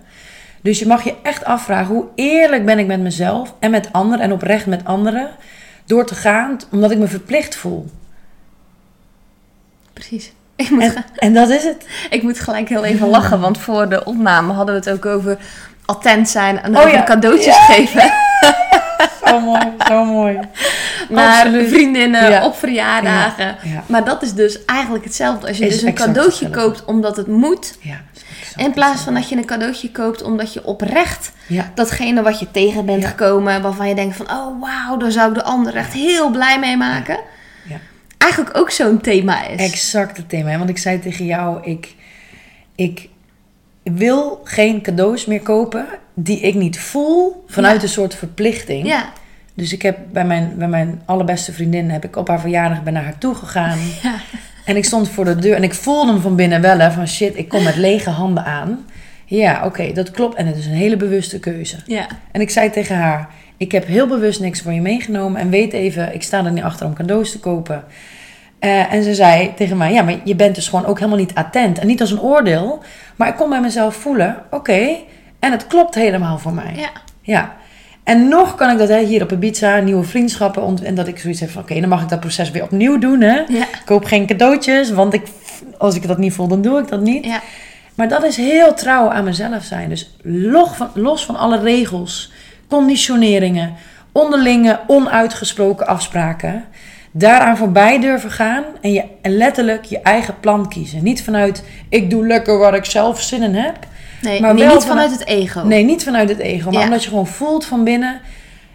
Dus 0.60 0.78
je 0.78 0.86
mag 0.86 1.04
je 1.04 1.14
echt 1.22 1.44
afvragen 1.44 1.94
hoe 1.94 2.04
eerlijk 2.14 2.64
ben 2.64 2.78
ik 2.78 2.86
met 2.86 3.00
mezelf 3.00 3.54
en 3.58 3.70
met 3.70 3.88
anderen 3.92 4.24
en 4.24 4.32
oprecht 4.32 4.66
met 4.66 4.84
anderen. 4.84 5.28
Door 5.86 6.06
te 6.06 6.14
gaan, 6.14 6.58
omdat 6.70 6.90
ik 6.90 6.98
me 6.98 7.06
verplicht 7.08 7.54
voel. 7.56 7.90
Precies. 9.92 10.32
Ik 10.56 10.70
moet, 10.70 10.82
En, 10.82 11.04
en 11.16 11.34
dat 11.34 11.48
is 11.48 11.64
het. 11.64 11.86
ik 12.10 12.22
moet 12.22 12.40
gelijk 12.40 12.68
heel 12.68 12.84
even 12.84 13.08
lachen, 13.08 13.40
want 13.40 13.58
voor 13.58 13.88
de 13.88 14.04
opname 14.04 14.52
hadden 14.52 14.74
we 14.74 14.80
het 14.80 14.98
ook 14.98 15.06
over 15.06 15.38
attent 15.84 16.28
zijn 16.28 16.62
en 16.62 16.76
Oh 16.76 16.80
over 16.82 16.92
ja. 16.92 17.04
cadeautjes 17.04 17.56
geven 17.66 18.10
Zo 19.26 19.40
mooi, 19.40 19.72
zo 19.88 20.04
mooi. 20.04 20.40
Naar 21.08 21.44
Absoluut. 21.44 21.68
vriendinnen 21.68 22.30
Ja. 22.30 22.44
op 22.44 22.54
verjaardagen. 22.56 23.46
Ja, 23.46 23.56
ja. 23.72 23.82
Maar 23.86 24.04
dat 24.04 24.22
is 24.22 24.32
dus 24.32 24.64
eigenlijk 24.64 25.04
hetzelfde. 25.04 25.46
Als 25.48 25.58
je 25.58 25.66
Is 25.66 25.72
dus 25.72 25.82
een 25.82 25.94
cadeautje 25.94 26.44
hetzelfde. 26.44 26.58
koopt 26.60 26.84
omdat 26.84 27.16
het 27.16 27.26
moet, 27.26 27.78
in 28.56 28.72
plaats 28.72 29.02
van 29.02 29.14
dat 29.14 29.28
je 29.28 29.36
een 29.36 29.44
cadeautje 29.44 29.90
koopt 29.90 30.22
omdat 30.22 30.52
je 30.52 30.64
oprecht 30.64 31.32
datgene 31.74 32.22
wat 32.22 32.38
je 32.40 32.50
tegen 32.50 32.86
bent 32.86 33.04
gekomen, 33.04 33.62
waarvan 33.62 33.88
je 33.88 33.94
denkt 33.94 34.16
van, 34.16 34.30
oh 34.30 34.60
wauw, 34.60 34.96
daar 34.96 35.12
zou 35.12 35.28
ik 35.28 35.34
de 35.34 35.42
ander 35.42 35.74
echt 35.76 35.92
heel 35.92 36.30
blij 36.30 36.58
mee 36.58 36.76
maken. 36.76 37.18
Ja. 37.68 37.76
Eigenlijk 38.18 38.56
ook 38.56 38.70
zo'n 38.70 39.00
thema 39.00 39.46
is. 39.46 39.60
exact 39.60 40.16
het 40.16 40.28
thema. 40.28 40.58
Want 40.58 40.70
ik 40.70 40.78
zei 40.78 40.98
tegen 41.00 41.24
jou, 41.26 41.58
ik, 41.64 41.94
ik 42.74 43.08
wil 43.82 44.40
geen 44.44 44.82
cadeaus 44.82 45.26
meer 45.26 45.40
kopen 45.42 45.86
die 46.14 46.40
ik 46.40 46.54
niet 46.54 46.80
voel 46.80 47.44
vanuit 47.46 47.76
Ja. 47.76 47.82
een 47.82 47.88
soort 47.92 48.14
verplichting. 48.14 48.86
Ja, 48.86 49.12
Dus 49.56 49.72
ik 49.72 49.82
heb 49.82 49.98
bij 50.12 50.24
mijn, 50.24 50.52
bij 50.56 50.68
mijn 50.68 51.02
allerbeste 51.04 51.52
vriendin, 51.52 51.90
heb 51.90 52.04
ik 52.04 52.16
op 52.16 52.28
haar 52.28 52.40
verjaardag 52.40 52.82
ben 52.82 52.92
naar 52.92 53.04
haar 53.04 53.18
toe 53.18 53.34
gegaan. 53.34 53.78
ja, 54.02 54.14
En 54.64 54.76
ik 54.76 54.84
stond 54.84 55.08
voor 55.08 55.24
de 55.24 55.36
deur 55.36 55.54
en 55.56 55.62
ik 55.62 55.74
voelde 55.74 56.12
hem 56.12 56.20
van 56.20 56.36
binnen 56.36 56.60
wel, 56.60 56.78
hè, 56.78 56.90
van 56.90 57.08
shit, 57.08 57.36
ik 57.38 57.48
kom 57.48 57.62
met 57.62 57.76
lege 57.76 58.10
handen 58.10 58.44
aan. 58.44 58.84
Ja, 59.24 59.62
oké, 59.64 59.92
dat 59.92 60.10
klopt. 60.10 60.34
En 60.36 60.46
het 60.46 60.56
is 60.56 60.66
een 60.66 60.72
hele 60.72 60.96
bewuste 60.96 61.40
keuze. 61.40 61.76
ja. 61.86 62.06
En 62.32 62.40
ik 62.40 62.50
zei 62.50 62.70
tegen 62.70 62.96
haar, 62.96 63.28
ik 63.56 63.72
heb 63.72 63.86
heel 63.86 64.06
bewust 64.06 64.40
niks 64.40 64.60
voor 64.60 64.72
je 64.72 64.80
meegenomen. 64.80 65.40
En 65.40 65.50
weet 65.50 65.72
even, 65.72 66.14
ik 66.14 66.22
sta 66.22 66.44
er 66.44 66.52
niet 66.52 66.62
achter 66.64 66.86
om 66.86 66.94
cadeaus 66.94 67.30
te 67.30 67.40
kopen. 67.40 67.84
Eh, 68.58 68.92
en 68.92 69.02
ze 69.02 69.14
zei 69.14 69.54
tegen 69.54 69.76
mij, 69.76 69.92
ja, 69.92 70.02
maar 70.02 70.14
je 70.24 70.34
bent 70.36 70.54
dus 70.54 70.68
gewoon 70.68 70.86
ook 70.86 70.98
helemaal 70.98 71.18
niet 71.18 71.34
attent. 71.34 71.78
En 71.78 71.86
niet 71.86 72.00
als 72.00 72.10
een 72.10 72.20
oordeel, 72.20 72.82
maar 73.16 73.28
ik 73.28 73.36
kon 73.36 73.48
bij 73.48 73.60
mezelf 73.60 73.94
voelen, 73.94 74.36
oké, 74.50 74.96
en 75.38 75.52
het 75.52 75.66
klopt 75.66 75.94
helemaal 75.94 76.38
voor 76.38 76.52
mij. 76.54 76.72
ja. 76.76 76.90
Ja. 77.22 77.56
En 78.06 78.28
nog 78.28 78.54
kan 78.54 78.70
ik 78.70 78.78
dat 78.78 78.88
hè, 78.88 79.04
hier 79.04 79.22
op 79.22 79.32
Ibiza, 79.32 79.76
nieuwe 79.78 80.04
vriendschappen. 80.04 80.62
ont- 80.62 80.82
En 80.82 80.94
dat 80.94 81.06
ik 81.08 81.18
zoiets 81.18 81.40
heb 81.40 81.50
van, 81.50 81.62
oké, 81.62 81.80
dan 81.80 81.88
mag 81.88 82.02
ik 82.02 82.08
dat 82.08 82.20
proces 82.20 82.50
weer 82.50 82.62
opnieuw 82.62 82.98
doen. 82.98 83.20
Hè? 83.20 83.34
Ja. 83.48 83.62
Ik 83.62 83.82
koop 83.84 84.04
geen 84.04 84.26
cadeautjes, 84.26 84.90
want 84.90 85.14
ik, 85.14 85.22
als 85.78 85.94
ik 85.94 86.06
dat 86.06 86.18
niet 86.18 86.32
voel, 86.32 86.48
dan 86.48 86.62
doe 86.62 86.78
ik 86.80 86.88
dat 86.88 87.00
niet. 87.00 87.24
Ja, 87.24 87.40
Maar 87.94 88.08
dat 88.08 88.24
is 88.24 88.36
heel 88.36 88.74
trouw 88.74 89.10
aan 89.10 89.24
mezelf 89.24 89.64
zijn. 89.64 89.88
Dus 89.88 90.16
los 90.22 90.68
van, 90.68 90.88
los 90.94 91.24
van 91.24 91.36
alle 91.36 91.58
regels, 91.60 92.32
conditioneringen, 92.68 93.74
onderlinge, 94.12 94.80
onuitgesproken 94.86 95.86
afspraken. 95.86 96.64
Daaraan 97.12 97.56
voorbij 97.56 98.00
durven 98.00 98.30
gaan 98.30 98.64
en, 98.80 98.92
je, 98.92 99.04
en 99.22 99.36
letterlijk 99.36 99.84
je 99.84 100.00
eigen 100.00 100.34
plan 100.40 100.68
kiezen. 100.68 101.02
Niet 101.02 101.22
vanuit, 101.22 101.64
ik 101.88 102.10
doe 102.10 102.26
lekker 102.26 102.58
waar 102.58 102.74
ik 102.74 102.84
zelf 102.84 103.22
zin 103.22 103.42
in 103.42 103.54
heb. 103.54 103.76
Nee, 104.26 104.40
Maar 104.40 104.54
nee, 104.54 104.66
niet 104.68 104.84
vanuit- 104.84 105.10
het 105.10 105.26
ego. 105.26 105.60
Nee, 105.62 105.84
niet 105.84 106.04
vanuit 106.04 106.28
het 106.28 106.38
ego, 106.38 106.70
maar 106.70 106.78
Ja. 106.80 106.84
omdat 106.86 107.02
je 107.02 107.08
gewoon 107.08 107.26
voelt 107.26 107.64
van 107.64 107.84
binnen. 107.84 108.20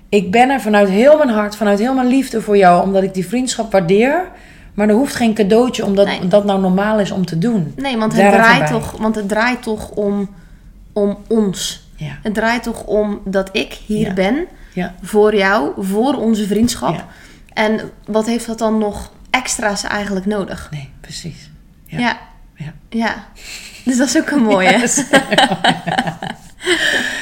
Ik 0.09 0.31
ben 0.31 0.49
er 0.49 0.61
vanuit 0.61 0.89
heel 0.89 1.17
mijn 1.17 1.29
hart, 1.29 1.55
vanuit 1.55 1.79
heel 1.79 1.93
mijn 1.93 2.07
liefde 2.07 2.41
voor 2.41 2.57
jou, 2.57 2.83
omdat 2.83 3.03
ik 3.03 3.13
die 3.13 3.27
vriendschap 3.27 3.71
waardeer. 3.71 4.27
Maar 4.73 4.89
er 4.89 4.95
hoeft 4.95 5.15
geen 5.15 5.33
cadeautje 5.33 5.85
omdat 5.85 6.05
Nee. 6.05 6.27
dat 6.27 6.45
nou 6.45 6.61
normaal 6.61 6.99
is 6.99 7.11
om 7.11 7.25
te 7.25 7.37
doen. 7.37 7.73
Nee, 7.75 7.97
want 7.97 8.13
het, 8.15 8.31
draait 8.31 8.67
toch, 8.67 8.91
want 8.91 9.15
het 9.15 9.27
draait 9.29 9.63
toch 9.63 9.89
om, 9.89 10.29
om 10.93 11.17
ons. 11.27 11.89
Ja, 11.95 12.17
Het 12.23 12.33
draait 12.33 12.63
toch 12.63 12.83
om 12.83 13.19
dat 13.25 13.49
ik 13.51 13.73
hier 13.85 14.07
Ja. 14.07 14.13
ben 14.13 14.45
voor 15.01 15.35
jou, 15.35 15.71
voor 15.77 16.13
onze 16.13 16.47
vriendschap. 16.47 17.03
En 17.53 17.79
wat 18.05 18.25
heeft 18.25 18.45
dat 18.47 18.57
dan 18.57 18.77
nog 18.77 19.11
extra's 19.29 19.83
eigenlijk 19.83 20.25
nodig? 20.25 20.67
nee, 20.71 20.89
precies. 21.01 21.49
Ja. 21.85 21.99
Ja. 21.99 22.73
Ja. 22.89 23.13
Dus 23.85 23.97
dat 23.97 24.07
is 24.07 24.17
ook 24.17 24.29
een 24.29 24.43
mooie. 24.43 24.87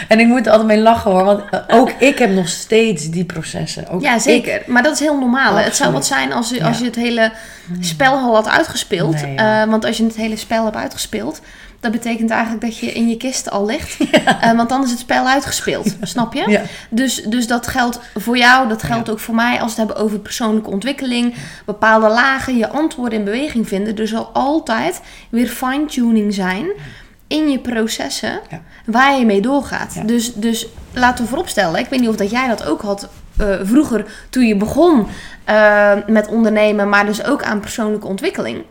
En 0.08 0.20
ik 0.20 0.28
moet 0.28 0.46
er 0.46 0.52
altijd 0.52 0.68
mee 0.68 0.80
lachen 0.80 1.12
hoor, 1.12 1.24
want 1.24 1.42
eh, 1.52 1.60
ook 1.80 1.92
ik 1.92 2.20
heb 2.20 2.30
nog 2.30 2.48
steeds 2.48 3.10
die 3.10 3.26
processen. 3.26 3.88
Ook 3.88 4.02
Ja, 4.02 4.16
ik- 4.16 4.22
zeker. 4.22 4.62
Maar 4.68 4.84
dat 4.84 4.94
is 4.94 5.00
heel 5.00 5.20
normaal. 5.20 5.56
Het 5.56 5.76
zou 5.76 5.92
wat 5.94 6.06
zijn 6.06 6.34
als 6.34 6.50
je, 6.50 6.64
als 6.64 6.78
je 6.80 6.86
het 6.86 6.96
hele 6.96 7.32
spel 7.80 8.14
al 8.14 8.36
had 8.36 8.48
uitgespeeld. 8.48 9.22
Nee, 9.22 9.34
ja. 9.34 9.62
Eh, 9.64 9.70
want 9.70 9.86
als 9.86 9.98
je 9.98 10.04
het 10.04 10.16
hele 10.16 10.36
spel 10.38 10.64
hebt 10.64 10.76
uitgespeeld, 10.76 11.42
dat 11.80 11.92
betekent 11.92 12.30
eigenlijk 12.30 12.62
dat 12.62 12.78
je 12.78 12.92
in 12.92 13.10
je 13.10 13.18
kist 13.18 13.50
al 13.50 13.66
ligt. 13.66 13.98
Eh, 14.40 14.56
want 14.56 14.70
dan 14.70 14.84
is 14.84 14.90
het 14.90 15.00
spel 15.00 15.28
uitgespeeld. 15.28 15.96
Snap 16.02 16.34
je? 16.34 16.50
Ja. 16.50 16.62
Dus, 16.90 17.24
dus 17.24 17.48
dat 17.48 17.68
geldt 17.68 18.00
voor 18.16 18.38
jou, 18.38 18.68
dat 18.68 18.84
geldt 18.84 19.10
ook 19.10 19.20
voor 19.20 19.36
mij 19.36 19.62
als 19.62 19.76
we 19.76 19.82
het 19.82 19.88
hebben 19.88 20.06
over 20.06 20.20
persoonlijke 20.20 20.70
ontwikkeling. 20.70 21.36
Bepaalde 21.66 22.08
lagen, 22.08 22.58
je 22.58 22.70
antwoorden 22.70 23.20
in 23.20 23.26
beweging 23.26 23.68
vinden. 23.68 23.98
Er 23.98 24.08
zal 24.08 24.30
altijd 24.34 25.02
weer 25.30 25.48
fine-tuning 25.48 26.34
zijn 26.34 26.68
in 27.28 27.50
je 27.50 27.60
processen 27.60 28.40
waar 28.86 29.20
je 29.20 29.26
mee 29.26 29.42
doorgaat. 29.42 30.08
Dus, 30.08 30.34
dus 30.34 30.68
laten 30.94 31.24
we 31.24 31.30
vooropstellen, 31.30 31.80
ik 31.80 31.90
weet 31.90 32.00
niet 32.00 32.10
of 32.10 32.16
dat 32.16 32.32
jij 32.32 32.48
dat 32.48 32.66
ook 32.66 32.82
had 32.82 33.10
eh, 33.38 33.56
vroeger 33.64 34.06
toen 34.30 34.48
je 34.48 34.56
begon 34.56 35.08
eh, 35.44 35.92
met 36.08 36.28
ondernemen, 36.28 36.90
maar 36.90 37.06
dus 37.06 37.24
ook 37.24 37.44
aan 37.44 37.60
persoonlijke 37.60 38.08
ontwikkeling. 38.08 38.64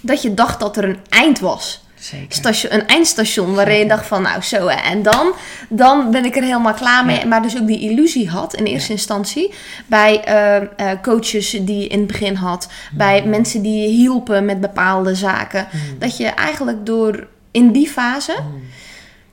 Dat 0.00 0.22
je 0.22 0.34
dacht 0.34 0.60
dat 0.60 0.76
er 0.76 0.84
een 0.84 0.98
eind 1.08 1.38
was. 1.40 1.83
Zeker. 2.04 2.26
Station, 2.28 2.72
een 2.74 2.86
eindstation 2.86 3.54
waarin 3.54 3.78
je 3.78 3.86
dacht 3.86 4.06
van 4.06 4.22
nou 4.22 4.42
zo 4.42 4.66
hè, 4.68 4.90
en 4.90 5.02
dan, 5.02 5.32
dan 5.68 6.10
ben 6.10 6.24
ik 6.24 6.36
er 6.36 6.42
helemaal 6.42 6.74
klaar 6.74 7.04
mee. 7.04 7.18
Ja. 7.18 7.26
Maar 7.26 7.42
dus 7.42 7.60
ook 7.60 7.66
die 7.66 7.80
illusie 7.80 8.28
had 8.30 8.54
in 8.54 8.64
eerste 8.64 8.92
instantie 8.92 9.54
bij 9.86 10.24
eh, 10.24 10.56
eh, 10.56 11.00
coaches 11.02 11.50
die 11.50 11.78
je 11.80 11.86
in 11.86 11.98
het 11.98 12.06
begin 12.06 12.34
had, 12.34 12.68
bij 12.92 13.22
Mm. 13.22 13.28
mensen 13.30 13.62
die 13.62 13.80
je 13.82 13.88
hielpen 13.88 14.44
met 14.44 14.60
bepaalde 14.60 15.14
zaken. 15.14 15.66
Dat 15.98 16.16
je 16.16 16.26
eigenlijk 16.26 16.86
door 16.86 17.26
in 17.50 17.72
die 17.72 17.88
fase, 17.88 18.36
Mm. 18.42 18.62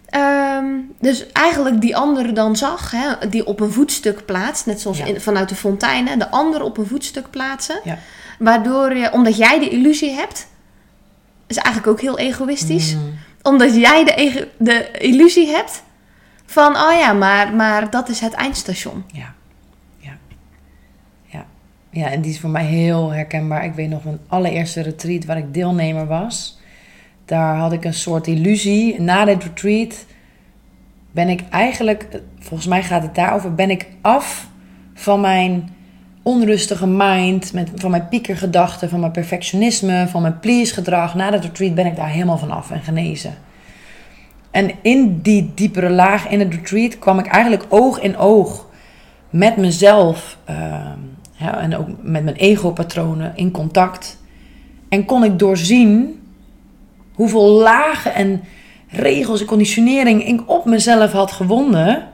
ehm, 0.09 0.65
dus 0.99 1.31
eigenlijk 1.31 1.81
die 1.81 1.95
andere 1.95 2.31
dan 2.33 2.55
zag, 2.55 2.91
hè, 2.91 3.29
die 3.29 3.45
op 3.45 3.59
een 3.59 3.71
voetstuk 3.71 4.25
plaatst, 4.25 4.65
net 4.65 4.81
zoals 4.81 4.97
Ja. 4.97 5.05
in, 5.05 5.21
vanuit 5.21 5.49
de 5.49 5.55
fonteinen, 5.55 6.19
de 6.19 6.29
ander 6.29 6.63
op 6.63 6.77
een 6.77 6.87
voetstuk 6.87 7.29
plaatsen. 7.29 7.79
Ja. 7.83 7.97
Waardoor 8.39 8.95
je, 8.95 9.11
omdat 9.11 9.37
jij 9.37 9.59
de 9.59 9.69
illusie 9.69 10.11
hebt, 10.11 10.47
is 11.51 11.57
eigenlijk 11.57 11.87
ook 11.93 12.01
heel 12.01 12.17
egoïstisch 12.19 12.95
Mm. 12.95 13.13
omdat 13.41 13.75
jij 13.75 14.03
de, 14.03 14.47
de 14.57 14.91
illusie 14.91 15.47
hebt 15.47 15.83
van, 16.45 16.75
oh 16.75 16.93
ja, 16.99 17.13
maar, 17.13 17.53
maar 17.53 17.89
dat 17.89 18.09
is 18.09 18.19
het 18.19 18.33
eindstation. 18.33 19.03
Ja. 19.13 19.33
Ja. 19.97 20.17
Ja. 21.25 21.45
Ja, 21.89 22.09
en 22.11 22.21
die 22.21 22.31
is 22.31 22.39
voor 22.39 22.49
mij 22.49 22.65
heel 22.65 23.09
herkenbaar. 23.09 23.65
Ik 23.65 23.73
weet 23.73 23.89
nog 23.89 24.03
mijn 24.03 24.19
allereerste 24.27 24.81
retreat 24.81 25.25
waar 25.25 25.37
ik 25.37 25.53
deelnemer 25.53 26.07
was. 26.07 26.59
Daar 27.25 27.55
had 27.55 27.71
ik 27.71 27.85
een 27.85 27.93
soort 27.93 28.27
illusie. 28.27 29.01
Na 29.01 29.25
dit 29.25 29.43
retreat 29.43 30.05
ben 31.11 31.29
ik 31.29 31.41
eigenlijk, 31.49 32.21
volgens 32.39 32.69
mij 32.69 32.83
gaat 32.83 33.01
het 33.01 33.15
daarover, 33.15 33.55
ben 33.55 33.69
ik 33.69 33.87
af 34.01 34.47
van 34.93 35.21
mijn 35.21 35.69
onrustige 36.23 36.87
mind, 36.87 37.53
met, 37.53 37.69
van 37.75 37.91
mijn 37.91 38.07
piekergedachten, 38.07 38.89
van 38.89 38.99
mijn 38.99 39.11
perfectionisme, 39.11 40.07
van 40.07 40.21
mijn 40.21 40.39
please 40.39 40.73
gedrag. 40.73 41.15
Na 41.15 41.31
dat 41.31 41.43
retreat 41.43 41.75
ben 41.75 41.85
ik 41.85 41.95
daar 41.95 42.09
helemaal 42.09 42.37
van 42.37 42.51
af 42.51 42.71
en 42.71 42.81
genezen. 42.81 43.33
En 44.51 44.71
in 44.81 45.21
die 45.21 45.51
diepere 45.55 45.89
laag 45.89 46.27
in 46.27 46.39
het 46.39 46.53
retreat 46.53 46.99
kwam 46.99 47.19
ik 47.19 47.25
eigenlijk 47.27 47.65
oog 47.69 48.01
in 48.01 48.17
oog 48.17 48.67
met 49.29 49.57
mezelf 49.57 50.37
ja, 51.41 51.59
en 51.59 51.77
ook 51.77 51.87
met 52.01 52.23
mijn 52.23 52.35
ego-patronen 52.35 53.31
in 53.35 53.51
contact. 53.51 54.19
En 54.89 55.05
kon 55.05 55.23
ik 55.23 55.39
doorzien 55.39 56.21
hoeveel 57.13 57.49
lagen 57.49 58.13
en 58.13 58.43
regels 58.87 59.39
en 59.39 59.45
conditionering 59.45 60.27
ik 60.27 60.41
op 60.45 60.65
mezelf 60.65 61.11
had 61.11 61.31
gewonnen. 61.31 62.10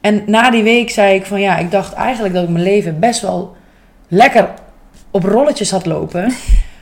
En 0.00 0.22
na 0.26 0.50
die 0.50 0.62
week 0.62 0.90
zei 0.90 1.14
ik 1.14 1.26
van 1.26 1.40
ja, 1.40 1.58
ik 1.58 1.70
dacht 1.70 1.92
eigenlijk 1.92 2.34
dat 2.34 2.42
ik 2.42 2.48
mijn 2.48 2.64
leven 2.64 2.98
best 2.98 3.20
wel 3.20 3.56
lekker 4.08 4.48
op 5.10 5.24
rolletjes 5.24 5.70
had 5.70 5.86
lopen. 5.86 6.32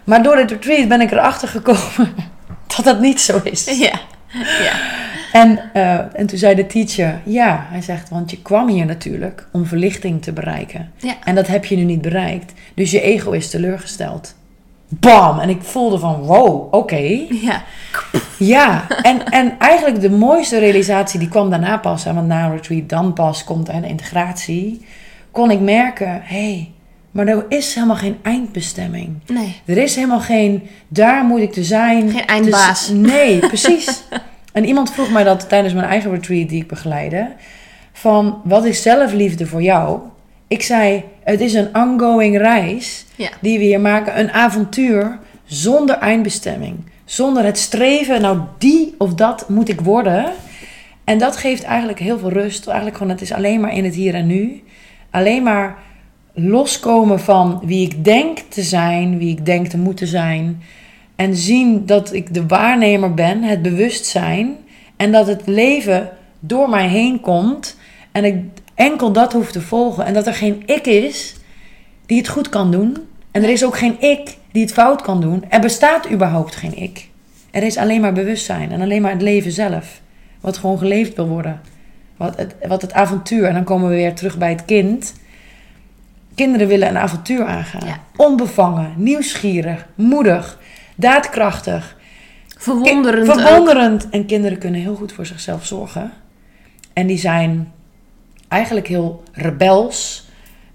Maar 0.05 0.23
door 0.23 0.37
het 0.37 0.51
retreat 0.51 0.89
ben 0.89 1.01
ik 1.01 1.11
erachter 1.11 1.49
gekomen 1.49 2.15
dat 2.77 2.85
dat 2.85 3.01
niet 3.01 3.21
zo 3.21 3.41
is. 3.45 3.65
Ja. 3.89 4.01
ja. 4.63 4.73
En, 5.33 5.61
uh, 5.75 6.19
en 6.19 6.27
toen 6.27 6.39
zei 6.39 6.55
de 6.55 6.67
teacher, 6.67 7.21
ja, 7.25 7.67
hij 7.71 7.83
zegt, 7.83 8.09
want 8.09 8.31
je 8.31 8.43
kwam 8.43 8.69
hier 8.69 8.87
natuurlijk 8.87 9.49
om 9.53 9.67
verlichting 9.67 10.23
te 10.23 10.33
bereiken. 10.33 10.93
Ja. 10.97 11.15
En 11.25 11.35
dat 11.35 11.47
heb 11.47 11.65
je 11.65 11.77
nu 11.77 11.83
niet 11.83 12.01
bereikt. 12.01 12.53
Dus 12.75 12.91
je 12.91 13.01
ego 13.01 13.31
is 13.31 13.51
teleurgesteld. 13.51 14.35
Bam! 14.89 15.39
En 15.39 15.49
ik 15.49 15.63
voelde 15.63 15.99
van, 15.99 16.21
wow, 16.21 16.75
oké. 16.75 17.27
Ja. 17.29 17.63
Ja, 18.39 18.87
en, 19.03 19.25
en 19.25 19.55
eigenlijk 19.59 20.01
de 20.01 20.11
mooiste 20.11 20.59
realisatie, 20.59 21.19
die 21.19 21.29
kwam 21.29 21.51
daarna 21.51 21.77
pas. 21.77 22.05
Hè, 22.05 22.15
want 22.15 22.27
na 22.27 22.45
een 22.45 22.53
retreat 22.53 22.89
dan 22.89 23.13
pas 23.13 23.45
komt 23.45 23.69
een 23.69 23.85
integratie. 23.85 24.87
Kon 25.31 25.51
ik 25.51 25.61
merken, 25.61 26.21
hé, 26.25 26.37
hey, 26.53 26.71
maar 27.11 27.27
er 27.27 27.45
is 27.49 27.75
helemaal 27.75 27.97
geen 27.97 28.17
eindbestemming. 28.23 29.17
Nee. 29.27 29.57
Er 29.65 29.77
is 29.77 29.95
helemaal 29.95 30.21
geen, 30.21 30.63
daar 30.89 31.25
moet 31.25 31.41
ik 31.41 31.53
te 31.53 31.65
zijn. 31.65 32.11
Geen 32.11 32.27
eindbaas. 32.27 32.89
Dus- 32.89 33.11
nee, 33.13 33.39
precies. 33.49 34.03
en 34.53 34.65
iemand 34.65 34.93
vroeg 34.93 35.11
mij 35.11 35.25
dat 35.25 35.49
tijdens 35.49 35.75
mijn 35.75 35.87
eigen 35.87 36.11
retreat 36.11 36.49
die 36.49 36.63
ik 36.63 36.69
begeleide. 36.69 37.33
Van, 37.93 38.41
wat 38.45 38.65
is 38.65 38.83
zelfliefde 38.83 39.47
voor 39.47 39.63
jou? 39.63 39.99
Ik 40.49 40.63
zei, 40.63 41.05
het 41.25 41.41
is 41.41 41.55
een 41.55 41.77
ongoing 41.77 42.39
reis 42.39 43.05
Ja. 43.17 43.29
die 43.41 43.59
we 43.59 43.65
hier 43.65 43.81
maken. 43.81 44.19
Een 44.19 44.31
avontuur 44.33 45.19
zonder 45.45 45.99
eindbestemming. 45.99 46.77
Zonder 47.09 47.45
het 47.45 47.59
streven, 47.59 48.21
nou 48.21 48.39
die 48.59 48.95
of 48.99 49.15
dat 49.15 49.49
moet 49.49 49.69
ik 49.69 49.81
worden. 49.81 50.33
En 51.05 51.19
dat 51.19 51.37
geeft 51.37 51.63
eigenlijk 51.63 51.99
heel 51.99 52.19
veel 52.19 52.31
rust. 52.31 52.67
Eigenlijk 52.67 52.97
gewoon, 52.97 53.13
het 53.13 53.21
is 53.23 53.33
alleen 53.33 53.61
maar 53.61 53.75
in 53.75 53.85
het 53.85 53.95
hier 53.95 54.15
en 54.15 54.27
nu. 54.27 54.63
Alleen 55.11 55.43
maar 55.43 55.79
loskomen 56.35 57.21
van 57.21 57.61
wie 57.65 57.87
ik 57.87 58.05
denk 58.05 58.39
te 58.39 58.63
zijn, 58.63 59.19
wie 59.19 59.31
ik 59.31 59.47
denk 59.47 59.67
te 59.67 59.79
moeten 59.79 60.07
zijn. 60.07 60.63
En 61.17 61.37
zien 61.37 61.87
dat 61.87 62.13
ik 62.13 62.35
de 62.35 62.47
waarnemer 62.47 63.15
ben, 63.15 63.43
het 63.43 63.63
bewustzijn. 63.63 64.57
En 64.97 65.13
dat 65.13 65.27
het 65.27 65.43
leven 65.47 66.11
door 66.41 66.69
mij 66.69 66.89
heen 66.89 67.21
komt. 67.21 67.77
En 68.13 68.25
ik 68.25 68.37
enkel 68.75 69.13
dat 69.13 69.33
hoef 69.33 69.53
te 69.53 69.61
volgen. 69.61 70.05
En 70.05 70.15
dat 70.15 70.27
er 70.27 70.35
geen 70.35 70.63
ik 70.67 70.87
is 70.87 71.35
die 72.07 72.19
het 72.19 72.29
goed 72.29 72.49
kan 72.49 72.71
doen. 72.71 72.97
En 73.31 73.43
er 73.43 73.51
is 73.51 73.65
ook 73.65 73.79
geen 73.79 74.01
ik 74.01 74.38
die 74.53 74.63
het 74.63 74.73
fout 74.73 75.03
kan 75.03 75.21
doen. 75.21 75.45
Er 75.49 75.61
bestaat 75.61 76.11
überhaupt 76.11 76.57
geen 76.57 76.77
ik. 76.77 77.09
Er 77.51 77.63
is 77.63 77.77
alleen 77.77 78.01
maar 78.01 78.13
bewustzijn 78.13 78.73
en 78.73 78.81
alleen 78.81 79.03
maar 79.03 79.13
het 79.13 79.23
leven 79.23 79.53
zelf. 79.53 80.01
Wat 80.41 80.57
gewoon 80.57 80.79
geleefd 80.79 81.17
wil 81.17 81.29
worden. 81.29 81.61
Wat 82.17 82.37
het, 82.37 82.55
wat 82.69 82.83
het 82.83 82.93
avontuur. 82.93 83.45
En 83.45 83.55
dan 83.55 83.65
komen 83.65 83.89
we 83.89 83.95
weer 83.95 84.15
terug 84.15 84.39
bij 84.39 84.51
het 84.51 84.65
kind. 84.65 85.15
Kinderen 86.35 86.69
willen 86.69 86.89
een 86.89 86.99
avontuur 86.99 87.45
aangaan. 87.45 87.87
Ja. 87.87 88.01
Onbevangen, 88.17 88.93
nieuwsgierig, 88.97 89.87
moedig, 89.95 90.59
daadkrachtig. 90.95 91.97
Verwonderend. 92.59 93.25
Ki- 93.25 93.31
ook. 93.31 93.41
Verwonderend. 93.41 94.09
En 94.09 94.27
kinderen 94.27 94.59
kunnen 94.59 94.81
heel 94.81 94.95
goed 94.95 95.13
voor 95.13 95.27
zichzelf 95.27 95.67
zorgen. 95.67 96.13
En 96.93 97.07
die 97.07 97.19
zijn 97.19 97.73
eigenlijk 98.49 98.87
heel 98.89 99.23
rebels. 99.33 100.29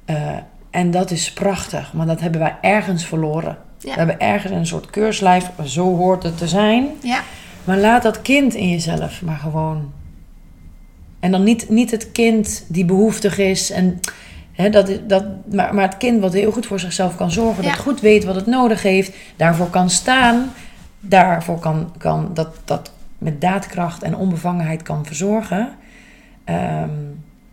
Eh, 0.06 0.38
en 0.74 0.92
dat 0.92 1.12
is 1.12 1.34
prachtig. 1.34 1.94
Maar 1.94 2.06
dat 2.06 2.20
hebben 2.20 2.40
wij 2.40 2.56
ergens 2.62 3.06
verloren. 3.06 3.58
Ja. 3.78 3.92
We 3.92 3.98
hebben 3.98 4.20
ergens 4.20 4.54
een 4.54 4.68
soort 4.68 4.90
keurslijf. 4.90 5.50
Zo 5.64 5.96
hoort 5.96 6.24
het 6.24 6.38
te 6.38 6.48
zijn. 6.48 6.88
Ja. 7.02 7.22
Maar 7.64 7.78
laat 7.78 8.04
dat 8.04 8.22
kind 8.22 8.54
in 8.54 8.70
jezelf 8.70 9.22
maar 9.22 9.38
gewoon. 9.38 9.92
En 11.20 11.32
dan 11.32 11.44
niet, 11.44 11.70
niet 11.70 11.92
het 11.92 12.12
kind 12.12 12.66
die 12.68 12.86
behoeftig 12.86 13.38
is. 13.38 13.72
En, 13.72 14.00
hè, 14.52 14.70
dat, 14.70 15.00
dat, 15.08 15.26
maar, 15.52 15.74
maar 15.74 15.84
het 15.84 15.98
kind 15.98 16.22
wat 16.22 16.34
heel 16.34 16.52
goed 16.52 16.66
voor 16.66 16.80
zichzelf 16.80 17.16
kan 17.16 17.32
zorgen. 17.32 17.64
Ja. 17.64 17.70
Dat 17.70 17.80
goed 17.80 18.02
weet 18.02 18.24
wat 18.24 18.36
het 18.36 18.46
nodig 18.46 18.82
heeft. 18.82 19.16
Daarvoor 19.36 19.70
kan 19.70 19.90
staan. 19.90 20.54
Daarvoor 21.00 21.60
kan, 21.60 21.94
kan 21.98 22.30
dat, 22.34 22.56
dat 22.66 22.92
met 23.18 23.42
daadkracht 23.42 24.04
en 24.04 24.16
onbevangenheid 24.16 24.82
kan 24.82 25.06
verzorgen. 25.06 25.70
Ehm, 26.44 26.90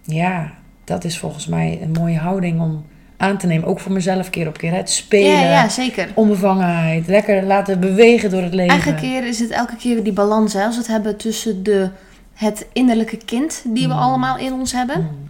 ja, 0.03 0.53
dat 0.85 1.05
is 1.05 1.19
volgens 1.19 1.47
mij 1.47 1.79
een 1.83 1.93
mooie 1.93 2.19
houding 2.19 2.61
om 2.61 2.85
aan 3.21 3.39
te 3.39 3.47
nemen. 3.47 3.69
Ook 3.69 3.81
voor 3.81 3.93
mezelf 3.93 4.31
keer 4.31 4.47
op 4.49 4.59
keer. 4.59 4.73
Het 4.75 4.91
spelen, 4.91 5.31
Ja, 5.31 5.41
ja, 5.41 5.69
zeker. 5.69 6.09
onbevangenheid. 6.15 7.07
Lekker 7.07 7.43
laten 7.43 7.81
bewegen 7.81 8.31
door 8.31 8.43
het 8.43 8.55
leven. 8.55 8.71
Eigenlijk 8.71 9.01
keer 9.03 9.27
is 9.27 9.39
het 9.39 9.51
elke 9.51 9.77
keer 9.77 9.95
weer 9.95 10.05
die 10.05 10.13
balans. 10.13 10.53
Hè? 10.53 10.65
Als 10.65 10.75
we 10.75 10.81
het 10.83 10.91
hebben 10.91 11.17
tussen 11.17 11.63
de, 11.63 11.89
het 12.35 12.67
innerlijke 12.73 13.17
kind 13.17 13.63
die 13.67 13.89
we 13.89 13.95
Mm. 13.95 14.01
allemaal 14.01 14.39
in 14.39 14.53
ons 14.53 14.73
hebben. 14.73 14.97
Mm, 15.01 15.29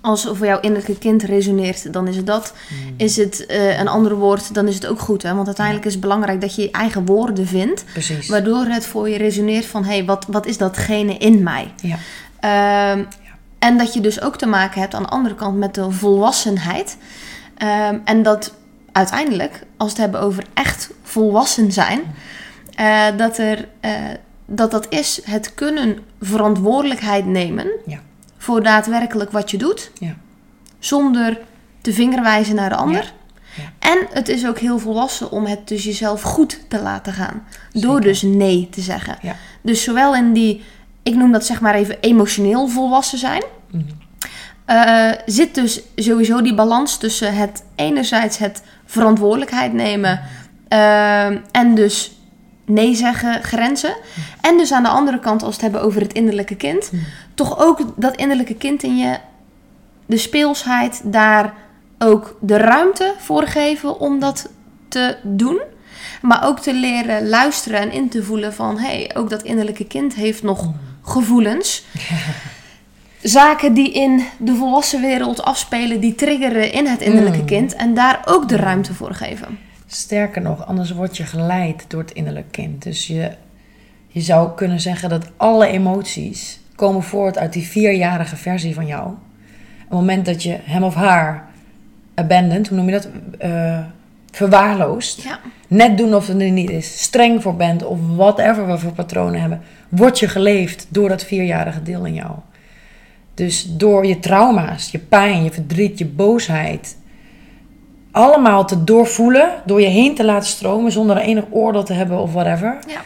Als 0.00 0.28
voor 0.32 0.46
jouw 0.46 0.60
innerlijke 0.60 0.98
kind 0.98 1.22
resoneert, 1.22 1.92
dan 1.92 2.08
is 2.08 2.16
het 2.16 2.26
dat. 2.26 2.54
mm. 2.70 2.94
Is 2.96 3.16
het 3.16 3.46
eh, 3.46 3.78
een 3.78 3.88
ander 3.88 4.14
woord, 4.14 4.54
dan 4.54 4.68
is 4.68 4.74
het 4.74 4.86
ook 4.86 5.00
goed. 5.00 5.22
Hè? 5.22 5.34
Want 5.34 5.46
uiteindelijk 5.46 5.86
is 5.86 5.92
het 5.92 6.00
belangrijk 6.02 6.40
dat 6.40 6.54
je 6.54 6.62
je 6.62 6.70
eigen 6.70 7.06
woorden 7.06 7.46
vindt. 7.46 7.84
Precies. 7.92 8.28
Waardoor 8.28 8.64
het 8.64 8.86
voor 8.86 9.08
je 9.08 9.16
resoneert 9.18 9.66
van... 9.66 9.84
hé, 9.84 9.90
hey, 9.92 10.04
wat, 10.04 10.26
wat 10.28 10.46
is 10.46 10.56
datgene 10.58 11.16
in 11.16 11.42
mij? 11.42 11.72
Ja. 11.82 11.96
Ehm, 12.40 13.02
En 13.58 13.78
dat 13.78 13.94
je 13.94 14.00
dus 14.00 14.20
ook 14.20 14.36
te 14.36 14.46
maken 14.46 14.80
hebt 14.80 14.94
aan 14.94 15.02
de 15.02 15.08
andere 15.08 15.34
kant 15.34 15.56
met 15.56 15.74
de 15.74 15.90
volwassenheid. 15.90 16.96
Ehm, 17.56 17.98
en 18.04 18.22
dat 18.22 18.54
uiteindelijk, 18.92 19.62
als 19.76 19.92
we 19.92 20.02
het 20.02 20.10
hebben 20.10 20.20
over 20.20 20.44
echt 20.54 20.90
volwassen 21.02 21.72
zijn... 21.72 22.00
eh, 22.74 23.06
dat, 23.16 23.38
er, 23.38 23.68
eh, 23.80 23.92
dat 24.46 24.70
dat 24.70 24.86
is 24.88 25.20
het 25.24 25.54
kunnen 25.54 25.98
verantwoordelijkheid 26.20 27.26
nemen... 27.26 27.70
Ja. 27.86 28.00
voor 28.36 28.62
daadwerkelijk 28.62 29.30
wat 29.30 29.50
je 29.50 29.58
doet... 29.58 29.90
Ja. 29.98 30.16
zonder 30.78 31.40
te 31.80 31.92
vingerwijzen 31.92 32.54
naar 32.54 32.68
de 32.68 32.76
ander... 32.76 33.12
Ja. 33.56 33.72
En 33.78 34.06
het 34.10 34.28
is 34.28 34.46
ook 34.46 34.58
heel 34.58 34.78
volwassen 34.78 35.30
om 35.30 35.46
het 35.46 35.68
dus 35.68 35.84
jezelf 35.84 36.22
goed 36.22 36.60
te 36.68 36.80
laten 36.80 37.12
gaan. 37.12 37.42
Door 37.72 38.00
dus 38.00 38.22
nee 38.22 38.68
te 38.70 38.80
zeggen. 38.80 39.18
Ja. 39.22 39.36
Dus 39.60 39.82
zowel 39.82 40.14
in 40.14 40.32
die, 40.32 40.64
ik 41.08 41.14
noem 41.14 41.32
dat 41.32 41.46
zeg 41.46 41.60
maar 41.60 41.74
even 41.74 42.00
emotioneel 42.00 42.68
volwassen 42.68 43.18
zijn. 43.18 43.42
Eh, 44.64 45.10
zit 45.26 45.54
dus 45.54 45.80
sowieso 45.96 46.42
die 46.42 46.54
balans 46.54 46.96
tussen 46.96 47.34
het 47.34 47.64
enerzijds 47.74 48.38
het 48.38 48.62
verantwoordelijkheid 48.84 49.72
nemen. 49.72 50.20
eh, 50.68 51.26
en 51.52 51.74
dus 51.74 52.18
nee 52.64 52.94
zeggen, 52.94 53.42
grenzen. 53.42 53.96
En 54.40 54.56
dus 54.56 54.72
aan 54.72 54.82
de 54.82 54.88
andere 54.88 55.18
kant, 55.18 55.42
als 55.42 55.56
we 55.56 55.62
het 55.62 55.72
hebben 55.72 55.82
over 55.82 56.00
het 56.00 56.12
innerlijke 56.12 56.56
kind. 56.56 56.90
Toch 57.34 57.58
ook 57.58 57.80
dat 57.96 58.16
innerlijke 58.16 58.54
kind 58.54 58.82
in 58.82 58.96
je, 58.96 59.18
de 60.06 60.16
speelsheid, 60.16 61.00
daar 61.04 61.54
ook 61.98 62.36
de 62.40 62.56
ruimte 62.56 63.14
voor 63.18 63.46
geven 63.46 64.00
om 64.00 64.20
dat 64.20 64.50
te 64.88 65.16
doen. 65.22 65.60
Maar 66.22 66.46
ook 66.46 66.58
te 66.58 66.74
leren 66.74 67.28
luisteren 67.28 67.80
en 67.80 67.92
in 67.92 68.08
te 68.08 68.22
voelen 68.22 68.54
van... 68.54 68.78
hé, 68.78 68.86
hey, 68.86 69.10
ook 69.14 69.30
dat 69.30 69.42
innerlijke 69.42 69.86
kind 69.86 70.14
heeft 70.14 70.42
nog 70.42 70.72
gevoelens. 71.10 71.84
Zaken 73.22 73.74
die 73.74 73.92
in 73.92 74.22
de 74.38 74.54
volwassen 74.54 75.00
wereld 75.00 75.42
afspelen... 75.42 76.00
die 76.00 76.14
triggeren 76.14 76.72
in 76.72 76.86
het 76.86 77.00
innerlijke 77.00 77.38
Mm. 77.38 77.46
kind. 77.46 77.74
En 77.74 77.94
daar 77.94 78.22
ook 78.24 78.48
de 78.48 78.56
ruimte 78.56 78.94
voor 78.94 79.14
geven. 79.14 79.58
Sterker 79.86 80.42
nog, 80.42 80.66
anders 80.66 80.90
word 80.90 81.16
je 81.16 81.24
geleid 81.24 81.84
door 81.88 82.00
het 82.00 82.10
innerlijk 82.10 82.52
kind. 82.52 82.82
Dus 82.82 83.06
je, 83.06 83.30
je 84.08 84.20
zou 84.20 84.50
kunnen 84.54 84.80
zeggen 84.80 85.08
dat 85.08 85.26
alle 85.36 85.66
emoties 85.66 86.60
komen 86.74 87.02
voort 87.02 87.38
uit 87.38 87.52
die 87.52 87.66
vierjarige 87.66 88.36
versie 88.36 88.74
van 88.74 88.86
jou. 88.86 89.06
Op 89.08 89.16
het 89.78 89.90
moment 89.98 90.26
dat 90.26 90.42
je 90.42 90.58
hem 90.62 90.82
of 90.82 90.94
haar 90.94 91.48
abandoned, 92.14 92.68
hoe 92.68 92.76
noem 92.76 92.86
je 92.86 92.92
dat? 92.92 93.08
Eh, 93.38 93.78
verwaarloost. 94.30 95.22
Ja, 95.22 95.38
Net 95.68 95.98
doen 95.98 96.14
of 96.14 96.26
het 96.26 96.40
er 96.40 96.50
niet 96.50 96.70
is. 96.70 97.02
Streng 97.02 97.42
voor 97.42 97.56
bent 97.56 97.84
of 97.84 97.98
whatever 98.16 98.66
we 98.66 98.78
voor 98.78 98.92
patronen 98.92 99.40
hebben. 99.40 99.60
Word 99.88 100.18
je 100.18 100.28
geleefd 100.28 100.86
door 100.88 101.08
dat 101.08 101.24
vierjarige 101.24 101.82
deel 101.82 102.04
in 102.04 102.14
jou. 102.14 102.30
Dus 103.34 103.66
door 103.76 104.06
je 104.06 104.18
trauma's, 104.18 104.90
je 104.90 104.98
pijn, 104.98 105.42
je 105.42 105.50
verdriet, 105.50 105.98
je 105.98 106.06
boosheid. 106.06 106.96
Allemaal 108.10 108.64
te 108.64 108.84
doorvoelen, 108.84 109.50
door 109.64 109.80
je 109.80 109.86
heen 109.86 110.14
te 110.14 110.24
laten 110.24 110.48
stromen 110.48 110.92
zonder 110.92 111.16
er 111.16 111.22
enig 111.22 111.44
oordeel 111.50 111.84
te 111.84 111.92
hebben 111.92 112.18
of 112.18 112.32
whatever. 112.32 112.78
ja, 112.86 113.00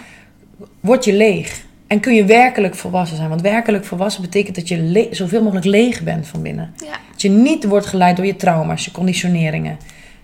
Word 0.80 1.04
je 1.04 1.12
leeg. 1.12 1.64
En 1.86 2.00
kun 2.00 2.14
je 2.14 2.24
werkelijk 2.24 2.74
volwassen 2.74 3.16
zijn. 3.16 3.28
Want 3.28 3.40
werkelijk 3.40 3.84
volwassen 3.84 4.22
betekent 4.22 4.56
dat 4.56 4.68
je 4.68 5.08
zoveel 5.10 5.42
mogelijk 5.42 5.66
leeg 5.66 6.02
bent 6.02 6.26
van 6.26 6.42
binnen. 6.42 6.74
ja. 6.76 6.96
Dat 7.10 7.22
je 7.22 7.28
niet 7.28 7.64
wordt 7.64 7.86
geleid 7.86 8.16
door 8.16 8.26
je 8.26 8.36
trauma's, 8.36 8.84
je 8.84 8.90
conditioneringen. 8.90 9.78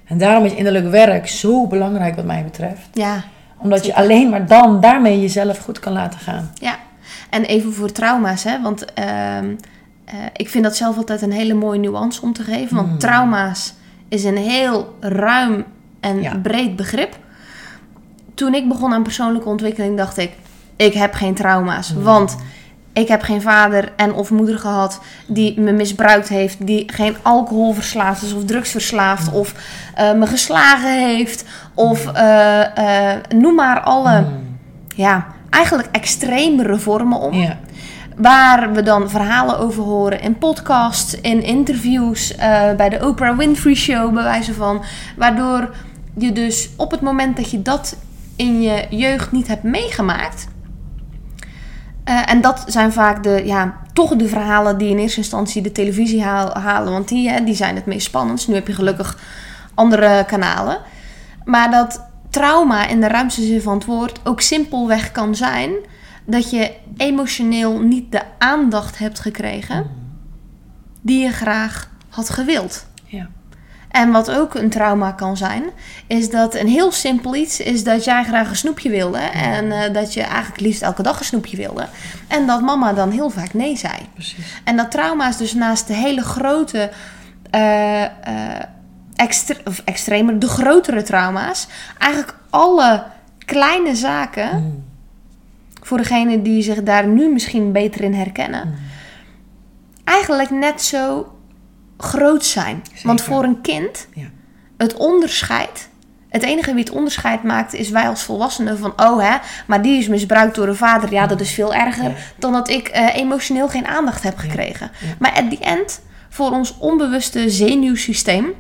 En 0.09 0.19
daarom 0.19 0.45
is 0.45 0.55
innerlijk 0.55 0.91
werk 0.91 1.29
zo 1.29 1.67
belangrijk 1.67 2.17
wat 2.17 2.25
mij 2.25 2.45
betreft. 2.45 2.89
ja. 2.93 3.23
Omdat 3.61 3.87
je 3.87 3.95
alleen 3.95 4.29
maar 4.31 4.47
dan 4.47 4.81
daarmee 4.81 5.21
jezelf 5.21 5.59
goed 5.59 5.79
kan 5.79 5.93
laten 5.93 6.21
gaan. 6.21 6.51
Ja, 6.55 6.77
en 7.31 7.45
even 7.45 7.73
voor 7.73 7.93
trauma's, 7.93 8.45
hè? 8.45 8.63
want 8.63 8.85
ehm, 8.95 9.55
eh, 10.05 10.15
ik 10.37 10.49
vind 10.49 10.65
dat 10.65 10.77
zelf 10.77 10.97
altijd 10.97 11.23
een 11.23 11.33
hele 11.33 11.55
mooie 11.55 11.79
nuance 11.79 12.23
om 12.23 12.33
te 12.33 12.43
geven. 12.43 12.77
Want 12.77 12.89
Mm. 12.93 12.99
trauma's 12.99 13.75
is 14.09 14.25
een 14.25 14.37
heel 14.37 14.97
ruim 15.01 15.65
en 16.01 16.23
Ja. 16.23 16.37
breed 16.37 16.77
begrip. 16.77 17.17
Toen 18.35 18.55
ik 18.55 18.69
begon 18.69 18.93
aan 18.93 19.03
persoonlijke 19.03 19.49
ontwikkeling, 19.49 19.97
dacht 19.97 20.17
ik: 20.19 20.31
ik 20.77 20.93
heb 20.95 21.13
geen 21.15 21.35
trauma's. 21.35 21.95
Mm. 21.95 22.03
Want 22.03 22.37
ik 22.93 23.09
heb 23.09 23.23
geen 23.23 23.43
vader 23.43 23.93
en 23.97 24.13
of 24.13 24.31
moeder 24.31 24.59
gehad 24.59 25.01
die 25.27 25.61
me 25.61 25.73
misbruikt 25.73 26.29
heeft, 26.29 26.67
die 26.67 26.93
geen 26.93 27.17
alcohol 27.23 27.73
verslaafd 27.73 28.23
is 28.23 28.33
of 28.33 28.45
drugsverslaafd 28.45 29.33
of 29.33 29.55
uh, 29.99 30.13
me 30.13 30.27
geslagen 30.27 31.07
heeft 31.07 31.45
of 31.75 32.07
uh, 32.07 32.61
uh, 32.79 33.13
noem 33.35 33.55
maar 33.55 33.81
alle, 33.81 34.21
mm. 34.21 34.59
ja, 34.97 35.27
eigenlijk 35.51 35.89
extremere 35.93 36.79
vormen 36.79 37.19
om. 37.19 37.57
Waar 38.17 38.73
we 38.73 38.83
dan 38.83 39.11
verhalen 39.11 39.59
over 39.59 39.83
horen 39.83 40.21
in 40.21 40.39
podcasts, 40.39 41.21
in 41.21 41.43
interviews, 41.43 42.35
bij 42.77 42.89
de 42.89 43.07
Oprah 43.07 43.37
Winfrey 43.37 43.75
Show, 43.75 44.15
bij 44.15 44.23
wijze 44.23 44.55
van. 44.55 44.83
Waardoor 45.17 45.75
je 46.15 46.33
dus 46.33 46.71
op 46.77 46.91
het 46.91 47.01
moment 47.01 47.37
dat 47.37 47.51
je 47.51 47.63
dat 47.63 47.97
in 48.37 48.63
je 48.63 48.87
jeugd 48.91 49.33
niet 49.33 49.47
hebt 49.49 49.63
meegemaakt, 49.63 50.47
uh, 52.09 52.31
en 52.31 52.41
dat 52.41 52.65
zijn 52.67 52.93
vaak 52.93 53.23
de, 53.23 53.43
ja, 53.45 53.77
toch 53.93 54.17
de 54.17 54.29
verhalen 54.29 54.79
die 54.79 54.91
in 54.91 54.99
eerste 54.99 55.19
instantie 55.19 55.63
de 55.63 55.73
televisie 55.73 56.23
halen. 56.23 56.93
Want 56.93 57.09
die, 57.09 57.31
hè, 57.31 57.45
die 57.45 57.55
zijn 57.55 57.75
het 57.75 57.87
meest 57.87 58.07
spannend. 58.07 58.49
Nu 58.49 58.55
heb 58.55 58.67
je 58.67 58.73
gelukkig 58.73 59.19
andere 59.75 60.25
kanalen. 60.27 60.79
Maar 61.45 61.71
dat 61.71 62.07
trauma 62.31 62.87
in 62.87 63.01
de 63.01 63.09
ruimste 63.09 63.43
zin 63.43 63.63
van 63.63 63.75
het 63.75 63.85
woord 63.85 64.21
ook 64.25 64.41
simpelweg 64.41 65.13
kan 65.13 65.35
zijn 65.35 65.71
dat 66.25 66.51
je 66.51 66.73
emotioneel 66.97 67.81
niet 67.81 68.13
de 68.13 68.23
aandacht 68.39 68.99
hebt 68.99 69.21
gekregen 69.21 69.87
die 71.01 71.23
je 71.23 71.33
graag 71.33 71.91
had 72.09 72.31
gewild. 72.31 72.87
En 73.99 74.11
wat 74.11 74.31
ook 74.31 74.55
een 74.55 74.71
trauma 74.71 75.13
kan 75.13 75.37
zijn, 75.37 75.65
is 76.07 76.31
dat 76.31 76.55
een 76.55 76.69
heel 76.69 76.93
simpel 76.93 77.35
iets 77.35 77.61
is 77.61 77.85
dat 77.85 78.05
jij 78.05 78.25
graag 78.25 78.51
een 78.51 78.57
snoepje 78.57 78.91
wilde. 78.91 79.19
En 79.19 79.65
uh, 79.65 79.93
dat 79.93 80.15
je 80.15 80.23
eigenlijk 80.23 80.61
liefst 80.61 80.83
elke 80.83 81.03
dag 81.03 81.19
een 81.19 81.25
snoepje 81.25 81.57
wilde. 81.57 81.87
En 82.29 82.47
dat 82.47 82.61
mama 82.61 82.93
dan 82.93 83.11
heel 83.11 83.31
vaak 83.31 83.55
nee 83.55 83.77
zei. 83.77 83.95
Precies. 84.15 84.61
En 84.65 84.77
dat 84.77 84.91
trauma 84.91 85.29
is 85.29 85.37
dus 85.37 85.55
naast 85.55 85.87
de 85.87 85.95
hele 85.95 86.23
grote. 86.23 86.91
Uh, 87.55 88.05
extre 89.15 89.57
of 89.65 89.83
extremer, 89.85 90.39
de 90.39 90.49
grotere 90.49 91.03
trauma's. 91.03 91.67
Eigenlijk 91.99 92.35
alle 92.51 93.05
kleine 93.45 93.95
zaken. 93.95 94.63
Mm. 94.63 94.85
Voor 95.83 95.99
degene 95.99 96.43
die 96.43 96.63
zich 96.63 96.83
daar 96.83 97.07
nu 97.07 97.33
misschien 97.33 97.73
beter 97.73 98.01
in 98.01 98.15
herkennen. 98.15 98.67
Mm. 98.67 98.75
Eigenlijk 100.05 100.51
net 100.51 100.83
zo 100.83 101.27
groot 101.99 102.45
zijn. 102.45 102.83
Want 103.03 103.23
voor 103.23 103.45
een 103.45 103.61
kind, 103.61 104.09
ja. 104.15 104.27
het 104.77 104.95
onderscheid, 104.95 105.89
het 106.29 106.43
enige 106.43 106.75
wie 106.75 106.85
het 106.85 106.93
onderscheid 106.93 107.43
maakt, 107.43 107.75
is 107.75 107.91
wij 107.91 108.09
als 108.09 108.23
volwassenen 108.23 108.79
van, 108.79 108.93
oh 108.97 109.23
hè, 109.23 109.37
maar 109.67 109.83
die 109.83 109.99
is 109.99 110.09
misbruikt 110.09 110.55
door 110.55 110.69
een 110.69 110.77
vader. 110.77 111.13
Ja, 111.13 111.27
dat 111.27 111.41
is 111.41 111.55
veel 111.55 111.75
erger 111.75 112.13
dan 112.39 112.53
dat 112.53 112.69
ik 112.69 112.97
uh, 112.97 113.15
emotioneel 113.15 113.69
geen 113.69 113.87
aandacht 113.87 114.23
heb 114.23 114.37
gekregen. 114.37 114.91
Maar 115.19 115.33
at 115.33 115.51
the 115.51 115.59
end, 115.59 116.01
voor 116.29 116.51
ons 116.51 116.79
onbewuste 116.79 117.51
zenuwsysteem, 117.51 118.53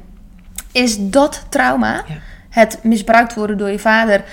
is 0.72 0.96
dat 0.98 1.46
trauma, 1.48 2.04
het 2.50 2.78
misbruikt 2.82 3.34
worden 3.34 3.58
door 3.58 3.70
je 3.70 3.78
vader, 3.78 4.24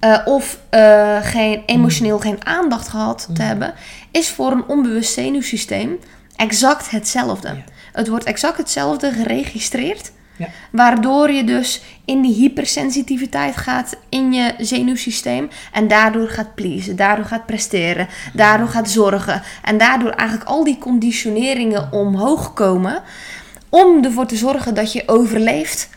uh, 0.00 0.18
of 0.24 0.58
uh, 0.70 1.16
geen, 1.22 1.62
emotioneel 1.66 2.18
geen 2.18 2.46
aandacht 2.46 2.88
gehad 2.88 3.28
te 3.34 3.42
hebben, 3.42 3.74
is 4.10 4.30
voor 4.30 4.52
een 4.52 4.64
onbewust 4.66 5.12
zenuwsysteem 5.12 5.98
exact 6.36 6.90
hetzelfde. 6.90 7.62
Het 7.92 8.08
wordt 8.08 8.24
exact 8.24 8.56
hetzelfde 8.56 9.12
geregistreerd. 9.12 10.12
Ja. 10.36 10.48
Waardoor 10.70 11.30
je 11.30 11.44
dus 11.44 11.82
in 12.04 12.22
die 12.22 12.34
hypersensitiviteit 12.34 13.56
gaat 13.56 13.96
in 14.08 14.32
je 14.32 14.54
zenuwsysteem. 14.58 15.48
En 15.72 15.88
daardoor 15.88 16.28
gaat 16.28 16.54
pleasen, 16.54 16.96
daardoor 16.96 17.24
gaat 17.24 17.46
presteren, 17.46 18.08
daardoor 18.32 18.68
gaat 18.68 18.90
zorgen. 18.90 19.42
En 19.62 19.78
daardoor 19.78 20.10
eigenlijk 20.10 20.48
al 20.48 20.64
die 20.64 20.78
conditioneringen 20.78 21.92
omhoog 21.92 22.52
komen. 22.52 23.02
Om 23.68 24.04
ervoor 24.04 24.26
te 24.26 24.36
zorgen 24.36 24.74
dat 24.74 24.92
je 24.92 25.02
overleeft 25.06 25.88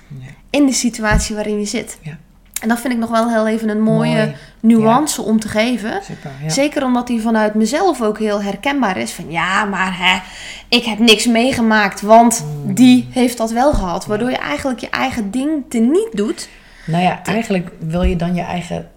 in 0.50 0.66
de 0.66 0.74
situatie 0.74 1.36
waarin 1.36 1.60
je 1.60 1.66
zit. 1.66 1.98
Ja. 2.02 2.18
En 2.62 2.68
dat 2.68 2.80
vind 2.80 2.94
ik 2.94 3.00
nog 3.00 3.10
wel 3.10 3.30
heel 3.30 3.48
even 3.48 3.70
een 3.70 3.82
mooie 3.82 4.34
nuance 4.60 5.22
om 5.22 5.40
te 5.40 5.48
geven. 5.48 6.02
Zeker 6.48 6.84
omdat 6.84 7.08
die 7.08 7.22
vanuit 7.22 7.54
mezelf 7.54 8.02
ook 8.02 8.20
heel 8.20 8.42
herkenbaar 8.42 8.98
is. 8.98 9.12
Van 9.12 9.32
ja, 9.32 9.66
maar 9.66 9.98
hè, 9.98 10.20
ik 10.68 10.84
heb 10.84 11.00
niks 11.00 11.26
meegemaakt, 11.26 12.02
want 12.02 12.46
mm. 12.46 12.74
die 12.74 13.08
heeft 13.12 13.38
dat 13.38 13.52
wel 13.52 13.74
gehad. 13.74 14.06
Waardoor 14.06 14.30
je 14.30 14.38
eigenlijk 14.38 14.80
je 14.80 14.90
eigen 14.90 15.32
ding 15.32 15.64
te 15.70 15.78
niet 15.78 16.10
doet. 16.12 16.50
Nou 16.86 17.04
ja, 17.04 17.24
eigenlijk 17.24 17.72
wil 17.80 18.04
je 18.04 18.16
dan 18.16 18.36
je 18.36 18.42
eigen 18.42 18.90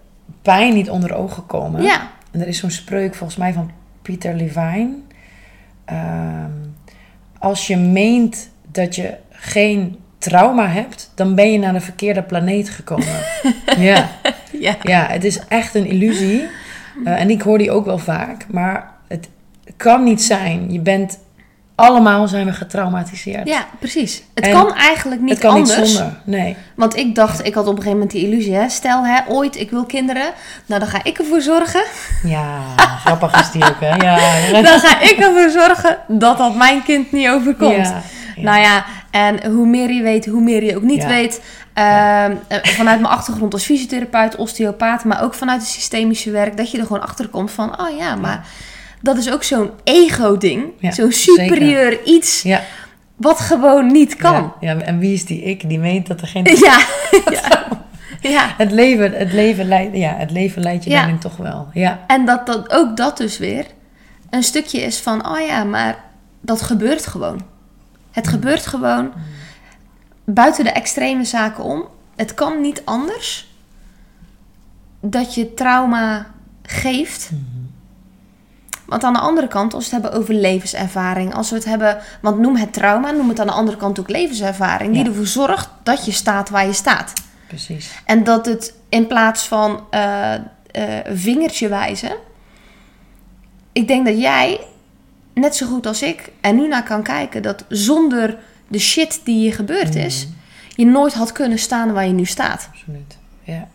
pijn 0.43 0.75
niet 0.75 0.91
onder 0.91 1.15
ogen 1.15 1.47
komen. 1.47 1.83
Ja. 1.83 2.11
En 2.31 2.41
er 2.41 2.49
is 2.49 2.59
zo'n 2.59 2.71
spreuk 2.71 3.15
volgens 3.15 3.39
mij 3.39 3.53
van 3.53 3.71
Peter 4.03 4.35
Levine. 4.35 4.95
Ehm, 5.85 6.51
als 7.39 7.67
je 7.67 7.77
meent 7.77 8.51
dat 8.71 8.95
je 8.95 9.15
geen 9.31 9.99
trauma 10.19 10.66
hebt, 10.66 11.12
dan 11.14 11.35
ben 11.35 11.53
je 11.53 11.59
naar 11.59 11.73
de 11.73 11.81
verkeerde 11.81 12.23
planeet 12.23 12.71
gekomen. 12.71 13.07
ja. 13.79 14.09
ja. 14.53 14.77
Ja, 14.83 15.07
het 15.07 15.25
is 15.25 15.39
echt 15.49 15.75
een 15.75 15.87
illusie. 15.87 16.43
Uh, 17.05 17.21
en 17.21 17.31
ik 17.31 17.43
hoor 17.43 17.59
die 17.59 17.71
ook 17.71 17.85
wel 17.85 17.99
vaak. 17.99 18.47
Maar 18.51 18.93
het 19.09 19.29
kan 19.77 20.05
niet 20.05 20.23
zijn. 20.23 20.73
Je 20.73 20.81
bent 20.81 21.19
allemaal 21.75 22.29
zijn 22.29 22.47
we 22.47 22.53
getraumatiseerd. 22.53 23.49
Ja, 23.49 23.66
precies. 23.79 24.23
Het 24.35 24.49
kan 24.49 24.75
eigenlijk 24.75 25.21
niet 25.21 25.31
het 25.31 25.39
kan 25.39 25.55
anders. 25.55 25.79
Niet 25.79 25.89
zonder, 25.89 26.21
nee. 26.25 26.57
Want 26.75 26.97
ik 26.97 27.14
dacht, 27.14 27.47
ik 27.47 27.55
had 27.55 27.66
op 27.66 27.77
een 27.77 27.83
gegeven 27.83 27.99
moment 27.99 28.11
die 28.11 28.27
illusie, 28.27 28.55
hè. 28.55 28.69
Stel, 28.69 29.07
hè, 29.07 29.21
ooit, 29.29 29.57
ik 29.57 29.71
wil 29.71 29.85
kinderen. 29.85 30.33
Nou, 30.66 30.81
dan 30.81 30.89
ga 30.89 31.05
ik 31.05 31.19
ervoor 31.19 31.41
zorgen. 31.41 31.83
Ja, 32.23 32.61
grappig 33.05 33.41
is 33.41 33.51
die 33.51 33.64
ook, 33.64 33.81
hè. 33.81 33.95
Ja. 33.95 34.16
dan 34.71 34.81
ga 34.81 35.01
ik 35.01 35.19
ervoor 35.19 35.51
zorgen 35.51 35.99
dat 36.09 36.39
dat 36.39 36.55
mijn 36.55 36.83
kind 36.83 37.12
niet 37.12 37.29
overkomt. 37.29 37.89
Ja. 37.89 38.03
Nou 38.43 38.61
ja, 38.61 38.84
en 39.11 39.51
hoe 39.51 39.66
meer 39.66 39.93
je 39.93 40.03
weet, 40.03 40.26
hoe 40.26 40.43
meer 40.43 40.64
je 40.64 40.76
ook 40.76 40.82
niet 40.82 41.07
weet. 41.07 41.41
Ehm, 41.74 42.34
eh, 42.49 42.59
vanuit 42.62 43.01
mijn 43.01 43.12
achtergrond 43.12 43.53
als 43.53 43.64
fysiotherapeut, 43.64 44.36
osteopaat, 44.36 45.05
maar 45.05 45.22
ook 45.22 45.34
vanuit 45.34 45.61
het 45.61 45.70
systemische 45.70 46.30
werk, 46.30 46.57
dat 46.57 46.70
je 46.70 46.78
er 46.78 46.86
gewoon 46.86 47.03
achter 47.03 47.28
komt 47.28 47.51
van, 47.51 47.80
oh 47.80 47.97
ja, 47.97 48.14
maar 48.16 48.47
dat 49.01 49.16
is 49.16 49.32
ook 49.32 49.43
zo'n 49.43 49.70
ego-ding. 49.84 50.72
zo'n 50.80 51.12
superieur 51.12 52.05
iets. 52.05 52.45
Wat 53.16 53.41
gewoon 53.41 53.86
niet 53.86 54.16
kan. 54.16 54.53
Ja, 54.61 54.76
en 54.76 54.99
wie 54.99 55.12
is 55.12 55.24
die 55.24 55.43
ik 55.43 55.68
die 55.68 55.78
meent 55.78 56.07
dat 56.07 56.20
er 56.20 56.26
geen. 56.26 56.45
Ja, 56.61 56.78
ja. 57.30 57.68
ja. 58.20 58.55
Het, 58.57 58.70
leven, 58.70 59.12
het, 59.12 59.32
leven 59.32 59.68
leidt, 59.68 59.97
ja, 59.97 60.14
het 60.16 60.30
leven 60.30 60.62
leidt 60.62 60.84
je 60.84 60.91
daarin 60.91 61.18
toch 61.18 61.36
wel. 61.36 61.68
Ja. 61.72 62.05
En 62.07 62.24
dat, 62.24 62.47
dat 62.47 62.72
ook 62.72 62.97
dat 62.97 63.16
dus 63.16 63.39
weer 63.39 63.66
een 64.30 64.43
stukje 64.43 64.80
is 64.80 64.99
van: 64.99 65.28
oh 65.28 65.41
ja, 65.47 65.64
maar 65.64 65.97
dat 66.41 66.62
gebeurt 66.62 67.07
gewoon. 67.07 67.43
Het 68.19 68.29
gebeurt 68.29 68.66
gewoon 68.66 69.12
buiten 70.25 70.64
de 70.64 70.71
extreme 70.71 71.25
zaken 71.25 71.64
om. 71.64 71.89
Het 72.16 72.35
kan 72.35 72.61
niet 72.61 72.83
anders 72.85 73.55
dat 75.01 75.35
je 75.35 75.55
trauma 75.55 76.27
geeft. 76.62 77.31
Mm-hmm. 77.31 77.71
Want 78.87 79.05
aan 79.05 79.12
de 79.12 79.19
andere 79.19 79.49
kant, 79.49 79.75
als 79.75 79.89
we 79.89 79.95
het 79.95 80.03
hebben 80.03 80.21
over 80.21 80.35
levenservaring, 80.35 81.35
als 81.35 81.51
we 81.51 81.57
het 81.57 81.64
hebben, 81.64 81.99
want 82.21 82.39
noem 82.39 82.57
het 82.57 82.73
trauma, 82.73 83.11
noem 83.11 83.29
het 83.29 83.41
aan 83.41 83.47
de 83.47 83.53
andere 83.53 83.77
kant 83.77 84.01
ook 84.01 84.09
levenservaring, 84.09 84.95
die 84.95 85.07
ervoor 85.07 85.27
zorgt 85.27 85.69
dat 85.83 86.05
je 86.05 86.12
staat 86.12 86.49
waar 86.49 86.66
je 86.66 86.73
staat. 86.73 87.12
Precies. 87.47 88.03
En 88.05 88.25
dat 88.25 88.47
het 88.47 88.75
in 88.89 89.07
plaats 89.07 89.47
van 89.47 89.85
uh, 89.91 90.35
vingertje 91.05 91.69
wijzen, 91.69 92.16
ik 93.73 93.89
denk 93.89 94.07
dat 94.07 94.21
jij 94.21 94.61
net 95.39 95.57
zo 95.57 95.66
goed 95.66 95.86
als 95.86 96.03
ik 96.03 96.30
er 96.41 96.53
nu 96.53 96.68
naar 96.68 96.82
kan 96.82 97.03
kijken 97.03 97.43
dat 97.43 97.64
zonder 97.68 98.39
de 98.68 98.78
shit 98.78 99.20
die 99.24 99.45
je 99.45 99.53
gebeurd 99.53 99.95
is, 99.95 100.26
mm. 100.26 100.34
je 100.74 100.86
nooit 100.86 101.14
had 101.14 101.32
kunnen 101.32 101.59
staan 101.59 101.93
waar 101.93 102.07
je 102.07 102.12
nu 102.12 102.24
staat. 102.24 102.68
Absoluut. 102.72 103.18
Ja. 103.43 103.68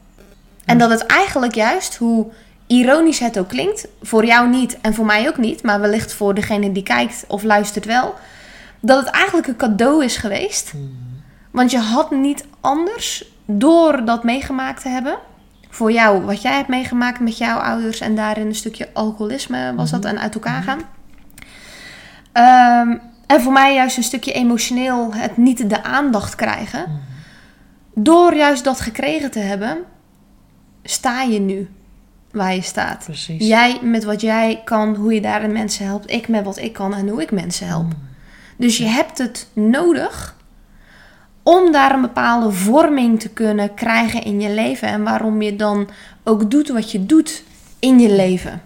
En 0.66 0.78
dat 0.78 0.90
het 0.90 1.06
eigenlijk 1.06 1.56
juist, 1.56 1.96
hoe 1.96 2.32
ironisch 2.68 3.20
het 3.20 3.40
ook 3.40 3.48
klinkt, 3.48 3.88
voor 4.02 4.26
jou 4.26 4.50
niet 4.50 4.78
en 4.82 4.94
voor 4.94 5.06
mij 5.06 5.28
ook 5.28 5.38
niet, 5.38 5.64
maar 5.64 5.80
wellicht 5.80 6.14
voor 6.14 6.34
degene 6.34 6.72
die 6.72 6.84
kijkt 6.84 7.26
of 7.28 7.44
luistert 7.44 7.86
wel, 7.86 8.16
dat 8.80 9.06
het 9.06 9.14
eigenlijk 9.14 9.48
een 9.48 9.56
cadeau 9.56 10.04
is 10.04 10.18
geweest. 10.18 10.74
Mm. 10.74 10.92
Want 11.52 11.72
je 11.72 11.78
had 11.80 12.12
niet 12.12 12.46
anders, 12.62 13.26
door 13.46 14.06
dat 14.06 14.24
meegemaakt 14.24 14.82
te 14.82 14.90
hebben, 14.90 15.18
voor 15.74 15.92
jou, 15.92 16.22
wat 16.22 16.42
jij 16.42 16.56
hebt 16.56 16.68
meegemaakt 16.68 17.20
met 17.20 17.38
jouw 17.38 17.58
ouders 17.58 18.00
en 18.00 18.16
daarin 18.16 18.48
een 18.48 18.56
stukje 18.56 18.90
alcoholisme 18.94 19.76
was 19.76 19.92
dat 19.92 20.04
mhm. 20.04 20.10
en 20.10 20.20
uit 20.20 20.34
elkaar 20.34 20.58
mhm. 20.58 20.64
gaan. 20.64 20.82
Ehm, 22.34 22.98
en 23.28 23.42
voor 23.42 23.54
mij 23.54 23.74
juist 23.74 23.98
een 23.98 24.04
stukje 24.04 24.32
emotioneel 24.32 25.14
het 25.14 25.38
niet 25.38 25.70
de 25.70 25.84
aandacht 25.84 26.36
krijgen. 26.36 26.82
Mhm. 26.82 26.98
Door 27.94 28.36
juist 28.36 28.64
dat 28.64 28.80
gekregen 28.80 29.32
te 29.32 29.40
hebben, 29.40 29.78
sta 30.84 31.22
je 31.22 31.40
nu 31.40 31.70
waar 32.32 32.56
je 32.56 32.62
staat. 32.62 33.04
Precies. 33.04 33.48
Jij 33.48 33.80
met 33.82 34.04
wat 34.04 34.22
jij 34.22 34.62
kan, 34.66 34.96
hoe 34.96 35.14
je 35.14 35.22
daar 35.22 35.42
de 35.42 35.48
mensen 35.48 35.86
helpt. 35.86 36.12
Ik 36.12 36.28
met 36.28 36.46
wat 36.46 36.58
ik 36.58 36.74
kan 36.74 36.94
en 36.94 37.08
hoe 37.08 37.22
ik 37.22 37.32
mensen 37.32 37.68
help. 37.68 37.84
Mm. 37.84 38.12
Dus 38.58 38.78
je 38.78 38.86
hebt 38.86 39.18
het 39.18 39.48
nodig 39.54 40.36
om 41.44 41.72
daar 41.72 41.94
een 41.94 42.02
bepaalde 42.02 42.52
vorming 42.52 43.20
te 43.20 43.30
kunnen 43.30 43.74
krijgen 43.74 44.24
in 44.24 44.42
je 44.42 44.50
leven. 44.50 44.88
En 44.88 45.04
waarom 45.04 45.42
je 45.42 45.56
dan 45.56 45.90
ook 46.24 46.52
doet 46.52 46.70
wat 46.70 46.92
je 46.92 47.06
doet 47.06 47.44
in 47.80 48.00
je 48.00 48.16
leven. 48.16 48.62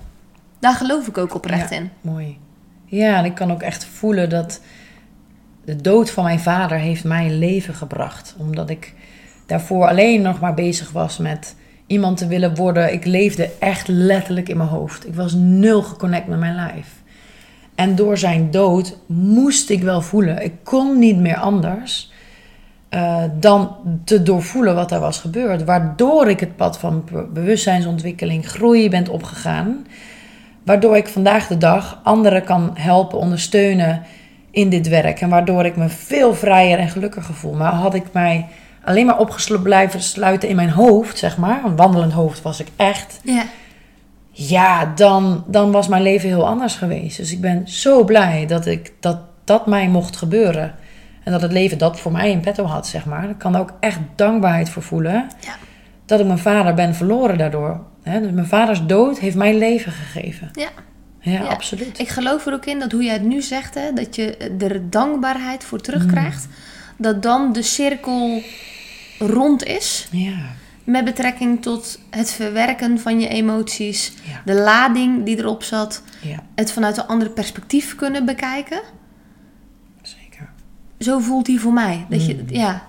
Daar 0.60 0.74
geloof 0.74 1.08
ik 1.08 1.18
ook 1.18 1.36
oprecht 1.36 1.72
in. 1.72 1.92
Mooi. 2.02 2.38
Ja, 2.90 3.18
en 3.18 3.26
ik 3.26 3.36
kan 3.36 3.52
ook 3.52 3.62
echt 3.62 3.86
voelen 3.86 4.30
dat 4.30 4.62
de 5.66 5.76
dood 5.76 6.12
van 6.12 6.24
mijn 6.24 6.40
vader 6.40 6.78
heeft 6.78 7.04
mij 7.04 7.30
leven 7.30 7.74
gebracht. 7.74 8.36
Omdat 8.38 8.70
ik 8.70 8.94
daarvoor 9.46 9.88
alleen 9.88 10.22
nog 10.22 10.40
maar 10.40 10.54
bezig 10.54 10.92
was 10.92 11.18
met 11.18 11.56
iemand 11.88 12.18
te 12.18 12.28
willen 12.28 12.56
worden. 12.56 12.94
Ik 12.94 13.06
leefde 13.06 13.50
echt 13.60 13.88
letterlijk 13.88 14.50
in 14.50 14.58
mijn 14.58 14.70
hoofd. 14.70 15.08
Ik 15.08 15.16
was 15.16 15.34
nul 15.34 15.82
geconnect 15.82 16.28
met 16.28 16.40
mijn 16.40 16.56
lijf. 16.56 16.88
En 17.76 17.96
door 17.96 18.18
zijn 18.18 18.52
dood 18.52 18.98
moest 19.06 19.70
ik 19.70 19.84
wel 19.84 20.02
voelen. 20.02 20.44
Ik 20.44 20.54
kon 20.64 21.00
niet 21.00 21.18
meer 21.18 21.38
anders 21.38 22.12
uh, 22.90 23.24
dan 23.40 23.76
te 24.04 24.24
doorvoelen 24.24 24.76
wat 24.76 24.92
er 24.92 25.00
was 25.00 25.20
gebeurd. 25.20 25.64
Waardoor 25.64 26.30
ik 26.30 26.40
het 26.40 26.56
pad 26.56 26.80
van 26.80 27.04
bewustzijnsontwikkeling, 27.34 28.50
groei 28.50 28.90
ben 28.90 29.08
opgegaan. 29.08 29.86
Waardoor 30.68 30.98
ik 30.98 31.08
vandaag 31.08 31.48
de 31.48 31.58
dag 31.58 32.00
anderen 32.04 32.44
kan 32.44 32.72
helpen, 32.74 33.18
ondersteunen 33.18 34.04
in 34.52 34.70
dit 34.70 34.88
werk. 34.88 35.22
En 35.22 35.30
waardoor 35.30 35.66
ik 35.66 35.76
me 35.76 35.90
veel 35.90 36.34
vrijer 36.34 36.80
en 36.80 36.90
gelukkiger 36.90 37.34
voel. 37.34 37.54
Maar 37.54 37.72
had 37.72 37.94
ik 37.94 38.04
mij 38.12 38.46
alleen 38.84 39.06
maar 39.06 39.20
opgesloten 39.20 39.64
blijven 39.64 40.02
sluiten 40.02 40.50
in 40.50 40.56
mijn 40.56 40.70
hoofd, 40.70 41.18
zeg 41.18 41.38
maar. 41.38 41.64
Een 41.64 41.76
wandelend 41.76 42.14
hoofd 42.14 42.42
was 42.42 42.60
ik 42.60 42.68
echt. 42.76 43.20
Ja. 43.24 43.44
Ja, 44.32 44.92
dan, 44.96 45.44
dan 45.48 45.72
was 45.72 45.88
mijn 45.88 46.02
leven 46.02 46.30
heel 46.30 46.48
anders 46.48 46.76
geweest. 46.76 47.18
Dus 47.18 47.32
ik 47.32 47.42
ben 47.42 47.68
zo 47.68 48.04
blij 48.04 48.46
dat, 48.46 48.66
ik, 48.66 48.94
dat 49.00 49.18
dat 49.44 49.68
mij 49.68 49.88
mocht 49.88 50.16
gebeuren. 50.18 50.76
En 51.24 51.32
dat 51.32 51.42
het 51.42 51.52
leven 51.52 51.78
dat 51.78 52.00
voor 52.00 52.12
mij 52.12 52.32
in 52.32 52.40
petto 52.40 52.66
had, 52.66 52.88
zeg 52.88 53.06
maar. 53.06 53.30
Ik 53.30 53.38
kan 53.38 53.56
ook 53.56 53.74
echt 53.80 54.00
dankbaarheid 54.16 54.70
voor 54.70 54.84
voelen. 54.84 55.28
Ja. 55.40 55.56
Dat 56.08 56.20
ik 56.20 56.26
mijn 56.26 56.38
vader 56.38 56.74
ben 56.74 56.96
verloren 56.96 57.38
daardoor. 57.38 57.86
dus 58.04 58.32
mijn 58.32 58.48
vaders 58.48 58.86
dood 58.86 59.20
heeft 59.20 59.36
mij 59.36 59.58
leven 59.58 59.92
gegeven. 59.92 60.50
Ja. 60.54 60.70
Ja, 61.32 61.44
absoluut. 61.44 62.00
Ik 62.00 62.10
geloof 62.10 62.46
er 62.46 62.54
ook 62.54 62.66
in 62.66 62.80
dat 62.80 62.92
hoe 62.92 63.04
jij 63.04 63.14
het 63.14 63.24
nu 63.24 63.42
zegt, 63.42 63.74
hè, 63.74 63.94
dat 63.94 64.16
je 64.16 64.38
er 64.60 64.90
dankbaarheid 64.90 65.64
voor 65.64 65.82
terugkrijgt. 65.82 66.48
Mm. 66.48 66.54
Dat 66.98 67.24
dan 67.24 67.54
de 67.54 67.62
cirkel 67.62 68.42
rond 69.20 69.64
is. 69.64 70.08
Ja. 70.12 70.38
Met 70.84 71.06
betrekking 71.06 71.62
tot 71.62 72.00
het 72.10 72.32
verwerken 72.32 73.00
van 73.00 73.20
je 73.20 73.28
emoties, 73.28 74.14
de 74.46 74.54
lading 74.54 75.26
die 75.26 75.38
erop 75.38 75.64
zat, 75.64 76.04
ja. 76.22 76.44
het 76.56 76.72
vanuit 76.72 76.98
een 76.98 77.08
ander 77.08 77.30
perspectief 77.30 77.96
kunnen 77.96 78.26
bekijken. 78.26 78.82
Zeker. 80.02 80.50
Zo 81.00 81.20
voelt 81.20 81.48
hij 81.48 81.58
voor 81.58 81.74
mij. 81.74 82.06
Dat 82.10 82.26
je, 82.26 82.34
mm. 82.34 82.56
ja. 82.56 82.88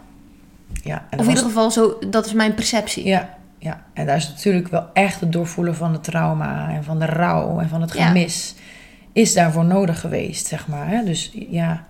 Ja, 0.88 1.04
of 1.10 1.18
in 1.24 1.28
ieder 1.28 1.44
geval, 1.44 1.70
zo, 1.70 1.98
dat 2.10 2.26
is 2.26 2.32
mijn 2.32 2.54
perceptie. 2.54 3.06
Ja, 3.06 3.34
ja, 3.58 3.82
en 3.92 4.06
daar 4.06 4.16
is 4.16 4.28
natuurlijk 4.28 4.68
wel 4.68 4.86
echt 4.92 5.20
het 5.20 5.32
doorvoelen 5.32 5.76
van 5.76 5.92
het 5.92 6.04
trauma 6.04 6.70
en 6.70 6.84
van 6.84 6.98
de 6.98 7.04
rouw 7.04 7.58
en 7.58 7.68
van 7.68 7.80
het 7.80 7.92
gemis. 7.92 8.54
Is 9.12 9.34
daarvoor 9.34 9.64
nodig 9.64 10.00
geweest, 10.00 10.46
zeg 10.46 10.68
maar. 10.68 10.88
Hè? 10.88 11.04
Dus 11.04 11.32
ja, 11.48 11.84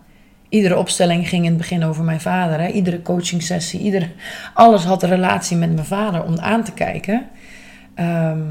iedere 0.48 0.76
opstelling 0.76 1.28
ging 1.28 1.44
in 1.44 1.48
het 1.48 1.58
begin 1.58 1.84
over 1.84 2.04
mijn 2.04 2.20
vader. 2.20 2.60
Hè? 2.60 2.68
Iedere 2.68 3.02
coaching 3.02 3.42
sessie, 3.42 3.80
iedere, 3.80 4.08
alles 4.54 4.84
had 4.84 5.02
een 5.02 5.08
relatie 5.08 5.56
met 5.56 5.74
mijn 5.74 5.86
vader 5.86 6.24
om 6.24 6.38
aan 6.38 6.64
te 6.64 6.72
kijken. 6.72 7.26
Ehm, 7.94 8.42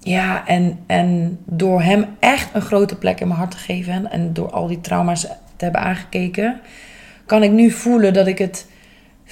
ja, 0.00 0.46
en, 0.46 0.78
en 0.86 1.38
door 1.44 1.82
hem 1.82 2.06
echt 2.18 2.54
een 2.54 2.62
grote 2.62 2.96
plek 2.96 3.20
in 3.20 3.26
mijn 3.26 3.38
hart 3.38 3.50
te 3.50 3.56
geven 3.56 3.92
en, 3.92 4.10
en 4.10 4.32
door 4.32 4.50
al 4.50 4.66
die 4.66 4.80
trauma's 4.80 5.20
te 5.20 5.64
hebben 5.64 5.80
aangekeken, 5.80 6.60
kan 7.26 7.42
ik 7.42 7.50
nu 7.50 7.70
voelen 7.70 8.12
dat 8.12 8.26
ik 8.26 8.38
het 8.38 8.68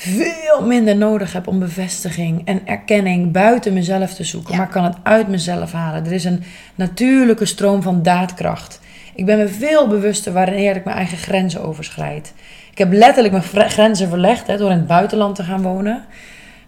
veel 0.01 0.66
minder 0.66 0.96
nodig 0.96 1.32
heb 1.32 1.46
om 1.46 1.59
bevestiging 1.59 2.42
en 2.44 2.66
erkenning 2.66 3.32
buiten 3.32 3.72
mezelf 3.72 4.14
te 4.14 4.24
zoeken. 4.24 4.57
Maar 4.57 4.68
kan 4.68 4.84
het 4.84 4.96
uit 5.03 5.28
mezelf 5.28 5.72
halen. 5.72 6.05
Er 6.05 6.12
is 6.12 6.24
een 6.24 6.42
natuurlijke 6.74 7.44
stroom 7.44 7.82
van 7.82 8.03
daadkracht. 8.03 8.80
Ik 9.14 9.26
ben 9.26 9.38
me 9.38 9.49
veel 9.49 9.88
bewuster 9.88 10.32
wanneer 10.32 10.76
ik 10.76 10.84
mijn 10.84 10.96
eigen 10.96 11.18
grenzen 11.18 11.62
overschrijd. 11.62 12.34
Ik 12.70 12.78
heb 12.78 12.92
letterlijk 12.92 13.34
mijn 13.55 13.70
grenzen 13.70 14.09
verlegd 14.09 14.46
hè, 14.46 14.57
door 14.57 14.70
in 14.70 14.76
het 14.76 14.86
buitenland 14.86 15.34
te 15.34 15.42
gaan 15.42 15.62
wonen. 15.62 16.05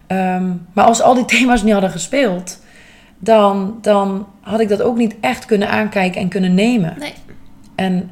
Ehm, 0.07 0.49
maar 0.73 0.85
als 0.85 1.01
al 1.01 1.13
die 1.13 1.25
thema's 1.25 1.63
niet 1.63 1.73
hadden 1.73 1.91
gespeeld, 1.91 2.59
dan, 3.19 3.77
dan 3.81 4.27
had 4.41 4.59
ik 4.59 4.69
dat 4.69 4.81
ook 4.81 4.97
niet 4.97 5.15
echt 5.21 5.45
kunnen 5.45 5.69
aankijken 5.69 6.21
en 6.21 6.27
kunnen 6.27 6.53
nemen. 6.53 6.95
Nee. 6.99 7.13
En 7.75 8.11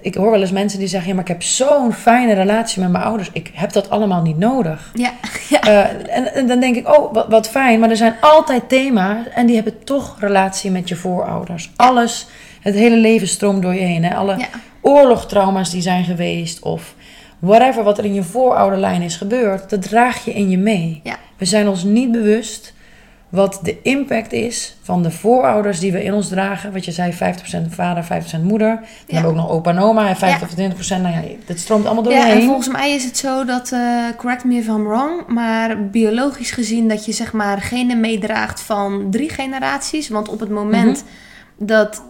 ik 0.00 0.14
hoor 0.14 0.30
wel 0.30 0.40
eens 0.40 0.50
mensen 0.50 0.78
die 0.78 0.88
zeggen: 0.88 1.08
ja, 1.08 1.14
maar 1.14 1.24
ik 1.24 1.30
heb 1.30 1.42
zo'n 1.42 1.92
fijne 1.92 2.32
relatie 2.32 2.82
met 2.82 2.90
mijn 2.90 3.04
ouders. 3.04 3.30
Ik 3.32 3.50
heb 3.54 3.72
dat 3.72 3.90
allemaal 3.90 4.22
niet 4.22 4.38
nodig. 4.38 4.90
Ja. 4.94 5.12
ja. 5.48 5.68
Uh, 5.68 6.16
en, 6.16 6.34
en, 6.34 6.46
dan 6.46 6.60
denk 6.60 6.76
ik: 6.76 6.88
oh, 6.88 7.14
wat, 7.14 7.28
wat, 7.28 7.48
fijn. 7.48 7.80
Maar 7.80 7.90
er 7.90 7.96
zijn 7.96 8.14
altijd 8.20 8.68
thema's 8.68 9.26
en 9.34 9.46
die 9.46 9.54
hebben 9.54 9.84
toch 9.84 10.16
relatie 10.20 10.70
met 10.70 10.88
je 10.88 10.96
voorouders. 10.96 11.70
Alles, 11.76 12.26
het 12.60 12.74
hele 12.74 12.96
leven 12.96 13.28
stroomt 13.28 13.62
door 13.62 13.74
je 13.74 13.80
heen. 13.80 14.04
Hè? 14.04 14.14
Alle 14.14 14.36
oorlogtrauma's 14.80 15.70
die 15.70 15.82
zijn 15.82 16.04
geweest 16.04 16.62
of 16.62 16.94
whatever 17.38 17.82
wat 17.82 17.98
er 17.98 18.04
in 18.04 18.14
je 18.14 18.22
voorouderlijn 18.22 19.02
is 19.02 19.16
gebeurd, 19.16 19.70
dat 19.70 19.82
draag 19.82 20.24
je 20.24 20.32
in 20.32 20.50
je 20.50 20.58
mee. 20.58 21.02
We 21.36 21.44
zijn 21.44 21.68
ons 21.68 21.84
niet 21.84 22.12
bewust 22.12 22.74
wat 23.28 23.60
de 23.62 23.82
impact 23.82 24.32
is 24.32 24.76
van 24.82 25.02
de 25.02 25.10
voorouders 25.10 25.80
die 25.80 25.92
we 25.92 26.04
in 26.04 26.12
ons 26.12 26.28
dragen. 26.28 26.72
Wat 26.72 26.84
je 26.84 26.92
zei, 26.92 27.12
50% 27.12 27.16
vader, 27.68 28.04
50% 28.04 28.42
moeder. 28.42 28.68
Dan 28.68 28.86
hebben 29.06 29.22
we 29.22 29.28
ook 29.28 29.46
nog 29.46 29.50
opa 29.50 29.70
en 29.70 29.78
oma 29.78 30.08
en 30.08 30.16
50 30.16 30.48
of 30.48 30.54
20%. 30.98 31.00
Nou 31.00 31.14
ja, 31.14 31.22
dat 31.46 31.58
stroomt 31.58 31.84
allemaal 31.84 32.02
door 32.02 32.12
ja, 32.12 32.24
heen. 32.24 32.40
En 32.40 32.46
volgens 32.46 32.68
mij 32.68 32.94
is 32.94 33.04
het 33.04 33.16
zo 33.16 33.44
dat, 33.44 33.70
uh, 33.72 34.04
correct 34.16 34.44
me 34.44 34.54
if 34.54 34.66
I'm 34.66 34.84
wrong, 34.84 35.26
maar 35.26 35.88
biologisch 35.88 36.50
gezien 36.50 36.88
dat 36.88 37.04
je 37.04 37.12
zeg 37.12 37.32
maar 37.32 37.60
genen 37.60 38.00
meedraagt 38.00 38.60
van 38.60 39.10
drie 39.10 39.30
generaties. 39.30 40.08
Want 40.08 40.28
op 40.28 40.40
het 40.40 40.50
moment 40.50 41.04
mhm. 41.04 41.66
dat 41.66 42.02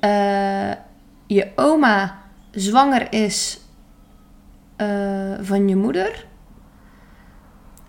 uh, 0.00 0.70
je 1.26 1.48
oma 1.56 2.18
zwanger 2.50 3.06
is 3.12 3.60
uh, 4.76 4.86
van 5.40 5.68
je 5.68 5.76
moeder 5.76 6.26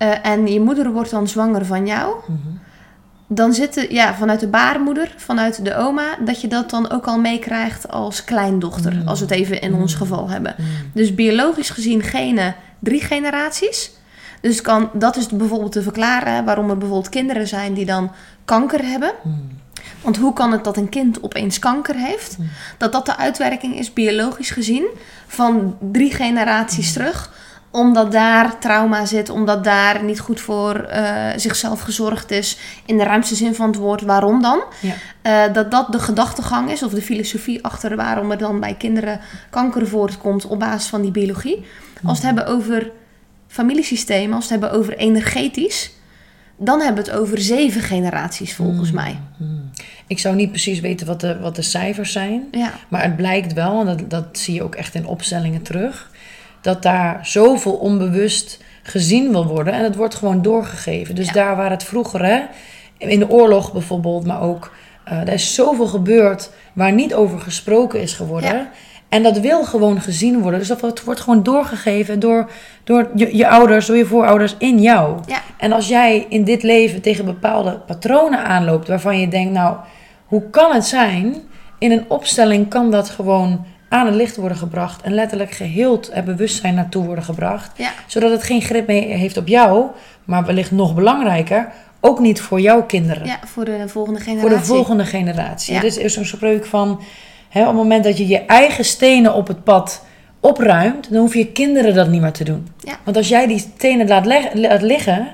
uh, 0.04 0.26
en 0.26 0.48
je 0.48 0.60
moeder 0.60 0.92
wordt 0.92 1.12
dan 1.12 1.28
zwanger 1.28 1.66
van 1.66 1.86
jou. 1.86 2.16
Mm 2.28 2.40
-hmm. 2.44 2.60
Dan 3.28 3.54
zitten, 3.54 3.94
ja, 3.94 4.16
vanuit 4.16 4.40
de 4.40 4.48
baarmoeder, 4.48 5.14
vanuit 5.18 5.66
de 5.66 5.76
oma, 5.76 6.18
dat 6.26 6.42
je 6.42 6.48
dat 6.48 6.70
dan 6.70 6.92
ook 6.92 7.06
al 7.06 7.20
meekrijgt 7.20 7.92
als 7.92 8.24
kleindochter. 8.24 8.94
Mm. 8.94 9.08
Als 9.08 9.20
we 9.20 9.26
het 9.26 9.34
even 9.34 9.62
in 9.62 9.74
ons 9.74 9.94
geval 9.94 10.30
hebben. 10.30 10.56
Mm. 10.58 10.66
Dus 10.94 11.16
biologisch 11.16 11.70
gezien 11.70 12.02
genen 12.02 12.56
drie 12.80 13.02
generaties. 13.02 13.92
Dus 14.42 14.62
kan, 14.62 14.90
dat 14.94 15.16
is 15.16 15.28
bijvoorbeeld 15.28 15.72
te 15.72 15.82
verklaren 15.82 16.46
waarom 16.46 16.70
er 16.70 16.78
bijvoorbeeld 16.78 17.10
kinderen 17.10 17.48
zijn 17.48 17.74
die 17.74 17.86
dan 17.86 18.12
kanker 18.46 18.86
hebben. 18.86 19.12
Want 20.02 20.18
hoe 20.18 20.34
kan 20.34 20.52
het 20.52 20.64
dat 20.64 20.78
een 20.78 20.90
kind 20.90 21.24
opeens 21.24 21.60
kanker 21.60 21.96
heeft? 21.96 22.38
Dat 22.78 22.92
dat 22.92 23.06
de 23.06 23.18
uitwerking 23.18 23.78
is, 23.80 23.94
biologisch 23.94 24.50
gezien, 24.50 24.86
van 25.28 25.78
drie 25.92 26.14
generaties 26.14 26.94
terug 26.94 27.32
omdat 27.74 28.12
daar 28.12 28.60
trauma 28.60 29.06
zit, 29.06 29.30
omdat 29.30 29.64
daar 29.64 30.04
niet 30.04 30.20
goed 30.20 30.42
voor 30.42 30.88
uh, 30.90 31.28
zichzelf 31.36 31.82
gezorgd 31.82 32.32
is. 32.32 32.58
In 32.86 32.98
de 32.98 33.04
ruimste 33.04 33.36
zin 33.36 33.56
van 33.56 33.68
het 33.68 33.76
woord, 33.76 34.02
waarom 34.02 34.42
dan? 34.42 34.64
Ja. 34.80 35.48
Uh, 35.48 35.54
dat 35.54 35.72
dat 35.72 35.92
de 35.92 36.00
gedachtegang 36.00 36.72
is, 36.72 36.84
of 36.84 36.94
de 36.94 37.02
filosofie 37.02 37.64
achter 37.64 37.96
waarom 37.96 38.32
er 38.32 38.38
dan 38.38 38.60
bij 38.60 38.74
kinderen 38.74 39.20
kanker 39.50 39.88
voortkomt 39.88 40.46
op 40.46 40.60
basis 40.60 40.90
van 40.90 41.02
die 41.02 41.12
biologie. 41.12 41.66
Als 42.04 42.20
we 42.20 42.28
het 42.28 42.36
hebben 42.36 42.56
over 42.56 42.92
familiesystemen, 43.48 44.36
als 44.36 44.48
we 44.48 44.54
het 44.54 44.62
hebben 44.62 44.80
over 44.80 44.98
energetisch, 44.98 45.92
dan 46.58 46.82
hebben 46.82 47.04
we 47.04 47.10
het 47.10 47.20
over 47.20 47.42
zeven 47.42 47.82
generaties 47.82 48.56
volgens 48.56 48.90
mm. 48.90 48.96
mij. 48.96 49.20
Mm. 49.38 49.70
Ik 50.08 50.20
zou 50.20 50.36
niet 50.36 50.50
precies 50.50 50.80
weten 50.80 51.08
wat 51.08 51.20
de, 51.20 51.40
wat 51.40 51.56
de 51.56 51.62
cijfers 51.62 52.12
zijn, 52.12 52.48
ja. 52.52 52.72
maar 52.88 53.04
het 53.04 53.16
blijkt 53.16 53.54
wel, 53.54 53.80
en 53.80 53.86
dat, 53.86 54.10
dat 54.10 54.26
zie 54.38 54.54
je 54.54 54.64
ook 54.64 54.76
echt 54.76 54.96
in 54.96 55.06
opstellingen 55.06 55.62
terug 55.62 56.12
dat 56.64 56.82
daar 56.82 57.20
zoveel 57.22 57.74
onbewust 57.74 58.64
gezien 58.84 59.32
wil 59.32 59.48
worden. 59.48 59.74
En 59.74 59.84
het 59.84 59.96
wordt 59.96 60.16
gewoon 60.16 60.42
doorgegeven. 60.42 61.16
Dus 61.16 61.32
daar 61.32 61.56
waar 61.56 61.70
het 61.70 61.84
vroeger, 61.84 62.26
hè, 62.26 62.42
in 62.98 63.20
de 63.20 63.30
oorlog 63.30 63.74
bijvoorbeeld, 63.74 64.26
maar 64.26 64.42
ook, 64.42 64.72
uh, 65.08 65.20
er 65.20 65.34
is 65.34 65.54
zoveel 65.54 65.88
gebeurd 65.88 66.50
waar 66.74 66.92
niet 66.92 67.14
over 67.14 67.40
gesproken 67.40 68.02
is 68.02 68.14
geworden. 68.14 68.70
En 69.10 69.24
dat 69.24 69.40
wil 69.40 69.64
gewoon 69.64 70.02
gezien 70.02 70.40
worden. 70.40 70.60
Dus 70.60 70.68
dat 70.68 71.04
wordt, 71.04 71.20
gewoon 71.20 71.44
doorgegeven 71.44 72.20
door, 72.20 72.50
door 72.84 73.10
je, 73.16 73.38
je, 73.38 73.48
ouders, 73.48 73.86
door 73.86 73.98
je 73.98 74.06
voorouders 74.06 74.56
in 74.58 74.82
jou. 74.82 75.20
Ja. 75.28 75.42
En 75.58 75.72
als 75.72 75.88
jij 75.88 76.26
in 76.30 76.44
dit 76.44 76.64
leven 76.64 77.02
tegen 77.02 77.26
bepaalde 77.26 77.80
patronen 77.80 78.46
aanloopt 78.46 78.88
waarvan 78.88 79.20
je 79.20 79.28
denkt, 79.28 79.54
nou, 79.54 79.78
hoe 80.26 80.50
kan 80.50 80.74
het 80.74 80.86
zijn? 80.86 81.36
In 81.80 81.92
een 81.92 82.06
opstelling 82.08 82.70
kan 82.70 82.92
dat 82.92 83.10
gewoon 83.10 83.66
aan 83.94 84.06
het 84.06 84.16
licht 84.16 84.36
worden 84.36 84.58
gebracht 84.58 85.02
en 85.02 85.14
letterlijk 85.14 85.52
geheeld 85.52 86.10
en 86.10 86.26
bewustzijn 86.26 86.76
naartoe 86.76 87.06
worden 87.06 87.24
gebracht. 87.24 87.72
Zodat 88.08 88.32
het 88.32 88.44
geen 88.44 88.62
grip 88.62 88.88
meer 88.88 89.18
heeft 89.18 89.38
op 89.38 89.48
jou, 89.48 89.86
maar 90.24 90.46
wellicht 90.46 90.72
nog 90.72 90.96
belangrijker, 90.96 91.72
ook 92.00 92.20
niet 92.20 92.42
voor 92.42 92.62
jouw 92.62 92.84
kinderen. 92.84 93.26
Ja, 93.26 93.40
voor 93.46 93.66
de 93.66 93.88
volgende 93.88 94.20
generatie. 94.20 94.50
Voor 94.50 94.60
de 94.60 94.66
volgende 94.66 95.06
generatie. 95.06 95.74
Ja. 95.74 95.80
Dit 95.80 95.98
is 95.98 96.14
zo'n 96.14 96.26
spreuk 96.26 96.66
van, 96.66 97.02
hè, 97.50 97.62
op 97.62 97.68
het 97.68 97.76
moment 97.76 98.04
dat 98.04 98.18
je 98.18 98.28
je 98.28 98.46
eigen 98.46 98.86
stenen 98.86 99.34
op 99.34 99.48
het 99.48 99.64
pad 99.64 100.06
opruimt, 100.40 101.12
dan 101.12 101.20
hoef 101.20 101.34
je 101.34 101.48
kinderen 101.48 101.94
dat 101.94 102.08
niet 102.08 102.22
meer 102.22 102.32
te 102.32 102.44
doen. 102.44 102.68
Ja. 102.80 102.98
Want 103.04 103.18
als 103.18 103.28
jij 103.28 103.48
die 103.48 103.60
stenen 103.76 104.08
laat, 104.08 104.26
laat 104.54 104.82
liggen, 104.82 105.28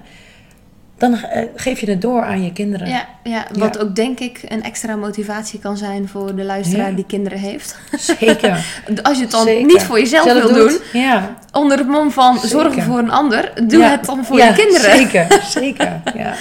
dan 0.99 1.15
eh, 1.15 1.43
geef 1.55 1.79
je 1.79 1.89
het 1.89 2.01
door 2.01 2.23
aan 2.23 2.43
je 2.43 2.53
kinderen. 2.53 2.87
Ja, 2.87 3.07
ja 3.23 3.45
wat 3.53 3.79
ook 3.79 3.95
denk 3.95 4.19
ik 4.19 4.41
een 4.47 4.63
extra 4.63 4.95
motivatie 4.95 5.59
kan 5.59 5.77
zijn 5.77 6.07
voor 6.07 6.35
de 6.35 6.43
luisteraar 6.43 6.95
die 6.95 7.05
kinderen 7.05 7.39
heeft. 7.39 7.77
Zeker. 7.97 8.65
Als 9.03 9.17
je 9.17 9.23
het 9.23 9.31
dan 9.31 9.65
niet 9.65 9.81
voor 9.81 9.99
jezelf 9.99 10.33
wil 10.33 10.53
doet. 10.53 10.53
doen, 10.53 11.01
ja. 11.01 11.35
onder 11.51 11.77
het 11.77 11.87
mom 11.87 12.11
van 12.11 12.39
zorgen 12.39 12.83
voor 12.83 12.97
een 12.97 13.11
ander, 13.11 13.51
doe 13.67 13.83
het 13.83 14.05
dan 14.05 14.25
voor 14.25 14.37
je 14.37 14.53
kinderen. 14.53 14.97
Zeker, 14.97 15.41
zeker. 15.59 16.01
Ja. 16.15 16.33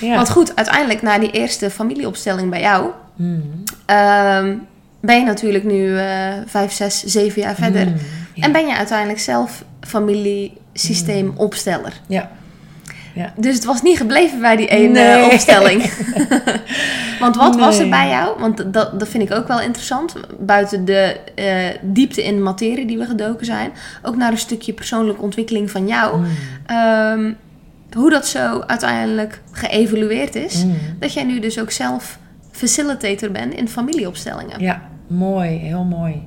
Ja. 0.00 0.14
Want 0.14 0.30
goed, 0.30 0.56
uiteindelijk 0.56 1.02
na 1.02 1.18
die 1.18 1.30
eerste 1.30 1.70
familieopstelling 1.70 2.50
bij 2.50 2.60
jou, 2.60 2.90
mm. 3.16 3.64
ben 5.00 5.18
je 5.18 5.24
natuurlijk 5.24 5.64
nu 5.64 5.86
uh, 5.86 6.02
vijf, 6.46 6.72
zes, 6.72 7.02
zeven 7.02 7.42
jaar 7.42 7.54
verder. 7.54 7.86
Mm, 7.86 7.96
en 8.40 8.52
ben 8.52 8.66
je 8.66 8.76
uiteindelijk 8.76 9.20
zelf 9.20 9.64
familiesysteemopsteller. 9.80 11.92
Ja. 12.06 12.30
Ja. 13.18 13.32
Dus 13.36 13.54
het 13.54 13.64
was 13.64 13.82
niet 13.82 13.96
gebleven 13.96 14.40
bij 14.40 14.56
die 14.56 14.66
ene 14.66 15.28
opstelling. 15.32 15.82
Want 17.20 17.36
wat 17.36 17.56
was 17.56 17.78
er 17.78 17.88
bij 17.88 18.08
jou? 18.08 18.40
Want 18.40 18.72
dat, 18.72 19.00
dat 19.00 19.08
vind 19.08 19.30
ik 19.30 19.36
ook 19.36 19.48
wel 19.48 19.60
interessant. 19.60 20.14
Buiten 20.38 20.84
de 20.84 21.16
uh, 21.36 21.44
diepte 21.82 22.24
in 22.24 22.34
de 22.34 22.42
materie 22.42 22.86
die 22.86 22.98
we 22.98 23.04
gedoken 23.04 23.46
zijn. 23.46 23.70
Ook 24.02 24.16
naar 24.16 24.32
een 24.32 24.38
stukje 24.38 24.72
persoonlijke 24.72 25.22
ontwikkeling 25.22 25.70
van 25.70 25.86
jou. 25.86 26.24
Um, 26.70 27.36
hoe 27.92 28.10
dat 28.10 28.26
zo 28.26 28.60
uiteindelijk 28.60 29.40
geëvolueerd 29.52 30.34
is. 30.34 30.64
Mm. 30.64 30.74
Dat 30.98 31.12
jij 31.12 31.24
nu 31.24 31.40
dus 31.40 31.60
ook 31.60 31.70
zelf 31.70 32.18
facilitator 32.50 33.30
bent 33.30 33.54
in 33.54 33.68
familieopstellingen. 33.68 34.60
Ja, 34.60 34.82
mooi, 35.06 35.48
heel 35.48 35.84
mooi. 35.84 36.22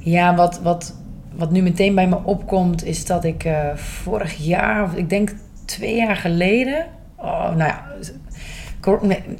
Ja, 0.00 0.34
wat, 0.34 0.60
wat, 0.62 0.94
wat 1.34 1.50
nu 1.50 1.62
meteen 1.62 1.94
bij 1.94 2.08
me 2.08 2.18
opkomt, 2.24 2.84
is 2.84 3.06
dat 3.06 3.24
ik 3.24 3.44
uh, 3.44 3.74
vorig 3.74 4.34
jaar, 4.34 4.96
ik 4.96 5.08
denk 5.08 5.30
twee 5.64 5.96
jaar 5.96 6.16
geleden, 6.16 6.86
oh, 7.16 7.54
nou 7.54 7.70
ja, 7.70 7.84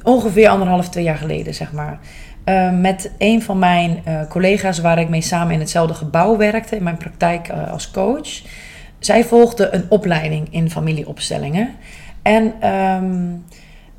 ongeveer 0.03 0.49
anderhalf, 0.49 0.89
twee 0.89 1.03
jaar 1.03 1.17
geleden, 1.17 1.53
zeg 1.53 1.71
maar. 1.71 1.99
Uh, 2.45 2.71
met 2.71 3.11
een 3.17 3.41
van 3.41 3.59
mijn 3.59 4.01
uh, 4.07 4.21
collega's 4.29 4.79
waar 4.79 4.99
ik 4.99 5.09
mee 5.09 5.21
samen 5.21 5.53
in 5.53 5.59
hetzelfde 5.59 5.93
gebouw 5.93 6.37
werkte, 6.37 6.75
in 6.75 6.83
mijn 6.83 6.97
praktijk 6.97 7.49
als 7.49 7.91
coach 7.91 8.41
zij 9.05 9.23
volgde 9.23 9.73
een 9.73 9.85
opleiding 9.89 10.47
in 10.51 10.69
familieopstellingen. 10.69 11.69
En 12.21 12.53
ehm, 12.59 13.31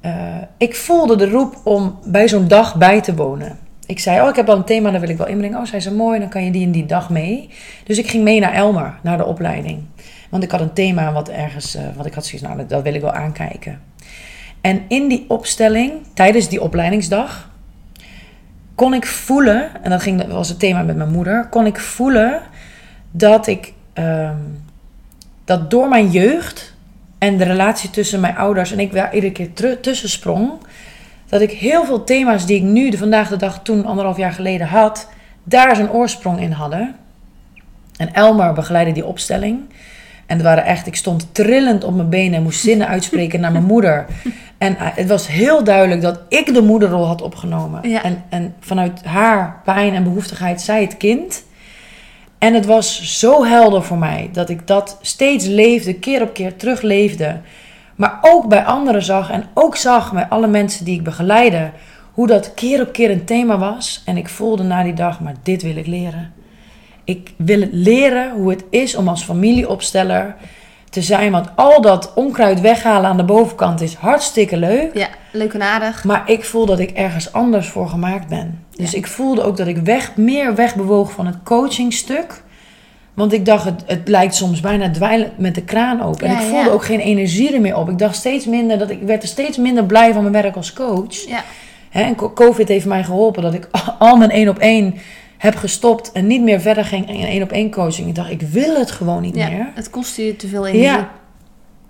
eh, 0.00 0.42
ik 0.58 0.76
voelde 0.76 1.16
de 1.16 1.28
roep 1.28 1.60
om 1.64 1.98
bij 2.04 2.28
zo'n 2.28 2.48
dag 2.48 2.76
bij 2.76 3.00
te 3.00 3.14
wonen. 3.14 3.58
Ik 3.86 3.98
zei, 3.98 4.20
oh, 4.20 4.28
ik 4.28 4.36
heb 4.36 4.48
al 4.48 4.56
een 4.56 4.64
thema, 4.64 4.90
daar 4.90 5.00
wil 5.00 5.08
ik 5.08 5.16
wel 5.16 5.26
inbrengen. 5.26 5.58
Oh, 5.58 5.64
zei 5.64 5.80
ze, 5.80 5.94
mooi, 5.94 6.18
dan 6.18 6.28
kan 6.28 6.44
je 6.44 6.50
die 6.50 6.64
en 6.64 6.72
die 6.72 6.86
dag 6.86 7.10
mee. 7.10 7.50
Dus 7.84 7.98
ik 7.98 8.08
ging 8.08 8.24
mee 8.24 8.40
naar 8.40 8.52
Elmer, 8.52 8.98
naar 9.02 9.16
de 9.16 9.24
opleiding. 9.24 9.82
Want 10.34 10.46
ik 10.46 10.52
had 10.52 10.60
een 10.60 10.72
thema 10.72 11.12
wat 11.12 11.28
ergens, 11.28 11.76
uh, 11.76 11.82
wat 11.96 12.06
ik 12.06 12.14
had 12.14 12.26
zoiets, 12.26 12.48
nou, 12.48 12.66
dat 12.66 12.82
wil 12.82 12.94
ik 12.94 13.00
wel 13.00 13.12
aankijken. 13.12 13.80
En 14.60 14.82
in 14.88 15.08
die 15.08 15.24
opstelling, 15.28 15.92
tijdens 16.14 16.48
die 16.48 16.62
opleidingsdag, 16.62 17.50
kon 18.74 18.94
ik 18.94 19.06
voelen, 19.06 19.82
en 19.82 19.90
dat, 19.90 20.02
ging, 20.02 20.20
dat 20.20 20.30
was 20.30 20.48
het 20.48 20.58
thema 20.58 20.82
met 20.82 20.96
mijn 20.96 21.10
moeder, 21.10 21.46
kon 21.50 21.66
ik 21.66 21.78
voelen 21.78 22.40
dat 23.10 23.46
ik 23.46 23.72
ehm, 23.92 24.36
dat 25.44 25.70
door 25.70 25.88
mijn 25.88 26.10
jeugd 26.10 26.74
en 27.18 27.36
de 27.36 27.44
relatie 27.44 27.90
tussen 27.90 28.20
mijn 28.20 28.36
ouders 28.36 28.72
en 28.72 28.80
ik 28.80 28.92
daar 28.92 29.14
iedere 29.14 29.32
keer 29.32 29.80
tussen 29.80 30.08
sprong, 30.08 30.52
dat 31.28 31.40
ik 31.40 31.50
heel 31.50 31.84
veel 31.84 32.04
thema's 32.04 32.46
die 32.46 32.56
ik 32.56 32.62
nu 32.62 32.90
de 32.90 32.98
vandaag 32.98 33.28
de 33.28 33.36
dag 33.36 33.62
toen 33.62 33.84
anderhalf 33.84 34.16
jaar 34.16 34.32
geleden 34.32 34.66
had, 34.66 35.08
daar 35.44 35.76
zijn 35.76 35.90
oorsprong 35.90 36.40
in 36.40 36.52
hadden. 36.52 36.96
En 37.96 38.14
Elmar 38.14 38.54
begeleidde 38.54 38.92
die 38.92 39.06
opstelling. 39.06 39.60
En 40.26 40.36
het 40.36 40.46
waren 40.46 40.64
echt, 40.64 40.86
ik 40.86 40.96
stond 40.96 41.34
trillend 41.34 41.84
op 41.84 41.94
mijn 41.94 42.08
benen 42.08 42.34
en 42.34 42.42
moest 42.42 42.60
zinnen 42.60 42.88
uitspreken 42.88 43.40
naar 43.40 43.52
mijn 43.52 43.64
moeder. 43.64 44.06
En 44.58 44.76
eh, 44.76 44.86
het 44.94 45.08
was 45.08 45.26
heel 45.26 45.64
duidelijk 45.64 46.00
dat 46.00 46.20
ik 46.28 46.54
de 46.54 46.62
moederrol 46.62 47.06
had 47.06 47.22
opgenomen. 47.22 47.82
En, 47.82 48.24
en 48.28 48.54
vanuit 48.60 49.04
haar 49.04 49.60
pijn 49.64 49.94
en 49.94 50.04
behoeftigheid 50.04 50.60
zij 50.60 50.80
het 50.80 50.96
kind. 50.96 51.44
En 52.38 52.54
het 52.54 52.66
was 52.66 53.18
zo 53.18 53.44
helder 53.44 53.82
voor 53.82 53.98
mij 53.98 54.28
dat 54.32 54.48
ik 54.48 54.66
dat 54.66 54.98
steeds 55.00 55.46
leefde, 55.46 55.94
keer 55.94 56.22
op 56.22 56.34
keer 56.34 56.56
terugleefde. 56.56 57.40
Maar 57.94 58.18
ook 58.20 58.48
bij 58.48 58.64
anderen 58.64 59.02
zag 59.02 59.30
en 59.30 59.44
ook 59.54 59.76
zag 59.76 60.12
bij 60.12 60.26
alle 60.28 60.46
mensen 60.46 60.84
die 60.84 60.94
ik 60.94 61.04
begeleide, 61.04 61.70
hoe 62.12 62.26
dat 62.26 62.54
keer 62.54 62.80
op 62.80 62.92
keer 62.92 63.10
een 63.10 63.24
thema 63.24 63.58
was. 63.58 64.02
En 64.04 64.16
ik 64.16 64.28
voelde 64.28 64.62
na 64.62 64.82
die 64.82 64.94
dag, 64.94 65.20
maar 65.20 65.34
dit 65.42 65.62
wil 65.62 65.76
ik 65.76 65.86
leren. 65.86 66.32
Ik 67.04 67.32
wil 67.36 67.68
leren 67.70 68.32
hoe 68.32 68.50
het 68.50 68.64
is 68.70 68.96
om 68.96 69.08
als 69.08 69.24
familieopsteller 69.24 70.36
te 70.90 71.02
zijn. 71.02 71.32
Want 71.32 71.48
al 71.54 71.80
dat 71.80 72.12
onkruid 72.14 72.60
weghalen 72.60 73.10
aan 73.10 73.16
de 73.16 73.24
bovenkant 73.24 73.80
is 73.80 73.94
hartstikke 73.94 74.56
leuk. 74.56 74.90
Ja, 74.94 75.08
leuk 75.32 75.52
en 75.52 75.62
aardig. 75.62 76.04
Maar 76.04 76.22
ik 76.26 76.44
voel 76.44 76.66
dat 76.66 76.78
ik 76.78 76.90
ergens 76.90 77.32
anders 77.32 77.68
voor 77.68 77.88
gemaakt 77.88 78.28
ben. 78.28 78.64
Dus 78.76 78.94
ik 78.94 79.06
voelde 79.06 79.42
ook 79.42 79.56
dat 79.56 79.66
ik 79.66 79.76
weg, 79.76 80.16
meer 80.16 80.54
wegbewoog 80.54 81.12
van 81.12 81.26
het 81.26 81.36
coachingstuk. 81.44 82.42
Want 83.14 83.32
ik 83.32 83.44
dacht, 83.44 83.64
het, 83.64 83.82
het 83.86 84.08
lijkt 84.08 84.34
soms 84.34 84.60
bijna 84.60 84.90
dweilen 84.90 85.32
met 85.36 85.54
de 85.54 85.62
kraan 85.62 86.02
open. 86.02 86.26
en 86.26 86.32
ik 86.32 86.48
voelde 86.48 86.70
ook 86.70 86.84
geen 86.84 87.00
energie 87.00 87.54
er 87.54 87.60
meer 87.60 87.76
op. 87.76 87.88
Ik 87.88 87.98
dacht 87.98 88.16
steeds 88.16 88.46
minder 88.46 88.78
dat 88.78 88.90
ik, 88.90 89.02
werd 89.02 89.22
er 89.22 89.28
steeds 89.28 89.56
minder 89.56 89.84
blij 89.84 90.12
van 90.12 90.22
mijn 90.22 90.42
werk 90.42 90.56
als 90.56 90.72
coach. 90.72 91.26
Ja. 91.26 91.42
en 91.90 92.16
COVID 92.34 92.68
heeft 92.68 92.86
mij 92.86 93.04
geholpen 93.04 93.42
dat 93.42 93.54
ik 93.54 93.68
al 93.98 94.16
mijn 94.16 94.30
één 94.30 94.48
op 94.48 94.58
één 94.58 94.94
heb 95.44 95.56
gestopt 95.56 96.12
en 96.12 96.26
niet 96.26 96.42
meer 96.42 96.60
verder 96.60 96.84
ging 96.84 97.08
in 97.08 97.26
één 97.26 97.42
op 97.42 97.52
één 97.52 97.70
coaching. 97.70 98.08
Ik 98.08 98.14
dacht, 98.14 98.30
ik 98.30 98.42
wil 98.42 98.74
het 98.74 98.90
gewoon 98.90 99.22
niet 99.22 99.36
ja, 99.36 99.48
meer. 99.48 99.70
Het 99.74 99.90
kostte 99.90 100.26
je 100.26 100.36
te 100.36 100.48
veel 100.48 100.66
energie. 100.66 100.88
Ja. 100.88 101.10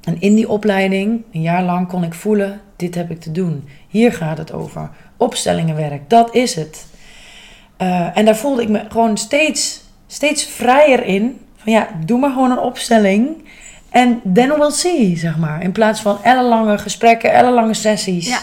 En 0.04 0.20
in 0.20 0.34
die 0.34 0.48
opleiding, 0.48 1.22
een 1.32 1.42
jaar 1.42 1.62
lang, 1.62 1.88
kon 1.88 2.04
ik 2.04 2.14
voelen: 2.14 2.60
dit 2.76 2.94
heb 2.94 3.10
ik 3.10 3.20
te 3.20 3.32
doen. 3.32 3.68
Hier 3.88 4.12
gaat 4.12 4.38
het 4.38 4.52
over. 4.52 4.90
Opstellingenwerk, 5.16 6.10
dat 6.10 6.34
is 6.34 6.54
het. 6.54 6.86
Uh, 7.78 8.16
en 8.18 8.24
daar 8.24 8.36
voelde 8.36 8.62
ik 8.62 8.68
me 8.68 8.82
gewoon 8.88 9.16
steeds, 9.16 9.80
steeds 10.06 10.44
vrijer 10.44 11.04
in. 11.04 11.40
Van 11.56 11.72
ja, 11.72 11.88
doe 12.04 12.18
maar 12.18 12.30
gewoon 12.30 12.50
een 12.50 12.58
opstelling. 12.58 13.28
En 13.90 14.20
then 14.32 14.48
we'll 14.48 14.70
see, 14.70 15.16
zeg 15.16 15.38
maar. 15.38 15.62
In 15.62 15.72
plaats 15.72 16.00
van 16.00 16.18
ellenlange 16.22 16.78
gesprekken, 16.78 17.32
ellenlange 17.32 17.74
sessies. 17.74 18.28
Ja. 18.28 18.40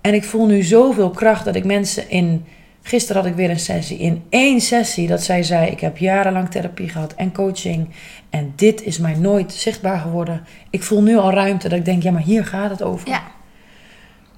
En 0.00 0.14
ik 0.14 0.24
voel 0.24 0.46
nu 0.46 0.62
zoveel 0.62 1.10
kracht 1.10 1.44
dat 1.44 1.54
ik 1.54 1.64
mensen 1.64 2.10
in 2.10 2.44
Gisteren 2.88 3.22
had 3.22 3.30
ik 3.30 3.36
weer 3.36 3.50
een 3.50 3.58
sessie. 3.58 3.98
In 3.98 4.24
één 4.28 4.60
sessie 4.60 5.08
dat 5.08 5.22
zij 5.22 5.42
zei: 5.42 5.70
Ik 5.70 5.80
heb 5.80 5.98
jarenlang 5.98 6.50
therapie 6.50 6.88
gehad 6.88 7.14
en 7.14 7.32
coaching. 7.32 7.88
En 8.30 8.52
dit 8.56 8.82
is 8.82 8.98
mij 8.98 9.14
nooit 9.14 9.52
zichtbaar 9.52 9.98
geworden. 9.98 10.46
Ik 10.70 10.82
voel 10.82 11.02
nu 11.02 11.16
al 11.16 11.32
ruimte 11.32 11.68
dat 11.68 11.78
ik 11.78 11.84
denk: 11.84 12.02
Ja, 12.02 12.10
maar 12.10 12.22
hier 12.22 12.46
gaat 12.46 12.70
het 12.70 12.82
over. 12.82 13.08
Ja, 13.08 13.22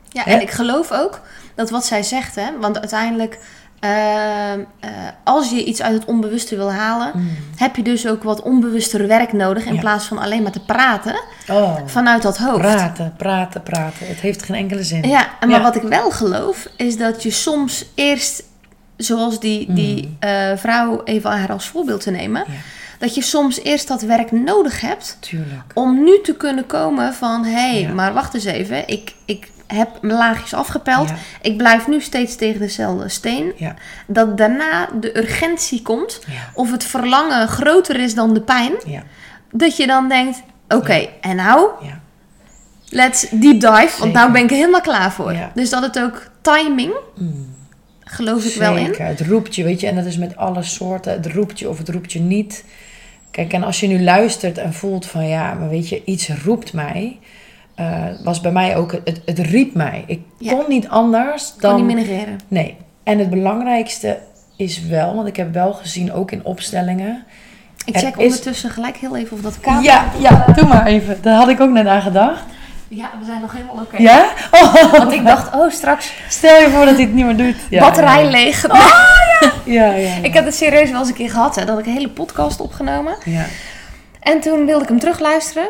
ja 0.09 0.27
en 0.27 0.41
ik 0.41 0.51
geloof 0.51 0.93
ook 0.93 1.21
dat 1.55 1.71
wat 1.71 1.85
zij 1.85 2.03
zegt, 2.03 2.35
hè, 2.35 2.59
want 2.61 2.79
uiteindelijk. 2.79 3.39
Uh, 3.85 4.53
uh, 4.53 4.91
als 5.25 5.51
je 5.51 5.65
iets 5.65 5.83
uit 5.83 5.95
het 5.95 6.05
onbewuste 6.05 6.57
wil 6.57 6.73
halen, 6.73 7.11
mm. 7.15 7.31
heb 7.57 7.77
je 7.77 7.83
dus 7.83 8.07
ook 8.07 8.23
wat 8.23 8.43
onbewuster 8.43 9.07
werk 9.07 9.33
nodig 9.33 9.65
in 9.65 9.79
plaats 9.79 10.05
van 10.05 10.19
alleen 10.19 10.43
maar 10.43 10.53
te 10.53 10.65
praten 10.65 11.21
oh, 11.49 11.77
vanuit 11.87 12.23
dat 12.23 12.39
hoofd. 12.39 12.59
Praten, 12.59 13.15
praten, 13.17 13.63
praten. 13.63 14.07
Het 14.07 14.21
heeft 14.21 14.43
geen 14.43 14.57
enkele 14.57 14.83
zin. 14.83 15.09
Ja, 15.09 15.29
maar 15.47 15.63
wat 15.63 15.77
ik 15.77 15.83
wel 15.83 16.11
geloof 16.11 16.69
is 16.77 16.97
dat 16.97 17.23
je 17.23 17.31
soms 17.31 17.85
eerst 17.95 18.43
zoals 18.97 19.41
die, 19.41 19.73
die 19.73 20.17
mm. 20.21 20.29
uh, 20.29 20.57
vrouw, 20.57 21.03
even 21.05 21.31
haar 21.31 21.53
als 21.53 21.69
voorbeeld 21.69 22.01
te 22.01 22.11
nemen. 22.11 22.45
Dat 22.99 23.15
je 23.15 23.23
soms 23.23 23.63
eerst 23.63 23.89
dat 23.89 24.03
werk 24.03 24.33
nodig 24.33 24.81
hebt. 24.81 25.17
Tuurlijk. 25.21 25.73
Om 25.75 26.05
nu 26.05 26.21
te 26.23 26.35
kunnen 26.35 26.67
komen 26.67 27.15
van... 27.15 27.45
Hé, 27.45 27.83
hey, 27.83 27.93
maar 27.95 28.13
wacht 28.13 28.35
eens 28.35 28.45
even. 28.45 28.89
Ik, 28.89 29.15
ik 29.25 29.51
heb 29.77 29.89
mijn 30.01 30.19
laagjes 30.19 30.55
afgepeld. 30.55 31.13
Ik 31.43 31.57
blijf 31.57 31.89
nu 31.89 32.01
steeds 32.01 32.37
tegen 32.37 32.61
dezelfde 32.61 33.09
steen. 33.09 33.53
Dat 34.07 34.39
daarna 34.39 34.89
de 35.01 35.19
urgentie 35.19 35.83
komt. 35.83 36.21
Of 36.55 36.71
het 36.71 36.85
verlangen 36.85 37.49
groter 37.49 38.01
is 38.01 38.15
dan 38.15 38.35
de 38.35 38.41
pijn. 38.41 38.73
Dat 39.53 39.77
je 39.77 39.87
dan 39.87 40.09
denkt... 40.09 40.43
Oké, 40.69 41.09
en 41.21 41.37
nou... 41.37 41.69
Let's 42.93 43.27
deep 43.31 43.61
dive. 43.61 43.95
Want 43.99 44.13
nou 44.13 44.33
ben 44.33 44.43
ik 44.43 44.51
er 44.51 44.57
helemaal 44.57 44.81
klaar 44.81 45.13
voor. 45.13 45.35
Dus 45.55 45.71
dat 45.71 45.83
het 45.83 45.99
ook 45.99 46.31
timing... 46.41 46.93
Mm 47.17 47.59
geloof 48.11 48.45
ik 48.45 48.55
wel 48.55 48.77
in. 48.77 48.95
Het 48.99 49.21
roept 49.21 49.55
je, 49.55 49.65
weet 49.65 49.81
je, 49.81 49.87
en 49.87 49.95
dat 49.95 50.05
is 50.05 50.19
met 50.19 50.37
alle 50.37 50.63
soorten. 50.63 51.13
Het 51.13 51.27
roept 51.27 51.59
je 51.59 51.69
of 51.69 51.79
het 51.79 51.89
roept 51.89 52.13
je 52.13 52.21
niet. 52.21 52.65
Kijk, 53.31 53.53
en 53.53 53.63
als 53.63 53.81
je 53.81 53.87
nu 53.87 54.03
luistert 54.03 54.59
en 54.59 54.73
voelt 54.73 55.07
van 55.07 55.29
ja, 55.29 55.55
maar 55.55 55.69
weet 55.69 55.89
je, 55.89 56.05
iets 56.05 56.29
roept 56.45 56.73
mij. 56.73 57.19
Uh, 57.81 58.05
was 58.25 58.41
bij 58.41 58.53
mij 58.53 58.77
ook, 58.77 58.93
het, 58.93 59.21
het 59.25 59.39
riep 59.39 59.75
mij. 59.75 60.05
Ik 60.07 60.23
kon 60.47 60.65
niet 60.69 60.89
anders 60.89 61.55
dan. 61.59 61.77
Kon 61.77 61.87
niet 61.87 61.97
negeren. 61.97 62.39
Nee. 62.49 62.77
En 63.03 63.19
het 63.19 63.31
belangrijkste 63.31 64.19
is 64.57 64.83
wel, 64.87 65.15
want 65.15 65.29
ik 65.29 65.37
heb 65.37 65.53
wel 65.53 65.73
gezien, 65.73 66.13
ook 66.13 66.31
in 66.31 66.45
opstellingen. 66.45 67.25
Ik 67.85 67.97
check 67.97 68.19
ondertussen 68.19 68.71
gelijk 68.71 68.97
heel 68.97 69.17
even 69.17 69.37
of 69.37 69.43
dat 69.43 69.61
kan. 69.61 69.83
Ja, 69.83 70.05
ja, 70.19 70.45
doe 70.55 70.67
maar 70.67 70.87
even. 70.87 71.19
Daar 71.23 71.37
had 71.37 71.49
ik 71.49 71.61
ook 71.61 71.71
net 71.71 71.87
aan 71.87 72.03
gedacht. 72.03 72.43
Ja, 72.89 73.11
we 73.19 73.25
zijn 73.25 73.41
nog 73.41 73.53
helemaal 73.53 73.75
oké. 73.75 73.97
Ja? 73.97 74.33
Oh. 74.51 74.75
Want 74.99 75.13
ik 75.13 75.25
dacht, 75.25 75.55
oh, 75.55 75.71
straks... 75.71 76.13
Stel 76.29 76.61
je 76.61 76.71
voor 76.71 76.85
dat 76.85 76.95
hij 76.95 77.05
het 77.05 77.15
niet 77.15 77.25
meer 77.25 77.37
doet. 77.37 77.57
Ja, 77.71 77.81
Batterij 77.81 78.31
leeg. 78.31 78.71
Oh, 78.71 78.77
ja. 79.41 79.53
ja, 79.73 79.93
ja, 79.95 80.15
Ik 80.23 80.35
heb 80.35 80.45
het 80.45 80.55
serieus 80.55 80.91
wel 80.91 80.99
eens 80.99 81.09
een 81.09 81.15
keer 81.15 81.31
gehad, 81.31 81.55
hè. 81.55 81.65
Dat 81.65 81.79
ik 81.79 81.87
een 81.87 81.93
hele 81.93 82.09
podcast 82.09 82.61
opgenomen. 82.61 83.17
Ja. 83.25 83.45
En 84.21 84.41
toen 84.41 84.67
wilde 84.67 84.83
ik 84.83 84.89
hem 84.89 84.99
terugluisteren. 84.99 85.69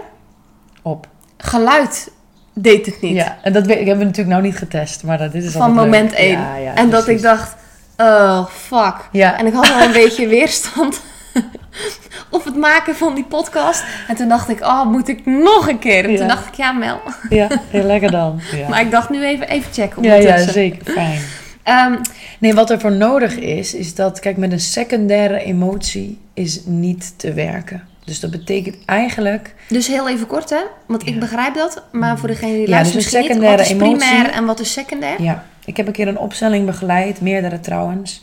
Op? 0.83 1.09
Geluid 1.43 2.11
deed 2.55 2.87
het 2.87 3.01
niet. 3.01 3.15
Ja, 3.15 3.39
en 3.43 3.53
dat 3.53 3.67
we- 3.67 3.81
ik 3.81 3.87
heb 3.87 3.99
we 3.99 4.05
natuurlijk 4.05 4.29
nou 4.31 4.43
niet 4.43 4.57
getest, 4.57 5.03
maar 5.05 5.19
dat, 5.19 5.33
dit 5.33 5.45
is 5.45 5.53
Van 5.53 5.73
moment 5.73 6.13
één. 6.13 6.39
Ja, 6.41 6.57
ja, 6.57 6.75
en 6.75 6.91
dat 6.91 7.09
ik 7.09 7.23
dacht, 7.23 7.55
oh 7.97 8.47
fuck. 8.47 8.95
Ja. 9.13 9.39
En 9.39 9.47
ik 9.47 9.53
had 9.53 9.71
al 9.71 9.81
een 9.83 9.93
beetje 10.03 10.27
weerstand 10.27 11.01
op 12.31 12.45
het 12.45 12.57
maken 12.57 12.95
van 12.97 13.15
die 13.15 13.25
podcast. 13.25 13.83
En 14.09 14.15
toen 14.17 14.29
dacht 14.29 14.49
ik, 14.49 14.61
oh, 14.61 14.85
moet 14.87 15.09
ik 15.09 15.27
nog 15.27 15.69
een 15.69 15.79
keer? 15.79 16.09
En 16.09 16.17
toen 16.17 16.29
dacht 16.29 16.47
ik, 16.47 16.55
ja 16.55 16.73
Mel. 16.73 17.01
Ja, 17.29 17.47
heel 17.71 17.85
lekker 17.85 18.11
dan. 18.11 18.41
Ja, 18.57 18.69
Maar 18.69 18.81
ik 18.81 18.91
dacht 18.91 19.11
nu 19.11 19.25
even, 19.25 19.49
even 19.49 19.73
checken 19.73 20.03
ja, 20.03 20.15
ja, 20.15 20.39
zeker. 20.39 20.93
Fijn. 20.93 21.21
Ehm, 21.63 21.95
Nee, 22.39 22.55
wat 22.55 22.71
er 22.71 22.81
voor 22.81 22.93
nodig 22.93 23.37
is, 23.37 23.75
is 23.75 23.95
dat, 23.95 24.21
kijk, 24.21 24.37
met 24.37 24.53
een 24.53 24.61
secundaire 24.61 25.39
emotie 25.43 26.19
is 26.35 26.61
niet 26.65 27.13
te 27.19 27.33
werken. 27.33 27.89
Dus 28.11 28.21
dat 28.21 28.31
betekent 28.31 28.77
eigenlijk, 28.85 29.55
dus 29.69 29.87
heel 29.87 30.09
even 30.09 30.27
kort 30.27 30.51
hè, 30.51 30.57
want 30.87 31.07
ik 31.07 31.15
Ja. 31.15 31.19
begrijp 31.21 31.55
dat. 31.55 31.83
Maar 31.93 32.19
voor 32.19 32.29
degene 32.29 32.53
die 32.53 32.61
Ja, 32.61 32.69
luistert 32.71 33.03
dus 33.05 33.13
misschien 33.13 33.41
niet, 33.41 33.49
wat 33.51 33.61
is 33.61 33.77
primair 33.77 34.31
en 34.31 34.45
wat 34.45 34.61
is 34.61 34.73
secundair? 34.73 35.23
ja, 35.23 35.45
ik 35.65 35.77
heb 35.77 35.87
een 35.87 35.93
keer 35.93 36.09
een 36.09 36.19
opstelling 36.19 36.67
begeleid, 36.67 37.21
meerdere 37.21 37.61
trouwens, 37.61 38.23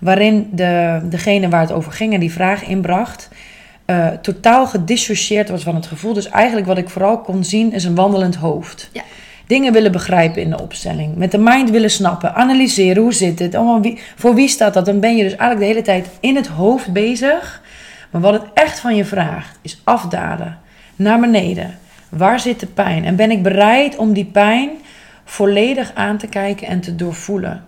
waarin 0.00 0.48
de, 0.52 1.00
degene 1.04 1.48
waar 1.48 1.60
het 1.60 1.72
over 1.72 1.92
ging 1.92 2.14
en 2.14 2.20
die 2.20 2.32
vraag 2.32 2.64
inbracht, 2.66 3.28
eh, 3.84 4.08
totaal 4.08 4.66
gedissocieerd 4.66 5.48
was 5.48 5.62
van 5.62 5.74
het 5.74 5.86
gevoel. 5.86 6.12
Dus 6.12 6.28
eigenlijk 6.28 6.66
wat 6.66 6.78
ik 6.78 6.88
vooral 6.88 7.18
kon 7.20 7.44
zien 7.44 7.72
is 7.72 7.84
een 7.84 7.94
wandelend 7.94 8.34
hoofd. 8.34 8.88
Ja. 8.92 9.02
Dingen 9.46 9.72
willen 9.72 9.92
begrijpen 9.92 10.42
in 10.42 10.50
de 10.50 10.60
opstelling. 10.62 11.16
Met 11.16 11.30
de 11.30 11.38
mind 11.38 11.70
willen 11.70 11.90
snappen. 11.90 12.34
Analyseren. 12.34 13.02
Hoe 13.02 13.12
zit 13.14 13.38
het? 13.38 13.54
Oh, 13.54 13.82
wie, 13.82 13.98
voor 14.16 14.34
wie 14.34 14.48
staat 14.48 14.74
dat? 14.74 14.84
Dan 14.86 15.00
ben 15.00 15.16
je 15.16 15.22
dus 15.22 15.36
eigenlijk 15.36 15.60
de 15.60 15.66
hele 15.66 15.82
tijd 15.82 16.08
in 16.20 16.36
het 16.36 16.46
hoofd 16.46 16.92
bezig. 16.92 17.62
Maar 18.16 18.32
wat 18.32 18.42
het 18.42 18.50
echt 18.54 18.80
van 18.80 18.96
je 18.96 19.04
vraagt 19.04 19.58
is 19.62 19.80
afdalen. 19.84 20.58
Naar 20.96 21.20
beneden. 21.20 21.78
Waar 22.08 22.40
zit 22.40 22.60
de 22.60 22.66
pijn? 22.66 23.04
En 23.04 23.16
ben 23.16 23.30
ik 23.30 23.42
bereid 23.42 23.96
om 23.96 24.12
die 24.12 24.24
pijn 24.24 24.70
volledig 25.24 25.92
aan 25.94 26.16
te 26.16 26.26
kijken 26.26 26.66
en 26.66 26.80
te 26.80 26.96
doorvoelen? 26.96 27.64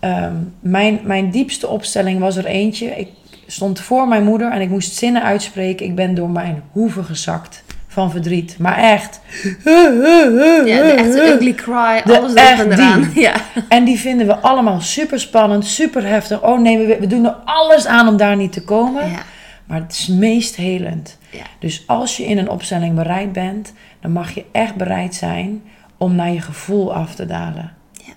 Ehm, 0.00 0.34
mijn, 0.60 1.00
mijn 1.02 1.30
diepste 1.30 1.68
opstelling 1.68 2.20
was 2.20 2.36
er 2.36 2.44
eentje. 2.44 2.86
Ik 2.86 3.08
stond 3.46 3.80
voor 3.80 4.08
mijn 4.08 4.24
moeder 4.24 4.52
en 4.52 4.60
ik 4.60 4.68
moest 4.68 4.94
zinnen 4.94 5.22
uitspreken. 5.22 5.86
Ik 5.86 5.94
ben 5.94 6.14
door 6.14 6.30
mijn 6.30 6.62
hoeven 6.72 7.04
gezakt 7.04 7.64
van 7.88 8.10
verdriet. 8.10 8.58
Maar 8.58 8.76
echt. 8.76 9.20
Ja, 9.64 10.82
de 10.82 10.94
echte 10.96 11.32
ugly 11.34 11.54
cry, 11.54 12.02
De 12.04 12.18
alles 12.18 12.34
echt 12.34 12.60
en 12.60 12.72
eraan. 12.72 13.10
Ja. 13.14 13.34
En 13.68 13.84
die 13.84 13.98
vinden 13.98 14.26
we 14.26 14.36
allemaal 14.36 14.80
super 14.80 15.20
spannend, 15.20 15.66
super 15.66 16.06
heftig. 16.06 16.42
Oh 16.42 16.60
nee, 16.60 16.86
we, 16.86 16.96
we 17.00 17.06
doen 17.06 17.24
er 17.24 17.36
alles 17.44 17.86
aan 17.86 18.08
om 18.08 18.16
daar 18.16 18.36
niet 18.36 18.52
te 18.52 18.62
komen. 18.62 19.10
Ja. 19.10 19.22
Maar 19.68 19.80
het 19.80 19.92
is 19.92 20.06
meest 20.06 20.56
helend. 20.56 21.18
Ja. 21.30 21.42
Dus 21.58 21.82
als 21.86 22.16
je 22.16 22.24
in 22.26 22.38
een 22.38 22.48
opstelling 22.50 22.94
bereid 22.94 23.32
bent, 23.32 23.72
dan 24.00 24.12
mag 24.12 24.30
je 24.34 24.44
echt 24.52 24.74
bereid 24.74 25.14
zijn 25.14 25.62
om 25.96 26.14
naar 26.14 26.30
je 26.32 26.40
gevoel 26.40 26.94
af 26.94 27.14
te 27.14 27.26
dalen. 27.26 27.72
Ja. 27.92 28.12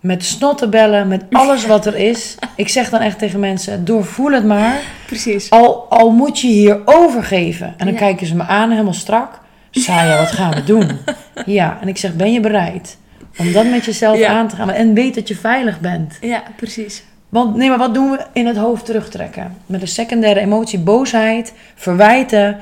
Met 0.00 0.24
snottenbellen, 0.24 1.08
met 1.08 1.24
alles 1.30 1.66
wat 1.66 1.86
er 1.86 1.96
is. 1.96 2.34
Ik 2.56 2.68
zeg 2.68 2.90
dan 2.90 3.00
echt 3.00 3.18
tegen 3.18 3.40
mensen, 3.40 3.84
doorvoel 3.84 4.32
het 4.32 4.44
maar. 4.44 4.80
Precies. 5.06 5.50
Al, 5.50 5.86
al 5.90 6.10
moet 6.10 6.40
je 6.40 6.46
hier 6.48 6.80
overgeven. 6.84 7.66
En 7.66 7.84
dan 7.84 7.92
Ja. 7.94 7.98
kijken 8.00 8.26
ze 8.26 8.36
me 8.36 8.42
aan, 8.42 8.70
helemaal 8.70 8.92
strak. 8.92 9.40
Saya, 9.70 10.18
wat 10.18 10.32
gaan 10.32 10.54
we 10.54 10.64
doen? 10.64 10.90
Ja, 11.46 11.78
en 11.80 11.88
ik 11.88 11.96
zeg, 11.96 12.14
ben 12.14 12.32
je 12.32 12.40
bereid 12.40 12.96
om 13.38 13.52
dat 13.52 13.66
met 13.66 13.84
jezelf 13.84 14.22
aan 14.22 14.48
te 14.48 14.56
gaan? 14.56 14.70
En 14.70 14.94
weet 14.94 15.14
dat 15.14 15.28
je 15.28 15.34
veilig 15.36 15.80
bent. 15.80 16.18
Ja, 16.20 16.42
precies. 16.56 17.02
Want 17.32 17.56
nee, 17.56 17.68
maar 17.68 17.78
wat 17.78 17.94
doen 17.94 18.10
we 18.10 18.26
in 18.32 18.46
het 18.46 18.56
hoofd 18.56 18.84
terugtrekken? 18.84 19.56
Met 19.66 19.80
een 19.82 19.88
secundaire 19.88 20.40
emotie, 20.40 20.78
boosheid, 20.78 21.52
verwijten 21.74 22.58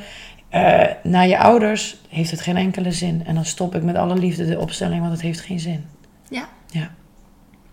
eh, 0.49 0.83
naar 1.03 1.29
je 1.29 1.39
ouders, 1.39 1.97
heeft 2.09 2.31
het 2.31 2.41
geen 2.41 2.57
enkele 2.57 2.93
zin. 2.93 3.23
En 3.27 3.35
dan 3.35 3.45
stop 3.45 3.75
ik 3.75 3.83
met 3.83 3.97
alle 3.97 4.15
liefde 4.19 4.47
de 4.47 4.59
opstelling, 4.59 5.01
want 5.01 5.13
het 5.13 5.21
heeft 5.21 5.41
geen 5.41 5.61
zin. 5.61 5.85
Ja. 6.29 6.49
Ja. 6.67 6.91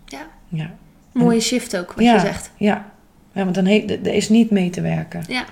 Ja. 0.05 0.27
Ja. 0.47 0.71
Mooie 1.13 1.39
shift 1.39 1.77
ook, 1.77 1.93
wat 1.93 2.03
ja. 2.03 2.13
je 2.13 2.19
zegt. 2.19 2.51
Ja. 2.57 2.85
ja, 3.31 3.43
want 3.43 3.55
dan 3.55 3.65
he- 3.65 3.85
er 4.03 4.13
is 4.13 4.29
niet 4.29 4.51
mee 4.51 4.69
te 4.69 4.81
werken. 4.81 5.23
Ja. 5.27 5.43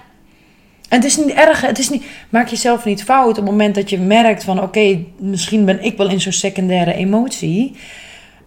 En 0.89 0.97
het 0.97 1.03
is 1.05 1.17
niet 1.17 1.29
erg, 1.33 1.61
het 1.61 1.79
is 1.79 1.89
niet, 1.89 2.05
maak 2.29 2.47
jezelf 2.47 2.85
niet 2.85 3.03
fout 3.03 3.29
op 3.29 3.35
het 3.35 3.45
moment 3.45 3.75
dat 3.75 3.89
je 3.89 3.99
merkt 3.99 4.43
van 4.43 4.61
oké, 4.61 4.99
misschien 5.19 5.65
ben 5.65 5.83
ik 5.83 5.97
wel 5.97 6.09
in 6.09 6.21
zo'n 6.21 6.31
secundaire 6.31 6.93
emotie. 6.93 7.75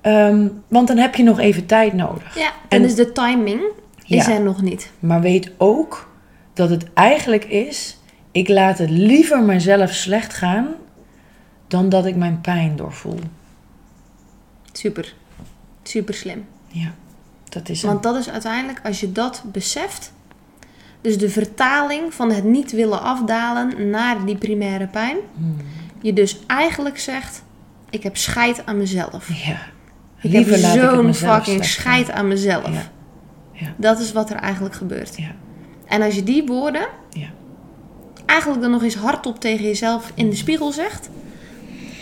Ehm, 0.08 0.48
want 0.68 0.88
dan 0.88 0.96
heb 0.96 1.14
je 1.14 1.22
nog 1.22 1.38
even 1.38 1.66
tijd 1.66 1.92
nodig. 1.92 2.36
Ja, 2.38 2.52
En- 2.68 2.82
dus 2.82 2.94
de 2.94 3.12
timing 3.12 3.60
is 4.06 4.26
Ja. 4.26 4.32
er 4.32 4.40
nog 4.42 4.62
niet. 4.62 4.90
Maar 4.98 5.20
weet 5.20 5.50
ook 5.56 6.10
dat 6.54 6.70
het 6.70 6.92
eigenlijk 6.94 7.44
is, 7.44 7.98
ik 8.32 8.48
laat 8.48 8.78
het 8.78 8.90
liever 8.90 9.42
mezelf 9.42 9.92
slecht 9.92 10.34
gaan 10.34 10.66
dan 11.66 11.88
dat 11.88 12.06
ik 12.06 12.16
mijn 12.16 12.40
pijn 12.40 12.76
doorvoel. 12.76 13.18
Super. 14.72 15.14
Super 15.82 16.14
slim. 16.14 16.44
Ja, 16.66 16.94
dat 17.48 17.68
is 17.68 17.82
het. 17.82 17.90
Want 17.90 18.02
dat 18.02 18.16
is 18.16 18.30
uiteindelijk, 18.30 18.80
als 18.84 19.00
je 19.00 19.12
dat 19.12 19.42
beseft, 19.52 20.12
dus 21.00 21.18
de 21.18 21.30
vertaling 21.30 22.14
van 22.14 22.30
het 22.32 22.44
niet 22.44 22.72
willen 22.72 23.02
afdalen 23.02 23.90
naar 23.90 24.24
die 24.24 24.36
primaire 24.36 24.86
pijn, 24.86 25.16
Hmm. 25.36 25.56
je 26.02 26.12
dus 26.12 26.38
eigenlijk 26.46 26.98
zegt, 26.98 27.42
ik 27.90 28.02
heb 28.02 28.16
scheid 28.16 28.66
aan 28.66 28.76
mezelf. 28.78 29.44
Ja. 29.46 29.58
Ik 30.22 30.30
Liever 30.30 30.52
heb 30.70 30.90
zo'n 30.92 31.14
fucking 31.14 31.64
scheid 31.64 32.10
aan 32.10 32.28
mezelf. 32.28 32.66
Ja. 32.72 32.90
Ja. 33.52 33.74
Dat 33.76 34.00
is 34.00 34.12
wat 34.12 34.30
er 34.30 34.36
eigenlijk 34.36 34.74
gebeurt. 34.74 35.16
Ja. 35.16 35.30
En 35.86 36.02
als 36.02 36.14
je 36.14 36.22
die 36.22 36.46
woorden 36.46 36.86
Ja. 37.10 37.28
eigenlijk 38.26 38.60
dan 38.62 38.70
nog 38.70 38.82
eens 38.82 38.94
hardop 38.96 39.40
tegen 39.40 39.64
jezelf 39.64 40.12
in 40.14 40.30
de 40.30 40.36
spiegel 40.36 40.72
zegt, 40.72 41.08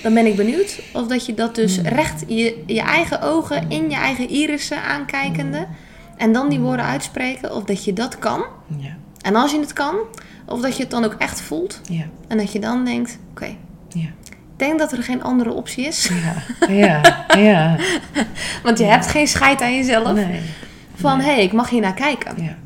dan 0.02 0.14
ben 0.14 0.26
ik 0.26 0.36
benieuwd 0.36 0.80
of 0.92 1.06
dat 1.06 1.26
je 1.26 1.34
dat 1.34 1.54
dus 1.54 1.76
Hmm. 1.76 1.86
recht 1.86 2.24
je, 2.26 2.62
je 2.66 2.80
eigen 2.80 3.22
ogen 3.22 3.70
in 3.70 3.90
je 3.90 3.96
eigen 3.96 4.28
irissen 4.28 4.82
aankijkende 4.82 5.66
en 6.16 6.32
dan 6.32 6.48
die 6.48 6.60
woorden 6.60 6.84
uitspreken, 6.84 7.54
of 7.54 7.64
dat 7.64 7.84
je 7.84 7.92
dat 7.92 8.18
kan. 8.18 8.44
Ja. 8.78 8.96
En 9.20 9.36
als 9.36 9.50
je 9.52 9.60
het 9.60 9.72
kan, 9.72 9.94
of 10.46 10.60
dat 10.60 10.76
je 10.76 10.82
het 10.82 10.90
dan 10.90 11.04
ook 11.04 11.14
echt 11.18 11.40
voelt 11.40 11.80
Ja. 11.90 12.04
en 12.28 12.36
dat 12.36 12.52
je 12.52 12.58
dan 12.58 12.84
denkt, 12.84 13.18
oké, 13.30 13.46
Ja. 13.88 14.08
Ik 14.57 14.66
denk 14.66 14.78
dat 14.78 14.92
er 14.92 15.02
geen 15.02 15.22
andere 15.22 15.52
optie 15.52 15.84
is, 15.86 16.11
Ja. 16.68 16.72
Ja. 16.72 17.24
Ja. 17.40 17.76
want 18.64 18.78
je 18.78 18.84
hebt 18.84 19.07
geen 19.07 19.26
scheid 19.26 19.61
aan 19.61 19.74
jezelf 19.74 20.12
Nee. 20.12 20.40
van 20.94 21.20
hé, 21.20 21.34
hey, 21.34 21.42
ik 21.42 21.52
mag 21.52 21.70
hier 21.70 21.80
naar 21.80 21.94
kijken. 21.94 22.42
Ja. 22.42 22.57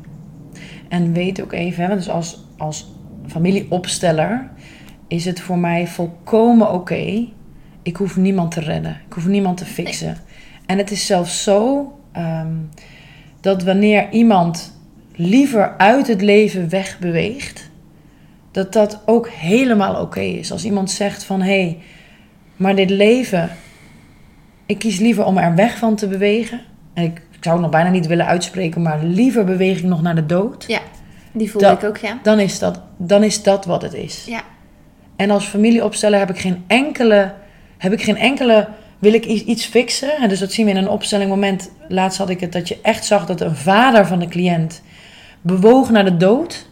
En 0.89 1.13
weet 1.13 1.41
ook 1.41 1.51
even, 1.51 1.85
hè, 1.85 1.95
dus 1.95 2.09
als, 2.09 2.43
als 2.57 2.91
familieopsteller 3.27 4.49
is 5.07 5.25
het 5.25 5.39
voor 5.41 5.57
mij 5.57 5.87
volkomen 5.87 6.73
oké. 6.73 7.27
Ik 7.83 7.95
hoef 7.95 8.17
niemand 8.17 8.51
te 8.51 8.59
redden. 8.59 8.97
Ik 9.07 9.13
hoef 9.13 9.25
niemand 9.27 9.57
te 9.57 9.65
fixen. 9.65 10.17
En 10.65 10.77
het 10.77 10.91
is 10.91 11.05
zelfs 11.05 11.43
zo 11.43 11.91
ehm, 12.11 12.53
dat 13.41 13.63
wanneer 13.63 14.09
iemand 14.11 14.79
liever 15.15 15.77
uit 15.77 16.07
het 16.07 16.21
leven 16.21 16.69
wegbeweegt, 16.69 17.69
dat 18.51 18.73
dat 18.73 19.01
ook 19.05 19.29
helemaal 19.29 20.01
oké 20.01 20.19
is. 20.19 20.51
Als 20.51 20.65
iemand 20.65 20.91
zegt 20.91 21.23
van 21.23 21.41
hé, 21.41 21.61
hey, 21.61 21.77
maar 22.55 22.75
dit 22.75 22.89
leven, 22.89 23.49
ik 24.65 24.79
kies 24.79 24.99
liever 24.99 25.25
om 25.25 25.37
er 25.37 25.55
weg 25.55 25.77
van 25.77 25.95
te 25.95 26.07
bewegen. 26.07 26.61
En 26.93 27.03
ik, 27.03 27.21
ik 27.31 27.43
zou 27.43 27.55
het 27.55 27.63
nog 27.63 27.71
bijna 27.71 27.89
niet 27.89 28.07
willen 28.07 28.25
uitspreken, 28.25 28.81
maar 28.81 29.03
liever 29.03 29.45
beweeg 29.45 29.77
ik 29.77 29.83
nog 29.83 30.01
naar 30.01 30.15
de 30.15 30.25
dood. 30.25 30.63
Ja, 30.67 30.79
die 31.31 31.51
voel 31.51 31.71
ik 31.71 31.83
ook, 31.83 31.97
ja. 31.97 32.19
Dan 32.23 32.39
is, 32.39 32.59
dat, 32.59 32.81
dan 32.97 33.23
is 33.23 33.43
dat 33.43 33.65
wat 33.65 33.81
het 33.81 33.93
is. 33.93 34.25
Ja, 34.27 34.41
En 35.15 35.29
als 35.29 35.45
familieopsteller 35.45 36.19
heb 36.19 36.29
ik 36.29 36.39
geen 36.39 36.63
enkele, 36.67 37.33
heb 37.77 37.91
ik 37.93 38.01
geen 38.01 38.17
enkele, 38.17 38.67
wil 38.99 39.13
ik 39.13 39.25
iets 39.25 39.65
fixen. 39.65 40.17
En 40.17 40.29
dus 40.29 40.39
dat 40.39 40.51
zien 40.51 40.65
we 40.65 40.71
in 40.71 40.77
een 40.77 40.89
opstelling 40.89 41.29
moment. 41.29 41.71
Laatst 41.87 42.17
had 42.17 42.29
ik 42.29 42.39
het 42.39 42.51
dat 42.51 42.67
je 42.67 42.79
echt 42.81 43.05
zag 43.05 43.25
dat 43.25 43.41
een 43.41 43.55
vader 43.55 44.07
van 44.07 44.19
de 44.19 44.27
cliënt 44.27 44.81
bewoog 45.41 45.89
naar 45.89 46.05
de 46.05 46.17
dood. 46.17 46.69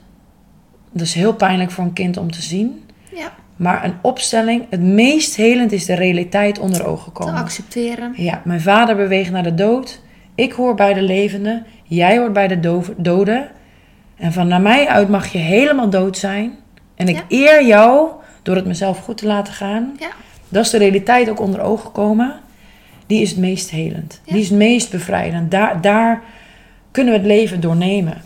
Dat 0.92 1.02
is 1.02 1.14
heel 1.14 1.34
pijnlijk 1.34 1.72
voor 1.72 1.84
een 1.84 1.94
kind 1.94 2.18
om 2.18 2.32
te 2.32 2.42
zien. 2.42 2.84
ja. 3.16 3.32
Maar 3.56 3.86
een 3.86 3.94
opstelling, 4.02 4.66
het 4.70 4.82
meest 4.82 5.36
helend 5.36 5.72
is 5.72 5.86
de 5.86 5.94
realiteit 5.94 6.60
onder 6.60 6.86
ogen 6.86 7.06
te 7.14 7.20
komen. 7.20 7.34
accepteren. 7.34 8.14
Ja, 8.16 8.42
mijn 8.46 8.62
vader 8.62 8.96
beweegt 8.96 9.32
naar 9.32 9.44
de 9.44 9.54
dood. 9.54 10.02
Ik 10.36 10.52
hoor 10.52 10.76
bij 10.76 10.94
de 10.94 11.02
levenden. 11.02 11.66
Jij 11.84 12.18
hoort 12.18 12.34
bij 12.34 12.48
de 12.48 12.82
doden. 12.98 13.48
En 14.16 14.34
van 14.34 14.48
naar 14.48 14.62
mij 14.62 14.88
uit 14.88 15.10
mag 15.10 15.28
je 15.32 15.38
helemaal 15.38 15.90
dood 15.90 16.18
zijn. 16.18 16.56
En 16.96 17.08
ik 17.08 17.16
Ja. 17.16 17.24
eer 17.28 17.66
jou 17.66 18.10
door 18.44 18.56
het 18.56 18.66
mezelf 18.66 19.00
goed 19.00 19.18
te 19.18 19.26
laten 19.28 19.54
gaan. 19.54 19.96
Ja. 20.00 20.10
Dat 20.50 20.66
is 20.66 20.70
de 20.72 20.78
realiteit 20.78 21.30
ook 21.30 21.40
onder 21.40 21.62
ogen 21.62 21.92
komen. 21.92 22.34
Die 23.08 23.22
is 23.22 23.30
het 23.30 23.40
meest 23.40 23.70
helend. 23.70 24.22
Ja. 24.24 24.34
Die 24.34 24.42
is 24.42 24.50
het 24.50 24.58
meest 24.58 24.92
bevrijdend. 24.92 25.52
Daar, 25.52 25.82
daar 25.82 26.22
kunnen 26.92 27.14
we 27.14 27.20
het 27.20 27.28
leven 27.28 27.60
doornemen. 27.62 28.22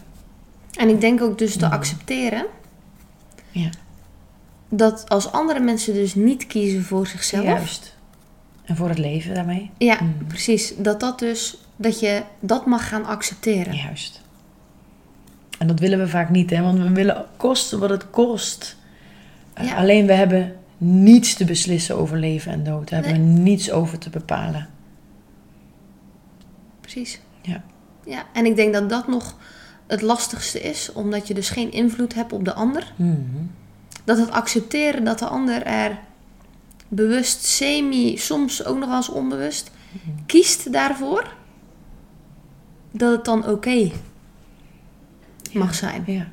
En 0.78 0.90
ik 0.90 1.02
denk 1.02 1.22
ook 1.22 1.38
dus 1.38 1.56
te 1.58 1.70
accepteren 1.70 2.46
Ja, 3.52 3.70
dat 4.70 5.10
als 5.10 5.32
andere 5.32 5.60
mensen 5.60 5.94
dus 5.94 6.16
niet 6.16 6.48
kiezen 6.48 6.84
voor 6.84 7.08
zichzelf. 7.08 7.44
juist. 7.44 7.96
En 8.64 8.76
voor 8.76 8.90
het 8.90 8.98
leven 8.98 9.34
daarmee. 9.34 9.72
Ja, 9.78 9.98
Mm. 10.02 10.18
precies. 10.28 10.74
Dat 10.78 11.00
dat 11.00 11.20
dus, 11.20 11.58
dat 11.76 12.00
je 12.00 12.24
dat 12.40 12.66
mag 12.66 12.88
gaan 12.88 13.06
accepteren. 13.06 13.76
Juist. 13.76 14.22
En 15.60 15.68
dat 15.68 15.80
willen 15.80 16.00
we 16.00 16.08
vaak 16.08 16.30
niet, 16.30 16.50
hè? 16.50 16.62
want 16.62 16.80
we 16.80 16.90
willen 16.92 17.26
kosten 17.38 17.80
wat 17.80 17.90
het 17.90 18.10
kost. 18.10 18.76
Eh, 19.54 19.66
Ja. 19.68 19.76
Alleen 19.76 20.06
we 20.06 20.14
hebben 20.14 20.56
niets 20.78 21.34
te 21.34 21.46
beslissen 21.46 21.98
over 21.98 22.18
leven 22.18 22.52
en 22.52 22.64
dood. 22.64 22.90
Daar 22.90 23.04
hebben 23.04 23.22
we 23.24 23.40
niets 23.42 23.72
over 23.72 23.98
te 23.98 24.10
bepalen. 24.10 24.70
Precies. 26.82 27.20
Ja. 27.42 27.64
Ja, 28.06 28.26
en 28.34 28.46
ik 28.46 28.56
denk 28.56 28.74
dat 28.74 28.90
dat 28.90 29.08
nog 29.08 29.36
het 29.94 30.02
lastigste 30.02 30.62
is, 30.62 30.92
omdat 30.92 31.28
je 31.28 31.34
dus 31.34 31.50
geen 31.50 31.72
invloed 31.72 32.14
hebt 32.14 32.34
op 32.34 32.46
de 32.46 32.54
ander. 32.54 32.94
Mhm. 32.96 33.16
Dat 34.04 34.18
het 34.18 34.32
accepteren 34.32 35.04
dat 35.04 35.20
de 35.20 35.26
ander 35.28 35.64
er 35.64 36.00
bewust, 36.88 37.46
semi, 37.46 38.18
soms 38.18 38.66
ook 38.66 38.78
nog 38.78 38.88
wel 38.88 38.98
eens 38.98 39.10
onbewust, 39.10 39.72
kiest 40.26 40.72
daarvoor, 40.72 41.34
dat 42.92 43.12
het 43.12 43.26
dan 43.26 43.48
oké 43.48 43.92
mag 45.54 45.76
zijn. 45.76 46.04
Ja, 46.06 46.28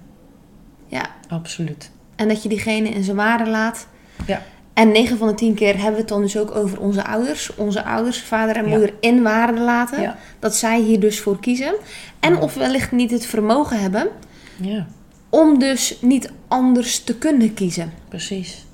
Ja, 0.87 1.11
absoluut. 1.29 1.91
en 2.17 2.29
dat 2.29 2.43
je 2.43 2.49
diegene 2.49 2.89
in 2.89 3.05
zijn 3.05 3.17
waarde 3.17 3.51
laat. 3.51 3.87
Ja. 4.27 4.43
En 4.81 4.93
9 4.93 5.19
van 5.19 5.29
de 5.29 5.35
10 5.35 5.55
keer 5.55 5.75
hebben 5.75 5.93
we 5.93 5.99
het 5.99 6.09
dan 6.09 6.21
dus 6.21 6.37
ook 6.39 6.55
over 6.55 6.81
onze 6.81 7.05
ouders. 7.05 7.55
Onze 7.57 7.85
ouders, 7.85 8.23
vader 8.23 8.57
en 8.57 8.65
Ja. 8.65 8.71
moeder 8.71 8.95
in 9.01 9.23
waarde 9.23 9.61
laten. 9.61 10.01
Ja. 10.03 10.17
Dat 10.39 10.57
zij 10.57 10.81
hier 10.81 11.01
dus 11.01 11.21
voor 11.21 11.41
kiezen. 11.41 11.75
En 12.21 12.37
of 12.39 12.55
wellicht 12.55 12.93
niet 12.93 13.11
het 13.11 13.27
vermogen 13.27 13.81
hebben 13.81 14.09
Ja, 14.57 14.87
om 15.29 15.59
dus 15.59 15.97
niet 16.01 16.31
anders 16.49 17.05
te 17.05 17.19
kunnen 17.19 17.55
kiezen. 17.55 17.93
precies. 18.09 18.65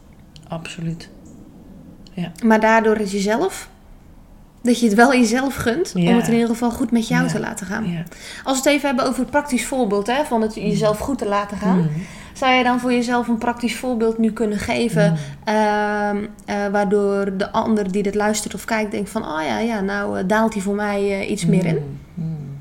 Absoluut. 0.48 1.08
Maar 2.44 2.60
daardoor 2.60 2.96
is 2.98 3.12
jezelf, 3.12 3.68
dat 4.62 4.80
je 4.80 4.86
het 4.86 4.94
wel 4.94 5.12
jezelf 5.12 5.54
gunt, 5.54 5.90
Ja. 5.94 6.10
om 6.10 6.16
het 6.16 6.26
in 6.26 6.32
ieder 6.32 6.48
geval 6.48 6.70
goed 6.70 6.90
met 6.90 7.08
jou 7.08 7.24
Ja. 7.24 7.30
te 7.30 7.40
laten 7.40 7.66
gaan. 7.66 7.90
Ja. 7.90 8.02
Als 8.44 8.58
we 8.62 8.64
het 8.64 8.72
even 8.76 8.88
hebben 8.88 9.06
over 9.06 9.20
het 9.20 9.30
praktisch 9.30 9.66
voorbeeld, 9.66 10.06
hè, 10.06 10.24
van 10.24 10.42
het 10.42 10.54
jezelf 10.54 10.98
goed 10.98 11.18
te 11.18 11.26
laten 11.26 11.56
gaan. 11.56 11.78
Mhm. 11.78 11.88
Zou 12.36 12.52
je 12.52 12.62
dan 12.64 12.80
voor 12.80 12.92
jezelf 12.92 13.28
een 13.28 13.38
praktisch 13.38 13.76
voorbeeld 13.76 14.18
nu 14.18 14.32
kunnen 14.32 14.58
geven, 14.58 15.12
Mhm. 15.12 15.56
ehm, 15.56 16.16
eh, 16.44 16.66
waardoor 16.72 17.36
de 17.36 17.52
ander 17.52 17.92
die 17.92 18.02
dit 18.02 18.14
luistert 18.14 18.54
of 18.54 18.64
kijkt 18.64 18.90
denkt 18.90 19.10
van, 19.10 19.22
oh 19.22 19.42
ja, 19.46 19.58
ja 19.58 19.80
nou 19.80 20.18
eh, 20.18 20.24
daalt 20.26 20.52
hij 20.52 20.62
voor 20.62 20.74
mij 20.74 21.20
eh, 21.20 21.30
iets 21.30 21.46
meer 21.46 21.66
in? 21.66 21.98
Mm, 22.14 22.24
mm. 22.24 22.58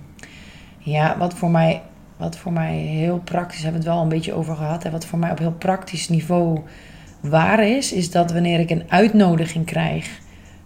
Ja, 0.78 1.17
wat 1.17 1.34
voor, 1.34 1.49
mij, 1.49 1.82
wat 2.17 2.38
voor 2.38 2.51
mij 2.53 2.76
heel 2.76 3.19
praktisch, 3.23 3.63
hebben 3.63 3.82
we 3.82 3.88
het 3.88 3.95
wel 3.95 4.03
een 4.03 4.09
beetje 4.09 4.34
over 4.34 4.55
gehad. 4.55 4.84
En 4.84 4.91
wat 4.91 5.05
voor 5.05 5.19
mij 5.19 5.32
op 5.32 5.39
heel 5.39 5.51
praktisch 5.57 6.09
niveau 6.09 6.59
waar 7.19 7.67
is, 7.67 7.91
is 7.93 8.11
dat 8.11 8.32
wanneer 8.32 8.59
ik 8.59 8.69
een 8.69 8.84
uitnodiging 8.88 9.65
krijg 9.65 10.19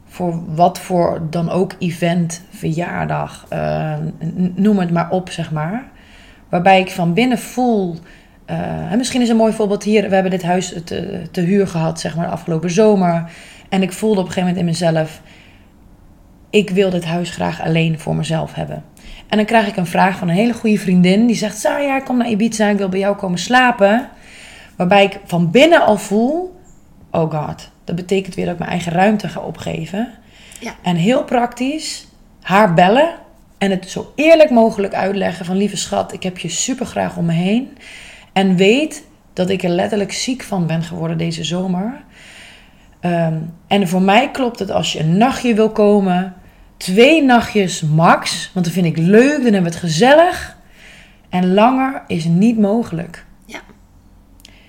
voor 0.05 0.39
wat 0.55 0.79
voor 0.79 1.21
dan 1.29 1.49
ook 1.49 1.73
event, 1.79 2.41
verjaardag, 2.49 3.45
noem 4.55 4.79
het 4.79 4.91
maar 4.91 5.09
op, 5.09 5.29
zeg 5.29 5.51
maar. 5.51 5.83
Waarbij 6.49 6.79
ik 6.79 6.91
van 6.91 7.13
binnen 7.13 7.37
voel. 7.37 7.95
Eh, 8.49 8.91
en 8.91 8.97
misschien 8.97 9.21
is 9.21 9.29
een 9.29 9.35
mooi 9.35 9.53
voorbeeld 9.53 9.83
hier. 9.83 10.09
We 10.09 10.13
hebben 10.13 10.31
dit 10.31 10.43
huis 10.43 10.73
te, 10.85 11.21
te 11.31 11.41
huur 11.41 11.67
gehad, 11.67 11.99
zeg 11.99 12.15
maar, 12.15 12.25
de 12.25 12.31
afgelopen 12.31 12.71
zomer. 12.71 13.31
En 13.69 13.81
ik 13.81 13.91
voelde 13.91 14.19
op 14.19 14.25
een 14.25 14.31
gegeven 14.31 14.55
moment 14.55 14.59
in 14.59 14.87
mezelf: 14.89 15.21
ik 16.49 16.69
wil 16.69 16.89
dit 16.89 17.05
huis 17.05 17.29
graag 17.29 17.61
alleen 17.61 17.99
voor 17.99 18.15
mezelf 18.15 18.53
hebben. 18.53 18.83
En 19.27 19.37
dan 19.37 19.45
krijg 19.45 19.67
ik 19.67 19.77
een 19.77 19.85
vraag 19.85 20.17
van 20.17 20.29
een 20.29 20.35
hele 20.35 20.53
goede 20.53 20.77
vriendin. 20.77 21.25
Die 21.25 21.35
zegt, 21.35 21.57
Sarah, 21.57 22.05
kom 22.05 22.17
naar 22.17 22.29
Ibiza, 22.29 22.67
ik 22.67 22.77
wil 22.77 22.89
bij 22.89 22.99
jou 22.99 23.15
komen 23.15 23.39
slapen. 23.39 24.09
Waarbij 24.75 25.03
ik 25.03 25.19
van 25.25 25.51
binnen 25.51 25.85
al 25.85 25.97
voel, 25.97 26.59
oh 27.11 27.31
god, 27.31 27.69
dat 27.83 27.95
betekent 27.95 28.35
weer 28.35 28.45
dat 28.45 28.53
ik 28.53 28.59
mijn 28.59 28.71
eigen 28.71 28.91
ruimte 28.91 29.27
ga 29.27 29.39
opgeven. 29.39 30.07
Ja. 30.59 30.75
En 30.81 30.95
heel 30.95 31.23
praktisch, 31.23 32.07
haar 32.41 32.73
bellen 32.73 33.09
en 33.57 33.71
het 33.71 33.89
zo 33.89 34.11
eerlijk 34.15 34.49
mogelijk 34.49 34.93
uitleggen 34.93 35.45
van, 35.45 35.57
lieve 35.57 35.77
schat, 35.77 36.13
ik 36.13 36.23
heb 36.23 36.37
je 36.37 36.49
super 36.49 36.85
graag 36.85 37.17
om 37.17 37.25
me 37.25 37.33
heen. 37.33 37.77
En 38.33 38.55
weet 38.55 39.07
dat 39.33 39.49
ik 39.49 39.63
er 39.63 39.69
letterlijk 39.69 40.13
ziek 40.13 40.43
van 40.43 40.67
ben 40.67 40.83
geworden 40.83 41.17
deze 41.17 41.43
zomer. 41.43 42.03
Ehm, 42.99 43.37
en 43.67 43.87
voor 43.87 44.01
mij 44.01 44.31
klopt 44.31 44.59
het 44.59 44.71
als 44.71 44.93
je 44.93 44.99
een 44.99 45.17
nachtje 45.17 45.53
wil 45.53 45.69
komen, 45.71 46.35
twee 46.77 47.23
nachtjes 47.23 47.81
max, 47.81 48.51
want 48.53 48.65
dan 48.65 48.73
vind 48.73 48.85
ik 48.85 48.97
leuk, 48.97 49.35
dan 49.35 49.53
hebben 49.53 49.61
we 49.61 49.69
het 49.69 49.75
gezellig. 49.75 50.57
En 51.29 51.53
langer 51.53 52.03
is 52.07 52.25
niet 52.25 52.59
mogelijk. 52.59 53.25
Ja. 53.45 53.59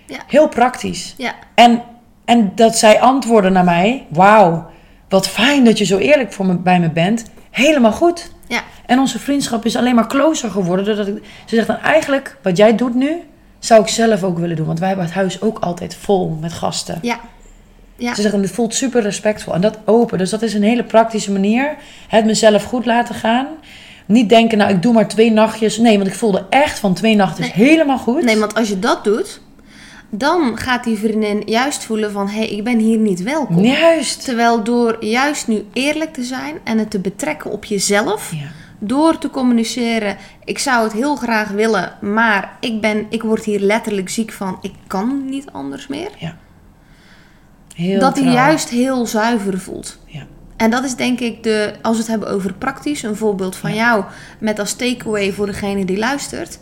Ja. 0.07 0.19
Heel 0.27 0.49
praktisch. 0.49 1.15
Ja, 1.19 1.35
En, 1.55 1.83
en 2.25 2.53
dat 2.55 2.79
zij 2.79 3.01
antwoorden 3.01 3.53
naar 3.53 3.65
mij: 3.65 4.07
Wauw, 4.09 4.71
wat 5.09 5.29
fijn 5.29 5.65
dat 5.65 5.79
je 5.79 5.85
zo 5.85 5.99
eerlijk 5.99 6.33
voor 6.33 6.47
me, 6.47 6.55
bij 6.57 6.81
me 6.81 6.91
bent. 6.91 7.25
Helemaal 7.51 7.93
goed. 7.93 8.33
ja, 8.49 8.63
En 8.87 8.99
onze 8.99 9.19
vriendschap 9.19 9.65
is 9.65 9.77
alleen 9.77 9.95
maar 9.95 10.07
closer 10.09 10.51
geworden. 10.51 10.85
Doordat 10.85 11.07
ik, 11.07 11.23
ze 11.45 11.55
zegt 11.55 11.67
dan 11.67 11.79
eigenlijk: 11.79 12.37
Wat 12.43 12.57
jij 12.57 12.77
doet 12.77 12.95
nu, 12.95 13.17
zou 13.61 13.83
ik 13.83 13.89
zelf 13.89 14.23
ook 14.23 14.39
willen 14.39 14.57
doen. 14.57 14.67
Want 14.67 14.79
wij 14.79 14.89
hebben 14.89 15.07
het 15.07 15.15
huis 15.15 15.43
ook 15.43 15.59
altijd 15.59 15.95
vol 15.95 16.39
met 16.41 16.53
gasten. 16.53 16.99
ja. 17.03 17.21
Ja. 18.01 18.15
Ze 18.15 18.23
zegt, 18.23 18.35
het 18.35 18.51
voelt 18.51 18.75
super 18.75 19.03
respectvol. 19.03 19.55
En 19.55 19.61
dat 19.61 19.79
open. 19.85 20.19
Dus 20.19 20.31
dat 20.31 20.43
is 20.43 20.55
een 20.55 20.63
hele 20.63 20.85
praktische 20.85 21.33
manier. 21.33 21.77
Het 22.09 22.25
mezelf 22.25 22.65
goed 22.65 22.87
laten 22.87 23.15
gaan. 23.15 23.47
Niet 24.07 24.29
denken, 24.29 24.59
nou, 24.59 24.71
ik 24.71 24.83
doe 24.83 24.93
maar 24.93 25.09
twee 25.09 25.31
nachtjes. 25.31 25.79
Nee, 25.79 25.97
want 25.97 26.09
ik 26.09 26.15
voelde 26.15 26.47
echt 26.51 26.79
van 26.79 26.95
twee 26.95 27.17
nachtjes 27.17 27.53
helemaal 27.53 27.99
goed. 27.99 28.23
Nee, 28.23 28.39
want 28.39 28.55
als 28.55 28.69
je 28.69 28.79
dat 28.79 29.05
doet, 29.05 29.41
dan 30.11 30.59
gaat 30.59 30.85
die 30.85 30.99
vriendin 30.99 31.43
juist 31.47 31.85
voelen 31.85 32.13
van... 32.13 32.29
hé, 32.29 32.39
hey, 32.39 32.49
ik 32.49 32.65
ben 32.65 32.79
hier 32.79 32.99
niet 32.99 33.23
welkom. 33.23 33.65
Juist. 33.65 34.25
Terwijl 34.25 34.65
door 34.65 35.05
juist 35.05 35.49
nu 35.49 35.65
eerlijk 35.73 36.13
te 36.13 36.23
zijn 36.23 36.55
en 36.65 36.79
het 36.79 36.91
te 36.91 36.99
betrekken 36.99 37.51
op 37.51 37.65
jezelf... 37.65 38.33
Ja. 38.33 38.60
Door 38.81 39.19
te 39.19 39.31
communiceren, 39.31 40.17
ik 40.45 40.59
zou 40.59 40.85
het 40.85 40.93
heel 40.93 41.17
graag 41.17 41.49
willen... 41.49 41.93
maar 42.01 42.57
ik, 42.61 42.81
ben, 42.81 43.07
ik 43.09 43.23
word 43.23 43.45
hier 43.45 43.61
letterlijk 43.61 44.09
ziek 44.09 44.33
van, 44.33 44.59
ik 44.61 44.73
kan 44.87 45.25
niet 45.25 45.51
anders 45.53 45.87
meer. 45.87 46.11
Heel 47.75 48.01
dat 48.01 48.19
hij 48.19 48.33
juist 48.33 48.69
heel 48.69 49.07
zuiver 49.07 49.59
voelt. 49.59 49.99
Ja. 50.07 50.27
En 50.57 50.71
dat 50.71 50.85
is 50.85 50.95
denk 50.95 51.21
ik, 51.21 51.43
de, 51.43 51.75
als 51.83 51.95
we 51.97 52.03
het 52.03 52.11
hebben 52.11 52.29
over 52.29 52.55
praktisch, 52.55 53.03
een 53.03 53.17
voorbeeld 53.17 53.57
van 53.57 53.75
jou 53.75 54.05
met 54.39 54.59
als 54.59 54.73
takeaway 54.73 55.33
voor 55.33 55.47
degene 55.47 55.85
die 55.85 55.99
luistert. 55.99 56.59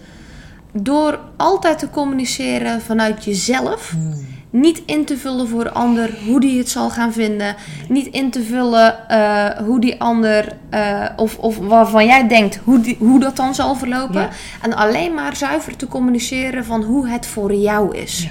Door 0.72 1.20
altijd 1.36 1.78
te 1.78 1.90
communiceren 1.90 2.80
vanuit 2.80 3.24
jezelf, 3.24 3.90
Hmm. 3.90 4.37
Niet 4.50 4.82
in 4.86 5.04
te 5.04 5.16
vullen 5.18 5.48
voor 5.48 5.64
de 5.64 5.72
ander 5.72 6.18
hoe 6.26 6.40
die 6.40 6.58
het 6.58 6.68
zal 6.68 6.90
gaan 6.90 7.12
vinden, 7.12 7.56
niet 7.88 8.06
in 8.06 8.30
te 8.30 8.42
vullen 8.42 9.08
eh, 9.08 9.66
hoe 9.66 9.80
die 9.80 10.00
ander, 10.00 10.56
eh, 10.70 11.04
of, 11.16 11.38
of 11.38 11.58
waarvan 11.58 12.06
jij 12.06 12.28
denkt 12.28 12.60
hoe, 12.64 12.80
die, 12.80 12.96
hoe 12.98 13.20
dat 13.20 13.36
dan 13.36 13.54
zal 13.54 13.74
verlopen. 13.74 14.20
Ja. 14.20 14.28
En 14.62 14.74
alleen 14.74 15.14
maar 15.14 15.36
zuiver 15.36 15.76
te 15.76 15.86
communiceren 15.86 16.64
van 16.64 16.82
hoe 16.82 17.08
het 17.08 17.26
voor 17.26 17.54
jou 17.54 17.96
is. 17.96 18.22
Ja. 18.22 18.30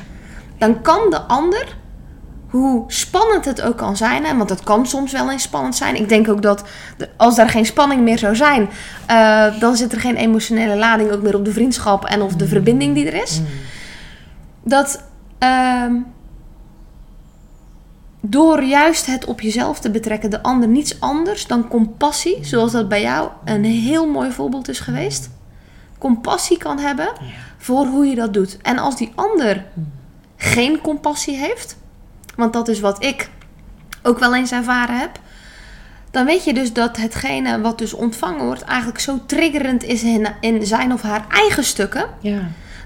Dan 0.57 0.82
kan 0.82 1.09
de 1.09 1.22
ander 1.22 1.76
hoe 2.47 2.84
spannend 2.88 3.45
het 3.45 3.61
ook 3.61 3.78
kan 3.78 3.97
zijn, 3.97 4.26
hè, 4.26 4.38
want 4.38 4.49
het 4.49 4.63
kan 4.63 4.86
soms 4.86 5.11
wel 5.11 5.32
eens 5.32 5.43
spannend 5.43 5.76
zijn. 5.76 5.95
Ik 5.95 6.09
denk 6.09 6.30
ook 6.30 6.41
dat 6.41 6.63
als 7.18 7.36
daar 7.36 7.49
geen 7.49 7.65
spanning 7.65 8.01
meer 8.01 8.18
zou 8.18 8.36
zijn, 8.36 8.70
eh, 9.05 9.59
dan 9.59 9.76
zit 9.76 9.91
er 9.91 9.99
geen 9.99 10.15
emotionele 10.15 10.76
lading 10.76 11.11
ook 11.11 11.22
meer 11.22 11.36
op 11.36 11.45
de 11.45 11.51
vriendschap 11.51 12.05
en 12.05 12.22
of 12.22 12.36
de 12.36 12.47
verbinding 12.47 12.95
die 12.95 13.11
er 13.11 13.22
is. 13.24 13.39
Mm. 13.39 13.45
Dat 14.63 15.03
ehm, 15.38 15.93
door 18.21 18.63
juist 18.63 19.05
het 19.05 19.25
op 19.25 19.41
jezelf 19.41 19.79
te 19.79 19.91
betrekken, 19.91 20.29
de 20.29 20.43
ander 20.43 20.67
niets 20.67 20.99
anders 20.99 21.47
dan 21.47 21.67
compassie, 21.67 22.45
zoals 22.45 22.72
dat 22.72 22.89
bij 22.89 23.01
jou 23.01 23.30
een 23.45 23.64
heel 23.64 24.07
mooi 24.07 24.31
voorbeeld 24.31 24.69
is 24.69 24.80
geweest, 24.80 25.30
compassie 25.97 26.57
kan 26.57 26.80
hebben 26.80 27.09
voor 27.57 27.85
hoe 27.85 28.05
je 28.05 28.15
dat 28.15 28.34
doet. 28.34 28.57
En 28.61 28.77
als 28.77 28.97
die 28.97 29.11
ander 29.15 29.65
geen 30.35 30.81
compassie 30.81 31.35
heeft, 31.35 31.77
want 32.35 32.53
dat 32.53 32.68
is 32.68 32.80
wat 32.80 33.03
ik 33.03 33.30
ook 34.03 34.19
wel 34.19 34.35
eens 34.35 34.51
ervaren 34.51 34.99
heb, 34.99 35.19
dan 36.11 36.26
weet 36.26 36.43
je 36.43 36.53
dus 36.53 36.73
dat 36.73 36.97
hetgene 36.97 37.61
wat 37.61 37.77
dus 37.77 37.93
ontvangen 37.93 38.45
wordt 38.45 38.61
eigenlijk 38.61 38.99
zo 38.99 39.19
triggerend 39.26 39.84
is 39.84 40.03
in, 40.03 40.27
in 40.41 40.65
zijn 40.65 40.93
of 40.93 41.01
haar 41.01 41.26
eigen 41.30 41.64
stukken, 41.64 42.05
Ja. 42.22 42.39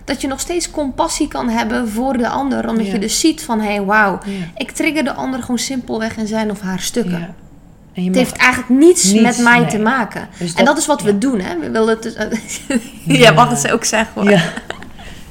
Dat 0.05 0.21
je 0.21 0.27
nog 0.27 0.39
steeds 0.39 0.71
compassie 0.71 1.27
kan 1.27 1.49
hebben 1.49 1.89
voor 1.89 2.17
de 2.17 2.27
ander, 2.27 2.69
omdat 2.69 2.85
Ja. 2.85 2.91
je 2.91 2.99
dus 2.99 3.19
ziet 3.19 3.43
van 3.43 3.59
hé, 3.61 3.71
hey, 3.73 3.81
wauw, 3.83 4.19
Ja. 4.25 4.31
ik 4.57 4.71
trigger 4.71 5.03
de 5.03 5.13
ander 5.13 5.41
gewoon 5.41 5.57
simpelweg 5.57 6.17
in 6.17 6.27
zijn 6.27 6.51
of 6.51 6.61
haar 6.61 6.79
stukken. 6.79 7.19
ja. 7.19 7.33
En 7.93 8.03
je 8.03 8.09
Het 8.09 8.17
heeft 8.17 8.35
eigenlijk 8.35 8.69
niets, 8.81 9.03
Niets, 9.11 9.21
met 9.23 9.37
mij 9.37 9.59
nee. 9.59 9.67
te 9.67 9.79
maken. 9.79 10.27
Dus 10.39 10.53
en 10.53 10.65
dat- 10.65 10.77
is 10.77 10.85
wat 10.85 11.01
we 11.01 11.17
doen, 11.17 11.39
hè? 11.39 11.59
We 11.59 11.69
willen 11.71 11.89
het 11.89 12.03
dus, 12.03 12.15
ja, 13.21 13.31
mag 13.31 13.49
het 13.49 13.59
ze 13.59 13.73
ook 13.73 13.83
zeggen 13.85 14.21
hoor. 14.21 14.41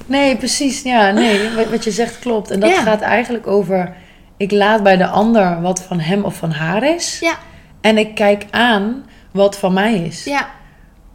Nee, 0.06 0.36
precies. 0.36 0.82
Ja, 0.82 1.10
nee, 1.10 1.50
wat, 1.56 1.70
wat 1.70 1.84
je 1.84 1.90
zegt 1.90 2.18
klopt. 2.18 2.50
En 2.50 2.60
dat 2.60 2.72
gaat 2.72 3.00
eigenlijk 3.00 3.46
over... 3.46 3.92
Ik 4.36 4.50
laat 4.52 4.82
bij 4.82 4.96
de 4.96 5.06
ander 5.06 5.60
wat 5.60 5.82
van 5.82 6.00
hem 6.00 6.24
of 6.24 6.34
van 6.36 6.50
haar 6.50 6.82
is. 6.94 7.18
Ja, 7.20 7.34
En 7.80 7.98
ik 7.98 8.14
kijk 8.14 8.46
aan 8.50 9.04
wat 9.30 9.58
van 9.58 9.72
mij 9.72 9.94
is. 9.94 10.24
ja, 10.24 10.48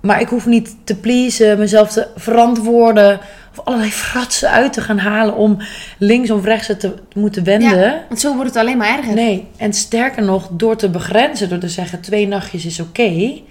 Maar 0.02 0.22
ik 0.22 0.28
hoef 0.28 0.46
niet 0.46 0.76
te 0.84 0.96
pleasen, 0.96 1.60
mezelf 1.60 1.92
te 1.92 2.08
verantwoorden... 2.16 3.20
of 3.56 3.66
allerlei 3.66 3.92
fratsen 3.92 4.50
uit 4.50 4.74
te 4.74 4.82
gaan 4.82 4.98
halen... 4.98 5.36
om 5.36 5.58
links 5.98 6.30
of 6.32 6.44
rechts 6.44 6.68
te 6.78 6.94
moeten 7.14 7.44
wenden. 7.44 7.80
ja. 7.80 8.04
Want 8.08 8.20
zo 8.20 8.34
wordt 8.36 8.50
het 8.50 8.60
alleen 8.60 8.78
maar 8.78 8.98
erger. 8.98 9.14
Nee, 9.14 9.48
en 9.58 9.74
sterker 9.74 10.24
nog, 10.24 10.50
door 10.52 10.76
te 10.76 10.90
begrenzen, 10.90 11.50
door 11.50 11.58
te 11.58 11.70
zeggen 11.70 12.02
twee 12.02 12.28
nachtjes 12.28 12.66
is 12.66 12.80
oké. 12.80 13.42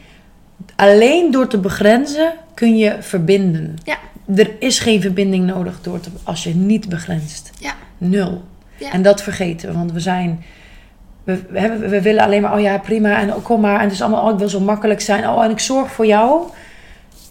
alleen 0.76 1.30
door 1.30 1.46
te 1.48 1.58
begrenzen 1.58 2.32
kun 2.54 2.76
je 2.76 2.96
verbinden. 3.00 3.76
Ja, 3.84 3.98
Er 4.36 4.50
is 4.58 4.78
geen 4.78 5.00
verbinding 5.00 5.46
nodig 5.46 5.80
door 5.82 6.00
te, 6.00 6.08
als 6.22 6.44
je 6.44 6.54
niet 6.54 6.88
begrenst. 6.88 7.50
ja. 7.58 7.74
Nul. 7.98 8.42
En 8.92 9.02
dat 9.02 9.22
vergeten 9.22 9.68
we, 9.68 9.74
want 9.74 9.92
we 9.92 10.00
zijn... 10.00 10.44
We, 11.24 11.42
we, 11.48 11.78
we, 11.88 12.00
willen 12.00 12.22
alleen 12.22 12.42
maar, 12.42 12.54
oh 12.54 12.60
ja, 12.60 12.78
prima, 12.78 13.18
en 13.18 13.34
oh, 13.34 13.44
kom 13.44 13.60
maar. 13.60 13.76
En 13.76 13.84
het 13.84 13.92
is 13.92 14.02
allemaal, 14.02 14.24
oh, 14.26 14.32
ik 14.32 14.38
wil 14.38 14.48
zo 14.48 14.60
makkelijk 14.60 15.00
zijn. 15.00 15.28
Oh, 15.28 15.44
en 15.44 15.50
ik 15.50 15.58
zorg 15.58 15.92
voor 15.92 16.06
jou. 16.06 16.42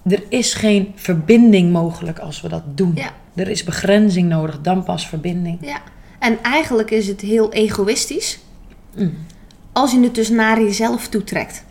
Er 0.03 0.23
is 0.29 0.53
geen 0.53 0.91
verbinding 0.95 1.71
mogelijk 1.71 2.19
als 2.19 2.41
we 2.41 2.49
dat 2.49 2.63
doen. 2.65 2.91
Ja. 2.95 3.11
Er 3.35 3.47
is 3.47 3.63
begrenzing 3.63 4.29
nodig, 4.29 4.61
dan 4.61 4.83
pas 4.83 5.07
verbinding. 5.07 5.57
Ja, 5.61 5.81
en 6.19 6.43
eigenlijk 6.43 6.91
is 6.91 7.07
het 7.07 7.21
heel 7.21 7.51
egoïstisch 7.51 8.39
mm. 8.95 9.13
als 9.71 9.91
je 9.91 9.99
het 9.99 10.15
dus 10.15 10.29
naar 10.29 10.61
jezelf 10.61 11.07
toetrekt. 11.07 11.63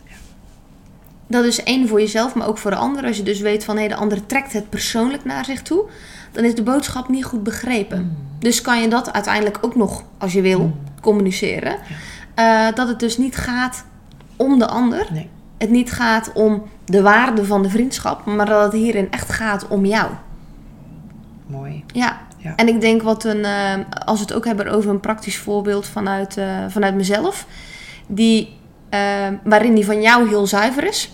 Dat 1.26 1.44
is 1.44 1.62
één 1.62 1.88
voor 1.88 2.00
jezelf, 2.00 2.34
maar 2.34 2.48
ook 2.48 2.58
voor 2.58 2.70
de 2.70 2.76
ander. 2.76 3.04
Als 3.04 3.16
je 3.16 3.22
dus 3.22 3.40
weet 3.40 3.64
van 3.64 3.78
hé, 3.78 3.88
de 3.88 3.94
ander 3.94 4.26
trekt 4.26 4.52
het 4.52 4.70
persoonlijk 4.70 5.24
naar 5.24 5.44
zich 5.44 5.62
toe, 5.62 5.84
dan 6.32 6.44
is 6.44 6.54
de 6.54 6.62
boodschap 6.62 7.08
niet 7.08 7.24
goed 7.24 7.42
begrepen. 7.42 8.02
Mm. 8.02 8.16
Dus 8.38 8.60
kan 8.60 8.80
je 8.80 8.88
dat 8.88 9.12
uiteindelijk 9.12 9.58
ook 9.60 9.76
nog, 9.76 10.04
als 10.18 10.32
je 10.32 10.40
wil, 10.40 10.60
mm. 10.60 10.80
communiceren. 11.00 11.76
Ja. 12.36 12.68
Uh, 12.68 12.74
dat 12.74 12.88
het 12.88 13.00
dus 13.00 13.18
niet 13.18 13.36
gaat 13.36 13.84
om 14.36 14.58
de 14.58 14.68
ander. 14.68 15.06
Nee. 15.12 15.28
Het 15.62 15.70
niet 15.70 15.92
gaat 15.92 16.32
om 16.32 16.62
de 16.84 17.02
waarde 17.02 17.44
van 17.44 17.62
de 17.62 17.70
vriendschap, 17.70 18.24
maar 18.24 18.46
dat 18.46 18.62
het 18.62 18.72
hierin 18.72 19.10
echt 19.10 19.32
gaat 19.32 19.68
om 19.68 19.84
jou. 19.84 20.10
Mooi. 21.46 21.84
Ja. 21.86 22.20
ja. 22.36 22.56
En 22.56 22.68
ik 22.68 22.80
denk 22.80 23.02
wat 23.02 23.24
een, 23.24 23.38
uh, 23.38 23.74
als 24.04 24.18
we 24.18 24.24
het 24.24 24.34
ook 24.34 24.44
hebben 24.44 24.66
over 24.66 24.90
een 24.90 25.00
praktisch 25.00 25.38
voorbeeld 25.38 25.86
vanuit, 25.86 26.36
uh, 26.36 26.44
vanuit 26.68 26.94
mezelf, 26.94 27.46
die, 28.06 28.58
uh, 28.90 29.00
waarin 29.44 29.74
die 29.74 29.84
van 29.84 30.02
jou 30.02 30.28
heel 30.28 30.46
zuiver 30.46 30.84
is. 30.84 31.12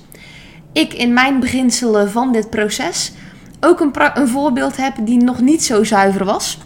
Ik 0.73 0.95
in 0.95 1.13
mijn 1.13 1.41
beginselen 1.41 2.11
van 2.11 2.33
dit 2.33 2.51
proces 2.51 3.13
ook 3.61 3.81
een, 3.81 3.93
een 4.15 4.29
voorbeeld 4.29 4.77
heb 4.77 4.95
die 5.01 5.23
nog 5.23 5.41
niet 5.41 5.65
zo 5.65 5.85
zuiver 5.85 6.25
was. 6.25 6.59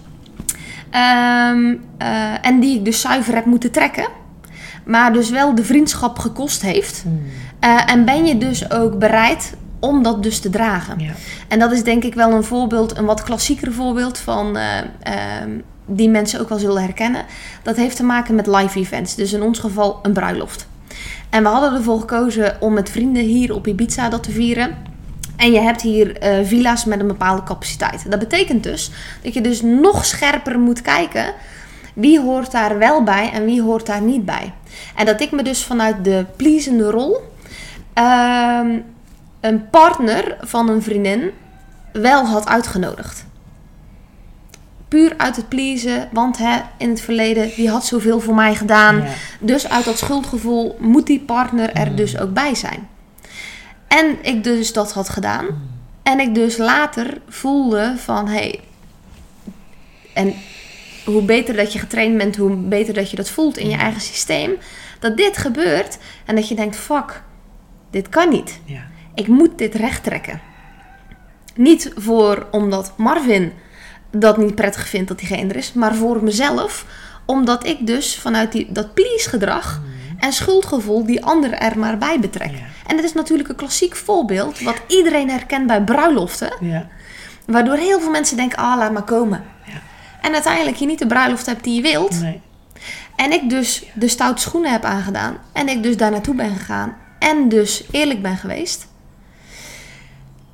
Um, 1.51 1.81
en 2.43 2.61
die 2.61 2.79
ik 2.79 2.85
dus 2.85 3.01
zuiver 3.01 3.35
heb 3.35 3.45
moeten 3.45 3.71
trekken. 3.71 4.09
Maar 4.85 5.13
dus 5.13 5.31
wel 5.31 5.55
de 5.55 5.65
vriendschap 5.65 6.19
gekost 6.19 6.63
heeft. 6.63 7.03
Hmm. 7.03 7.23
En 7.62 8.05
ben 8.05 8.26
je 8.26 8.39
dus 8.39 8.70
ook 8.70 8.98
bereid 8.98 9.55
om 9.80 10.02
dat 10.02 10.22
dus 10.22 10.39
te 10.39 10.51
dragen. 10.51 10.98
Ja. 10.98 11.12
En 11.48 11.59
dat 11.59 11.72
is 11.72 11.84
denk 11.84 12.05
ik 12.05 12.14
wel 12.14 12.32
een 12.32 12.44
voorbeeld, 12.44 12.97
een 12.97 13.05
wat 13.05 13.22
klassieker 13.22 13.72
voorbeeld 13.72 14.18
van 14.18 14.56
uh, 14.56 14.62
uh, 15.09 15.14
die 15.86 16.09
mensen 16.09 16.40
ook 16.40 16.48
wel 16.48 16.59
zullen 16.59 16.82
herkennen. 16.82 17.24
Dat 17.62 17.76
heeft 17.76 17.97
te 17.97 18.02
maken 18.02 18.34
met 18.34 18.47
live 18.47 18.78
events. 18.78 19.14
Dus 19.14 19.32
in 19.32 19.43
ons 19.43 19.59
geval 19.59 19.98
een 20.02 20.12
bruiloft. 20.12 20.66
En 21.30 21.43
we 21.43 21.48
hadden 21.48 21.74
ervoor 21.74 22.01
gekozen 22.01 22.56
om 22.60 22.72
met 22.72 22.90
vrienden 22.90 23.22
hier 23.22 23.55
op 23.55 23.66
Ibiza 23.66 24.09
dat 24.09 24.22
te 24.22 24.30
vieren. 24.30 24.76
En 25.36 25.52
je 25.52 25.60
hebt 25.60 25.82
hier 25.82 26.22
uh, 26.22 26.47
villa's 26.47 26.84
met 26.84 27.01
een 27.01 27.06
bepaalde 27.06 27.43
capaciteit. 27.43 28.10
Dat 28.10 28.18
betekent 28.18 28.62
dus 28.62 28.90
dat 29.22 29.34
je 29.34 29.40
dus 29.40 29.62
nog 29.62 30.05
scherper 30.05 30.59
moet 30.59 30.82
kijken 30.82 31.24
wie 31.94 32.20
hoort 32.20 32.51
daar 32.51 32.78
wel 32.78 33.02
bij 33.02 33.30
en 33.32 33.44
wie 33.44 33.62
hoort 33.62 33.86
daar 33.86 34.02
niet 34.02 34.24
bij. 34.24 34.52
En 34.97 35.06
dat 35.06 35.20
ik 35.20 35.30
me 35.30 35.43
dus 35.43 35.64
vanuit 35.64 36.05
de 36.05 36.24
pleasende 36.36 36.90
rol 36.90 37.16
ehm, 37.93 38.78
een 39.40 39.70
partner 39.70 40.36
van 40.40 40.69
een 40.69 40.82
vriendin 40.82 41.31
wel 41.93 42.27
had 42.27 42.47
uitgenodigd. 42.47 43.24
Puur 44.89 45.14
uit 45.16 45.36
het 45.36 45.48
pleasen, 45.48 46.09
want 46.12 46.39
hè, 46.39 46.60
in 46.77 46.89
het 46.89 47.01
verleden, 47.01 47.51
die 47.56 47.70
had 47.70 47.86
zoveel 47.86 48.20
voor 48.20 48.35
mij 48.35 48.55
gedaan. 48.55 49.05
Dus 49.40 49.69
uit 49.69 49.85
dat 49.85 49.98
schuldgevoel 49.98 50.77
moet 50.81 51.06
die 51.06 51.20
partner 51.20 51.73
er 51.73 51.90
mm. 51.90 51.97
dus 51.97 52.19
ook 52.19 52.32
bij 52.32 52.55
zijn. 52.55 52.89
En 53.89 54.16
ik 54.23 54.44
dus 54.44 54.73
dat 54.73 54.93
had 54.93 55.09
gedaan. 55.09 55.44
Mm. 55.44 55.70
En 56.02 56.20
ik 56.20 56.35
dus 56.35 56.56
later 56.56 57.20
voelde 57.28 57.94
van, 57.97 58.27
hé, 58.27 58.32
hey, 58.32 58.60
en 60.12 60.35
hoe 61.05 61.23
beter 61.23 61.56
dat 61.56 61.73
je 61.73 61.78
getraind 61.78 62.16
bent, 62.19 62.36
hoe 62.36 62.56
beter 62.56 62.94
dat 62.94 63.10
je 63.10 63.16
dat 63.16 63.31
voelt 63.31 63.56
in 63.56 63.69
je 63.69 63.74
mm. 63.74 63.81
eigen 63.81 64.01
systeem. 64.01 64.56
Dat 64.98 65.16
dit 65.16 65.36
gebeurt 65.36 65.98
en 66.24 66.35
dat 66.35 66.48
je 66.48 66.55
denkt, 66.55 66.77
fuck, 66.77 67.23
dit 67.93 68.09
kan 68.09 68.28
niet. 68.28 68.60
Ja 68.64 68.90
ik 69.14 69.27
moet 69.27 69.59
dit 69.59 69.74
recht 69.74 70.02
trekken. 70.02 70.40
Niet 71.55 71.93
voor 71.97 72.47
omdat 72.51 72.93
Marvin 72.97 73.52
dat 74.10 74.36
niet 74.36 74.55
prettig 74.55 74.89
vindt 74.89 75.09
dat 75.09 75.19
diegene 75.19 75.48
er 75.48 75.56
is, 75.56 75.73
maar 75.73 75.94
voor 75.94 76.24
mezelf, 76.24 76.86
omdat 77.24 77.66
ik 77.66 77.86
dus 77.86 78.19
vanuit 78.19 78.52
die, 78.52 78.73
dat 78.73 78.94
please 78.94 79.28
gedrag 79.28 79.81
mhm. 79.81 80.24
en 80.24 80.32
schuldgevoel 80.32 81.06
die 81.06 81.24
ander 81.24 81.52
er 81.52 81.78
maar 81.78 81.98
bij 81.98 82.20
betrek. 82.20 82.52
En 82.86 82.97
dat 82.97 83.05
is 83.05 83.12
natuurlijk 83.12 83.48
een 83.48 83.55
klassiek 83.55 83.97
voorbeeld 83.97 84.60
wat 84.60 84.82
iedereen 84.86 85.31
herkent 85.31 85.66
bij 85.66 85.82
bruiloften. 85.82 86.52
Ja. 86.60 86.89
Waardoor 87.47 87.77
heel 87.77 88.01
veel 88.01 88.10
mensen 88.10 88.36
denken, 88.36 88.59
ah, 88.59 88.77
laat 88.77 88.93
maar 88.93 89.02
komen. 89.02 89.44
Ja. 89.64 89.81
En 90.23 90.32
uiteindelijk 90.32 90.77
je 90.77 90.86
niet 90.86 90.98
de 90.98 91.06
bruiloft 91.06 91.47
hebt 91.47 91.64
die 91.64 91.74
je 91.74 91.82
wilt. 91.82 92.20
Nee. 92.20 92.40
En 93.16 93.32
ik 93.32 93.51
dus 93.51 93.85
de 93.94 94.09
stoute 94.09 94.43
schoenen 94.43 94.73
heb 94.73 94.85
aangedaan. 94.85 95.36
En 95.52 95.69
ik 95.69 95.82
dus 95.82 95.97
daar 95.97 96.10
naartoe 96.10 96.35
ben 96.35 96.56
gegaan. 96.56 96.97
En 97.23 97.49
dus 97.49 97.85
eerlijk 97.90 98.23
ben 98.23 98.36
geweest. 98.36 98.86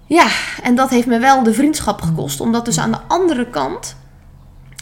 Ja, 0.06 0.26
en 0.62 0.74
dat 0.74 0.90
heeft 0.90 1.06
me 1.06 1.18
wel 1.18 1.42
de 1.42 1.54
vriendschap 1.54 2.00
gekost. 2.00 2.40
Omdat 2.40 2.64
dus 2.64 2.78
aan 2.78 2.90
de 2.90 3.00
andere 3.08 3.50
kant 3.50 3.96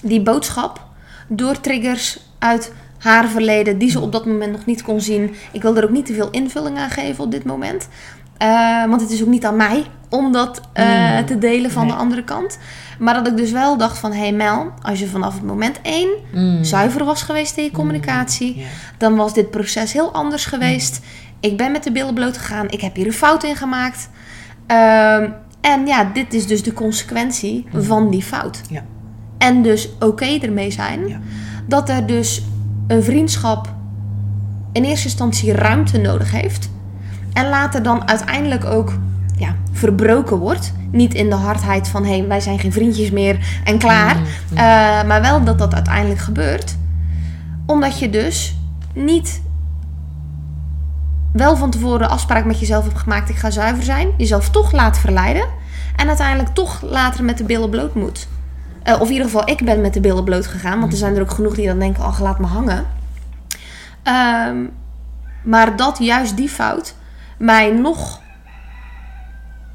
die 0.02 0.22
boodschap 0.22 0.84
door 1.28 1.60
triggers 1.60 2.20
uit 2.38 2.72
haar 2.98 3.28
verleden, 3.28 3.78
die 3.78 3.90
ze 3.90 4.00
op 4.00 4.12
dat 4.12 4.26
moment 4.26 4.52
nog 4.52 4.64
niet 4.64 4.82
kon 4.82 5.00
zien. 5.00 5.34
Ik 5.52 5.62
wil 5.62 5.76
er 5.76 5.84
ook 5.84 5.90
niet 5.90 6.06
te 6.06 6.14
veel 6.14 6.30
invulling 6.30 6.78
aan 6.78 6.90
geven 6.90 7.24
op 7.24 7.30
dit 7.30 7.44
moment. 7.44 7.88
Uh, 8.42 8.84
want 8.84 9.00
het 9.00 9.10
is 9.10 9.22
ook 9.22 9.28
niet 9.28 9.44
aan 9.44 9.56
mij 9.56 9.84
om 10.08 10.32
dat 10.32 10.60
uh, 10.74 11.18
te 11.18 11.38
delen 11.38 11.70
van 11.70 11.86
de 11.86 11.94
andere 11.94 12.24
kant. 12.24 12.58
Maar 12.98 13.14
dat 13.14 13.26
ik 13.26 13.36
dus 13.36 13.50
wel 13.50 13.76
dacht 13.76 13.98
van... 13.98 14.12
hey 14.12 14.32
Mel, 14.32 14.72
als 14.82 14.98
je 14.98 15.06
vanaf 15.06 15.34
het 15.34 15.44
moment 15.44 15.80
één 15.82 16.08
mm. 16.32 16.64
zuiver 16.64 17.04
was 17.04 17.22
geweest 17.22 17.56
in 17.56 17.64
je 17.64 17.70
communicatie... 17.70 18.52
Mm. 18.54 18.60
Yeah. 18.60 18.70
dan 18.98 19.16
was 19.16 19.34
dit 19.34 19.50
proces 19.50 19.92
heel 19.92 20.12
anders 20.12 20.44
geweest. 20.44 21.00
Ik 21.46 21.56
ben 21.56 21.72
met 21.72 21.84
de 21.84 21.92
billen 21.92 22.14
bloot 22.14 22.38
gegaan. 22.38 22.70
Ik 22.70 22.80
heb 22.80 22.94
hier 22.94 23.06
een 23.06 23.12
fout 23.12 23.44
in 23.44 23.56
gemaakt. 23.56 24.08
Um, 24.66 25.34
en 25.60 25.86
ja, 25.86 26.10
dit 26.12 26.34
is 26.34 26.46
dus 26.46 26.62
de 26.62 26.72
consequentie 26.72 27.66
mhm. 27.72 27.82
van 27.82 28.10
die 28.10 28.22
fout. 28.22 28.60
Ja. 28.68 28.82
En 29.38 29.62
dus 29.62 29.88
oké 30.00 30.24
ermee 30.24 30.70
zijn. 30.70 31.08
Ja. 31.08 31.20
Dat 31.66 31.88
er 31.88 32.06
dus 32.06 32.42
een 32.86 33.02
vriendschap 33.02 33.74
in 34.72 34.84
eerste 34.84 35.06
instantie 35.06 35.52
ruimte 35.52 35.98
nodig 35.98 36.30
heeft. 36.30 36.70
En 37.32 37.48
later 37.48 37.82
dan 37.82 38.08
uiteindelijk 38.08 38.64
ook 38.64 38.98
ja, 39.36 39.56
verbroken 39.72 40.36
wordt. 40.36 40.72
Niet 40.90 41.14
in 41.14 41.28
de 41.28 41.34
hardheid 41.34 41.88
van 41.88 42.04
hé, 42.04 42.16
hey, 42.18 42.26
wij 42.28 42.40
zijn 42.40 42.58
geen 42.58 42.72
vriendjes 42.72 43.10
meer 43.10 43.60
en 43.64 43.78
klaar. 43.78 44.16
Mm 44.16 44.24
maar 45.06 45.20
wel 45.20 45.44
dat 45.44 45.58
dat 45.58 45.74
uiteindelijk 45.74 46.20
gebeurt. 46.20 46.76
Omdat 47.66 47.98
je 47.98 48.10
dus 48.10 48.56
niet 48.94 49.42
wel 51.36 51.56
van 51.56 51.70
tevoren 51.70 52.08
afspraak 52.08 52.44
met 52.44 52.60
jezelf 52.60 52.84
hebt 52.84 52.98
gemaakt: 52.98 53.28
ik 53.28 53.36
ga 53.36 53.50
zuiver 53.50 53.84
zijn. 53.84 54.08
Jezelf 54.16 54.50
toch 54.50 54.72
laat 54.72 54.98
verleiden. 54.98 55.48
En 55.96 56.08
uiteindelijk 56.08 56.54
toch 56.54 56.82
later 56.82 57.24
met 57.24 57.38
de 57.38 57.44
billen 57.44 57.70
bloot 57.70 57.94
moet. 57.94 58.28
Uh, 58.84 59.00
of 59.00 59.06
in 59.06 59.12
ieder 59.12 59.26
geval, 59.26 59.48
ik 59.48 59.64
ben 59.64 59.80
met 59.80 59.94
de 59.94 60.00
billen 60.00 60.24
bloot 60.24 60.46
gegaan. 60.46 60.80
Want 60.80 60.92
er 60.92 60.98
zijn 60.98 61.14
er 61.14 61.22
ook 61.22 61.30
genoeg 61.30 61.54
die 61.54 61.66
dan 61.66 61.78
denken: 61.78 62.04
ach, 62.04 62.20
laat 62.20 62.38
me 62.38 62.46
hangen. 62.46 62.86
Um, 64.48 64.72
maar 65.44 65.76
dat 65.76 65.98
juist 65.98 66.36
die 66.36 66.48
fout 66.48 66.94
mij 67.38 67.70
nog 67.70 68.20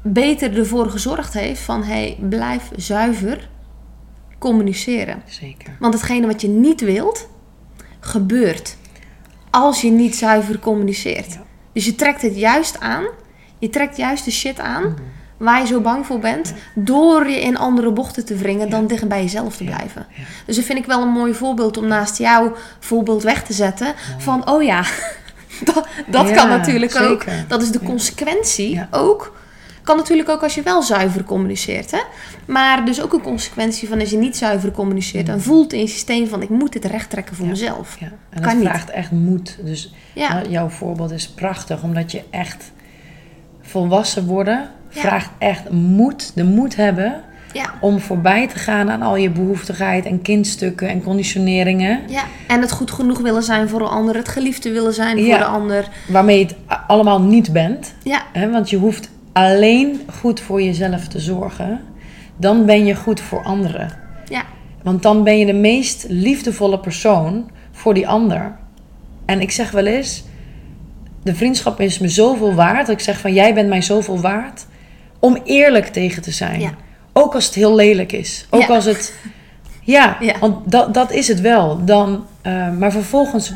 beter 0.02 0.58
ervoor 0.58 0.90
gezorgd 0.90 1.32
heeft 1.32 1.60
van 1.60 1.82
hey, 1.82 2.18
blijf 2.20 2.70
zuiver 2.76 3.48
communiceren. 4.38 5.22
Zeker. 5.26 5.76
Want 5.78 5.94
hetgene 5.94 6.26
wat 6.26 6.40
je 6.40 6.48
niet 6.48 6.80
wilt, 6.80 7.28
gebeurt 8.00 8.76
als 9.50 9.80
je 9.80 9.90
niet 9.90 10.16
zuiver 10.16 10.58
communiceert. 10.58 11.38
Dus 11.72 11.84
je 11.84 11.94
trekt 11.94 12.22
het 12.22 12.36
juist 12.36 12.80
aan. 12.80 13.04
Je 13.58 13.70
trekt 13.70 13.96
juist 13.96 14.24
de 14.24 14.30
shit 14.30 14.60
aan 14.60 14.82
mhm. 14.82 14.94
waar 15.36 15.60
je 15.60 15.66
zo 15.66 15.80
bang 15.80 16.06
voor 16.06 16.18
bent. 16.18 16.54
Door 16.74 17.28
je 17.28 17.40
in 17.40 17.58
andere 17.58 17.92
bochten 17.92 18.24
te 18.24 18.36
wringen 18.36 18.70
dan 18.70 18.86
dicht 18.86 19.08
bij 19.08 19.22
jezelf 19.22 19.56
te 19.56 19.64
blijven. 19.64 20.06
Dus 20.46 20.56
dat 20.56 20.64
vind 20.64 20.78
ik 20.78 20.86
wel 20.86 21.02
een 21.02 21.08
mooi 21.08 21.34
voorbeeld 21.34 21.76
om 21.76 21.86
naast 21.86 22.18
jouw 22.18 22.54
voorbeeld 22.80 23.22
weg 23.22 23.42
te 23.42 23.52
zetten. 23.52 23.94
Van 24.18 24.50
oh 24.50 24.62
ja, 24.62 24.84
dat, 25.74 25.86
dat 26.06 26.30
kan 26.30 26.48
natuurlijk 26.48 27.00
ook. 27.00 27.24
Dat 27.48 27.62
is 27.62 27.70
de 27.70 27.80
consequentie 27.80 28.86
ook 28.90 29.32
kan 29.82 29.96
natuurlijk 29.96 30.28
ook 30.28 30.42
als 30.42 30.54
je 30.54 30.62
wel 30.62 30.82
zuiver 30.82 31.24
communiceert. 31.24 31.90
Hè? 31.90 32.00
Maar 32.46 32.84
dus 32.84 33.02
ook 33.02 33.12
een 33.12 33.22
consequentie 33.22 33.88
van 33.88 34.00
als 34.00 34.10
je 34.10 34.16
niet 34.16 34.36
zuiver 34.36 34.70
communiceert. 34.70 35.28
En 35.28 35.42
voelt 35.42 35.72
in 35.72 35.80
je 35.80 35.86
systeem 35.86 36.28
van 36.28 36.42
ik 36.42 36.48
moet 36.48 36.72
dit 36.72 36.84
recht 36.84 37.10
trekken 37.10 37.36
voor 37.36 37.46
mezelf. 37.46 37.96
Ja. 38.00 38.12
En 38.30 38.42
dat 38.42 38.56
vraagt 38.60 38.90
echt 38.90 39.10
moed. 39.10 39.58
Dus 39.64 39.94
ja. 40.14 40.42
jouw 40.48 40.68
voorbeeld 40.68 41.10
is 41.10 41.28
prachtig. 41.28 41.82
Omdat 41.82 42.12
je 42.12 42.22
echt 42.30 42.72
volwassen 43.60 44.26
worden 44.26 44.70
vraagt 44.88 45.30
echt 45.38 45.70
moed. 45.70 46.32
De 46.34 46.44
moed 46.44 46.76
hebben 46.76 47.24
ja. 47.52 47.74
Om 47.80 48.00
voorbij 48.00 48.48
te 48.48 48.58
gaan 48.58 48.90
aan 48.90 49.02
al 49.02 49.16
je 49.16 49.30
behoeftigheid 49.30 50.06
en 50.06 50.22
kindstukken 50.22 50.88
en 50.88 51.02
conditioneringen. 51.02 52.00
Ja, 52.08 52.22
en 52.46 52.60
het 52.60 52.72
goed 52.72 52.90
genoeg 52.90 53.18
willen 53.18 53.42
zijn 53.42 53.68
voor 53.68 53.80
een 53.80 53.86
ander, 53.86 54.16
het 54.16 54.28
geliefde 54.28 54.72
willen 54.72 54.94
zijn 54.94 55.18
voor 55.18 55.38
de 55.38 55.44
ander. 55.44 55.88
Waarmee 56.08 56.38
je 56.38 56.44
het 56.44 56.56
allemaal 56.86 57.20
niet 57.20 57.52
bent. 57.52 57.94
Ja. 58.02 58.22
Hè? 58.32 58.50
Want 58.50 58.70
je 58.70 58.76
hoeft 58.76 59.08
alleen 59.32 60.00
goed 60.20 60.40
voor 60.40 60.62
jezelf 60.62 61.08
te 61.08 61.20
zorgen, 61.20 61.80
dan 62.36 62.66
ben 62.66 62.84
je 62.84 62.94
goed 62.94 63.20
voor 63.20 63.42
anderen. 63.44 63.90
Ja. 64.28 64.42
Want 64.82 65.02
dan 65.02 65.24
ben 65.24 65.38
je 65.38 65.46
de 65.46 65.52
meest 65.52 66.04
liefdevolle 66.08 66.78
persoon 66.78 67.50
voor 67.72 67.94
die 67.94 68.08
ander. 68.08 68.56
En 69.24 69.40
ik 69.40 69.50
zeg 69.50 69.70
wel 69.70 69.86
eens, 69.86 70.24
de 71.22 71.34
vriendschap 71.34 71.80
is 71.80 71.98
me 71.98 72.08
zoveel 72.08 72.54
waard. 72.54 72.86
Dat 72.86 72.94
ik 72.96 73.00
zeg 73.04 73.18
van, 73.20 73.32
jij 73.32 73.54
bent 73.54 73.68
mij 73.68 73.82
zoveel 73.82 74.20
waard. 74.20 74.66
Om 75.18 75.38
eerlijk 75.44 75.86
tegen 75.86 76.22
te 76.22 76.30
zijn. 76.30 76.60
Ja. 76.60 76.70
Ook 77.12 77.34
als 77.34 77.44
het 77.46 77.54
heel 77.54 77.74
lelijk 77.74 78.12
is. 78.12 78.46
Ook 78.50 78.60
Ja. 78.60 78.66
als 78.74 78.84
het... 78.84 79.14
Ja, 79.82 80.16
Ja. 80.20 80.38
want 80.40 80.70
dat, 80.70 80.94
dat 80.94 81.12
is 81.12 81.28
het 81.28 81.40
wel. 81.40 81.84
Dan, 81.84 82.26
eh, 82.42 82.70
maar 82.70 82.92
vervolgens 82.92 83.52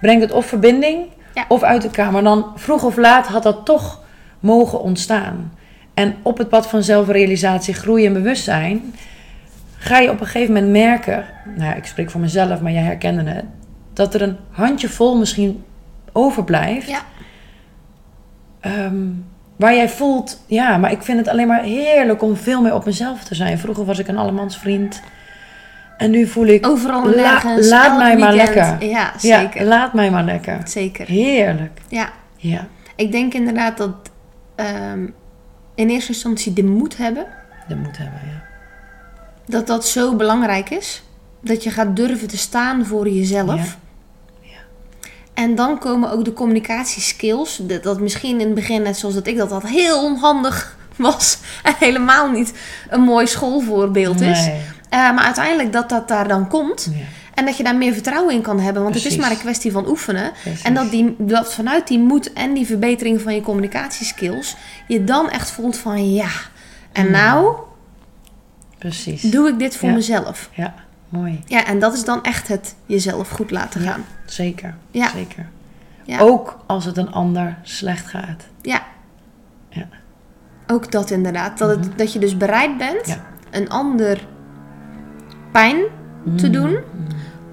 brengt 0.00 0.22
het 0.22 0.32
of 0.32 0.46
verbinding 0.46 1.06
Ja. 1.34 1.44
of 1.48 1.62
uit 1.62 1.84
elkaar. 1.84 2.12
Maar 2.12 2.22
dan 2.22 2.46
vroeg 2.56 2.84
of 2.84 2.96
laat 2.96 3.26
had 3.26 3.42
dat 3.42 3.64
toch 3.64 4.00
mogen 4.42 4.80
ontstaan. 4.80 5.52
En 5.94 6.14
op 6.22 6.38
het 6.38 6.48
pad 6.48 6.66
van 6.66 6.82
zelfrealisatie, 6.82 7.74
groei 7.74 8.06
en 8.06 8.12
bewustzijn... 8.12 8.94
ga 9.76 9.98
je 9.98 10.10
op 10.10 10.20
een 10.20 10.26
gegeven 10.26 10.54
moment 10.54 10.72
merken... 10.72 11.24
Nou 11.44 11.68
ja, 11.70 11.74
ik 11.74 11.84
spreek 11.84 12.10
voor 12.10 12.20
mezelf, 12.20 12.60
maar 12.60 12.72
jij 12.72 12.82
herkende 12.82 13.30
het... 13.30 13.44
dat 13.92 14.14
er 14.14 14.22
een 14.22 14.36
handjevol 14.50 15.16
misschien 15.18 15.64
overblijft... 16.12 16.88
Ja. 16.88 17.00
Ehm, 18.60 19.06
waar 19.56 19.74
jij 19.74 19.88
voelt, 19.88 20.44
ja, 20.46 20.76
maar 20.76 20.92
ik 20.92 21.02
vind 21.02 21.18
het 21.18 21.28
alleen 21.28 21.46
maar 21.46 21.62
heerlijk 21.62 22.22
om 22.22 22.36
veel 22.36 22.62
meer 22.62 22.74
op 22.74 22.84
mezelf 22.84 23.24
te 23.24 23.34
zijn. 23.34 23.58
Vroeger 23.58 23.84
was 23.84 23.98
ik 23.98 24.08
een 24.08 24.16
allemansvriend. 24.18 25.02
En 25.96 26.10
nu 26.10 26.26
voel 26.26 26.46
ik, 26.46 26.66
Overal 26.66 27.04
La- 27.08 27.14
nergens. 27.16 27.68
laat 27.68 27.98
mij 27.98 28.16
maar 28.16 28.34
lekker. 28.34 28.62
Ja, 28.62 28.76
ja, 28.80 29.12
zeker. 29.18 29.64
laat 29.64 29.92
mij 29.92 30.10
maar 30.10 30.24
lekker. 30.24 30.60
Zeker. 30.64 31.06
Heerlijk. 31.06 31.80
Ja. 31.88 32.08
Ja, 32.36 32.66
Ik 32.96 33.12
denk 33.12 33.34
inderdaad 33.34 33.76
dat 33.76 34.10
ehm, 34.54 35.06
in 35.74 35.88
eerste 35.88 36.12
instantie 36.12 36.52
de 36.52 36.64
moed 36.64 36.96
hebben. 36.96 37.26
dat 37.68 37.78
moet 37.78 37.98
hebben, 37.98 38.20
ja. 38.26 38.42
Dat 39.46 39.66
dat 39.66 39.86
zo 39.86 40.16
belangrijk 40.16 40.70
is. 40.70 41.02
Dat 41.40 41.62
je 41.62 41.70
gaat 41.70 41.96
durven 41.96 42.28
te 42.28 42.36
staan 42.36 42.86
voor 42.86 43.08
jezelf. 43.08 43.78
Ja. 44.40 44.50
En 45.34 45.54
dan 45.54 45.78
komen 45.78 46.10
ook 46.10 46.24
de 46.24 46.32
communicatieskills. 46.32 47.60
Dat, 47.62 47.82
dat 47.82 48.00
misschien 48.00 48.40
in 48.40 48.46
het 48.46 48.54
begin, 48.54 48.82
net 48.82 48.96
zoals 48.96 49.14
dat 49.14 49.26
ik 49.26 49.36
dat 49.36 49.50
had, 49.50 49.68
heel 49.68 50.04
onhandig 50.04 50.76
was. 50.96 51.38
En 51.62 51.74
helemaal 51.78 52.30
niet 52.30 52.52
een 52.90 53.00
mooi 53.00 53.26
schoolvoorbeeld 53.26 54.20
is. 54.20 54.46
Eh, 54.88 55.14
maar 55.14 55.24
uiteindelijk 55.24 55.72
dat 55.72 55.88
dat 55.88 56.08
daar 56.08 56.28
dan 56.28 56.48
komt. 56.48 56.90
Ja, 56.94 57.04
En 57.34 57.44
dat 57.44 57.56
je 57.56 57.62
daar 57.62 57.76
meer 57.76 57.92
vertrouwen 57.92 58.34
in 58.34 58.42
kan 58.42 58.60
hebben. 58.60 58.82
Want 58.82 58.94
het 58.94 59.04
is 59.04 59.16
maar 59.16 59.30
een 59.30 59.38
kwestie 59.38 59.72
van 59.72 59.88
oefenen. 59.88 60.32
precies. 60.42 60.62
En 60.62 60.74
dat, 60.74 60.90
die, 60.90 61.14
dat 61.18 61.54
vanuit 61.54 61.86
die 61.88 61.98
moed 61.98 62.32
en 62.32 62.52
die 62.54 62.66
verbetering 62.66 63.20
van 63.20 63.34
je 63.34 63.40
communicatieskills... 63.40 64.56
je 64.88 65.04
dan 65.04 65.30
echt 65.30 65.50
voelt 65.50 65.76
van 65.76 66.12
ja, 66.12 66.28
en 66.92 67.02
Hmm. 67.02 67.12
nou 67.12 67.54
Precies. 68.78 69.22
doe 69.22 69.48
ik 69.48 69.58
dit 69.58 69.76
voor 69.76 69.88
Ja. 69.88 69.94
mezelf. 69.94 70.50
Ja, 70.54 70.74
mooi. 71.08 71.40
Ja, 71.46 71.66
en 71.66 71.78
dat 71.78 71.94
is 71.94 72.04
dan 72.04 72.22
echt 72.22 72.48
het 72.48 72.74
jezelf 72.86 73.28
goed 73.28 73.50
laten 73.50 73.82
Ja. 73.82 73.90
gaan. 73.90 74.04
Zeker. 74.26 74.74
Ja. 74.90 75.08
Zeker. 75.08 75.46
Ja. 76.04 76.18
Ook 76.18 76.58
als 76.66 76.84
het 76.84 76.96
een 76.96 77.12
ander 77.12 77.58
slecht 77.62 78.06
gaat. 78.06 78.44
Ja. 78.62 78.82
Ja. 79.68 79.88
Ook 80.66 80.90
dat 80.92 81.10
inderdaad. 81.10 81.58
Dat, 81.58 81.68
het, 81.70 81.98
dat 81.98 82.12
je 82.12 82.18
dus 82.18 82.36
bereid 82.36 82.76
bent 82.78 83.18
een 83.50 83.68
ander 83.68 84.26
pijn 85.52 85.78
te 86.36 86.46
Mm. 86.46 86.52
doen 86.52 86.76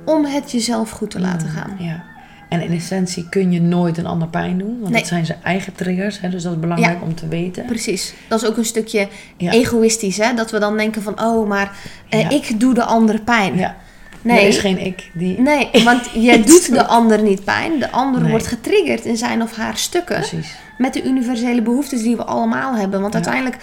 om 0.06 0.26
het 0.26 0.52
jezelf 0.52 0.90
goed 0.90 1.12
te 1.12 1.20
laten 1.20 1.48
gaan. 1.50 1.76
Ja. 1.80 2.04
En 2.50 2.62
in 2.62 2.72
essentie 2.72 3.30
kun 3.30 3.52
je 3.52 3.62
nooit 3.62 3.98
een 3.98 4.06
ander 4.06 4.28
pijn 4.28 4.58
doen. 4.58 4.78
Want 4.80 4.92
Nee. 4.92 5.00
dat 5.00 5.10
zijn 5.10 5.26
zijn 5.26 5.40
eigen 5.44 5.74
triggers. 5.76 6.20
Hè, 6.22 6.30
dus 6.30 6.44
dat 6.44 6.54
is 6.54 6.60
belangrijk 6.60 7.02
om 7.02 7.16
te 7.16 7.28
weten. 7.28 7.66
Precies. 7.66 8.14
Dat 8.28 8.42
is 8.42 8.48
ook 8.50 8.58
een 8.58 8.66
stukje 8.66 9.08
Ja. 9.38 9.52
egoïstisch, 9.52 10.18
hè? 10.18 10.34
Dat 10.34 10.52
we 10.52 10.60
dan 10.60 10.78
denken 10.78 11.02
van, 11.02 11.22
oh, 11.24 11.48
maar 11.48 11.78
eh, 12.10 12.22
Ja. 12.22 12.30
ik 12.30 12.60
doe 12.60 12.74
de 12.74 12.84
ander 12.84 13.22
pijn. 13.22 13.58
Ja. 13.58 13.76
Nee. 14.22 14.42
Er 14.42 14.48
is 14.48 14.58
geen 14.58 14.86
ik 14.86 15.10
die... 15.14 15.40
Nee, 15.52 15.70
want 15.84 16.10
jij 16.14 16.44
doet 16.44 16.74
de 16.74 16.86
ander 16.86 17.22
niet 17.22 17.44
pijn. 17.44 17.80
De 17.80 17.92
ander 17.92 18.22
Nee. 18.22 18.30
wordt 18.32 18.48
getriggerd 18.48 19.06
in 19.06 19.18
zijn 19.18 19.42
of 19.42 19.56
haar 19.56 19.78
stukken. 19.78 20.16
Precies. 20.16 20.56
Met 20.78 20.94
de 20.94 21.04
universele 21.04 21.62
behoeftes 21.62 22.02
die 22.02 22.16
we 22.16 22.24
allemaal 22.26 22.76
hebben. 22.76 23.02
Want 23.02 23.14
uiteindelijk 23.14 23.58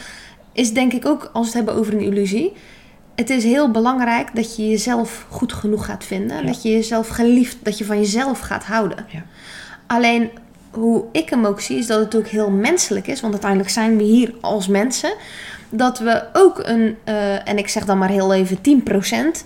is 0.52 0.72
denk 0.72 0.92
ik 0.92 1.06
ook, 1.06 1.30
als 1.32 1.52
we 1.52 1.56
het 1.58 1.66
hebben 1.66 1.74
over 1.74 1.92
een 1.94 2.00
illusie... 2.12 2.52
Het 3.16 3.30
is 3.30 3.44
heel 3.44 3.70
belangrijk 3.70 4.34
dat 4.34 4.56
je 4.56 4.68
jezelf 4.68 5.26
goed 5.28 5.52
genoeg 5.52 5.84
gaat 5.84 6.04
vinden. 6.04 6.36
Ja. 6.36 6.46
Dat 6.46 6.62
je 6.62 6.70
jezelf 6.70 7.08
geliefd, 7.08 7.56
dat 7.62 7.78
je 7.78 7.84
van 7.84 7.98
jezelf 7.98 8.40
gaat 8.40 8.64
houden. 8.64 9.06
Ja. 9.08 9.22
Alleen 9.86 10.30
hoe 10.70 11.04
ik 11.12 11.30
hem 11.30 11.44
ook 11.44 11.60
zie, 11.60 11.78
is 11.78 11.86
dat 11.86 12.00
het 12.00 12.16
ook 12.16 12.26
heel 12.26 12.50
menselijk 12.50 13.06
is. 13.06 13.20
Want 13.20 13.32
uiteindelijk 13.32 13.70
zijn 13.70 13.96
we 13.96 14.02
hier 14.02 14.34
als 14.40 14.66
mensen. 14.66 15.14
Dat 15.68 15.98
we 15.98 16.24
ook 16.32 16.60
een, 16.62 16.96
eh, 17.04 17.48
en 17.48 17.58
ik 17.58 17.68
zeg 17.68 17.84
dan 17.84 17.98
maar 17.98 18.08
heel 18.08 18.34
even 18.34 18.60
10% 18.60 19.44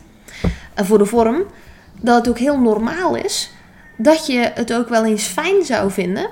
eh, 0.74 0.84
voor 0.84 0.98
de 0.98 1.04
vorm. 1.04 1.42
Dat 2.00 2.16
het 2.16 2.28
ook 2.28 2.38
heel 2.38 2.58
normaal 2.58 3.14
is 3.14 3.50
dat 3.96 4.26
je 4.26 4.50
het 4.54 4.72
ook 4.72 4.88
wel 4.88 5.04
eens 5.04 5.24
fijn 5.24 5.64
zou 5.64 5.90
vinden. 5.90 6.28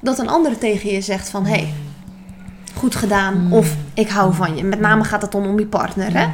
Dat 0.00 0.18
een 0.18 0.28
ander 0.28 0.58
tegen 0.58 0.90
je 0.90 1.00
zegt 1.00 1.28
van, 1.28 1.46
hé, 1.46 1.52
hey, 1.52 1.72
goed 2.74 2.94
gedaan. 2.94 3.40
Mm. 3.46 3.52
Of 3.52 3.74
ik 3.94 4.08
hou 4.08 4.34
van 4.34 4.56
je. 4.56 4.64
Met 4.64 4.80
name 4.80 5.04
gaat 5.04 5.22
het 5.22 5.32
dan 5.32 5.46
om 5.46 5.58
je 5.58 5.66
partner, 5.66 6.18
hè. 6.18 6.26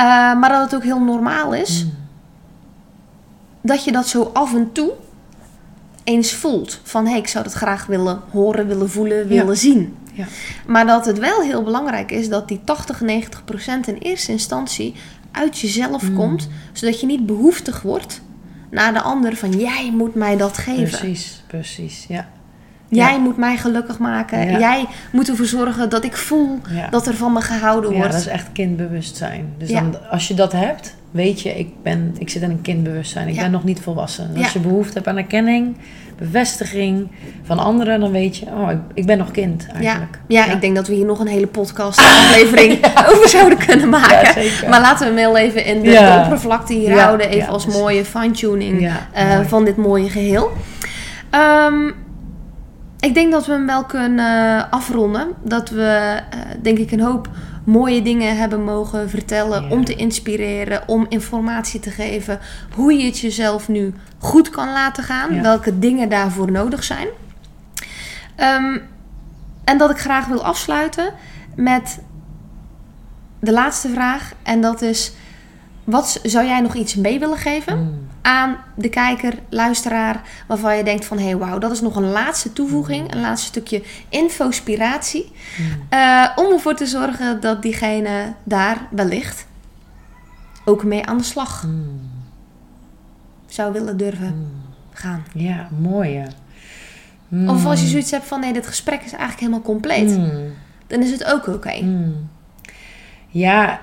Eh, 0.00 0.06
maar 0.40 0.48
dat 0.48 0.62
het 0.62 0.74
ook 0.74 0.82
heel 0.82 1.00
normaal 1.00 1.54
is 1.54 1.84
Mm. 1.84 1.92
dat 3.62 3.84
je 3.84 3.92
dat 3.92 4.08
zo 4.08 4.30
af 4.32 4.54
en 4.54 4.72
toe 4.72 4.92
eens 6.04 6.32
voelt. 6.32 6.80
Van 6.82 7.04
hé, 7.04 7.10
hey, 7.10 7.20
ik 7.20 7.28
zou 7.28 7.44
dat 7.44 7.52
graag 7.52 7.86
willen 7.86 8.20
horen, 8.30 8.66
willen 8.66 8.90
voelen, 8.90 9.26
willen 9.26 9.56
zien. 9.56 9.96
Ja. 10.12 10.24
Maar 10.66 10.86
dat 10.86 11.06
het 11.06 11.18
wel 11.18 11.40
heel 11.40 11.62
belangrijk 11.62 12.10
is 12.10 12.28
dat 12.28 12.48
die 12.48 12.60
80, 12.64 13.00
90 13.00 13.44
procent 13.44 13.86
in 13.86 13.94
eerste 13.96 14.32
instantie 14.32 14.94
uit 15.30 15.58
jezelf 15.58 16.02
Mm. 16.10 16.14
komt. 16.16 16.48
Zodat 16.72 17.00
je 17.00 17.06
niet 17.06 17.26
behoeftig 17.26 17.82
wordt 17.82 18.20
naar 18.70 18.92
de 18.92 19.00
ander 19.00 19.36
van 19.36 19.50
jij 19.58 19.90
moet 19.92 20.14
mij 20.14 20.36
dat 20.36 20.58
geven. 20.58 20.98
Precies, 20.98 21.42
precies. 21.46 22.04
Ja. 22.08 22.28
Jij 22.90 23.12
Ja. 23.12 23.18
moet 23.18 23.36
mij 23.36 23.56
gelukkig 23.56 23.98
maken. 23.98 24.50
Ja. 24.50 24.58
Jij 24.58 24.86
moet 25.12 25.28
ervoor 25.28 25.46
zorgen 25.46 25.88
dat 25.88 26.04
ik 26.04 26.16
voel 26.16 26.58
Ja. 26.70 26.88
dat 26.88 27.06
er 27.06 27.14
van 27.14 27.32
me 27.32 27.40
gehouden 27.40 27.90
ja, 27.90 27.96
wordt. 27.96 28.12
dat 28.12 28.20
is 28.20 28.26
echt 28.26 28.46
kindbewustzijn. 28.52 29.52
Dus 29.58 29.68
Ja. 29.68 29.80
dan, 29.80 29.96
als 30.10 30.28
je 30.28 30.34
dat 30.34 30.52
hebt, 30.52 30.94
weet 31.10 31.40
je, 31.40 31.58
ik, 31.58 31.68
ben, 31.82 32.14
ik 32.18 32.28
zit 32.30 32.42
in 32.42 32.50
een 32.50 32.62
kindbewustzijn. 32.62 33.28
Ik 33.28 33.34
Ja. 33.34 33.42
ben 33.42 33.50
nog 33.50 33.64
niet 33.64 33.80
volwassen. 33.80 34.24
En 34.24 34.36
Als 34.36 34.52
Ja. 34.52 34.60
je 34.60 34.68
behoefte 34.68 34.92
hebt 34.94 35.06
aan 35.06 35.16
erkenning, 35.16 35.76
bevestiging 36.18 37.08
van 37.42 37.58
anderen, 37.58 38.00
dan 38.00 38.10
weet 38.10 38.36
je, 38.36 38.46
oh, 38.46 38.70
ik, 38.70 38.78
ik 38.94 39.06
ben 39.06 39.18
nog 39.18 39.30
kind 39.30 39.66
Ja, 39.68 39.74
eigenlijk. 39.74 40.18
ja, 40.26 40.46
ik 40.46 40.60
denk 40.60 40.74
dat 40.76 40.88
we 40.88 40.94
hier 40.94 41.04
nog 41.06 41.18
een 41.20 41.26
hele 41.26 41.46
podcast 41.46 41.98
aflevering 42.08 42.78
over 43.08 43.28
zouden 43.28 43.58
kunnen 43.58 43.88
maken. 43.88 44.42
Ja. 44.44 44.68
Maar 44.68 44.80
laten 44.80 44.98
we 44.98 45.04
hem 45.04 45.16
heel 45.16 45.36
even 45.36 45.64
in 45.64 45.82
de, 45.82 45.90
Ja. 45.90 46.16
de 46.16 46.22
oppervlakte 46.24 46.72
hier 46.74 46.88
Ja, 46.94 47.04
houden. 47.04 47.26
Even 47.26 47.38
ja, 47.38 47.46
als 47.46 47.66
mooie 47.66 48.04
fine-tuning 48.04 48.80
Ja, 48.80 49.06
eh, 49.12 49.40
van 49.46 49.64
dit 49.64 49.76
mooie 49.76 50.08
geheel. 50.10 50.50
Ehm, 51.30 51.90
ik 53.00 53.14
denk 53.14 53.32
dat 53.32 53.46
we 53.46 53.52
hem 53.52 53.66
wel 53.66 53.84
kunnen 53.84 54.58
eh, 54.58 54.70
afronden. 54.70 55.28
Dat 55.42 55.68
we, 55.68 56.20
eh, 56.30 56.38
denk 56.62 56.78
ik, 56.78 56.90
een 56.90 57.00
hoop 57.00 57.28
mooie 57.64 58.02
dingen 58.02 58.36
hebben 58.36 58.64
mogen 58.64 59.10
vertellen. 59.10 59.62
Ja. 59.62 59.70
Om 59.70 59.84
te 59.84 59.94
inspireren, 59.94 60.88
om 60.88 61.06
informatie 61.08 61.80
te 61.80 61.90
geven. 61.90 62.38
Hoe 62.74 62.92
je 62.92 63.04
het 63.04 63.18
jezelf 63.18 63.68
nu 63.68 63.94
goed 64.18 64.50
kan 64.50 64.72
laten 64.72 65.04
gaan. 65.04 65.34
Ja. 65.34 65.42
Welke 65.42 65.78
dingen 65.78 66.08
daarvoor 66.08 66.50
nodig 66.50 66.84
zijn. 66.84 67.08
Ehm, 68.36 68.78
en 69.64 69.78
dat 69.78 69.90
ik 69.90 69.98
graag 69.98 70.26
wil 70.26 70.44
afsluiten 70.44 71.12
met 71.56 72.00
de 73.40 73.52
laatste 73.52 73.88
vraag. 73.88 74.32
En 74.42 74.60
dat 74.60 74.82
is: 74.82 75.12
wat 75.84 76.20
zou 76.22 76.46
jij 76.46 76.60
nog 76.60 76.74
iets 76.74 76.94
mee 76.94 77.18
willen 77.18 77.38
geven 77.38 77.78
Mm. 77.78 78.09
Aan 78.22 78.56
de 78.76 78.88
kijker, 78.88 79.34
luisteraar, 79.48 80.22
waarvan 80.46 80.76
je 80.76 80.84
denkt 80.84 81.04
van 81.04 81.18
hé, 81.18 81.24
hey, 81.24 81.36
wauw, 81.36 81.58
dat 81.58 81.70
is 81.70 81.80
nog 81.80 81.96
een 81.96 82.10
laatste 82.10 82.52
toevoeging, 82.52 83.12
een 83.14 83.20
laatste 83.20 83.46
stukje 83.46 83.82
infospiratie, 84.08 85.32
Mm. 85.58 85.86
eh, 85.88 86.28
om 86.36 86.52
ervoor 86.52 86.74
te 86.74 86.86
zorgen 86.86 87.40
dat 87.40 87.62
diegene 87.62 88.34
daar 88.44 88.86
wellicht 88.90 89.46
ook 90.64 90.84
mee 90.84 91.06
aan 91.06 91.16
de 91.18 91.24
slag 91.24 91.64
Mm. 91.66 92.00
zou 93.46 93.72
willen 93.72 93.96
durven 93.96 94.34
Mm. 94.36 94.46
gaan. 94.92 95.24
Ja, 95.34 95.68
mooi. 95.78 96.10
ja. 96.10 96.26
Mm. 97.28 97.48
Of 97.48 97.64
als 97.66 97.80
je 97.80 97.86
zoiets 97.86 98.10
hebt 98.10 98.26
van 98.26 98.40
nee, 98.40 98.52
dit 98.52 98.66
gesprek 98.66 99.00
is 99.02 99.10
eigenlijk 99.12 99.40
helemaal 99.40 99.62
compleet, 99.62 100.16
Mm. 100.18 100.52
dan 100.86 101.02
is 101.02 101.10
het 101.10 101.24
ook 101.24 101.46
oké. 101.46 101.80
Mm. 101.82 102.28
Ja, 103.28 103.80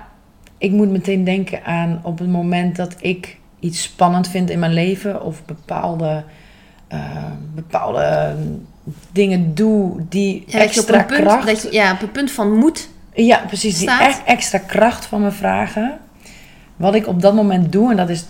ik 0.58 0.70
moet 0.70 0.90
meteen 0.90 1.24
denken 1.24 1.64
aan 1.64 2.00
op 2.02 2.18
het 2.18 2.28
moment 2.28 2.76
dat 2.76 2.94
ik 3.00 3.38
iets 3.60 3.82
spannend 3.82 4.28
vind 4.28 4.50
in 4.50 4.58
mijn 4.58 4.72
leven 4.72 5.22
of 5.22 5.44
bepaalde, 5.44 6.24
eh, 6.88 7.00
bepaalde 7.54 8.34
dingen 9.12 9.54
doe 9.54 9.96
die 10.08 10.44
Ja, 10.46 10.58
dat 10.58 10.74
je 10.74 10.80
op 10.80 10.86
extra 10.86 11.02
punt, 11.02 11.20
kracht. 11.20 11.46
dat 11.46 11.62
je, 11.62 11.72
ja, 11.72 11.92
op 11.92 12.02
een 12.02 12.10
punt 12.12 12.30
van 12.30 12.58
moed. 12.58 12.88
Ja, 13.14 13.42
precies. 13.46 13.78
Die 13.78 13.90
echt 13.90 14.24
extra 14.24 14.58
kracht 14.58 15.06
van 15.06 15.20
me 15.22 15.30
vragen. 15.30 15.98
Wat 16.76 16.94
ik 16.94 17.06
op 17.06 17.20
dat 17.22 17.34
moment 17.34 17.72
doe, 17.72 17.90
en 17.90 17.96
dat, 17.96 18.08
is, 18.08 18.24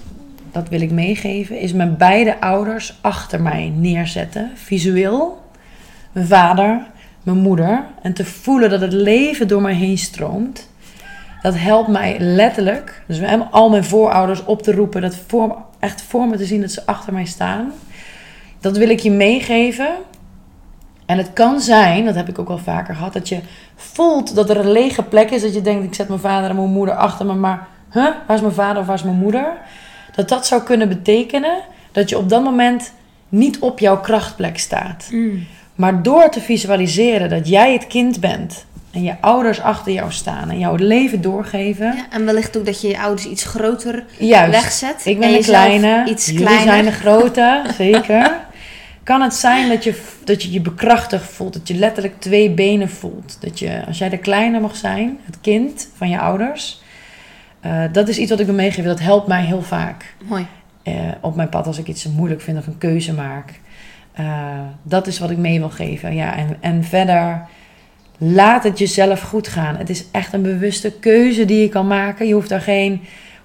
dat 0.52 0.68
wil 0.68 0.80
ik 0.80 0.90
meegeven, 0.90 1.60
is 1.60 1.72
mijn 1.72 1.96
beide 1.96 2.40
ouders 2.40 2.98
achter 3.00 3.42
mij 3.42 3.72
neerzetten. 3.76 4.50
Visueel. 4.54 5.46
Mijn 6.12 6.26
vader, 6.26 6.86
mijn 7.22 7.38
moeder. 7.38 7.84
En 8.02 8.12
te 8.12 8.24
voelen 8.24 8.70
dat 8.70 8.80
het 8.80 8.92
leven 8.92 9.48
door 9.48 9.62
mij 9.62 9.74
heen 9.74 9.98
stroomt. 9.98 10.68
Dat 11.42 11.54
helpt 11.56 11.88
mij 11.88 12.16
letterlijk. 12.18 13.02
Dus 13.06 13.20
al 13.50 13.70
mijn 13.70 13.84
voorouders 13.84 14.44
op 14.44 14.62
te 14.62 14.72
roepen. 14.72 15.00
Dat 15.00 15.16
voor, 15.26 15.56
echt 15.78 16.02
voor 16.02 16.26
me 16.26 16.36
te 16.36 16.44
zien 16.44 16.60
dat 16.60 16.70
ze 16.70 16.86
achter 16.86 17.12
mij 17.12 17.24
staan. 17.24 17.72
Dat 18.60 18.76
wil 18.76 18.88
ik 18.88 19.00
je 19.00 19.10
meegeven. 19.10 19.88
En 21.06 21.18
het 21.18 21.32
kan 21.32 21.60
zijn, 21.60 22.04
dat 22.04 22.14
heb 22.14 22.28
ik 22.28 22.38
ook 22.38 22.48
wel 22.48 22.58
vaker 22.58 22.94
gehad, 22.94 23.12
dat 23.12 23.28
je 23.28 23.40
voelt 23.76 24.34
dat 24.34 24.50
er 24.50 24.56
een 24.56 24.72
lege 24.72 25.02
plek 25.02 25.30
is. 25.30 25.42
Dat 25.42 25.54
je 25.54 25.60
denkt, 25.60 25.84
ik 25.84 25.94
zet 25.94 26.08
mijn 26.08 26.20
vader 26.20 26.50
en 26.50 26.56
mijn 26.56 26.68
moeder 26.68 26.94
achter 26.94 27.26
me, 27.26 27.34
maar 27.34 27.68
huh, 27.92 28.08
waar 28.26 28.36
is 28.36 28.40
mijn 28.40 28.52
vader 28.52 28.80
of 28.80 28.86
waar 28.86 28.96
is 28.96 29.02
mijn 29.02 29.16
moeder? 29.16 29.52
Dat 30.14 30.28
dat 30.28 30.46
zou 30.46 30.62
kunnen 30.62 30.88
betekenen 30.88 31.58
dat 31.92 32.08
je 32.08 32.18
op 32.18 32.28
dat 32.28 32.42
moment 32.42 32.92
niet 33.28 33.58
op 33.58 33.78
jouw 33.78 34.00
krachtplek 34.00 34.58
staat. 34.58 35.08
Mm. 35.10 35.46
Maar 35.74 36.02
door 36.02 36.28
te 36.28 36.40
visualiseren 36.40 37.28
dat 37.28 37.48
jij 37.48 37.72
het 37.72 37.86
kind 37.86 38.20
bent 38.20 38.64
en 38.90 39.02
je 39.02 39.14
ouders 39.20 39.60
achter 39.60 39.92
jou 39.92 40.12
staan 40.12 40.50
en 40.50 40.58
jouw 40.58 40.72
het 40.72 40.80
leven 40.80 41.20
doorgeven. 41.20 41.86
Ja, 41.86 42.06
en 42.10 42.24
wellicht 42.24 42.56
ook 42.56 42.64
dat 42.66 42.80
je 42.80 42.88
je 42.88 42.98
ouders 43.00 43.26
iets 43.26 43.44
groter 43.44 44.04
Juist. 44.18 44.50
wegzet. 44.62 45.06
Ik 45.06 45.18
ben 45.18 45.28
en 45.28 45.34
de 45.38 45.44
kleine, 45.44 46.04
Iets 46.08 46.26
jullie 46.26 46.40
kleiner. 46.40 46.66
zijn 46.66 46.84
de 46.84 46.92
grote, 46.92 47.62
zeker. 47.78 48.36
Kan 49.02 49.20
het 49.20 49.34
zijn 49.34 49.68
dat 49.68 49.84
je, 49.84 50.02
dat 50.24 50.42
je 50.42 50.52
je 50.52 50.60
bekrachtigd 50.60 51.24
voelt, 51.30 51.52
dat 51.52 51.68
je 51.68 51.74
letterlijk 51.74 52.20
twee 52.20 52.50
benen 52.50 52.88
voelt. 52.90 53.36
Dat 53.40 53.58
je, 53.58 53.82
als 53.86 53.98
jij 53.98 54.08
de 54.08 54.18
kleine 54.18 54.60
mag 54.60 54.76
zijn, 54.76 55.18
het 55.24 55.40
kind 55.40 55.88
van 55.96 56.08
je 56.08 56.18
ouders, 56.18 56.80
eh, 57.60 57.82
dat 57.92 58.08
is 58.08 58.18
iets 58.18 58.30
wat 58.30 58.40
ik 58.40 58.46
wil 58.46 58.54
meegeven. 58.54 58.84
Dat 58.84 59.00
helpt 59.00 59.26
mij 59.26 59.44
heel 59.44 59.62
vaak 59.62 60.14
Mooi. 60.24 60.46
eh, 60.82 60.94
op 61.20 61.36
mijn 61.36 61.48
pad 61.48 61.66
als 61.66 61.78
ik 61.78 61.86
iets 61.86 62.04
moeilijk 62.04 62.40
vind 62.40 62.58
of 62.58 62.66
een 62.66 62.78
keuze 62.78 63.12
maak. 63.14 63.60
Eh, 64.12 64.26
dat 64.82 65.06
is 65.06 65.18
wat 65.18 65.30
ik 65.30 65.36
mee 65.38 65.58
wil 65.58 65.70
geven. 65.70 66.14
Ja, 66.14 66.36
en, 66.36 66.56
en 66.60 66.84
verder, 66.84 67.46
laat 68.18 68.64
het 68.64 68.78
jezelf 68.78 69.20
goed 69.20 69.48
gaan. 69.48 69.76
Het 69.76 69.90
is 69.90 70.04
echt 70.10 70.32
een 70.32 70.42
bewuste 70.42 70.92
keuze 70.92 71.44
die 71.44 71.60
je 71.60 71.68
kan 71.68 71.86
maken. 71.86 72.26
Je 72.26 72.34
hoeft 72.34 72.48
daar 72.48 72.60
geen 72.60 73.00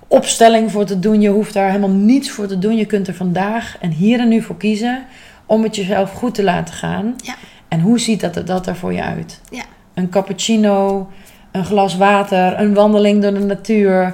opstelling 0.08 0.72
voor 0.72 0.86
te 0.86 1.00
doen. 1.00 1.22
Je 1.22 1.30
hoeft 1.30 1.54
daar 1.54 1.68
helemaal 1.68 1.90
niets 1.90 2.32
voor 2.32 2.48
te 2.48 2.60
doen. 2.60 2.76
Je 2.76 2.86
kunt 2.86 3.08
er 3.08 3.16
vandaag 3.16 3.78
en 3.80 3.92
hier 3.92 4.20
en 4.20 4.28
nu 4.28 4.42
voor 4.42 4.58
kiezen 4.58 5.06
om 5.46 5.64
het 5.64 5.76
jezelf 5.76 6.12
goed 6.12 6.36
te 6.36 6.44
laten 6.44 6.74
gaan. 6.74 7.16
Ja. 7.24 7.36
En 7.68 7.80
hoe 7.80 8.00
ziet 8.00 8.20
dat, 8.20 8.48
dat 8.48 8.68
er 8.68 8.76
voor 8.76 8.94
je 8.94 9.04
uit? 9.04 9.42
Ja. 9.50 9.64
Een 9.94 10.10
cappuccino, 10.10 11.10
een 11.52 11.66
glas 11.66 11.98
water, 11.98 12.60
een 12.60 12.74
wandeling 12.74 13.22
door 13.22 13.34
de 13.34 13.40
natuur, 13.40 14.14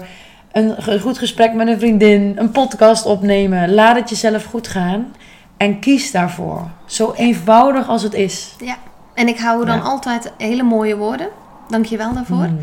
een 0.52 1.00
goed 1.02 1.18
gesprek 1.18 1.54
met 1.54 1.68
een 1.68 1.80
vriendin, 1.80 2.34
een 2.36 2.52
podcast 2.52 3.06
opnemen. 3.06 3.74
Laat 3.74 3.96
het 3.96 4.10
jezelf 4.10 4.44
goed 4.44 4.68
gaan 4.68 5.16
en 5.58 5.80
kies 5.80 6.12
daarvoor. 6.12 6.68
Zo 6.86 7.14
eenvoudig 7.18 7.88
als 7.88 8.04
het 8.04 8.14
is. 8.14 8.56
Ja. 8.64 8.78
En 9.20 9.28
ik 9.28 9.40
hou 9.40 9.66
dan 9.66 9.78
Ja. 9.78 9.82
altijd 9.84 10.32
hele 10.38 10.64
mooie 10.64 10.96
woorden. 10.98 11.30
Dank 11.68 11.86
je 11.86 11.98
wel 11.98 12.14
daarvoor. 12.14 12.48
Mm. 12.48 12.60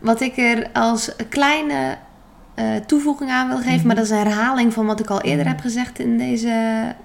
Wat 0.00 0.20
ik 0.20 0.36
er 0.36 0.70
als 0.72 1.10
kleine 1.28 1.96
eh, 2.54 2.74
toevoeging 2.86 3.30
aan 3.30 3.48
wil 3.48 3.58
geven, 3.58 3.86
maar 3.86 3.96
dat 3.96 4.04
is 4.04 4.10
een 4.10 4.16
herhaling 4.16 4.72
van 4.72 4.86
wat 4.86 5.00
ik 5.00 5.10
al 5.10 5.20
eerder 5.20 5.46
heb 5.48 5.60
gezegd 5.60 5.98
in 5.98 6.18
deze 6.18 6.48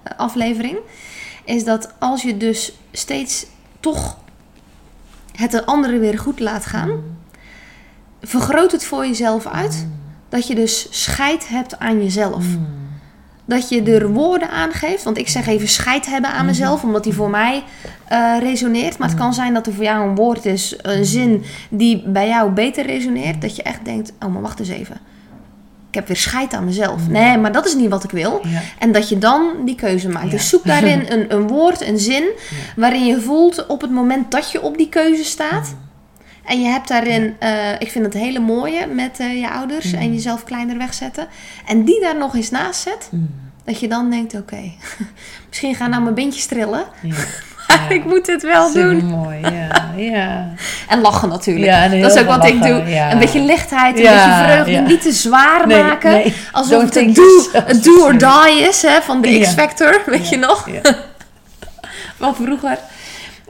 eh, 0.03 0.17
aflevering, 0.17 0.77
is 1.45 1.63
dat 1.63 1.93
als 1.99 2.21
je 2.21 2.37
dus 2.37 2.73
steeds 2.91 3.45
toch 3.79 4.17
het 5.35 5.51
de 5.51 5.65
anderen 5.65 5.99
weer 5.99 6.19
goed 6.19 6.39
laat 6.39 6.65
gaan, 6.65 6.89
vergroot 8.21 8.71
het 8.71 8.83
voor 8.85 9.05
jezelf 9.05 9.47
uit 9.47 9.87
dat 10.29 10.47
je 10.47 10.55
dus 10.55 10.87
scheid 11.03 11.47
hebt 11.47 11.79
aan 11.79 12.03
jezelf. 12.03 12.45
Dat 13.51 13.69
je 13.69 13.83
er 13.83 14.09
woorden 14.09 14.49
aan 14.49 14.71
geeft. 14.71 15.03
Want 15.03 15.17
ik 15.17 15.27
zeg 15.27 15.47
even 15.47 15.67
scheid 15.67 16.05
hebben 16.05 16.29
aan 16.29 16.45
mezelf, 16.45 16.83
omdat 16.83 17.03
die 17.03 17.13
voor 17.13 17.29
mij 17.29 17.63
eh, 18.07 18.35
resoneert. 18.39 18.97
Maar 18.97 19.07
het 19.09 19.17
kan 19.17 19.33
zijn 19.33 19.53
dat 19.53 19.67
er 19.67 19.73
voor 19.73 19.83
jou 19.83 20.09
een 20.09 20.15
woord 20.15 20.45
is, 20.45 20.75
een 20.81 21.05
zin 21.05 21.43
die 21.69 22.03
bij 22.07 22.27
jou 22.27 22.51
beter 22.51 22.85
resoneert. 22.85 23.41
Dat 23.41 23.55
je 23.55 23.63
echt 23.63 23.85
denkt: 23.85 24.13
oh, 24.19 24.33
maar 24.33 24.41
wacht 24.41 24.59
eens 24.59 24.69
even. 24.69 24.95
Ik 25.89 25.95
heb 25.95 26.07
weer 26.07 26.17
scheid 26.17 26.53
aan 26.53 26.65
mezelf. 26.65 27.07
Nee, 27.07 27.37
maar 27.37 27.51
dat 27.51 27.65
is 27.65 27.75
niet 27.75 27.89
wat 27.89 28.03
ik 28.03 28.11
wil. 28.11 28.39
Ja. 28.43 28.61
En 28.79 28.91
dat 28.91 29.09
je 29.09 29.17
dan 29.17 29.51
die 29.65 29.75
keuze 29.75 30.09
maakt. 30.09 30.25
Ja. 30.25 30.31
Dus 30.31 30.49
zoek 30.49 30.65
daarin 30.65 31.05
een, 31.13 31.33
een 31.33 31.47
woord, 31.47 31.81
een 31.81 31.99
zin, 31.99 32.23
waarin 32.75 33.05
je 33.05 33.21
voelt 33.21 33.65
op 33.65 33.81
het 33.81 33.91
moment 33.91 34.31
dat 34.31 34.51
je 34.51 34.61
op 34.61 34.77
die 34.77 34.89
keuze 34.89 35.23
staat. 35.23 35.75
En 36.45 36.61
je 36.61 36.67
hebt 36.67 36.87
daarin, 36.87 37.35
eh, 37.39 37.71
ik 37.79 37.91
vind 37.91 38.05
het 38.05 38.13
hele 38.13 38.39
mooie 38.39 38.87
met 38.87 39.19
eh, 39.19 39.41
je 39.41 39.49
ouders 39.49 39.93
en 39.93 40.13
jezelf 40.13 40.43
kleiner 40.43 40.77
wegzetten. 40.77 41.27
En 41.65 41.83
die 41.83 42.01
daar 42.01 42.17
nog 42.17 42.35
eens 42.35 42.49
naast 42.49 42.81
zet. 42.81 43.07
Mm. 43.11 43.29
Dat 43.65 43.79
je 43.79 43.87
dan 43.87 44.09
denkt, 44.09 44.33
oké, 44.35 44.61
misschien 45.49 45.75
gaan 45.75 45.89
nou 45.89 46.01
mijn 46.03 46.15
beentjes 46.15 46.45
trillen. 46.45 46.83
Ja. 47.01 47.15
Maar 47.67 47.91
ik 47.93 48.05
moet 48.05 48.25
dit 48.25 48.41
wel 48.41 48.73
doen. 48.73 49.05
mooi, 49.05 49.39
ja. 49.39 49.91
ja. 49.95 50.49
En 50.89 51.01
lachen 51.01 51.29
natuurlijk. 51.29 51.71
En 51.71 52.01
dat 52.01 52.15
is 52.15 52.21
ook 52.21 52.27
wat 52.27 52.45
ik 52.45 52.61
doe. 52.61 52.95
Een 53.11 53.19
beetje 53.19 53.39
lichtheid, 53.39 53.97
een 53.97 54.03
beetje 54.03 54.43
vreugde. 54.45 54.81
Niet 54.81 55.01
te 55.01 55.11
zwaar 55.11 55.67
Nee, 55.67 55.83
maken. 55.83 56.11
nee. 56.11 56.33
Alsof 56.51 56.71
Don't 56.71 56.93
het 56.93 56.95
een 56.95 57.81
do, 57.81 58.01
or 58.03 58.17
die 58.17 58.61
is 58.67 58.81
hè, 58.81 59.01
van 59.01 59.21
de. 59.21 59.39
X-Factor. 59.39 60.01
Weet 60.05 60.29
je 60.29 60.37
nog? 60.37 60.69
Ja, 60.69 60.95
Van 62.17 62.35
vroeger. 62.35 62.77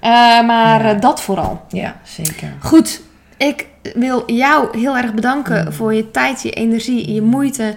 Eh, 0.02 0.10
maar 0.46 0.84
Ja. 0.84 0.94
eh, 0.94 1.00
dat 1.02 1.22
vooral. 1.22 1.62
ja 1.70 1.96
zeker. 2.04 2.54
Goed, 2.60 3.02
ik 3.38 3.68
wil 3.94 4.24
jou 4.32 4.78
heel 4.80 4.98
erg 4.98 5.14
bedanken 5.14 5.66
Mm. 5.66 5.74
voor 5.74 5.94
je 5.94 6.12
tijd, 6.12 6.42
je 6.42 6.52
energie, 6.52 7.14
je 7.14 7.22
moeite. 7.22 7.76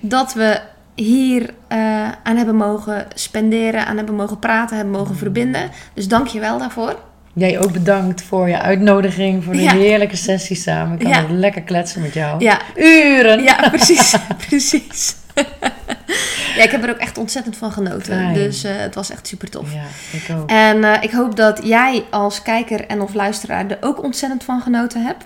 Dat 0.00 0.34
we 0.34 0.60
hier 0.94 1.50
eh, 1.68 1.78
aan 2.22 2.36
hebben 2.36 2.56
mogen 2.56 3.06
spenderen, 3.14 3.86
aan 3.86 3.96
hebben 3.96 4.14
mogen 4.14 4.38
praten, 4.38 4.76
hebben 4.76 4.94
mogen 4.94 5.12
Mm. 5.12 5.18
verbinden. 5.18 5.70
Dus 5.94 6.08
dank 6.08 6.26
je 6.26 6.40
wel 6.40 6.58
daarvoor. 6.58 6.96
Jij 7.32 7.60
ook 7.60 7.72
bedankt 7.72 8.22
voor 8.22 8.48
je 8.48 8.60
uitnodiging, 8.60 9.44
voor 9.44 9.52
de 9.52 9.62
Ja. 9.62 9.72
heerlijke 9.72 10.16
sessie 10.16 10.56
samen. 10.56 10.92
Ik 10.92 10.98
kan 10.98 11.08
Ja. 11.10 11.24
lekker 11.30 11.62
kletsen 11.62 12.02
met 12.02 12.14
jou. 12.14 12.44
Ja, 12.44 12.58
Uren. 12.76 13.42
ja 13.42 13.68
precies. 13.68 14.14
precies. 14.48 15.16
ja, 16.56 16.62
ik 16.62 16.70
heb 16.70 16.82
er 16.84 16.90
ook 16.90 16.96
echt 16.96 17.18
ontzettend 17.18 17.56
van 17.56 17.72
genoten. 17.72 18.14
Fijn. 18.14 18.34
Dus 18.34 18.64
eh, 18.64 18.72
het 18.76 18.94
was 18.94 19.10
echt 19.10 19.26
super 19.26 19.50
tof. 19.50 19.72
Ja, 19.72 19.82
ik 20.12 20.36
ook. 20.36 20.50
En 20.50 20.84
eh, 20.84 21.02
ik 21.02 21.10
hoop 21.10 21.36
dat 21.36 21.60
jij 21.62 22.04
als 22.10 22.42
kijker 22.42 22.86
en 22.86 23.00
of 23.00 23.14
luisteraar 23.14 23.70
er 23.70 23.78
ook 23.80 24.02
ontzettend 24.02 24.44
van 24.44 24.60
genoten 24.60 25.04
hebt. 25.04 25.24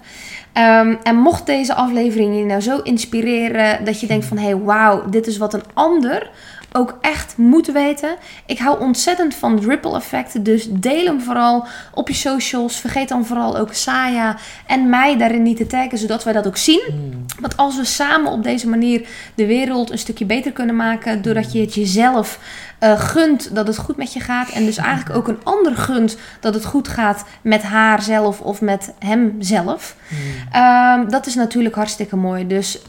Ehm, 0.53 0.95
en 1.03 1.17
mocht 1.17 1.47
deze 1.47 1.75
aflevering 1.75 2.37
je 2.37 2.45
nou 2.45 2.61
zo 2.61 2.79
inspireren 2.79 3.85
dat 3.85 4.01
je 4.01 4.07
denkt 4.07 4.27
van... 4.27 4.37
hé, 4.37 4.45
hey, 4.45 4.57
wauw, 4.57 5.09
dit 5.09 5.27
is 5.27 5.37
wat 5.37 5.55
een 5.55 5.65
ander 5.75 6.31
ook 6.73 6.99
echt 7.01 7.36
moet 7.36 7.66
weten. 7.66 8.16
Ik 8.47 8.59
hou 8.59 8.81
ontzettend 8.81 9.35
van 9.35 9.59
ripple 9.59 9.94
effect. 9.94 10.44
Dus 10.44 10.69
deel 10.70 11.05
hem 11.05 11.20
vooral 11.20 11.66
op 11.94 12.09
je 12.09 12.15
socials. 12.15 12.77
Vergeet 12.77 13.09
dan 13.09 13.27
vooral 13.27 13.59
ook 13.59 13.73
Saya 13.73 14.36
en 14.66 14.89
mij 14.89 15.16
daarin 15.19 15.43
niet 15.43 15.57
te 15.57 15.66
taggen, 15.66 15.99
zodat 15.99 16.24
wij 16.24 16.32
dat 16.32 16.47
ook 16.47 16.57
zien. 16.57 16.82
Mm. 16.90 17.24
Want 17.40 17.57
als 17.57 17.77
we 17.77 17.85
samen 17.85 18.32
op 18.32 18.43
deze 18.43 18.69
manier 18.69 19.09
de 19.35 19.47
wereld 19.47 19.90
een 19.90 19.99
stukje 19.99 20.24
beter 20.24 20.53
kunnen 20.53 20.77
maken, 20.77 21.23
doordat 21.23 21.53
je 21.53 21.61
het 21.61 21.74
jezelf 21.74 22.39
eh, 22.78 23.01
gunt 23.01 23.55
dat 23.55 23.66
het 23.66 23.78
goed 23.78 23.97
met 23.97 24.12
je 24.12 24.20
gaat, 24.20 24.49
en 24.49 24.65
dus 24.65 24.77
eigenlijk 24.77 25.16
ook 25.16 25.28
een 25.28 25.40
ander 25.43 25.77
gunt 25.77 26.16
dat 26.40 26.55
het 26.55 26.65
goed 26.65 26.89
gaat 26.89 27.24
met 27.43 27.62
haar 27.62 28.03
zelf 28.03 28.40
of 28.40 28.61
met 28.61 28.93
hem 28.99 29.36
zelf, 29.39 29.97
Mm. 30.12 30.19
Ehm, 30.53 31.09
dat 31.09 31.27
is 31.27 31.35
natuurlijk 31.35 31.74
hartstikke 31.74 32.16
mooi. 32.16 32.47
Dus 32.47 32.82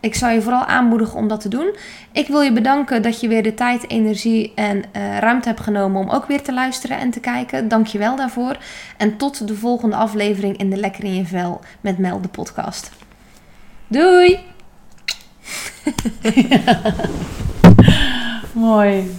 ik 0.00 0.14
zou 0.14 0.32
je 0.32 0.42
vooral 0.42 0.64
aanmoedigen 0.64 1.18
om 1.18 1.28
dat 1.28 1.40
te 1.40 1.48
doen. 1.48 1.76
Ik 2.12 2.28
wil 2.28 2.40
je 2.40 2.52
bedanken 2.52 3.02
dat 3.02 3.20
je 3.20 3.28
weer 3.28 3.42
de 3.42 3.54
tijd, 3.54 3.88
energie 3.88 4.52
en 4.54 4.84
eh, 4.92 5.18
ruimte 5.18 5.48
hebt 5.48 5.60
genomen 5.60 6.00
om 6.00 6.10
ook 6.10 6.26
weer 6.26 6.42
te 6.42 6.52
luisteren 6.52 6.98
en 6.98 7.10
te 7.10 7.20
kijken. 7.20 7.68
Dank 7.68 7.86
je 7.86 7.98
wel 7.98 8.16
daarvoor. 8.16 8.56
En 8.96 9.16
tot 9.16 9.46
de 9.46 9.54
volgende 9.54 9.96
aflevering 9.96 10.56
in 10.56 10.70
de 10.70 10.76
Lekker 10.76 11.04
in 11.04 11.14
je 11.14 11.26
Vel 11.26 11.60
met 11.80 11.98
Mel, 11.98 12.20
de 12.20 12.28
podcast. 12.28 12.90
Doei! 13.86 14.38
Mooi. 18.52 19.10